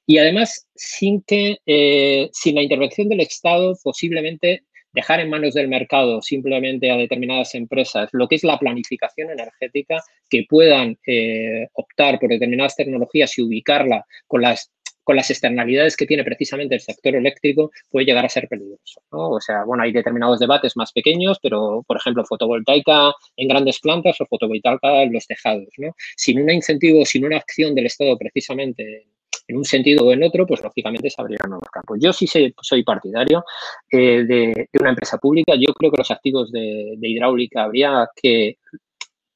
y 0.06 0.18
además 0.18 0.68
sin 0.76 1.22
que, 1.22 1.58
eh, 1.66 2.30
sin 2.34 2.56
la 2.56 2.62
intervención 2.62 3.10
del 3.10 3.22
Estado, 3.22 3.76
posiblemente 3.84 4.64
dejar 4.94 5.20
en 5.20 5.30
manos 5.30 5.56
del 5.56 5.68
mercado 5.68 6.22
simplemente 6.22 6.92
a 6.92 6.98
determinadas 6.98 7.56
empresas 7.56 8.10
lo 8.12 8.28
que 8.28 8.36
es 8.36 8.44
la 8.44 8.60
planificación 8.60 9.32
energética, 9.32 10.02
que 10.30 10.46
puedan 10.48 10.98
eh, 11.08 11.68
optar 11.74 12.20
por 12.20 12.30
determinadas 12.30 12.76
tecnologías 12.76 13.38
y 13.38 13.42
ubicarla 13.42 14.06
con 14.28 14.42
las 14.42 14.72
con 15.04 15.16
las 15.16 15.30
externalidades 15.30 15.98
que 15.98 16.06
tiene 16.06 16.24
precisamente 16.24 16.76
el 16.76 16.82
sector 16.82 17.16
eléctrico, 17.16 17.72
puede 17.90 18.06
llegar 18.06 18.26
a 18.26 18.30
ser 18.30 18.48
peligroso. 18.48 19.02
O 19.10 19.40
sea, 19.42 19.66
bueno, 19.66 19.84
hay 19.84 19.92
determinados 19.92 20.40
debates 20.40 20.78
más 20.78 20.92
pequeños, 20.94 21.40
pero, 21.42 21.84
por 21.86 21.98
ejemplo, 21.98 22.24
fotovoltaica 22.26 23.12
en 23.36 23.48
grandes 23.48 23.80
plantas 23.80 24.20
o 24.22 24.26
fotovoltaica 24.26 25.04
en 25.04 25.14
los 25.14 25.28
tejados. 25.28 25.68
¿no? 25.78 25.94
Sin 26.16 26.42
un 26.42 26.50
incentivo, 26.50 27.06
sin 27.06 27.26
una 27.26 27.38
acción 27.38 27.76
del 27.76 27.88
Estado 27.88 28.18
precisamente 28.18 29.08
en 29.48 29.58
un 29.58 29.66
sentido 29.66 30.06
o 30.06 30.12
en 30.12 30.24
otro, 30.24 30.46
pues 30.46 30.62
lógicamente 30.62 31.10
se 31.10 31.22
abrirán 31.22 31.50
nuevos 31.50 31.70
campos. 31.72 31.98
Yo 32.02 32.14
sí 32.14 32.28
soy 32.28 32.84
partidario 32.84 33.44
eh, 33.90 34.24
de, 34.26 34.70
una 34.80 34.90
empresa 34.90 35.18
pública. 35.18 35.54
Yo 35.56 35.74
creo 35.74 35.92
que 35.92 35.98
los 35.98 36.12
activos 36.12 36.52
de 36.52 36.98
hidráulica 37.02 37.64
habría 37.64 38.08
que 38.16 38.58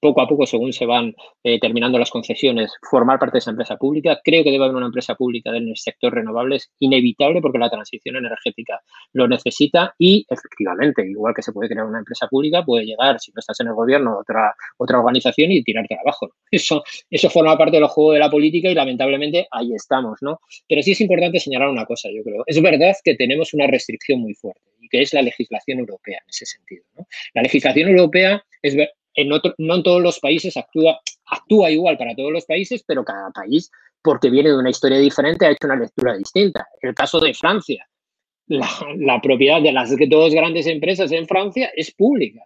poco 0.07 0.21
a 0.21 0.27
poco, 0.27 0.45
según 0.45 0.71
se 0.71 0.85
van 0.85 1.13
eh, 1.43 1.59
terminando 1.59 1.99
las 1.99 2.09
concesiones, 2.09 2.71
formar 2.89 3.19
parte 3.19 3.33
de 3.33 3.39
esa 3.39 3.51
empresa 3.51 3.75
pública. 3.75 4.19
Creo 4.23 4.43
que 4.43 4.51
debe 4.51 4.63
haber 4.63 4.77
una 4.77 4.85
empresa 4.85 5.15
pública 5.15 5.49
en 5.49 5.67
el 5.67 5.75
sector 5.75 6.13
renovables, 6.13 6.71
inevitable 6.79 7.41
porque 7.41 7.57
la 7.57 7.69
transición 7.69 8.15
energética 8.15 8.79
lo 9.11 9.27
necesita 9.27 9.93
y 9.97 10.25
efectivamente, 10.29 11.05
igual 11.05 11.33
que 11.35 11.41
se 11.41 11.51
puede 11.51 11.69
crear 11.69 11.85
una 11.85 11.99
empresa 11.99 12.27
pública, 12.27 12.63
puede 12.63 12.85
llegar, 12.85 13.19
si 13.19 13.31
no 13.31 13.39
estás 13.39 13.59
en 13.59 13.67
el 13.67 13.73
gobierno, 13.73 14.17
otra, 14.19 14.55
otra 14.77 14.99
organización 14.99 15.51
y 15.51 15.61
tirarte 15.63 15.97
abajo. 15.99 16.29
Eso, 16.51 16.81
eso 17.11 17.29
forma 17.29 17.57
parte 17.57 17.75
del 17.75 17.87
juego 17.87 18.13
de 18.13 18.19
la 18.19 18.31
política 18.31 18.69
y 18.69 18.73
lamentablemente 18.73 19.47
ahí 19.51 19.73
estamos, 19.73 20.19
¿no? 20.21 20.39
Pero 20.67 20.81
sí 20.81 20.91
es 20.91 21.01
importante 21.01 21.39
señalar 21.41 21.67
una 21.67 21.85
cosa, 21.85 22.07
yo 22.09 22.23
creo. 22.23 22.43
Es 22.47 22.61
verdad 22.61 22.95
que 23.03 23.15
tenemos 23.15 23.53
una 23.53 23.67
restricción 23.67 24.21
muy 24.21 24.33
fuerte 24.33 24.61
y 24.79 24.87
que 24.87 25.01
es 25.01 25.13
la 25.13 25.21
legislación 25.21 25.79
europea 25.79 26.19
en 26.23 26.29
ese 26.29 26.45
sentido. 26.45 26.83
La 27.33 27.41
legislación 27.41 27.89
europea 27.89 28.41
es, 28.61 28.75
no 29.25 29.41
en 29.75 29.83
todos 29.83 30.01
los 30.01 30.19
países 30.19 30.55
actúa, 30.57 31.71
igual 31.71 31.97
para 31.97 32.15
todos 32.15 32.31
los 32.31 32.45
países, 32.45 32.83
pero 32.85 33.03
cada 33.03 33.31
país, 33.31 33.71
porque 34.01 34.29
viene 34.29 34.49
de 34.49 34.57
una 34.57 34.69
historia 34.69 34.99
diferente, 34.99 35.45
ha 35.45 35.51
hecho 35.51 35.67
una 35.67 35.75
lectura 35.75 36.17
distinta. 36.17 36.67
El 36.81 36.93
caso 36.93 37.19
de 37.19 37.33
Francia, 37.33 37.87
la, 38.47 39.19
propiedad 39.21 39.61
de 39.61 39.71
las 39.71 39.93
dos 40.09 40.33
grandes 40.33 40.67
empresas 40.67 41.11
en 41.11 41.27
Francia 41.27 41.71
es 41.75 41.91
pública. 41.93 42.41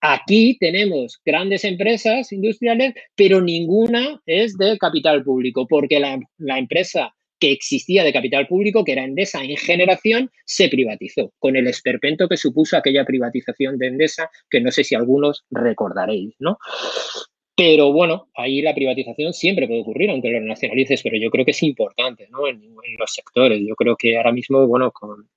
Aquí 0.00 0.58
tenemos 0.58 1.20
grandes 1.24 1.64
empresas 1.64 2.30
industriales, 2.32 2.94
pero 3.14 3.40
ninguna 3.40 4.20
es 4.26 4.56
de 4.58 4.76
capital 4.78 5.22
público, 5.24 5.66
porque 5.66 6.00
la 6.00 6.58
empresa 6.58 7.14
que 7.44 7.52
existía 7.52 8.04
de 8.04 8.12
capital 8.14 8.46
público, 8.46 8.84
que 8.84 8.92
era 8.92 9.04
Endesa 9.04 9.44
en 9.44 9.54
generación, 9.58 10.30
se 10.46 10.70
privatizó, 10.70 11.30
con 11.38 11.56
el 11.56 11.66
esperpento 11.66 12.26
que 12.26 12.38
supuso 12.38 12.74
aquella 12.74 13.04
privatización 13.04 13.76
de 13.76 13.88
Endesa, 13.88 14.30
que 14.48 14.62
no 14.62 14.70
sé 14.70 14.82
si 14.82 14.94
algunos 14.94 15.44
recordaréis, 15.50 16.34
¿no? 16.38 16.56
Pero 17.54 17.92
bueno, 17.92 18.28
ahí 18.34 18.62
la 18.62 18.74
privatización 18.74 19.34
siempre 19.34 19.66
puede 19.66 19.82
ocurrir, 19.82 20.08
aunque 20.08 20.30
lo 20.30 20.40
nacionalices, 20.40 21.02
pero 21.02 21.18
yo 21.18 21.30
creo 21.30 21.44
que 21.44 21.50
es 21.50 21.62
importante 21.62 22.28
¿no? 22.30 22.48
en, 22.48 22.62
los 22.98 23.12
sectores. 23.12 23.60
Yo 23.60 23.74
creo 23.76 23.94
que 23.94 24.16
ahora 24.16 24.32
mismo, 24.32 24.66
bueno, 24.66 24.90
con 24.90 25.28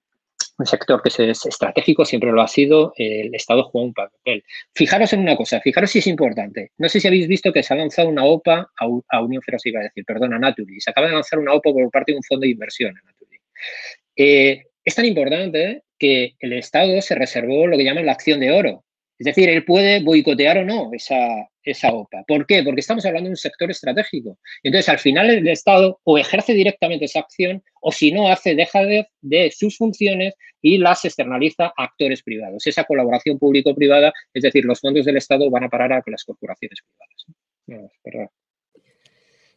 un 0.58 0.66
sector 0.66 1.02
que 1.02 1.10
es 1.10 1.46
estratégico, 1.46 2.04
siempre 2.04 2.32
lo 2.32 2.42
ha 2.42 2.48
sido, 2.48 2.94
el 2.98 3.34
Estado 3.36 3.64
juega 3.64 3.88
un 3.88 3.94
papel. 3.94 4.44
Fijaros 4.74 5.14
en 5.14 5.20
una 5.20 5.36
cosa, 5.36 5.62
fijaros 5.62 5.92
si 5.92 6.00
es 6.00 6.08
importante. 6.08 6.72
No 6.78 6.90
sé 6.90 7.00
si 7.00 7.08
habéis 7.08 7.28
visto 7.28 7.54
que 7.54 7.62
se 7.64 7.74
ha 7.74 7.78
lanzado 7.78 8.10
una 8.10 8.26
OPA 8.26 8.72
a, 8.76 9.22
Unión 9.22 9.42
Feroz, 9.44 9.66
iba 9.66 9.80
a 9.80 9.84
decir, 9.84 10.04
perdón, 10.06 10.34
a 10.34 10.40
Naturi. 10.40 10.80
Se 10.82 10.90
acaba 10.90 11.08
de 11.08 11.14
lanzar 11.14 11.40
una 11.40 11.54
OPA 11.54 11.72
por 11.72 11.92
parte 11.92 12.12
de 12.12 12.18
un 12.18 12.24
fondo 12.24 12.44
de 12.44 12.52
inversión 12.52 12.90
en 12.90 13.06
Naturi. 13.06 13.40
Eh, 14.16 14.64
es 14.84 14.96
tan 14.96 15.06
importante 15.06 15.84
que 16.00 16.36
el 16.40 16.54
Estado 16.54 17.02
se 17.02 17.16
reservó 17.16 17.68
lo 17.68 17.78
que 17.78 17.84
llaman 17.84 18.06
la 18.06 18.14
acción 18.14 18.40
de 18.40 18.52
oro. 18.52 18.84
Es 19.20 19.26
decir, 19.26 19.50
él 19.50 19.66
puede 19.66 20.02
boicotear 20.04 20.60
o 20.60 20.66
no 20.66 20.92
esa, 20.94 21.18
esa 21.70 21.94
OPA. 21.94 22.24
¿Por 22.28 22.46
qué? 22.46 22.64
Porque 22.64 22.82
estamos 22.82 23.06
hablando 23.06 23.28
de 23.28 23.32
un 23.32 23.38
sector 23.38 23.70
estratégico. 23.70 24.38
Entonces, 24.64 24.90
al 24.90 25.00
final, 25.00 25.30
el 25.30 25.48
Estado 25.48 26.00
o 26.04 26.18
ejerce 26.18 26.54
directamente 26.54 27.06
esa 27.06 27.20
acción 27.20 27.64
o 27.82 27.92
si 27.92 28.12
no 28.12 28.30
hace, 28.30 28.56
deja 28.56 28.84
de, 28.84 29.08
de 29.22 29.52
sus 29.52 29.78
funciones 29.78 30.34
y 30.62 30.78
las 30.78 31.06
externaliza 31.06 31.68
a 31.78 31.84
actores 31.84 32.24
privados. 32.24 32.66
Esa 32.66 32.84
colaboración 32.84 33.38
público-privada, 33.40 34.14
es 34.34 34.44
decir, 34.44 34.66
los 34.66 34.80
fondos 34.80 35.06
del 35.06 35.18
Estado 35.18 35.50
van 35.50 35.66
a 35.66 35.70
parar 35.70 35.94
a 35.94 36.04
las 36.06 36.24
corporaciones 36.24 36.80
privadas. 37.66 37.92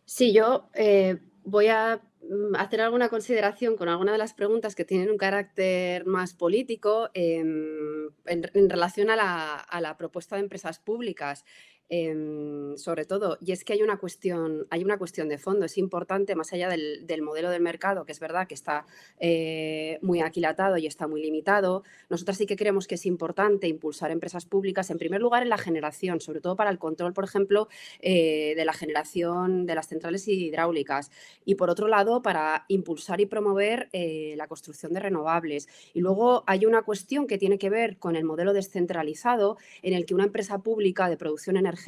Sí, 0.05 0.33
yo 0.33 0.69
eh, 0.75 1.17
voy 1.45 1.69
a 1.69 2.01
Mm, 2.23 2.55
hacer 2.57 2.81
alguna 2.83 3.09
consideración 3.09 3.77
con 3.77 3.89
alguna 3.89 4.13
de 4.13 4.19
las 4.19 4.35
preguntas 4.35 4.75
que 4.75 4.85
tienen 4.85 5.11
un 5.11 5.17
carácter 5.17 6.05
más 6.07 6.35
político 6.35 7.11
em, 7.15 8.11
en, 8.27 8.71
relación 8.71 9.11
a 9.11 9.17
la, 9.17 9.57
a 9.57 9.81
la, 9.81 9.97
propuesta 9.97 10.37
de 10.37 10.43
empresas 10.43 10.79
públicas. 10.79 11.45
Em, 11.93 12.77
sobre 12.77 13.05
todo, 13.05 13.37
y 13.45 13.51
es 13.51 13.65
que 13.65 13.73
hay 13.73 13.83
una 13.83 13.99
cuestión, 13.99 14.65
hay 14.71 14.85
una 14.85 14.97
cuestión 14.97 15.29
de 15.29 15.39
fondo, 15.39 15.67
es 15.67 15.77
importante, 15.77 16.37
más 16.37 16.53
allá 16.53 16.69
del, 16.69 17.23
modelo 17.23 17.51
del 17.51 17.63
mercado, 17.63 18.05
que 18.05 18.13
es 18.13 18.21
verdad 18.21 18.47
que 18.47 18.55
está 18.55 18.87
eh, 19.19 19.99
muy 20.01 20.21
aquilatado 20.21 20.77
y 20.77 20.87
está 20.87 21.09
muy 21.09 21.21
limitado, 21.21 21.83
nosotros 22.09 22.37
sí 22.37 22.47
que 22.47 22.55
creemos 22.55 22.87
que 22.87 22.95
es 22.95 23.07
importante 23.07 23.67
impulsar 23.67 24.13
empresas 24.13 24.47
públicas, 24.47 24.89
en 24.91 24.99
primer 24.99 25.21
lugar 25.21 25.43
en 25.43 25.49
la 25.49 25.59
generación, 25.59 26.21
sobre 26.21 26.41
todo 26.41 26.55
para 26.55 26.71
el 26.71 26.79
control, 26.79 27.13
por 27.13 27.25
ejemplo, 27.25 27.67
eh, 27.99 28.55
de 28.55 28.65
la 28.65 28.73
generación 28.73 29.67
de 29.67 29.75
las 29.75 29.89
centrales 29.89 30.29
hidráulicas, 30.29 31.11
y 31.45 31.57
por 31.57 31.71
otro 31.71 31.89
lado, 31.89 32.23
para 32.23 32.67
impulsar 32.69 33.21
y 33.21 33.27
promover 33.27 33.89
eh, 33.93 34.35
la 34.37 34.47
construcción 34.47 34.93
de 34.93 35.01
renovables. 35.01 35.67
Y 35.93 36.03
luego 36.03 36.45
hay 36.47 36.67
una 36.67 36.83
cuestión 36.83 37.27
que 37.27 37.37
tiene 37.37 37.59
que 37.59 37.69
ver 37.69 37.99
con 37.99 38.15
el 38.15 38.23
modelo 38.23 38.53
descentralizado, 38.53 39.57
en 39.83 39.95
el 39.95 40.07
que 40.07 40.15
una 40.15 40.23
empresa 40.23 40.59
pública 40.63 41.09
de 41.09 41.17
producción 41.17 41.57
energética 41.57 41.80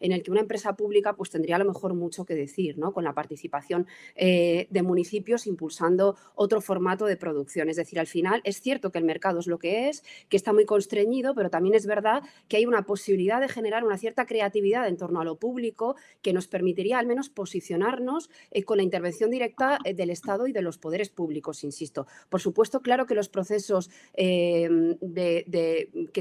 en 0.00 0.12
el 0.12 0.22
que 0.22 0.30
una 0.30 0.40
empresa 0.40 0.76
pública 0.76 1.14
pues, 1.14 1.30
tendría 1.30 1.56
a 1.56 1.58
lo 1.58 1.64
mejor 1.64 1.94
mucho 1.94 2.24
que 2.24 2.34
decir, 2.34 2.78
¿no? 2.78 2.92
con 2.92 3.04
la 3.04 3.14
participación 3.14 3.86
eh, 4.14 4.66
de 4.70 4.82
municipios 4.82 5.46
impulsando 5.46 6.16
otro 6.34 6.60
formato 6.60 7.06
de 7.06 7.16
producción. 7.16 7.68
Es 7.68 7.76
decir, 7.76 7.98
al 7.98 8.06
final 8.06 8.40
es 8.44 8.60
cierto 8.60 8.90
que 8.90 8.98
el 8.98 9.04
mercado 9.04 9.40
es 9.40 9.46
lo 9.46 9.58
que 9.58 9.88
es, 9.88 10.02
que 10.28 10.36
está 10.36 10.52
muy 10.52 10.64
constreñido, 10.64 11.34
pero 11.34 11.50
también 11.50 11.74
es 11.74 11.86
verdad 11.86 12.22
que 12.48 12.56
hay 12.56 12.66
una 12.66 12.82
posibilidad 12.82 13.40
de 13.40 13.48
generar 13.48 13.84
una 13.84 13.98
cierta 13.98 14.26
creatividad 14.26 14.88
en 14.88 14.96
torno 14.96 15.20
a 15.20 15.24
lo 15.24 15.36
público 15.36 15.96
que 16.22 16.32
nos 16.32 16.48
permitiría 16.48 16.98
al 16.98 17.06
menos 17.06 17.28
posicionarnos 17.28 18.30
eh, 18.50 18.62
con 18.64 18.78
la 18.78 18.82
intervención 18.82 19.30
directa 19.30 19.78
eh, 19.84 19.94
del 19.94 20.10
Estado 20.10 20.46
y 20.46 20.52
de 20.52 20.62
los 20.62 20.78
poderes 20.78 21.10
públicos, 21.10 21.64
insisto. 21.64 22.06
Por 22.28 22.40
supuesto, 22.40 22.80
claro 22.80 23.06
que 23.06 23.14
los 23.14 23.28
procesos 23.28 23.90
que 24.14 24.94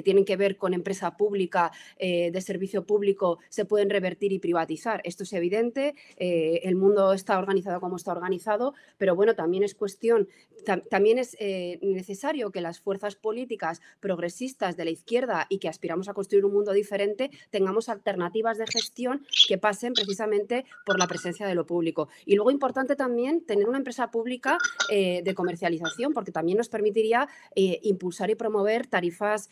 tienen 0.04 0.26
que 0.26 0.38
ver 0.38 0.58
con 0.58 0.74
empresa 0.74 1.18
pública, 1.18 1.72
de 2.00 2.42
servicio 2.42 2.86
público, 2.86 2.97
se 3.50 3.66
pueden 3.66 3.90
revertir 3.90 4.32
y 4.32 4.40
privatizar. 4.40 5.02
Esto 5.04 5.24
es 5.24 5.34
evidente, 5.34 5.96
eh, 6.18 6.62
el 6.64 6.76
mundo 6.76 7.14
está 7.14 7.38
organizado 7.38 7.80
como 7.80 7.96
está 7.96 8.12
organizado, 8.12 8.74
pero 8.98 9.16
bueno, 9.16 9.36
también 9.36 9.64
es 9.64 9.76
cuestión, 9.76 10.28
también 10.90 11.18
es 11.18 11.38
eh, 11.40 11.80
necesario 11.82 12.52
que 12.52 12.62
las 12.62 12.80
fuerzas 12.80 13.16
políticas 13.16 13.82
progresistas 14.00 14.76
de 14.76 14.86
la 14.86 14.92
izquierda 14.92 15.48
y 15.50 15.60
que 15.60 15.70
aspiramos 15.70 16.10
a 16.10 16.14
construir 16.14 16.46
un 16.46 16.54
mundo 16.54 16.74
diferente 16.74 17.32
tengamos 17.50 17.90
alternativas 17.90 18.58
de 18.58 18.66
gestión 18.68 19.26
que 19.48 19.58
pasen 19.58 19.94
precisamente 19.94 20.66
por 20.86 21.00
la 21.00 21.08
presencia 21.08 21.48
de 21.48 21.56
lo 21.56 21.66
público. 21.66 22.10
Y 22.26 22.36
luego 22.36 22.52
importante 22.52 22.96
también 22.96 23.46
tener 23.46 23.68
una 23.68 23.78
empresa 23.78 24.12
pública 24.12 24.58
eh, 24.90 25.22
de 25.24 25.34
comercialización, 25.34 26.14
porque 26.14 26.32
también 26.32 26.58
nos 26.58 26.70
permitiría 26.70 27.28
impulsar 27.56 28.30
y 28.30 28.36
promover 28.36 28.88
tarifas 28.88 29.50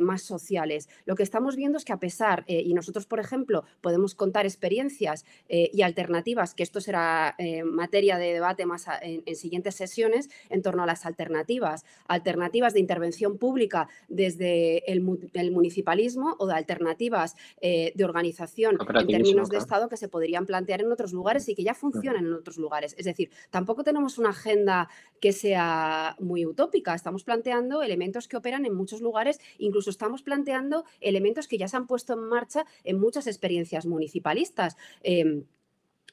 más 0.00 0.22
sociales. 0.22 0.88
Lo 1.06 1.14
que 1.14 1.22
estamos 1.22 1.56
viendo 1.56 1.78
es 1.78 1.84
que 1.84 1.92
a 1.92 1.98
pesar, 1.98 2.44
y 2.46 2.72
nosotros, 2.78 3.06
por 3.06 3.20
ejemplo, 3.20 3.64
podemos 3.80 4.14
contar 4.14 4.46
experiencias 4.46 5.24
eh, 5.48 5.70
y 5.72 5.82
alternativas, 5.82 6.54
que 6.54 6.62
esto 6.62 6.80
será 6.80 7.34
eh, 7.38 7.64
materia 7.64 8.18
de 8.18 8.32
debate 8.32 8.66
más 8.66 8.86
en, 9.02 9.36
siguientes 9.36 9.74
sesiones, 9.74 10.30
en 10.48 10.62
torno 10.62 10.82
a 10.82 10.86
las 10.86 11.06
alternativas, 11.06 11.84
alternativas 12.06 12.72
de 12.74 12.80
intervención 12.80 13.38
pública 13.38 13.88
desde 14.08 14.90
el, 14.90 15.00
municipalismo 15.02 16.36
o 16.38 16.46
de 16.46 16.54
alternativas 16.54 17.36
eh, 17.60 17.92
de 17.94 18.04
organización 18.04 18.78
en 18.80 19.06
términos 19.06 19.48
de 19.48 19.58
Estado 19.58 19.88
que 19.88 19.96
se 19.96 20.08
podrían 20.08 20.46
plantear 20.46 20.80
en 20.80 20.92
otros 20.92 21.12
lugares 21.12 21.48
y 21.48 21.54
que 21.54 21.62
ya 21.62 21.74
funcionan 21.74 22.26
en 22.26 22.32
otros 22.32 22.56
lugares. 22.56 22.94
Es 22.98 23.04
decir, 23.04 23.30
tampoco 23.50 23.84
tenemos 23.84 24.18
una 24.18 24.30
agenda 24.30 24.88
que 25.20 25.32
sea 25.32 26.16
muy 26.20 26.46
utópica, 26.46 26.94
estamos 26.94 27.24
planteando 27.24 27.82
elementos 27.82 28.28
que 28.28 28.36
operan 28.36 28.64
en 28.66 28.74
muchos 28.74 29.00
lugares, 29.00 29.40
incluso 29.58 29.90
estamos 29.90 30.22
planteando 30.22 30.84
elementos 31.00 31.48
que 31.48 31.58
ya 31.58 31.68
se 31.68 31.76
han 31.76 31.86
puesto 31.86 32.12
en 32.14 32.20
marcha 32.20 32.64
en 32.84 32.98
muchas 32.98 33.26
experiencias 33.26 33.86
municipalistas. 33.86 34.76
Em, 35.02 35.44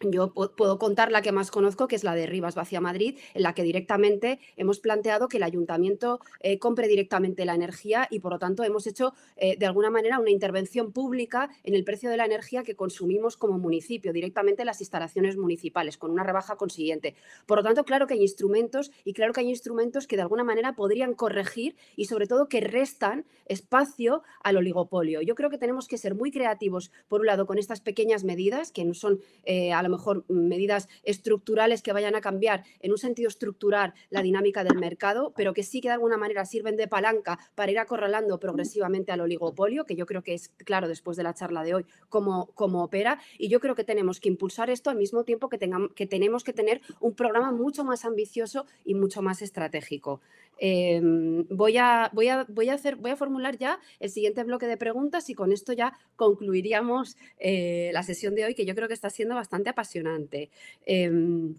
yo 0.01 0.34
puedo 0.34 0.77
contar 0.77 1.11
la 1.11 1.22
que 1.22 1.31
más 1.31 1.51
conozco, 1.51 1.88
que 1.88 1.95
es 1.95 2.03
la 2.03 2.15
de 2.15 2.26
Rivas 2.26 2.55
Vacía 2.55 2.81
Madrid, 2.81 3.17
en 3.34 3.43
la 3.43 3.53
que 3.53 3.63
directamente 3.63 4.39
hemos 4.57 4.80
planteado 4.80 5.27
que 5.27 5.38
el 5.38 5.43
ayuntamiento 5.43 6.19
eh, 6.41 6.59
compre 6.59 6.88
directamente 6.88 7.45
la 7.45 7.55
energía 7.55 8.07
y 8.09 8.19
por 8.19 8.34
lo 8.34 8.39
tanto 8.39 8.63
hemos 8.63 8.88
hecho 8.88 9.13
eh, 9.38 9.55
de 9.57 9.65
alguna 9.65 9.89
manera 9.89 10.19
una 10.19 10.31
intervención 10.31 10.91
pública 10.91 11.49
en 11.63 11.76
el 11.76 11.84
precio 11.84 12.09
de 12.09 12.17
la 12.17 12.26
energía 12.26 12.63
que 12.63 12.76
consumimos 12.76 13.38
como 13.38 13.57
municipio, 13.57 14.11
directamente 14.11 14.63
en 14.63 14.67
las 14.67 14.81
instalaciones 14.81 15.38
municipales, 15.38 15.97
con 15.97 16.11
una 16.11 16.23
rebaja 16.23 16.57
consiguiente. 16.57 17.15
Por 17.45 17.59
lo 17.59 17.63
tanto, 17.63 17.85
claro 17.85 18.05
que 18.07 18.15
hay 18.15 18.22
instrumentos 18.22 18.91
y 19.05 19.13
claro 19.13 19.31
que 19.31 19.41
hay 19.41 19.49
instrumentos 19.49 20.07
que 20.07 20.17
de 20.17 20.23
alguna 20.23 20.43
manera 20.43 20.76
podrían 20.76 21.13
corregir 21.13 21.76
y 21.95 22.05
sobre 22.05 22.27
todo 22.27 22.49
que 22.49 22.59
restan 22.59 23.26
espacio 23.45 24.23
al 24.43 24.57
oligopolio. 24.57 25.22
Yo 25.22 25.35
creo 25.35 25.49
que 25.49 25.57
tenemos 25.57 25.88
que 25.88 25.97
ser 25.97 26.15
muy 26.15 26.31
creativos, 26.31 26.91
por 27.07 27.22
un 27.22 27.27
lado, 27.27 27.45
con 27.45 27.57
estas 27.57 27.80
pequeñas 27.80 28.23
medidas 28.23 28.72
que 28.72 28.84
no 28.84 28.93
son 28.93 29.22
eh, 29.43 29.72
lo 29.86 29.98
mejor 29.98 30.26
medidas 30.30 30.88
estructurales 31.03 31.82
que 31.82 31.94
vayan 31.94 32.16
a 32.16 32.22
cambiar 32.22 32.64
en 32.80 32.91
un 32.91 32.98
sentido 32.98 33.30
estructural 33.30 33.94
la 34.10 34.22
dinámica 34.22 34.64
del 34.64 34.78
mercado, 34.78 35.34
pero 35.36 35.53
que 35.53 35.64
sí 35.64 35.82
que 35.82 35.90
de 35.90 35.94
alguna 35.94 36.18
manera 36.18 36.45
sirven 36.45 36.76
de 36.76 36.88
palanca 36.88 37.40
para 37.56 37.72
ir 37.72 37.80
acorralando 37.80 38.40
progresivamente 38.40 39.12
al 39.12 39.22
oligopolio, 39.22 39.86
que 39.86 39.95
yo 39.95 40.06
creo 40.06 40.24
que 40.24 40.34
es 40.34 40.49
claro 40.49 40.88
después 40.88 41.18
de 41.18 41.24
la 41.24 41.34
charla 41.34 41.64
de 41.64 41.76
hoy 41.76 41.86
cómo, 42.10 42.48
cómo 42.56 42.84
opera. 42.84 43.20
Y 43.38 43.49
yo 43.49 43.60
creo 43.60 43.76
que 43.76 43.84
tenemos 43.84 44.20
que 44.20 44.30
impulsar 44.30 44.70
esto 44.70 44.90
al 44.90 44.98
mismo 44.98 45.24
tiempo 45.24 45.49
que, 45.49 45.57
tengamos, 45.57 45.91
que 45.94 46.06
tenemos 46.06 46.44
que 46.44 46.53
tener 46.53 46.82
un 46.99 47.16
programa 47.16 47.52
mucho 47.52 47.84
más 47.84 48.06
ambicioso 48.06 48.66
y 48.84 48.95
mucho 48.95 49.22
más 49.22 49.41
estratégico. 49.41 50.22
Em, 50.57 51.45
voy, 51.49 51.78
a, 51.78 52.10
voy, 52.14 52.30
a, 52.30 52.45
voy, 52.48 52.70
a 52.70 52.76
hacer, 52.76 52.95
voy 52.95 53.12
a 53.12 53.18
formular 53.18 53.57
ya 53.57 53.80
el 53.99 54.10
siguiente 54.10 54.44
bloque 54.44 54.68
de 54.68 54.78
preguntas 54.78 55.30
y 55.30 55.34
con 55.34 55.52
esto 55.52 55.74
ya 55.74 55.98
concluiríamos 56.16 57.18
eh, 57.40 57.90
la 57.94 58.03
sesión 58.03 58.36
de 58.36 58.45
hoy, 58.45 58.56
que 58.56 58.66
yo 58.66 58.74
creo 58.74 58.88
que 58.88 58.94
está 58.94 59.10
siendo 59.10 59.36
bastante 59.36 59.70
apasionante. 59.76 60.49
Em, 60.85 61.56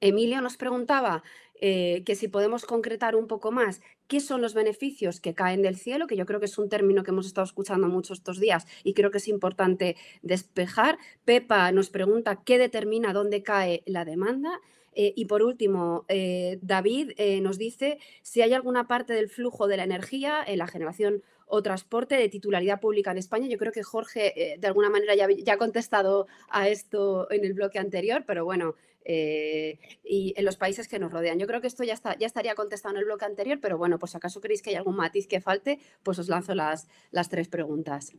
Emilio 0.00 0.40
nos 0.40 0.56
preguntaba 0.56 1.22
eh, 1.60 2.02
que 2.04 2.14
si 2.14 2.28
podemos 2.28 2.66
concretar 2.66 3.16
un 3.16 3.26
poco 3.26 3.50
más 3.50 3.80
qué 4.08 4.20
son 4.20 4.42
los 4.42 4.52
beneficios 4.52 5.20
que 5.20 5.34
caen 5.34 5.62
del 5.62 5.76
cielo, 5.76 6.06
que 6.06 6.16
yo 6.16 6.26
creo 6.26 6.38
que 6.38 6.46
es 6.46 6.58
un 6.58 6.68
término 6.68 7.02
que 7.02 7.12
hemos 7.12 7.26
estado 7.26 7.46
escuchando 7.46 7.88
mucho 7.88 8.12
estos 8.12 8.38
días 8.38 8.66
y 8.84 8.92
creo 8.92 9.10
que 9.10 9.18
es 9.18 9.28
importante 9.28 9.96
despejar. 10.22 10.98
Pepa 11.24 11.72
nos 11.72 11.88
pregunta 11.88 12.42
qué 12.44 12.58
determina 12.58 13.12
dónde 13.12 13.42
cae 13.42 13.82
la 13.86 14.04
demanda. 14.04 14.60
Eh, 14.98 15.12
y 15.14 15.26
por 15.26 15.42
último, 15.42 16.06
eh, 16.08 16.58
David 16.62 17.12
nos 17.42 17.58
dice 17.58 17.98
si 18.22 18.40
hay 18.40 18.54
alguna 18.54 18.86
parte 18.88 19.12
del 19.12 19.28
flujo 19.28 19.66
de 19.66 19.76
la 19.76 19.84
energía 19.84 20.42
en 20.46 20.58
la 20.58 20.66
generación 20.66 21.22
o 21.46 21.62
transporte 21.62 22.16
de 22.16 22.28
titularidad 22.28 22.80
pública 22.80 23.12
en 23.12 23.18
España. 23.18 23.46
Yo 23.46 23.58
creo 23.58 23.72
que 23.72 23.82
Jorge 23.82 24.56
de 24.58 24.66
alguna 24.66 24.90
manera 24.90 25.14
ya, 25.14 25.52
ha 25.52 25.56
contestado 25.56 26.26
a 26.48 26.68
esto 26.68 27.30
en 27.30 27.44
el 27.44 27.54
bloque 27.54 27.78
anterior, 27.78 28.24
pero 28.26 28.44
bueno, 28.44 28.74
y 29.04 30.34
en 30.36 30.44
los 30.44 30.56
países 30.56 30.88
que 30.88 30.98
nos 30.98 31.12
rodean. 31.12 31.38
Yo 31.38 31.46
creo 31.46 31.60
que 31.60 31.68
esto 31.68 31.84
ya, 31.84 31.94
está, 31.94 32.16
ya 32.18 32.26
estaría 32.26 32.54
contestado 32.54 32.94
en 32.94 32.98
el 32.98 33.04
bloque 33.04 33.24
anterior, 33.24 33.58
pero 33.60 33.78
bueno, 33.78 33.98
pues 33.98 34.14
acaso 34.16 34.40
creéis 34.40 34.62
que 34.62 34.70
hay 34.70 34.76
algún 34.76 34.96
matiz 34.96 35.28
que 35.28 35.40
falte, 35.40 35.78
pues 36.02 36.18
os 36.18 36.28
lanzo 36.28 36.54
las, 36.54 36.88
las 37.10 37.28
tres 37.28 37.48
preguntas. 37.48 38.12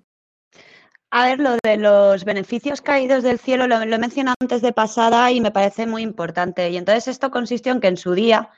A 1.09 1.27
ver, 1.27 1.39
lo 1.39 1.57
de 1.63 1.77
los 1.77 2.25
beneficios 2.25 2.81
caídos 2.81 3.23
del 3.23 3.39
cielo 3.39 3.65
lo, 3.67 3.81
he 3.81 3.97
mencionado 3.97 4.35
antes 4.41 4.61
de 4.61 4.73
pasada 4.73 5.31
y 5.31 5.39
me 5.39 5.51
parece 5.51 5.87
muy 5.87 6.01
importante. 6.01 6.69
Y 6.69 6.77
entonces 6.77 7.07
esto 7.07 7.31
consistió 7.31 7.71
en 7.71 7.79
que 7.79 7.87
en 7.87 7.97
su 7.97 8.13
día 8.13 8.49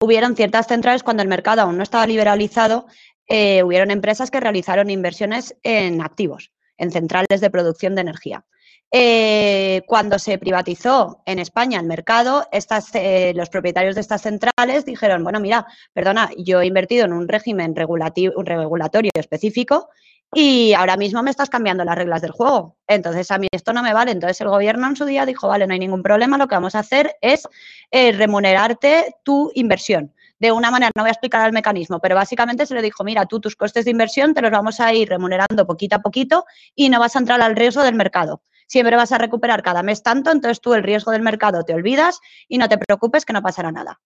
hubieron 0.00 0.34
ciertas 0.34 0.66
centrales 0.66 1.04
cuando 1.04 1.22
el 1.22 1.28
mercado 1.28 1.62
aún 1.62 1.76
no 1.76 1.82
estaba 1.84 2.06
liberalizado, 2.06 2.86
eh, 3.28 3.62
hubieron 3.62 3.90
empresas 3.90 4.30
que 4.30 4.40
realizaron 4.40 4.90
inversiones 4.90 5.56
en 5.62 6.02
activos. 6.02 6.52
en 6.78 6.90
centrales 6.90 7.40
de 7.40 7.50
producción 7.50 7.94
de 7.94 8.00
energía. 8.00 8.44
Eh, 8.94 9.82
cuando 9.86 10.18
se 10.18 10.36
privatizó 10.36 11.22
en 11.24 11.38
España 11.38 11.80
el 11.80 11.86
mercado, 11.86 12.46
estas, 12.52 12.94
eh, 12.94 13.32
los 13.34 13.48
propietarios 13.48 13.94
de 13.94 14.02
estas 14.02 14.20
centrales 14.20 14.84
dijeron, 14.84 15.24
bueno, 15.24 15.40
mira, 15.40 15.66
perdona, 15.94 16.30
yo 16.36 16.60
he 16.60 16.66
invertido 16.66 17.06
en 17.06 17.14
un 17.14 17.26
régimen 17.26 17.74
regulatorio 17.74 19.10
específico 19.14 19.88
y 20.34 20.74
ahora 20.74 20.98
mismo 20.98 21.22
me 21.22 21.30
estás 21.30 21.48
cambiando 21.48 21.84
las 21.84 21.96
reglas 21.96 22.20
del 22.20 22.32
juego. 22.32 22.76
Entonces, 22.86 23.30
a 23.30 23.38
mí 23.38 23.48
esto 23.50 23.72
no 23.72 23.82
me 23.82 23.94
vale. 23.94 24.12
Entonces, 24.12 24.40
el 24.42 24.48
gobierno 24.48 24.86
en 24.86 24.96
su 24.96 25.06
día 25.06 25.24
dijo, 25.24 25.48
vale, 25.48 25.66
no 25.66 25.72
hay 25.72 25.80
ningún 25.80 26.02
problema, 26.02 26.36
lo 26.36 26.46
que 26.46 26.54
vamos 26.54 26.74
a 26.74 26.80
hacer 26.80 27.16
es 27.22 27.48
eh, 27.90 28.12
remunerarte 28.12 29.16
tu 29.24 29.50
inversión. 29.54 30.12
De 30.42 30.50
una 30.50 30.72
manera, 30.72 30.90
no 30.96 31.04
voy 31.04 31.08
a 31.10 31.12
explicar 31.12 31.46
el 31.46 31.52
mecanismo, 31.52 32.00
pero 32.00 32.16
básicamente 32.16 32.66
se 32.66 32.74
le 32.74 32.82
dijo, 32.82 33.04
mira, 33.04 33.26
tú 33.26 33.38
tus 33.38 33.54
costes 33.54 33.84
de 33.84 33.92
inversión 33.92 34.34
te 34.34 34.42
los 34.42 34.50
vamos 34.50 34.80
a 34.80 34.92
ir 34.92 35.08
remunerando 35.08 35.64
poquito 35.68 35.94
a 35.94 36.00
poquito 36.00 36.46
y 36.74 36.88
no 36.88 36.98
vas 36.98 37.14
a 37.14 37.20
entrar 37.20 37.40
al 37.40 37.54
riesgo 37.54 37.84
del 37.84 37.94
mercado 37.94 38.42
siempre 38.66 38.96
vas 38.96 39.12
a 39.12 39.18
recuperar 39.18 39.62
cada 39.62 39.82
mes 39.82 40.02
tanto, 40.02 40.30
entonces 40.30 40.62
tú 40.62 40.72
el 40.72 40.82
riesgo 40.82 41.12
del 41.12 41.20
mercado 41.20 41.62
te 41.62 41.74
olvidas 41.74 42.20
y 42.48 42.56
no 42.56 42.70
te 42.70 42.78
preocupes 42.78 43.26
que 43.26 43.34
no 43.34 43.42
pasará 43.42 43.70
nada. 43.70 44.00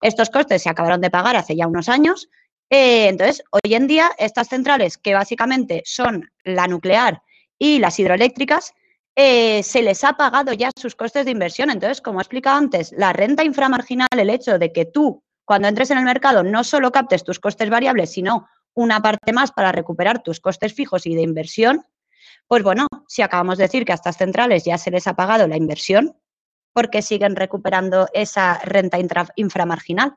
Estos 0.00 0.30
costes 0.30 0.62
se 0.62 0.70
acabaron 0.70 1.00
de 1.00 1.10
pagar 1.10 1.34
hace 1.34 1.56
ya 1.56 1.66
unos 1.66 1.88
años. 1.88 2.28
Eh, 2.70 3.08
entonces, 3.08 3.42
hoy 3.50 3.74
en 3.74 3.88
día, 3.88 4.12
estas 4.18 4.48
centrales, 4.48 4.96
que 4.96 5.12
básicamente 5.12 5.82
son 5.84 6.30
la 6.44 6.68
nuclear 6.68 7.20
y 7.58 7.80
las 7.80 7.98
hidroeléctricas, 7.98 8.74
eh, 9.16 9.62
se 9.64 9.82
les 9.82 10.04
ha 10.04 10.12
pagado 10.12 10.52
ya 10.52 10.70
sus 10.76 10.94
costes 10.94 11.24
de 11.24 11.32
inversión. 11.32 11.68
Entonces, 11.68 12.00
como 12.00 12.20
he 12.20 12.22
explicado 12.22 12.58
antes, 12.58 12.92
la 12.96 13.12
renta 13.12 13.42
inframarginal, 13.42 14.08
el 14.16 14.30
hecho 14.30 14.56
de 14.58 14.72
que 14.72 14.84
tú, 14.84 15.22
cuando 15.44 15.68
entres 15.68 15.90
en 15.90 15.98
el 15.98 16.04
mercado, 16.04 16.42
no 16.42 16.64
solo 16.64 16.92
captes 16.92 17.24
tus 17.24 17.40
costes 17.40 17.70
variables, 17.70 18.12
sino 18.12 18.48
una 18.74 19.00
parte 19.00 19.32
más 19.32 19.52
para 19.52 19.72
recuperar 19.72 20.22
tus 20.22 20.40
costes 20.40 20.72
fijos 20.74 21.06
y 21.06 21.14
de 21.14 21.22
inversión, 21.22 21.84
pues 22.46 22.62
bueno, 22.62 22.86
si 23.08 23.22
acabamos 23.22 23.58
de 23.58 23.64
decir 23.64 23.84
que 23.84 23.92
a 23.92 23.96
estas 23.96 24.16
centrales 24.16 24.64
ya 24.64 24.78
se 24.78 24.90
les 24.90 25.06
ha 25.06 25.14
pagado 25.14 25.46
la 25.46 25.56
inversión, 25.56 26.16
¿por 26.72 26.90
qué 26.90 27.02
siguen 27.02 27.36
recuperando 27.36 28.08
esa 28.14 28.58
renta 28.64 28.98
inframarginal? 29.36 30.14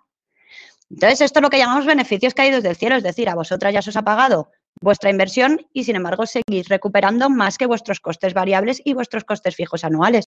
Entonces, 0.90 1.22
esto 1.22 1.40
es 1.40 1.44
lo 1.44 1.50
que 1.50 1.58
llamamos 1.58 1.86
beneficios 1.86 2.34
caídos 2.34 2.64
del 2.64 2.76
cielo, 2.76 2.96
es 2.96 3.04
decir, 3.04 3.28
a 3.30 3.36
vosotras 3.36 3.74
ya 3.74 3.82
se 3.82 3.90
os 3.90 3.98
ha 3.98 4.04
pagado 4.04 4.52
vuestra 4.82 5.10
inversión 5.10 5.66
y, 5.74 5.86
sin 5.86 5.96
embargo, 5.96 6.26
seguís 6.26 6.68
recuperando 6.70 7.30
más 7.30 7.58
que 7.58 7.66
vuestros 7.66 8.00
costes 8.00 8.34
variables 8.34 8.82
y 8.84 8.94
vuestros 8.94 9.24
costes 9.24 9.56
fijos 9.56 9.84
anuales. 9.84 10.26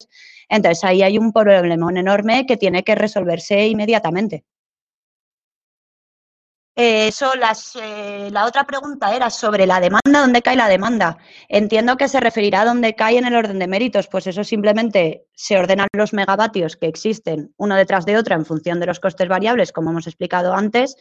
Entonces, 0.49 0.85
ahí 0.85 1.03
hay 1.03 1.19
un 1.19 1.33
problema 1.33 1.91
enorme 1.99 2.47
que 2.47 2.57
tiene 2.57 2.85
que 2.85 2.95
resolverse 2.95 3.67
inmediatamente. 3.67 4.45
Eso, 6.77 7.37
las, 7.37 7.77
eh, 7.77 8.31
la 8.33 8.47
otra 8.47 8.65
pregunta 8.65 9.15
era 9.15 9.31
sobre 9.31 9.65
la 9.65 9.79
demanda, 9.79 10.21
¿dónde 10.21 10.43
cae 10.43 10.57
la 10.57 10.69
demanda? 10.69 11.19
Entiendo 11.49 11.97
que 11.97 12.09
se 12.09 12.19
referirá 12.19 12.63
a 12.63 12.65
dónde 12.65 12.97
cae 12.97 13.17
en 13.17 13.27
el 13.27 13.37
orden 13.37 13.61
de 13.61 13.69
méritos, 13.69 14.09
pues 14.09 14.27
eso 14.27 14.43
simplemente 14.43 15.25
se 15.35 15.57
ordenan 15.57 15.87
los 15.93 16.13
megavatios 16.13 16.77
que 16.77 16.89
existen 16.89 17.55
uno 17.59 17.77
detrás 17.77 18.07
de 18.07 18.17
otro 18.17 18.35
en 18.35 18.45
función 18.45 18.81
de 18.81 18.87
los 18.87 18.99
costes 18.99 19.29
variables, 19.29 19.71
como 19.71 19.91
hemos 19.91 20.09
explicado 20.09 20.53
antes, 20.53 20.97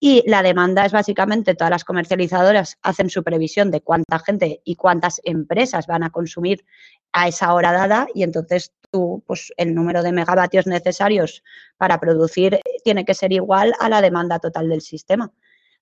y 0.00 0.28
la 0.28 0.42
demanda 0.42 0.84
es 0.84 0.90
básicamente 0.90 1.54
todas 1.54 1.70
las 1.70 1.84
comercializadoras 1.84 2.76
hacen 2.82 3.08
su 3.08 3.22
previsión 3.22 3.70
de 3.70 3.80
cuánta 3.80 4.18
gente 4.18 4.60
y 4.64 4.74
cuántas 4.74 5.20
empresas 5.22 5.86
van 5.86 6.02
a 6.02 6.10
consumir 6.10 6.64
a 7.12 7.28
esa 7.28 7.54
hora 7.54 7.70
dada 7.70 8.08
y 8.12 8.24
entonces 8.24 8.72
tú, 8.92 9.24
pues 9.26 9.52
el 9.56 9.74
número 9.74 10.02
de 10.02 10.12
megavatios 10.12 10.66
necesarios 10.66 11.42
para 11.78 11.98
producir 11.98 12.60
tiene 12.84 13.04
que 13.04 13.14
ser 13.14 13.32
igual 13.32 13.74
a 13.80 13.88
la 13.88 14.00
demanda 14.02 14.38
total 14.38 14.68
del 14.68 14.82
sistema. 14.82 15.32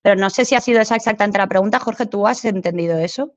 Pero 0.03 0.17
no 0.17 0.31
sé 0.31 0.45
si 0.47 0.55
ha 0.55 0.61
sido 0.61 0.81
esa 0.81 0.97
exactamente 0.97 1.39
la 1.39 1.49
pregunta. 1.49 1.81
Jorge, 1.81 2.07
¿tú 2.07 2.27
has 2.27 2.45
entendido 2.45 2.99
eso? 2.99 3.35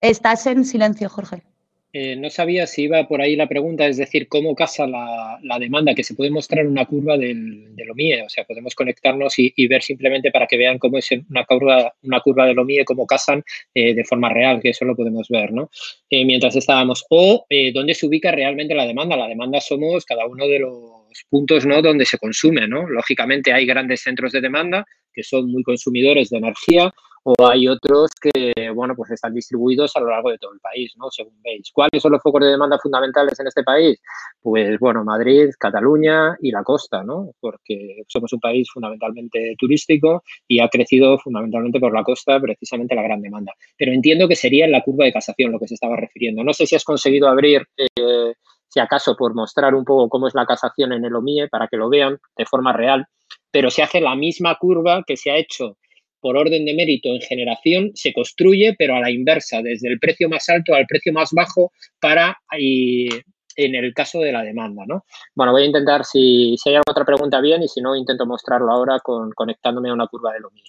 Estás 0.00 0.46
en 0.46 0.64
silencio, 0.64 1.08
Jorge. 1.08 1.53
Eh, 1.96 2.16
no 2.16 2.28
sabía 2.28 2.66
si 2.66 2.82
iba 2.82 3.06
por 3.06 3.22
ahí 3.22 3.36
la 3.36 3.46
pregunta, 3.46 3.86
es 3.86 3.96
decir, 3.96 4.26
cómo 4.26 4.56
casa 4.56 4.84
la, 4.84 5.58
demanda, 5.60 5.94
que 5.94 6.02
se 6.02 6.14
puede 6.16 6.28
mostrar 6.28 6.66
una 6.66 6.86
curva 6.86 7.16
del, 7.16 7.72
del 7.76 7.88
OMIE, 7.88 8.22
o 8.22 8.28
sea, 8.28 8.42
podemos 8.42 8.74
conectarnos 8.74 9.34
y, 9.38 9.68
ver 9.68 9.80
simplemente 9.80 10.32
para 10.32 10.48
que 10.48 10.56
vean 10.56 10.80
cómo 10.80 10.98
es 10.98 11.08
una 11.30 11.44
curva, 11.44 11.94
una 12.02 12.20
curva 12.20 12.46
del 12.46 12.58
OMIE, 12.58 12.84
cómo 12.84 13.06
casan 13.06 13.44
eh, 13.72 13.94
de 13.94 14.02
forma 14.02 14.28
real, 14.28 14.60
que 14.60 14.70
eso 14.70 14.84
lo 14.84 14.96
podemos 14.96 15.28
ver, 15.28 15.52
¿no? 15.52 15.70
Eh, 16.10 16.24
mientras 16.24 16.56
estábamos, 16.56 17.04
o 17.10 17.46
dónde 17.72 17.94
se 17.94 18.06
ubica 18.06 18.32
realmente 18.32 18.74
la 18.74 18.86
demanda. 18.86 19.16
La 19.16 19.28
demanda 19.28 19.60
somos 19.60 20.04
cada 20.04 20.26
uno 20.26 20.48
de 20.48 20.58
los 20.58 21.24
puntos, 21.30 21.64
¿no? 21.64 21.80
Donde 21.80 22.06
se 22.06 22.18
consume, 22.18 22.66
¿no? 22.66 22.88
Lógicamente 22.88 23.52
hay 23.52 23.66
grandes 23.66 24.00
centros 24.00 24.32
de 24.32 24.40
demanda 24.40 24.84
que 25.12 25.22
son 25.22 25.48
muy 25.50 25.62
consumidores 25.62 26.28
de 26.30 26.38
energía, 26.38 26.92
o 27.24 27.34
hay 27.48 27.68
otros 27.68 28.10
que, 28.20 28.70
bueno, 28.74 28.94
pues 28.94 29.10
están 29.10 29.32
distribuidos 29.32 29.96
a 29.96 30.00
lo 30.00 30.10
largo 30.10 30.30
de 30.30 30.38
todo 30.38 30.52
el 30.52 30.60
país, 30.60 30.92
¿no? 30.96 31.10
Según 31.10 31.40
veis. 31.42 31.70
¿Cuáles 31.72 32.02
son 32.02 32.12
los 32.12 32.22
focos 32.22 32.42
de 32.42 32.48
demanda 32.48 32.78
fundamentales 32.78 33.40
en 33.40 33.46
este 33.46 33.62
país? 33.62 33.98
Pues, 34.42 34.78
bueno, 34.78 35.04
Madrid, 35.04 35.48
Cataluña 35.58 36.36
y 36.40 36.50
la 36.50 36.62
costa, 36.62 37.02
¿no? 37.02 37.30
Porque 37.40 38.02
somos 38.08 38.32
un 38.34 38.40
país 38.40 38.68
fundamentalmente 38.70 39.54
turístico 39.58 40.22
y 40.46 40.60
ha 40.60 40.68
crecido 40.68 41.18
fundamentalmente 41.18 41.80
por 41.80 41.94
la 41.94 42.04
costa 42.04 42.38
precisamente 42.38 42.94
la 42.94 43.02
gran 43.02 43.22
demanda. 43.22 43.54
Pero 43.78 43.92
entiendo 43.92 44.28
que 44.28 44.36
sería 44.36 44.66
en 44.66 44.72
la 44.72 44.82
curva 44.82 45.06
de 45.06 45.12
casación 45.14 45.50
lo 45.50 45.58
que 45.58 45.68
se 45.68 45.74
estaba 45.74 45.96
refiriendo. 45.96 46.44
No 46.44 46.52
sé 46.52 46.66
si 46.66 46.76
has 46.76 46.84
conseguido 46.84 47.28
abrir... 47.28 47.66
Eh, 47.76 48.34
si 48.66 48.80
acaso 48.80 49.14
por 49.14 49.36
mostrar 49.36 49.72
un 49.76 49.84
poco 49.84 50.08
cómo 50.08 50.26
es 50.26 50.34
la 50.34 50.46
casación 50.46 50.92
en 50.92 51.04
el 51.04 51.14
OMIE, 51.14 51.46
para 51.48 51.68
que 51.68 51.76
lo 51.76 51.88
vean 51.88 52.18
de 52.36 52.44
forma 52.44 52.72
real, 52.72 53.06
pero 53.52 53.70
se 53.70 53.84
hace 53.84 54.00
la 54.00 54.16
misma 54.16 54.56
curva 54.56 55.04
que 55.06 55.16
se 55.16 55.30
ha 55.30 55.36
hecho 55.36 55.76
por 56.24 56.38
orden 56.38 56.64
de 56.64 56.72
mérito 56.72 57.10
en 57.10 57.20
generación 57.20 57.90
se 57.94 58.14
construye, 58.14 58.74
pero 58.78 58.96
a 58.96 59.00
la 59.00 59.10
inversa, 59.10 59.60
desde 59.60 59.88
el 59.88 59.98
precio 59.98 60.26
más 60.26 60.48
alto 60.48 60.74
al 60.74 60.86
precio 60.86 61.12
más 61.12 61.32
bajo 61.32 61.70
para 62.00 62.38
y, 62.58 63.10
en 63.56 63.74
el 63.74 63.92
caso 63.92 64.20
de 64.20 64.32
la 64.32 64.42
demanda. 64.42 64.84
¿no? 64.86 65.04
Bueno, 65.34 65.52
voy 65.52 65.64
a 65.64 65.66
intentar, 65.66 66.06
si, 66.06 66.56
si 66.56 66.70
hay 66.70 66.76
otra 66.88 67.04
pregunta, 67.04 67.42
bien, 67.42 67.62
y 67.62 67.68
si 67.68 67.82
no, 67.82 67.94
intento 67.94 68.24
mostrarlo 68.24 68.72
ahora 68.72 69.00
con, 69.00 69.32
conectándome 69.32 69.90
a 69.90 69.92
una 69.92 70.06
curva 70.06 70.32
de 70.32 70.40
lo 70.40 70.50
mío. 70.50 70.64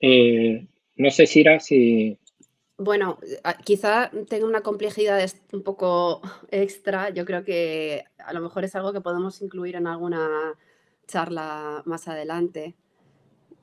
Eh, 0.00 0.64
no 0.94 1.10
sé, 1.10 1.26
Sira, 1.26 1.58
si, 1.58 2.16
bueno, 2.78 3.18
quizá 3.64 4.10
tenga 4.28 4.46
una 4.46 4.60
complejidad 4.60 5.24
un 5.52 5.62
poco 5.62 6.20
extra. 6.50 7.10
Yo 7.10 7.24
creo 7.24 7.44
que 7.44 8.04
a 8.18 8.32
lo 8.32 8.40
mejor 8.40 8.64
es 8.64 8.74
algo 8.74 8.92
que 8.92 9.00
podemos 9.00 9.40
incluir 9.42 9.76
en 9.76 9.86
alguna 9.86 10.54
charla 11.06 11.82
más 11.86 12.08
adelante. 12.08 12.74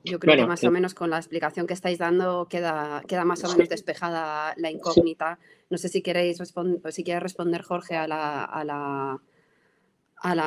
Yo 0.04 0.18
creo 0.18 0.36
que 0.36 0.46
más 0.46 0.62
o 0.64 0.70
menos 0.70 0.92
con 0.92 1.08
la 1.08 1.16
explicación 1.16 1.66
que 1.66 1.72
estáis 1.72 1.98
dando 1.98 2.46
queda, 2.46 3.02
queda 3.08 3.24
más 3.24 3.42
o 3.44 3.48
menos 3.48 3.70
despejada 3.70 4.52
la 4.58 4.70
incógnita. 4.70 5.38
No 5.70 5.78
sé 5.78 5.88
si 5.88 6.02
queréis 6.02 6.38
responder, 6.38 6.92
si 6.92 7.04
quiere 7.04 7.20
responder 7.20 7.62
Jorge 7.62 7.96
a 7.96 8.06
la 8.06 8.44
a 8.44 8.64
la 8.64 9.22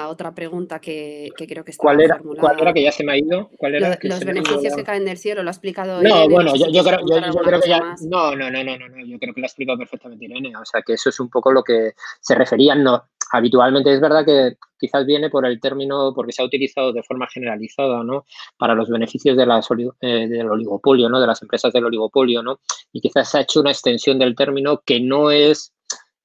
otra 0.10 0.34
pregunta 0.34 0.80
que, 0.80 1.30
creo 1.36 1.64
que 1.64 1.72
estaba 1.72 1.94
¿Cuál 1.94 2.02
era, 2.02 2.18
formulada. 2.18 2.42
¿Cuál 2.42 2.60
era 2.62 2.74
que 2.74 2.84
ya 2.84 2.92
se 2.92 3.04
me 3.04 3.14
ha 3.14 3.18
ido? 3.18 3.50
¿Cuál 3.58 3.76
era 3.76 3.98
los 4.02 4.26
beneficios 4.26 4.76
que 4.76 4.84
caen 4.84 5.06
del 5.06 5.18
cielo, 5.18 5.44
lo 5.44 5.50
ha 5.50 5.52
explicado 5.52 6.02
No, 6.02 6.28
bueno, 6.30 6.54
yo, 6.56 6.84
creo, 6.84 7.62
que 7.62 7.70
ya... 7.70 7.96
No, 8.10 8.36
no, 8.36 8.50
no, 8.50 8.64
no, 8.64 8.78
no, 8.78 9.06
yo 9.06 9.20
creo 9.20 9.34
que 9.34 9.42
lo 9.42 9.46
ha 9.46 9.48
explicado 9.48 9.78
perfectamente 9.78 10.26
Irene. 10.26 10.56
O 10.58 10.66
sea, 10.66 10.82
que 10.82 10.94
eso 10.94 11.10
es 11.10 11.20
un 11.20 11.30
poco 11.30 11.52
lo 11.52 11.64
que 11.64 11.94
se 12.20 12.36
referían. 12.36 12.84
No, 12.84 13.04
habitualmente 13.32 13.94
es 13.94 14.02
verdad 14.02 14.26
que 14.26 14.58
quizás 14.80 15.06
viene 15.06 15.30
por 15.30 15.46
el 15.46 15.60
término, 15.60 16.14
porque 16.16 16.32
se 16.32 16.42
ha 16.42 16.46
utilizado 16.46 16.94
de 16.94 17.04
forma 17.04 17.28
generalizada, 17.28 18.04
¿no? 18.04 18.26
Para 18.58 18.76
los 18.76 18.90
beneficios 18.90 19.38
de 19.38 19.46
las, 19.46 19.68
eh, 20.02 20.28
del 20.28 20.50
oligopolio, 20.50 21.10
¿no? 21.10 21.20
De 21.20 21.28
las 21.28 21.42
empresas 21.42 21.74
del 21.74 21.86
oligopolio, 21.86 22.42
¿no? 22.42 22.60
Y 22.92 23.02
quizás 23.02 23.30
se 23.30 23.38
ha 23.38 23.42
hecho 23.42 23.62
una 23.62 23.72
extensión 23.72 24.20
del 24.20 24.36
término 24.36 24.82
que 24.86 25.00
no 25.00 25.32
es 25.32 25.74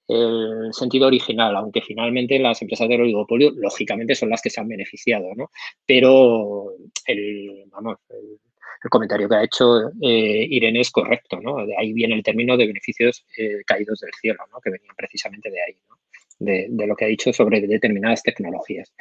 el 0.08 0.72
sentido 0.72 1.06
original, 1.06 1.56
aunque 1.56 1.80
finalmente 1.80 2.38
las 2.38 2.60
empresas 2.62 2.88
del 2.88 3.02
oligopolio, 3.02 3.52
lógicamente, 3.52 4.14
son 4.14 4.30
las 4.30 4.42
que 4.42 4.50
se 4.50 4.60
han 4.60 4.68
beneficiado, 4.68 5.34
¿no? 5.34 5.50
Pero 5.86 6.74
el, 7.06 7.64
el, 7.64 8.90
comentario 8.90 9.28
que 9.28 9.34
ha 9.36 9.44
hecho 9.44 9.88
eh, 10.00 10.46
Irene 10.50 10.80
es 10.80 10.90
correcto, 10.90 11.40
¿no? 11.40 11.64
De 11.64 11.76
ahí 11.76 11.92
viene 11.92 12.14
el 12.14 12.22
término 12.22 12.56
de 12.56 12.66
beneficios 12.66 13.24
eh, 13.38 13.62
caídos 13.64 14.00
del 14.00 14.12
cielo, 14.20 14.44
¿no? 14.52 14.60
Que 14.60 14.70
venían 14.70 14.94
precisamente 14.96 15.50
de 15.50 15.62
ahí, 15.62 15.76
¿no? 15.88 15.96
de, 16.38 16.66
de, 16.68 16.86
lo 16.86 16.96
que 16.96 17.04
ha 17.04 17.08
dicho 17.08 17.32
sobre 17.32 17.60
determinadas 17.60 18.22
tecnologías. 18.22 18.92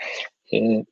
Eh, 0.52 0.84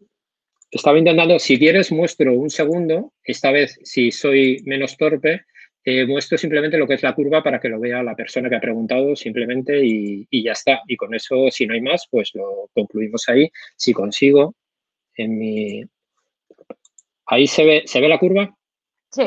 estaba 0.72 1.00
intentando, 1.00 1.40
si 1.40 1.58
quieres, 1.58 1.92
muestro 1.92 2.34
un 2.34 2.50
segundo, 2.50 3.14
esta 3.24 3.52
vez 3.52 3.80
si 3.84 4.12
soy 4.12 4.62
menos 4.66 4.98
torpe, 4.98 5.46
eh, 5.84 6.06
muestro 6.06 6.38
simplemente 6.38 6.78
lo 6.78 6.88
que 6.88 6.96
es 6.96 7.04
la 7.04 7.16
curva 7.16 7.42
para 7.42 7.60
que 7.60 7.70
lo 7.70 7.80
vea 7.80 8.04
la 8.04 8.16
persona 8.16 8.50
que 8.50 8.56
ha 8.56 8.62
preguntado 8.62 9.16
simplemente 9.16 9.80
y, 9.84 10.28
ya 10.44 10.52
está. 10.52 10.82
Y 10.88 10.98
con 10.98 11.14
eso, 11.14 11.50
si 11.50 11.66
no 11.66 11.74
hay 11.74 11.82
más, 11.82 12.08
pues 12.10 12.32
lo 12.34 12.70
concluimos 12.74 13.28
ahí. 13.30 13.50
Si 13.76 13.94
consigo, 13.94 14.56
en 15.16 15.38
mi... 15.38 15.84
Ahí 17.26 17.48
se 17.48 17.64
ve, 17.64 17.84
¿se 17.86 18.02
ve 18.02 18.10
la 18.10 18.20
curva? 18.20 18.56
Sí. 19.12 19.24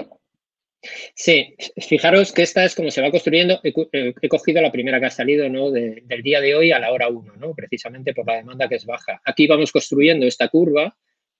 Sí, 1.15 1.55
fijaros 1.79 2.33
que 2.33 2.43
esta 2.43 2.65
es 2.65 2.75
como 2.75 2.91
se 2.91 3.01
va 3.01 3.11
construyendo. 3.11 3.61
He, 3.63 3.73
eh, 3.93 4.29
cogido 4.29 4.61
la 4.61 4.73
primera 4.73 4.99
que 4.99 5.07
ha 5.07 5.11
salido 5.11 5.49
¿no? 5.49 5.71
del 5.71 6.23
día 6.23 6.41
de 6.41 6.57
hoy 6.57 6.73
a 6.73 6.81
la 6.81 6.93
hora 6.93 7.09
1, 7.09 7.37
¿no? 7.37 7.55
precisamente 7.55 8.13
por 8.13 8.27
la 8.27 8.37
demanda 8.37 8.69
que 8.69 8.75
es 8.77 8.85
baja. 8.85 9.21
Aquí 9.25 9.47
vamos 9.47 9.71
construyendo 9.71 10.27
esta 10.27 10.49
curva, 10.49 10.97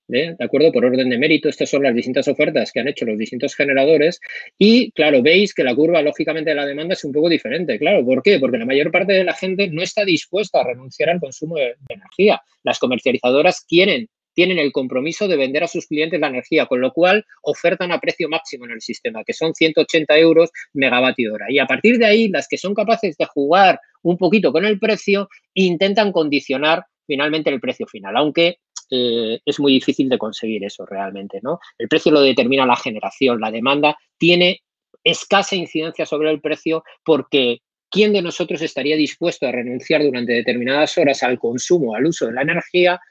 ¿de 0.07 0.35
acuerdo? 0.39 0.71
Por 0.71 0.85
orden 0.85 1.09
de 1.09 1.17
mérito, 1.17 1.49
estas 1.49 1.69
son 1.69 1.83
las 1.83 1.95
distintas 1.95 2.27
ofertas 2.27 2.71
que 2.71 2.79
han 2.79 2.87
hecho 2.87 3.05
los 3.05 3.17
distintos 3.17 3.55
generadores 3.55 4.19
y, 4.57 4.91
claro, 4.91 5.21
veis 5.21 5.53
que 5.53 5.63
la 5.63 5.73
curva, 5.73 6.01
lógicamente, 6.01 6.51
de 6.51 6.55
la 6.55 6.65
demanda 6.65 6.93
es 6.93 7.03
un 7.03 7.11
poco 7.11 7.29
diferente. 7.29 7.79
Claro, 7.79 8.05
¿por 8.05 8.21
qué? 8.21 8.39
Porque 8.39 8.57
la 8.57 8.65
mayor 8.65 8.91
parte 8.91 9.13
de 9.13 9.23
la 9.23 9.33
gente 9.33 9.69
no 9.69 9.81
está 9.81 10.03
dispuesta 10.05 10.61
a 10.61 10.65
renunciar 10.65 11.09
al 11.09 11.19
consumo 11.19 11.55
de 11.55 11.75
energía. 11.89 12.41
Las 12.63 12.79
comercializadoras 12.79 13.65
tienen 13.65 14.09
el 14.35 14.71
compromiso 14.71 15.27
de 15.27 15.37
vender 15.37 15.63
a 15.63 15.67
sus 15.67 15.87
clientes 15.87 16.19
la 16.19 16.27
energía, 16.27 16.65
con 16.65 16.81
lo 16.81 16.91
cual 16.91 17.23
ofertan 17.43 17.91
a 17.91 17.99
precio 17.99 18.27
máximo 18.27 18.65
en 18.65 18.71
el 18.71 18.81
sistema, 18.81 19.23
que 19.23 19.33
son 19.33 19.53
180 19.53 20.17
euros 20.17 20.49
megavatio 20.73 21.33
hora. 21.33 21.45
Y 21.49 21.59
a 21.59 21.65
partir 21.65 21.97
de 21.97 22.05
ahí, 22.05 22.29
las 22.29 22.47
que 22.47 22.57
son 22.57 22.73
capaces 22.73 23.15
de 23.15 23.25
jugar 23.25 23.79
un 24.01 24.17
poquito 24.17 24.51
con 24.51 24.65
el 24.65 24.79
precio, 24.79 25.29
intentan 25.53 26.11
condicionar 26.11 26.85
finalmente 27.05 27.49
el 27.49 27.59
precio 27.59 27.85
final, 27.85 28.17
aunque 28.17 28.57
eh, 28.95 29.39
es 29.43 29.59
muy 29.59 29.73
difícil 29.73 30.07
de 30.07 30.19
conseguir 30.19 30.63
eso 30.63 30.85
realmente, 30.85 31.39
¿no? 31.41 31.59
El 31.79 31.87
precio 31.87 32.11
lo 32.11 32.21
determina 32.21 32.63
la 32.63 32.75
generación, 32.75 33.41
la 33.41 33.49
demanda 33.49 33.97
tiene 34.19 34.61
escasa 35.03 35.55
incidencia 35.55 36.05
sobre 36.05 36.29
el 36.29 36.39
precio 36.39 36.83
porque 37.03 37.61
¿quién 37.89 38.13
de 38.13 38.21
nosotros 38.21 38.61
estaría 38.61 38.95
dispuesto 38.95 39.47
a 39.47 39.51
renunciar 39.51 40.03
durante 40.03 40.33
determinadas 40.33 40.95
horas 40.99 41.23
al 41.23 41.39
consumo, 41.39 41.95
al 41.95 42.05
uso 42.05 42.27
de 42.27 42.33
la 42.33 42.43
energía 42.43 43.01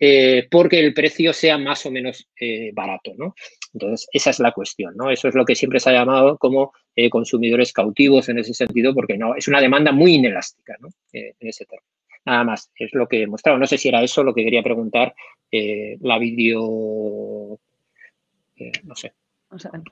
eh, 0.00 0.48
porque 0.50 0.80
el 0.80 0.94
precio 0.94 1.34
sea 1.34 1.58
más 1.58 1.84
o 1.84 1.90
menos 1.90 2.26
eh, 2.40 2.70
barato, 2.72 3.12
¿no? 3.18 3.34
Entonces, 3.74 4.08
esa 4.12 4.30
es 4.30 4.38
la 4.38 4.52
cuestión, 4.52 4.94
¿no? 4.96 5.10
Eso 5.10 5.28
es 5.28 5.34
lo 5.34 5.44
que 5.44 5.54
siempre 5.54 5.80
se 5.80 5.90
ha 5.90 5.92
llamado 5.92 6.38
como 6.38 6.72
consumidores 7.10 7.74
cautivos 7.74 8.30
en 8.30 8.38
ese 8.38 8.54
sentido, 8.54 8.94
porque 8.94 9.18
no, 9.18 9.34
es 9.34 9.48
una 9.48 9.60
demanda 9.60 9.92
muy 9.92 10.14
inelástica, 10.14 10.76
¿no? 10.80 10.88
en 11.12 11.34
ese 11.40 11.66
término. 11.66 11.90
Nada 12.26 12.44
más, 12.44 12.70
es 12.76 12.92
lo 12.92 13.08
que 13.08 13.22
he 13.22 13.26
mostrado. 13.26 13.58
No 13.58 13.66
sé 13.66 13.78
si 13.78 13.88
era 13.88 14.02
eso 14.02 14.22
lo 14.22 14.34
que 14.34 14.44
quería 14.44 14.62
preguntar 14.62 15.14
la 15.50 16.18
vídeo, 16.18 17.58
no 18.82 18.94
sé, 18.94 19.14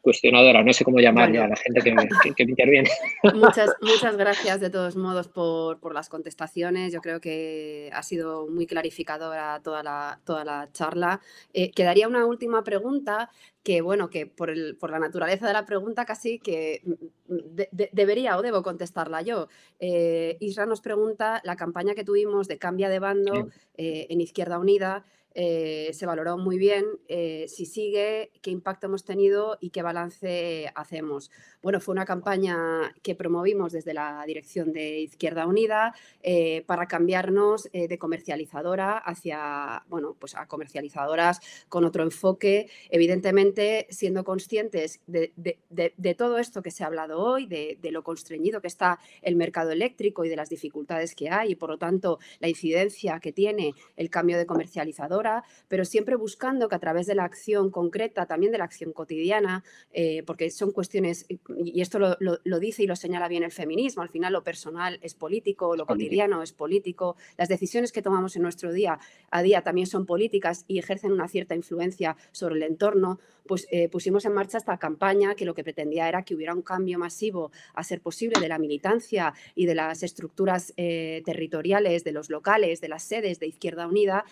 cuestionadora, 0.03 0.63
no 0.63 0.73
sé 0.73 0.85
cómo 0.85 0.99
llamarle 1.01 1.39
a 1.39 1.49
la 1.49 1.57
gente 1.57 1.81
que 1.81 1.95
me, 1.95 2.09
interviene. 2.39 2.91
Muchas, 3.35 3.71
muchas 3.81 4.17
gracias 4.17 4.61
de 4.61 4.71
todos 4.71 4.97
modos 4.97 5.29
por, 5.29 5.95
las 5.95 6.09
contestaciones. 6.09 6.93
Yo 6.93 7.01
creo 7.01 7.21
que 7.21 7.91
ha 7.93 8.03
sido 8.03 8.49
muy 8.49 8.67
clarificadora 8.67 9.61
toda 9.63 9.83
la, 9.83 10.21
toda 10.25 10.45
la 10.45 10.69
charla. 10.73 11.21
Eh, 11.53 11.71
quedaría 11.71 12.09
una 12.09 12.27
última 12.27 12.65
pregunta 12.65 13.31
que, 13.63 13.81
bueno, 13.81 14.11
que 14.11 14.27
por, 14.27 14.51
el, 14.51 14.77
por 14.77 14.91
la 14.91 14.99
naturaleza 14.99 15.47
de 15.47 15.53
la 15.53 15.65
pregunta 15.65 16.05
casi 16.05 16.39
que 16.39 16.83
mm, 16.85 17.87
debería 17.93 18.37
o 18.37 18.43
debo 18.43 18.63
contestarla 18.63 19.23
yo. 19.23 19.49
Eh, 19.79 20.37
Isra 20.41 20.67
nos 20.67 20.81
pregunta 20.81 21.41
la 21.45 21.57
campaña 21.57 21.95
que 21.95 22.05
tuvimos 22.05 22.49
de 22.49 22.59
cambia 22.59 22.89
de 22.89 22.99
bando 22.99 23.49
eh, 23.77 24.07
en 24.11 24.21
Izquierda 24.21 24.59
Unida. 24.59 25.05
Eh, 25.37 25.91
se 25.93 26.07
valoró 26.07 26.39
muy 26.39 26.59
bien 26.59 26.85
eh, 27.09 27.47
si 27.49 27.67
sigue, 27.67 28.31
qué 28.41 28.53
impacto 28.53 28.87
hemos 28.87 29.05
tenido 29.05 29.59
y 29.61 29.71
qué 29.71 29.83
balance 29.83 30.71
hacemos. 30.77 31.31
Bueno, 31.61 31.81
fue 31.81 31.93
una 31.93 32.05
campaña 32.05 32.95
que 33.03 33.17
promovimos 33.17 33.73
desde 33.73 33.95
la 33.95 34.23
dirección 34.27 34.73
de 34.73 35.01
Izquierda 35.01 35.47
Unida 35.47 35.95
eh, 36.23 36.63
para 36.67 36.87
cambiarnos 36.87 37.69
de 37.73 37.99
comercializadora 37.99 38.99
hacia, 38.99 39.83
bueno, 39.89 40.17
pues 40.19 40.37
a 40.37 40.47
comercializadoras 40.47 41.41
con 41.69 41.85
otro 41.85 42.03
enfoque, 42.03 42.69
evidentemente 42.91 43.87
siendo 43.91 44.25
conscientes 44.25 45.01
de, 45.07 46.15
todo 46.17 46.39
esto 46.39 46.63
que 46.63 46.71
se 46.71 46.85
ha 46.85 46.87
hablado 46.87 47.21
hoy, 47.21 47.47
de, 47.47 47.79
lo 47.91 48.05
constreñido 48.05 48.61
que 48.61 48.69
está 48.69 48.99
el 49.23 49.37
mercado 49.37 49.71
eléctrico 49.71 50.25
y 50.25 50.29
de 50.29 50.37
las 50.37 50.49
dificultades 50.49 51.15
que 51.15 51.31
hay 51.31 51.53
y 51.53 51.55
por 51.55 51.71
lo 51.71 51.79
tanto 51.79 52.19
la 52.41 52.49
incidencia 52.49 53.21
que 53.21 53.33
tiene 53.33 53.75
el 53.97 54.11
cambio 54.11 54.37
de 54.37 54.47
comercializadora 54.47 55.24
pero 55.69 55.85
siempre 55.85 56.17
buscando 56.17 56.69
que 56.69 56.75
a 56.75 56.79
través 56.79 57.07
de 57.07 57.15
la 57.15 57.25
acción 57.25 57.71
concreta, 57.71 58.27
también 58.27 58.53
de 58.53 58.59
la 58.59 58.65
acción 58.65 58.93
cotidiana, 58.93 59.65
eh, 59.93 60.23
porque 60.27 60.51
son 60.51 60.73
cuestiones, 60.73 61.27
y 61.57 61.81
esto 61.81 61.99
lo, 61.99 62.59
dice 62.61 62.83
y 62.83 62.87
lo 62.87 62.97
señala 62.97 63.29
bien 63.29 63.43
el 63.43 63.53
feminismo, 63.53 64.03
al 64.03 64.09
final 64.09 64.33
lo 64.33 64.43
personal 64.43 64.99
es 65.03 65.15
político, 65.15 65.77
lo 65.77 65.87
cotidiano 65.87 66.43
es 66.43 66.53
político, 66.53 67.17
las 67.37 67.49
decisiones 67.49 67.93
que 67.93 68.03
tomamos 68.03 68.37
en 68.37 68.43
nuestro 68.43 68.73
día 68.73 68.99
a 69.31 69.43
día 69.43 69.63
también 69.63 69.87
son 69.87 70.07
políticas 70.07 70.65
y 70.69 70.79
ejercen 70.79 71.13
una 71.13 71.29
cierta 71.29 71.55
influencia 71.55 72.17
sobre 72.33 72.57
el 72.57 72.63
entorno, 72.63 73.19
pues 73.47 73.67
eh, 73.71 73.89
pusimos 73.89 74.25
en 74.25 74.33
marcha 74.33 74.59
esta 74.59 74.79
campaña 74.79 75.35
que 75.35 75.45
lo 75.45 75.55
que 75.55 75.65
pretendía 75.65 76.09
era 76.09 76.23
que 76.23 76.35
hubiera 76.35 76.55
un 76.55 76.63
cambio 76.63 76.99
masivo 76.99 77.51
a 77.75 77.85
ser 77.85 78.01
posible 78.01 78.41
de 78.41 78.49
la 78.49 78.59
militancia 78.59 79.35
y 79.55 79.67
de 79.67 79.75
las 79.75 80.03
estructuras 80.03 80.73
eh, 80.77 81.23
territoriales, 81.25 82.05
de 82.05 82.13
los 82.13 82.31
locales, 82.31 82.81
de 82.81 82.89
las 82.89 83.03
sedes 83.03 83.41
de 83.41 83.47
Izquierda 83.47 83.87
Unida, 83.87 84.25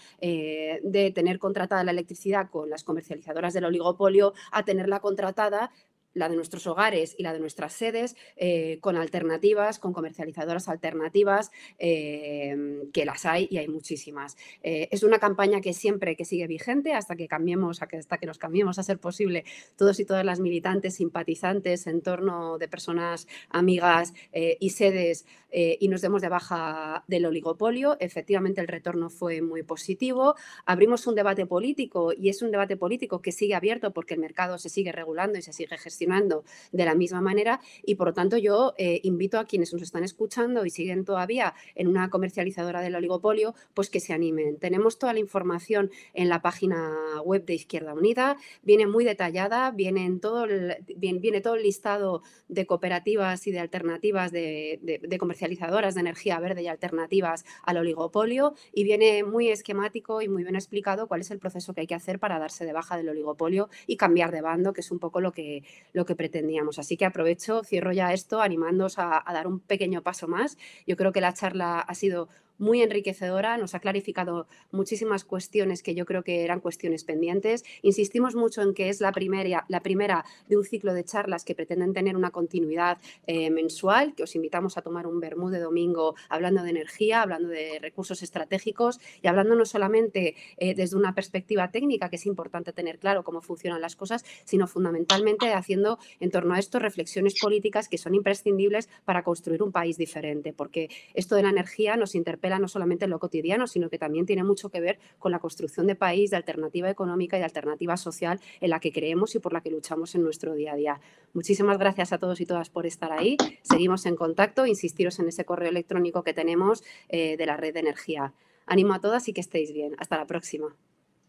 de 0.83 1.11
tener 1.11 1.39
contratada 1.39 1.85
la 1.85 1.93
electricidad 1.93 2.51
con 2.51 2.71
las 2.71 2.85
comercializadoras 2.85 3.55
del 3.55 3.65
oligopolio 3.65 4.35
a 4.51 4.65
tenerla 4.65 5.01
contratada 5.01 5.71
la 6.15 6.29
de 6.29 6.37
nuestros 6.37 6.67
hogares 6.67 7.15
y 7.19 7.23
la 7.23 7.33
de 7.33 7.41
nuestras 7.41 7.73
sedes, 7.73 8.17
eh, 8.37 8.79
con 8.81 8.97
alternativas, 8.97 9.79
con 9.79 9.93
comercializadoras 9.93 10.69
alternativas, 10.69 11.51
eh, 11.79 12.83
que 12.93 13.05
las 13.05 13.25
hay 13.27 13.49
y 13.51 13.59
hay 13.59 13.69
muchísimas. 13.69 14.37
Eh, 14.63 14.89
es 14.91 15.03
una 15.03 15.19
campaña 15.19 15.61
que 15.61 15.73
siempre 15.73 16.17
que 16.17 16.25
sigue 16.25 16.47
vigente 16.47 16.95
hasta 16.95 17.17
que 17.17 17.29
cambiemos, 17.29 17.81
hasta 17.83 18.19
que 18.19 18.27
nos 18.27 18.39
cambiemos 18.39 18.79
a 18.79 18.83
ser 18.83 18.99
posible 18.99 19.45
todos 19.77 20.01
y 20.01 20.05
todas 20.05 20.25
las 20.25 20.41
militantes, 20.41 20.97
simpatizantes 20.97 21.87
en 21.87 22.03
torno 22.03 22.59
de 22.59 22.69
personas 22.69 23.27
amigas 23.51 24.13
y 24.33 24.71
sedes 24.71 25.27
y 25.53 25.89
nos 25.89 26.01
demos 26.01 26.23
de 26.23 26.29
baja 26.29 27.05
del 27.07 27.27
oligopolio. 27.27 27.97
Efectivamente 28.01 28.61
el 28.61 28.69
retorno 28.69 29.11
fue 29.11 29.43
muy 29.43 29.63
positivo. 29.63 30.35
Abrimos 30.65 31.07
un 31.07 31.15
debate 31.15 31.47
político 31.47 32.13
y 32.13 32.29
es 32.29 32.43
un 32.43 32.51
debate 32.51 32.77
político 32.77 33.21
que 33.21 33.33
sigue 33.33 33.55
abierto 33.55 33.93
porque 33.93 34.15
el 34.15 34.21
mercado 34.21 34.59
se 34.59 34.69
sigue 34.69 34.93
regulando 34.93 35.39
y 35.39 35.43
se 35.43 35.53
sigue 35.53 35.77
gestionando 35.77 36.02
de 36.07 36.85
la 36.85 36.95
misma 36.95 37.21
manera 37.21 37.61
y 37.85 37.95
por 37.95 38.09
lo 38.09 38.15
tanto 38.15 38.37
yo 38.37 38.75
eh, 38.79 39.01
invito 39.03 39.39
a 39.39 39.45
quienes 39.45 39.73
nos 39.73 39.83
están 39.83 40.05
escuchando 40.05 40.65
y 40.65 40.71
siguen 40.71 41.05
todavía 41.05 41.55
en 41.75 41.89
una 41.89 42.11
comercializadora 42.11 42.81
del 42.81 42.95
oligopolio, 42.95 43.55
pues 43.75 43.91
que 43.91 44.01
se 44.01 44.13
animen. 44.13 44.59
Tenemos 44.59 44.99
toda 44.99 45.13
la 45.13 45.19
información 45.19 45.91
en 46.15 46.29
la 46.29 46.43
página 46.43 47.21
web 47.25 47.45
de 47.45 47.55
Izquierda 47.55 47.95
Unida, 47.95 48.37
viene 48.63 48.87
muy 48.87 49.05
detallada, 49.05 49.71
viene, 49.71 50.11
todo 50.21 50.45
el, 50.45 50.77
viene, 50.97 51.41
todo 51.41 51.55
el 51.55 51.63
listado 51.63 52.23
de 52.49 52.67
cooperativas 52.67 53.47
y 53.47 53.53
de 53.53 53.61
alternativas 53.61 54.33
de 54.33 55.17
comercializadoras 55.19 55.95
de 55.95 56.01
energía 56.01 56.39
verde 56.41 56.63
y 56.63 56.69
alternativas 56.69 57.45
al 57.63 57.77
oligopolio 57.77 58.55
y 58.73 58.85
viene 58.85 59.25
muy 59.25 59.49
esquemático 59.49 60.23
y 60.23 60.29
muy 60.29 60.43
bien 60.43 60.57
explicado 60.57 61.07
cuál 61.07 61.21
es 61.21 61.31
el 61.31 61.39
proceso 61.39 61.75
que 61.75 61.83
hay 61.83 61.87
que 61.87 61.95
hacer 61.95 62.19
para 62.19 62.39
darse 62.39 62.65
de 62.65 62.73
baja 62.73 62.97
del 62.97 63.09
oligopolio 63.09 63.69
y 63.87 63.97
cambiar 63.97 64.33
de 64.33 64.41
bando, 64.41 64.73
que 64.73 64.81
es 64.81 64.91
un 64.91 64.99
poco 64.99 65.21
lo 65.21 65.33
que, 65.33 65.65
lo 65.93 66.05
que 66.05 66.17
pretendíamos. 66.17 66.79
Así 66.79 66.97
que 66.97 67.05
aprovecho, 67.05 67.63
cierro 67.65 67.93
ya 67.93 68.13
esto, 68.13 68.41
animándoos 68.41 68.99
a, 68.99 69.23
a 69.25 69.33
dar 69.33 69.47
un 69.47 69.61
pequeño 69.61 70.03
paso 70.03 70.29
más. 70.29 70.59
Yo 70.87 70.97
creo 70.97 71.13
que 71.13 71.21
la 71.21 71.35
charla 71.35 71.81
ha 71.81 71.95
sido 71.95 72.29
muy 72.63 72.81
enriquecedora, 72.81 73.59
nos 73.59 73.75
ha 73.75 73.81
clarificado 73.81 74.47
muchísimas 74.71 75.25
cuestiones 75.25 75.83
que 75.83 75.97
yo 75.97 76.07
creo 76.07 76.23
que 76.23 76.45
eran 76.45 76.61
cuestiones 76.61 77.03
pendientes. 77.03 77.65
Insistimos 77.83 78.37
mucho 78.37 78.63
en 78.63 78.73
que 78.73 78.89
es 78.89 79.01
la 79.01 79.11
primera, 79.11 79.67
la 79.69 79.81
primera 79.81 80.25
de 80.49 80.57
un 80.57 80.65
ciclo 80.65 80.95
de 80.95 81.03
charlas 81.03 81.45
que 81.45 81.57
pretenden 81.57 81.93
tener 81.93 82.17
una 82.17 82.31
continuidad 82.31 82.99
eh, 83.27 83.51
mensual, 83.51 84.15
que 84.15 84.23
os 84.23 84.37
invitamos 84.37 84.79
a 84.79 84.83
tomar 84.83 85.09
un 85.09 85.19
vermú 85.19 85.51
de 85.51 85.59
domingo 85.59 86.15
hablando 86.29 86.63
de 86.63 86.71
energía, 86.71 87.23
hablando 87.23 87.49
de 87.49 87.81
recursos 87.81 88.23
estratégicos 88.23 89.01
y 89.23 89.27
hablando 89.27 89.57
no 89.57 89.65
solamente 89.65 90.37
eh, 90.57 90.75
desde 90.77 90.97
una 90.97 91.17
perspectiva 91.17 91.73
técnica, 91.73 92.11
que 92.11 92.17
es 92.17 92.27
importante 92.27 92.73
tener 92.73 93.01
claro 93.01 93.25
cómo 93.25 93.43
funcionan 93.43 93.81
las 93.81 93.97
cosas, 93.97 94.25
sino 94.45 94.69
fundamentalmente 94.69 95.53
haciendo 95.53 95.99
en 96.21 96.31
torno 96.31 96.55
a 96.55 96.61
esto 96.61 96.79
reflexiones 96.79 97.41
políticas 97.41 97.89
que 97.89 97.99
son 97.99 98.15
imprescindibles 98.15 98.89
para 99.05 99.25
construir 99.25 99.65
un 99.65 99.73
país 99.73 99.97
diferente, 99.97 100.53
porque 100.53 100.91
esto 101.15 101.35
de 101.35 101.43
la 101.43 101.51
energía 101.51 101.97
nos 101.97 102.15
interpela 102.15 102.52
no 102.59 102.69
solamente 102.69 103.05
en 103.05 103.11
lo 103.11 103.19
cotidiano, 103.19 103.67
sino 103.67 103.89
que 103.89 103.99
también 103.99 104.27
tiene 104.27 104.45
mucho 104.45 104.71
que 104.71 104.81
ver 104.81 104.99
con 105.19 105.33
la 105.33 105.39
construcción 105.39 105.87
de 105.87 105.95
país, 105.95 106.31
de 106.31 106.37
alternativa 106.37 106.91
económica 106.91 107.37
y 107.37 107.41
de 107.41 107.45
alternativa 107.45 107.97
social 107.97 108.41
en 108.61 108.71
la 108.71 108.81
que 108.81 108.93
creemos 108.93 109.35
y 109.35 109.39
por 109.39 109.53
la 109.53 109.61
que 109.61 109.71
luchamos 109.71 110.15
en 110.15 110.23
nuestro 110.23 110.55
día 110.55 110.73
a 110.73 110.77
día. 110.77 111.01
Muchísimas 111.33 111.79
gracias 111.79 112.13
a 112.13 112.19
todos 112.19 112.41
y 112.41 112.47
todas 112.47 112.71
por 112.71 112.87
estar 112.87 113.13
ahí. 113.13 113.37
Seguimos 113.63 114.07
en 114.07 114.17
contacto, 114.17 114.67
insistiros 114.67 115.19
en 115.19 115.29
ese 115.29 115.45
correo 115.45 115.71
electrónico 115.71 116.23
que 116.23 116.35
tenemos 116.35 116.85
eh, 117.09 117.37
de 117.37 117.47
la 117.47 117.57
red 117.57 117.75
de 117.75 117.81
energía. 117.81 118.35
Animo 118.67 118.95
a 118.95 119.01
todas 119.01 119.29
y 119.29 119.33
que 119.33 119.41
estéis 119.41 119.73
bien. 119.73 119.95
Hasta 119.99 120.17
la 120.17 120.27
próxima. 120.27 120.77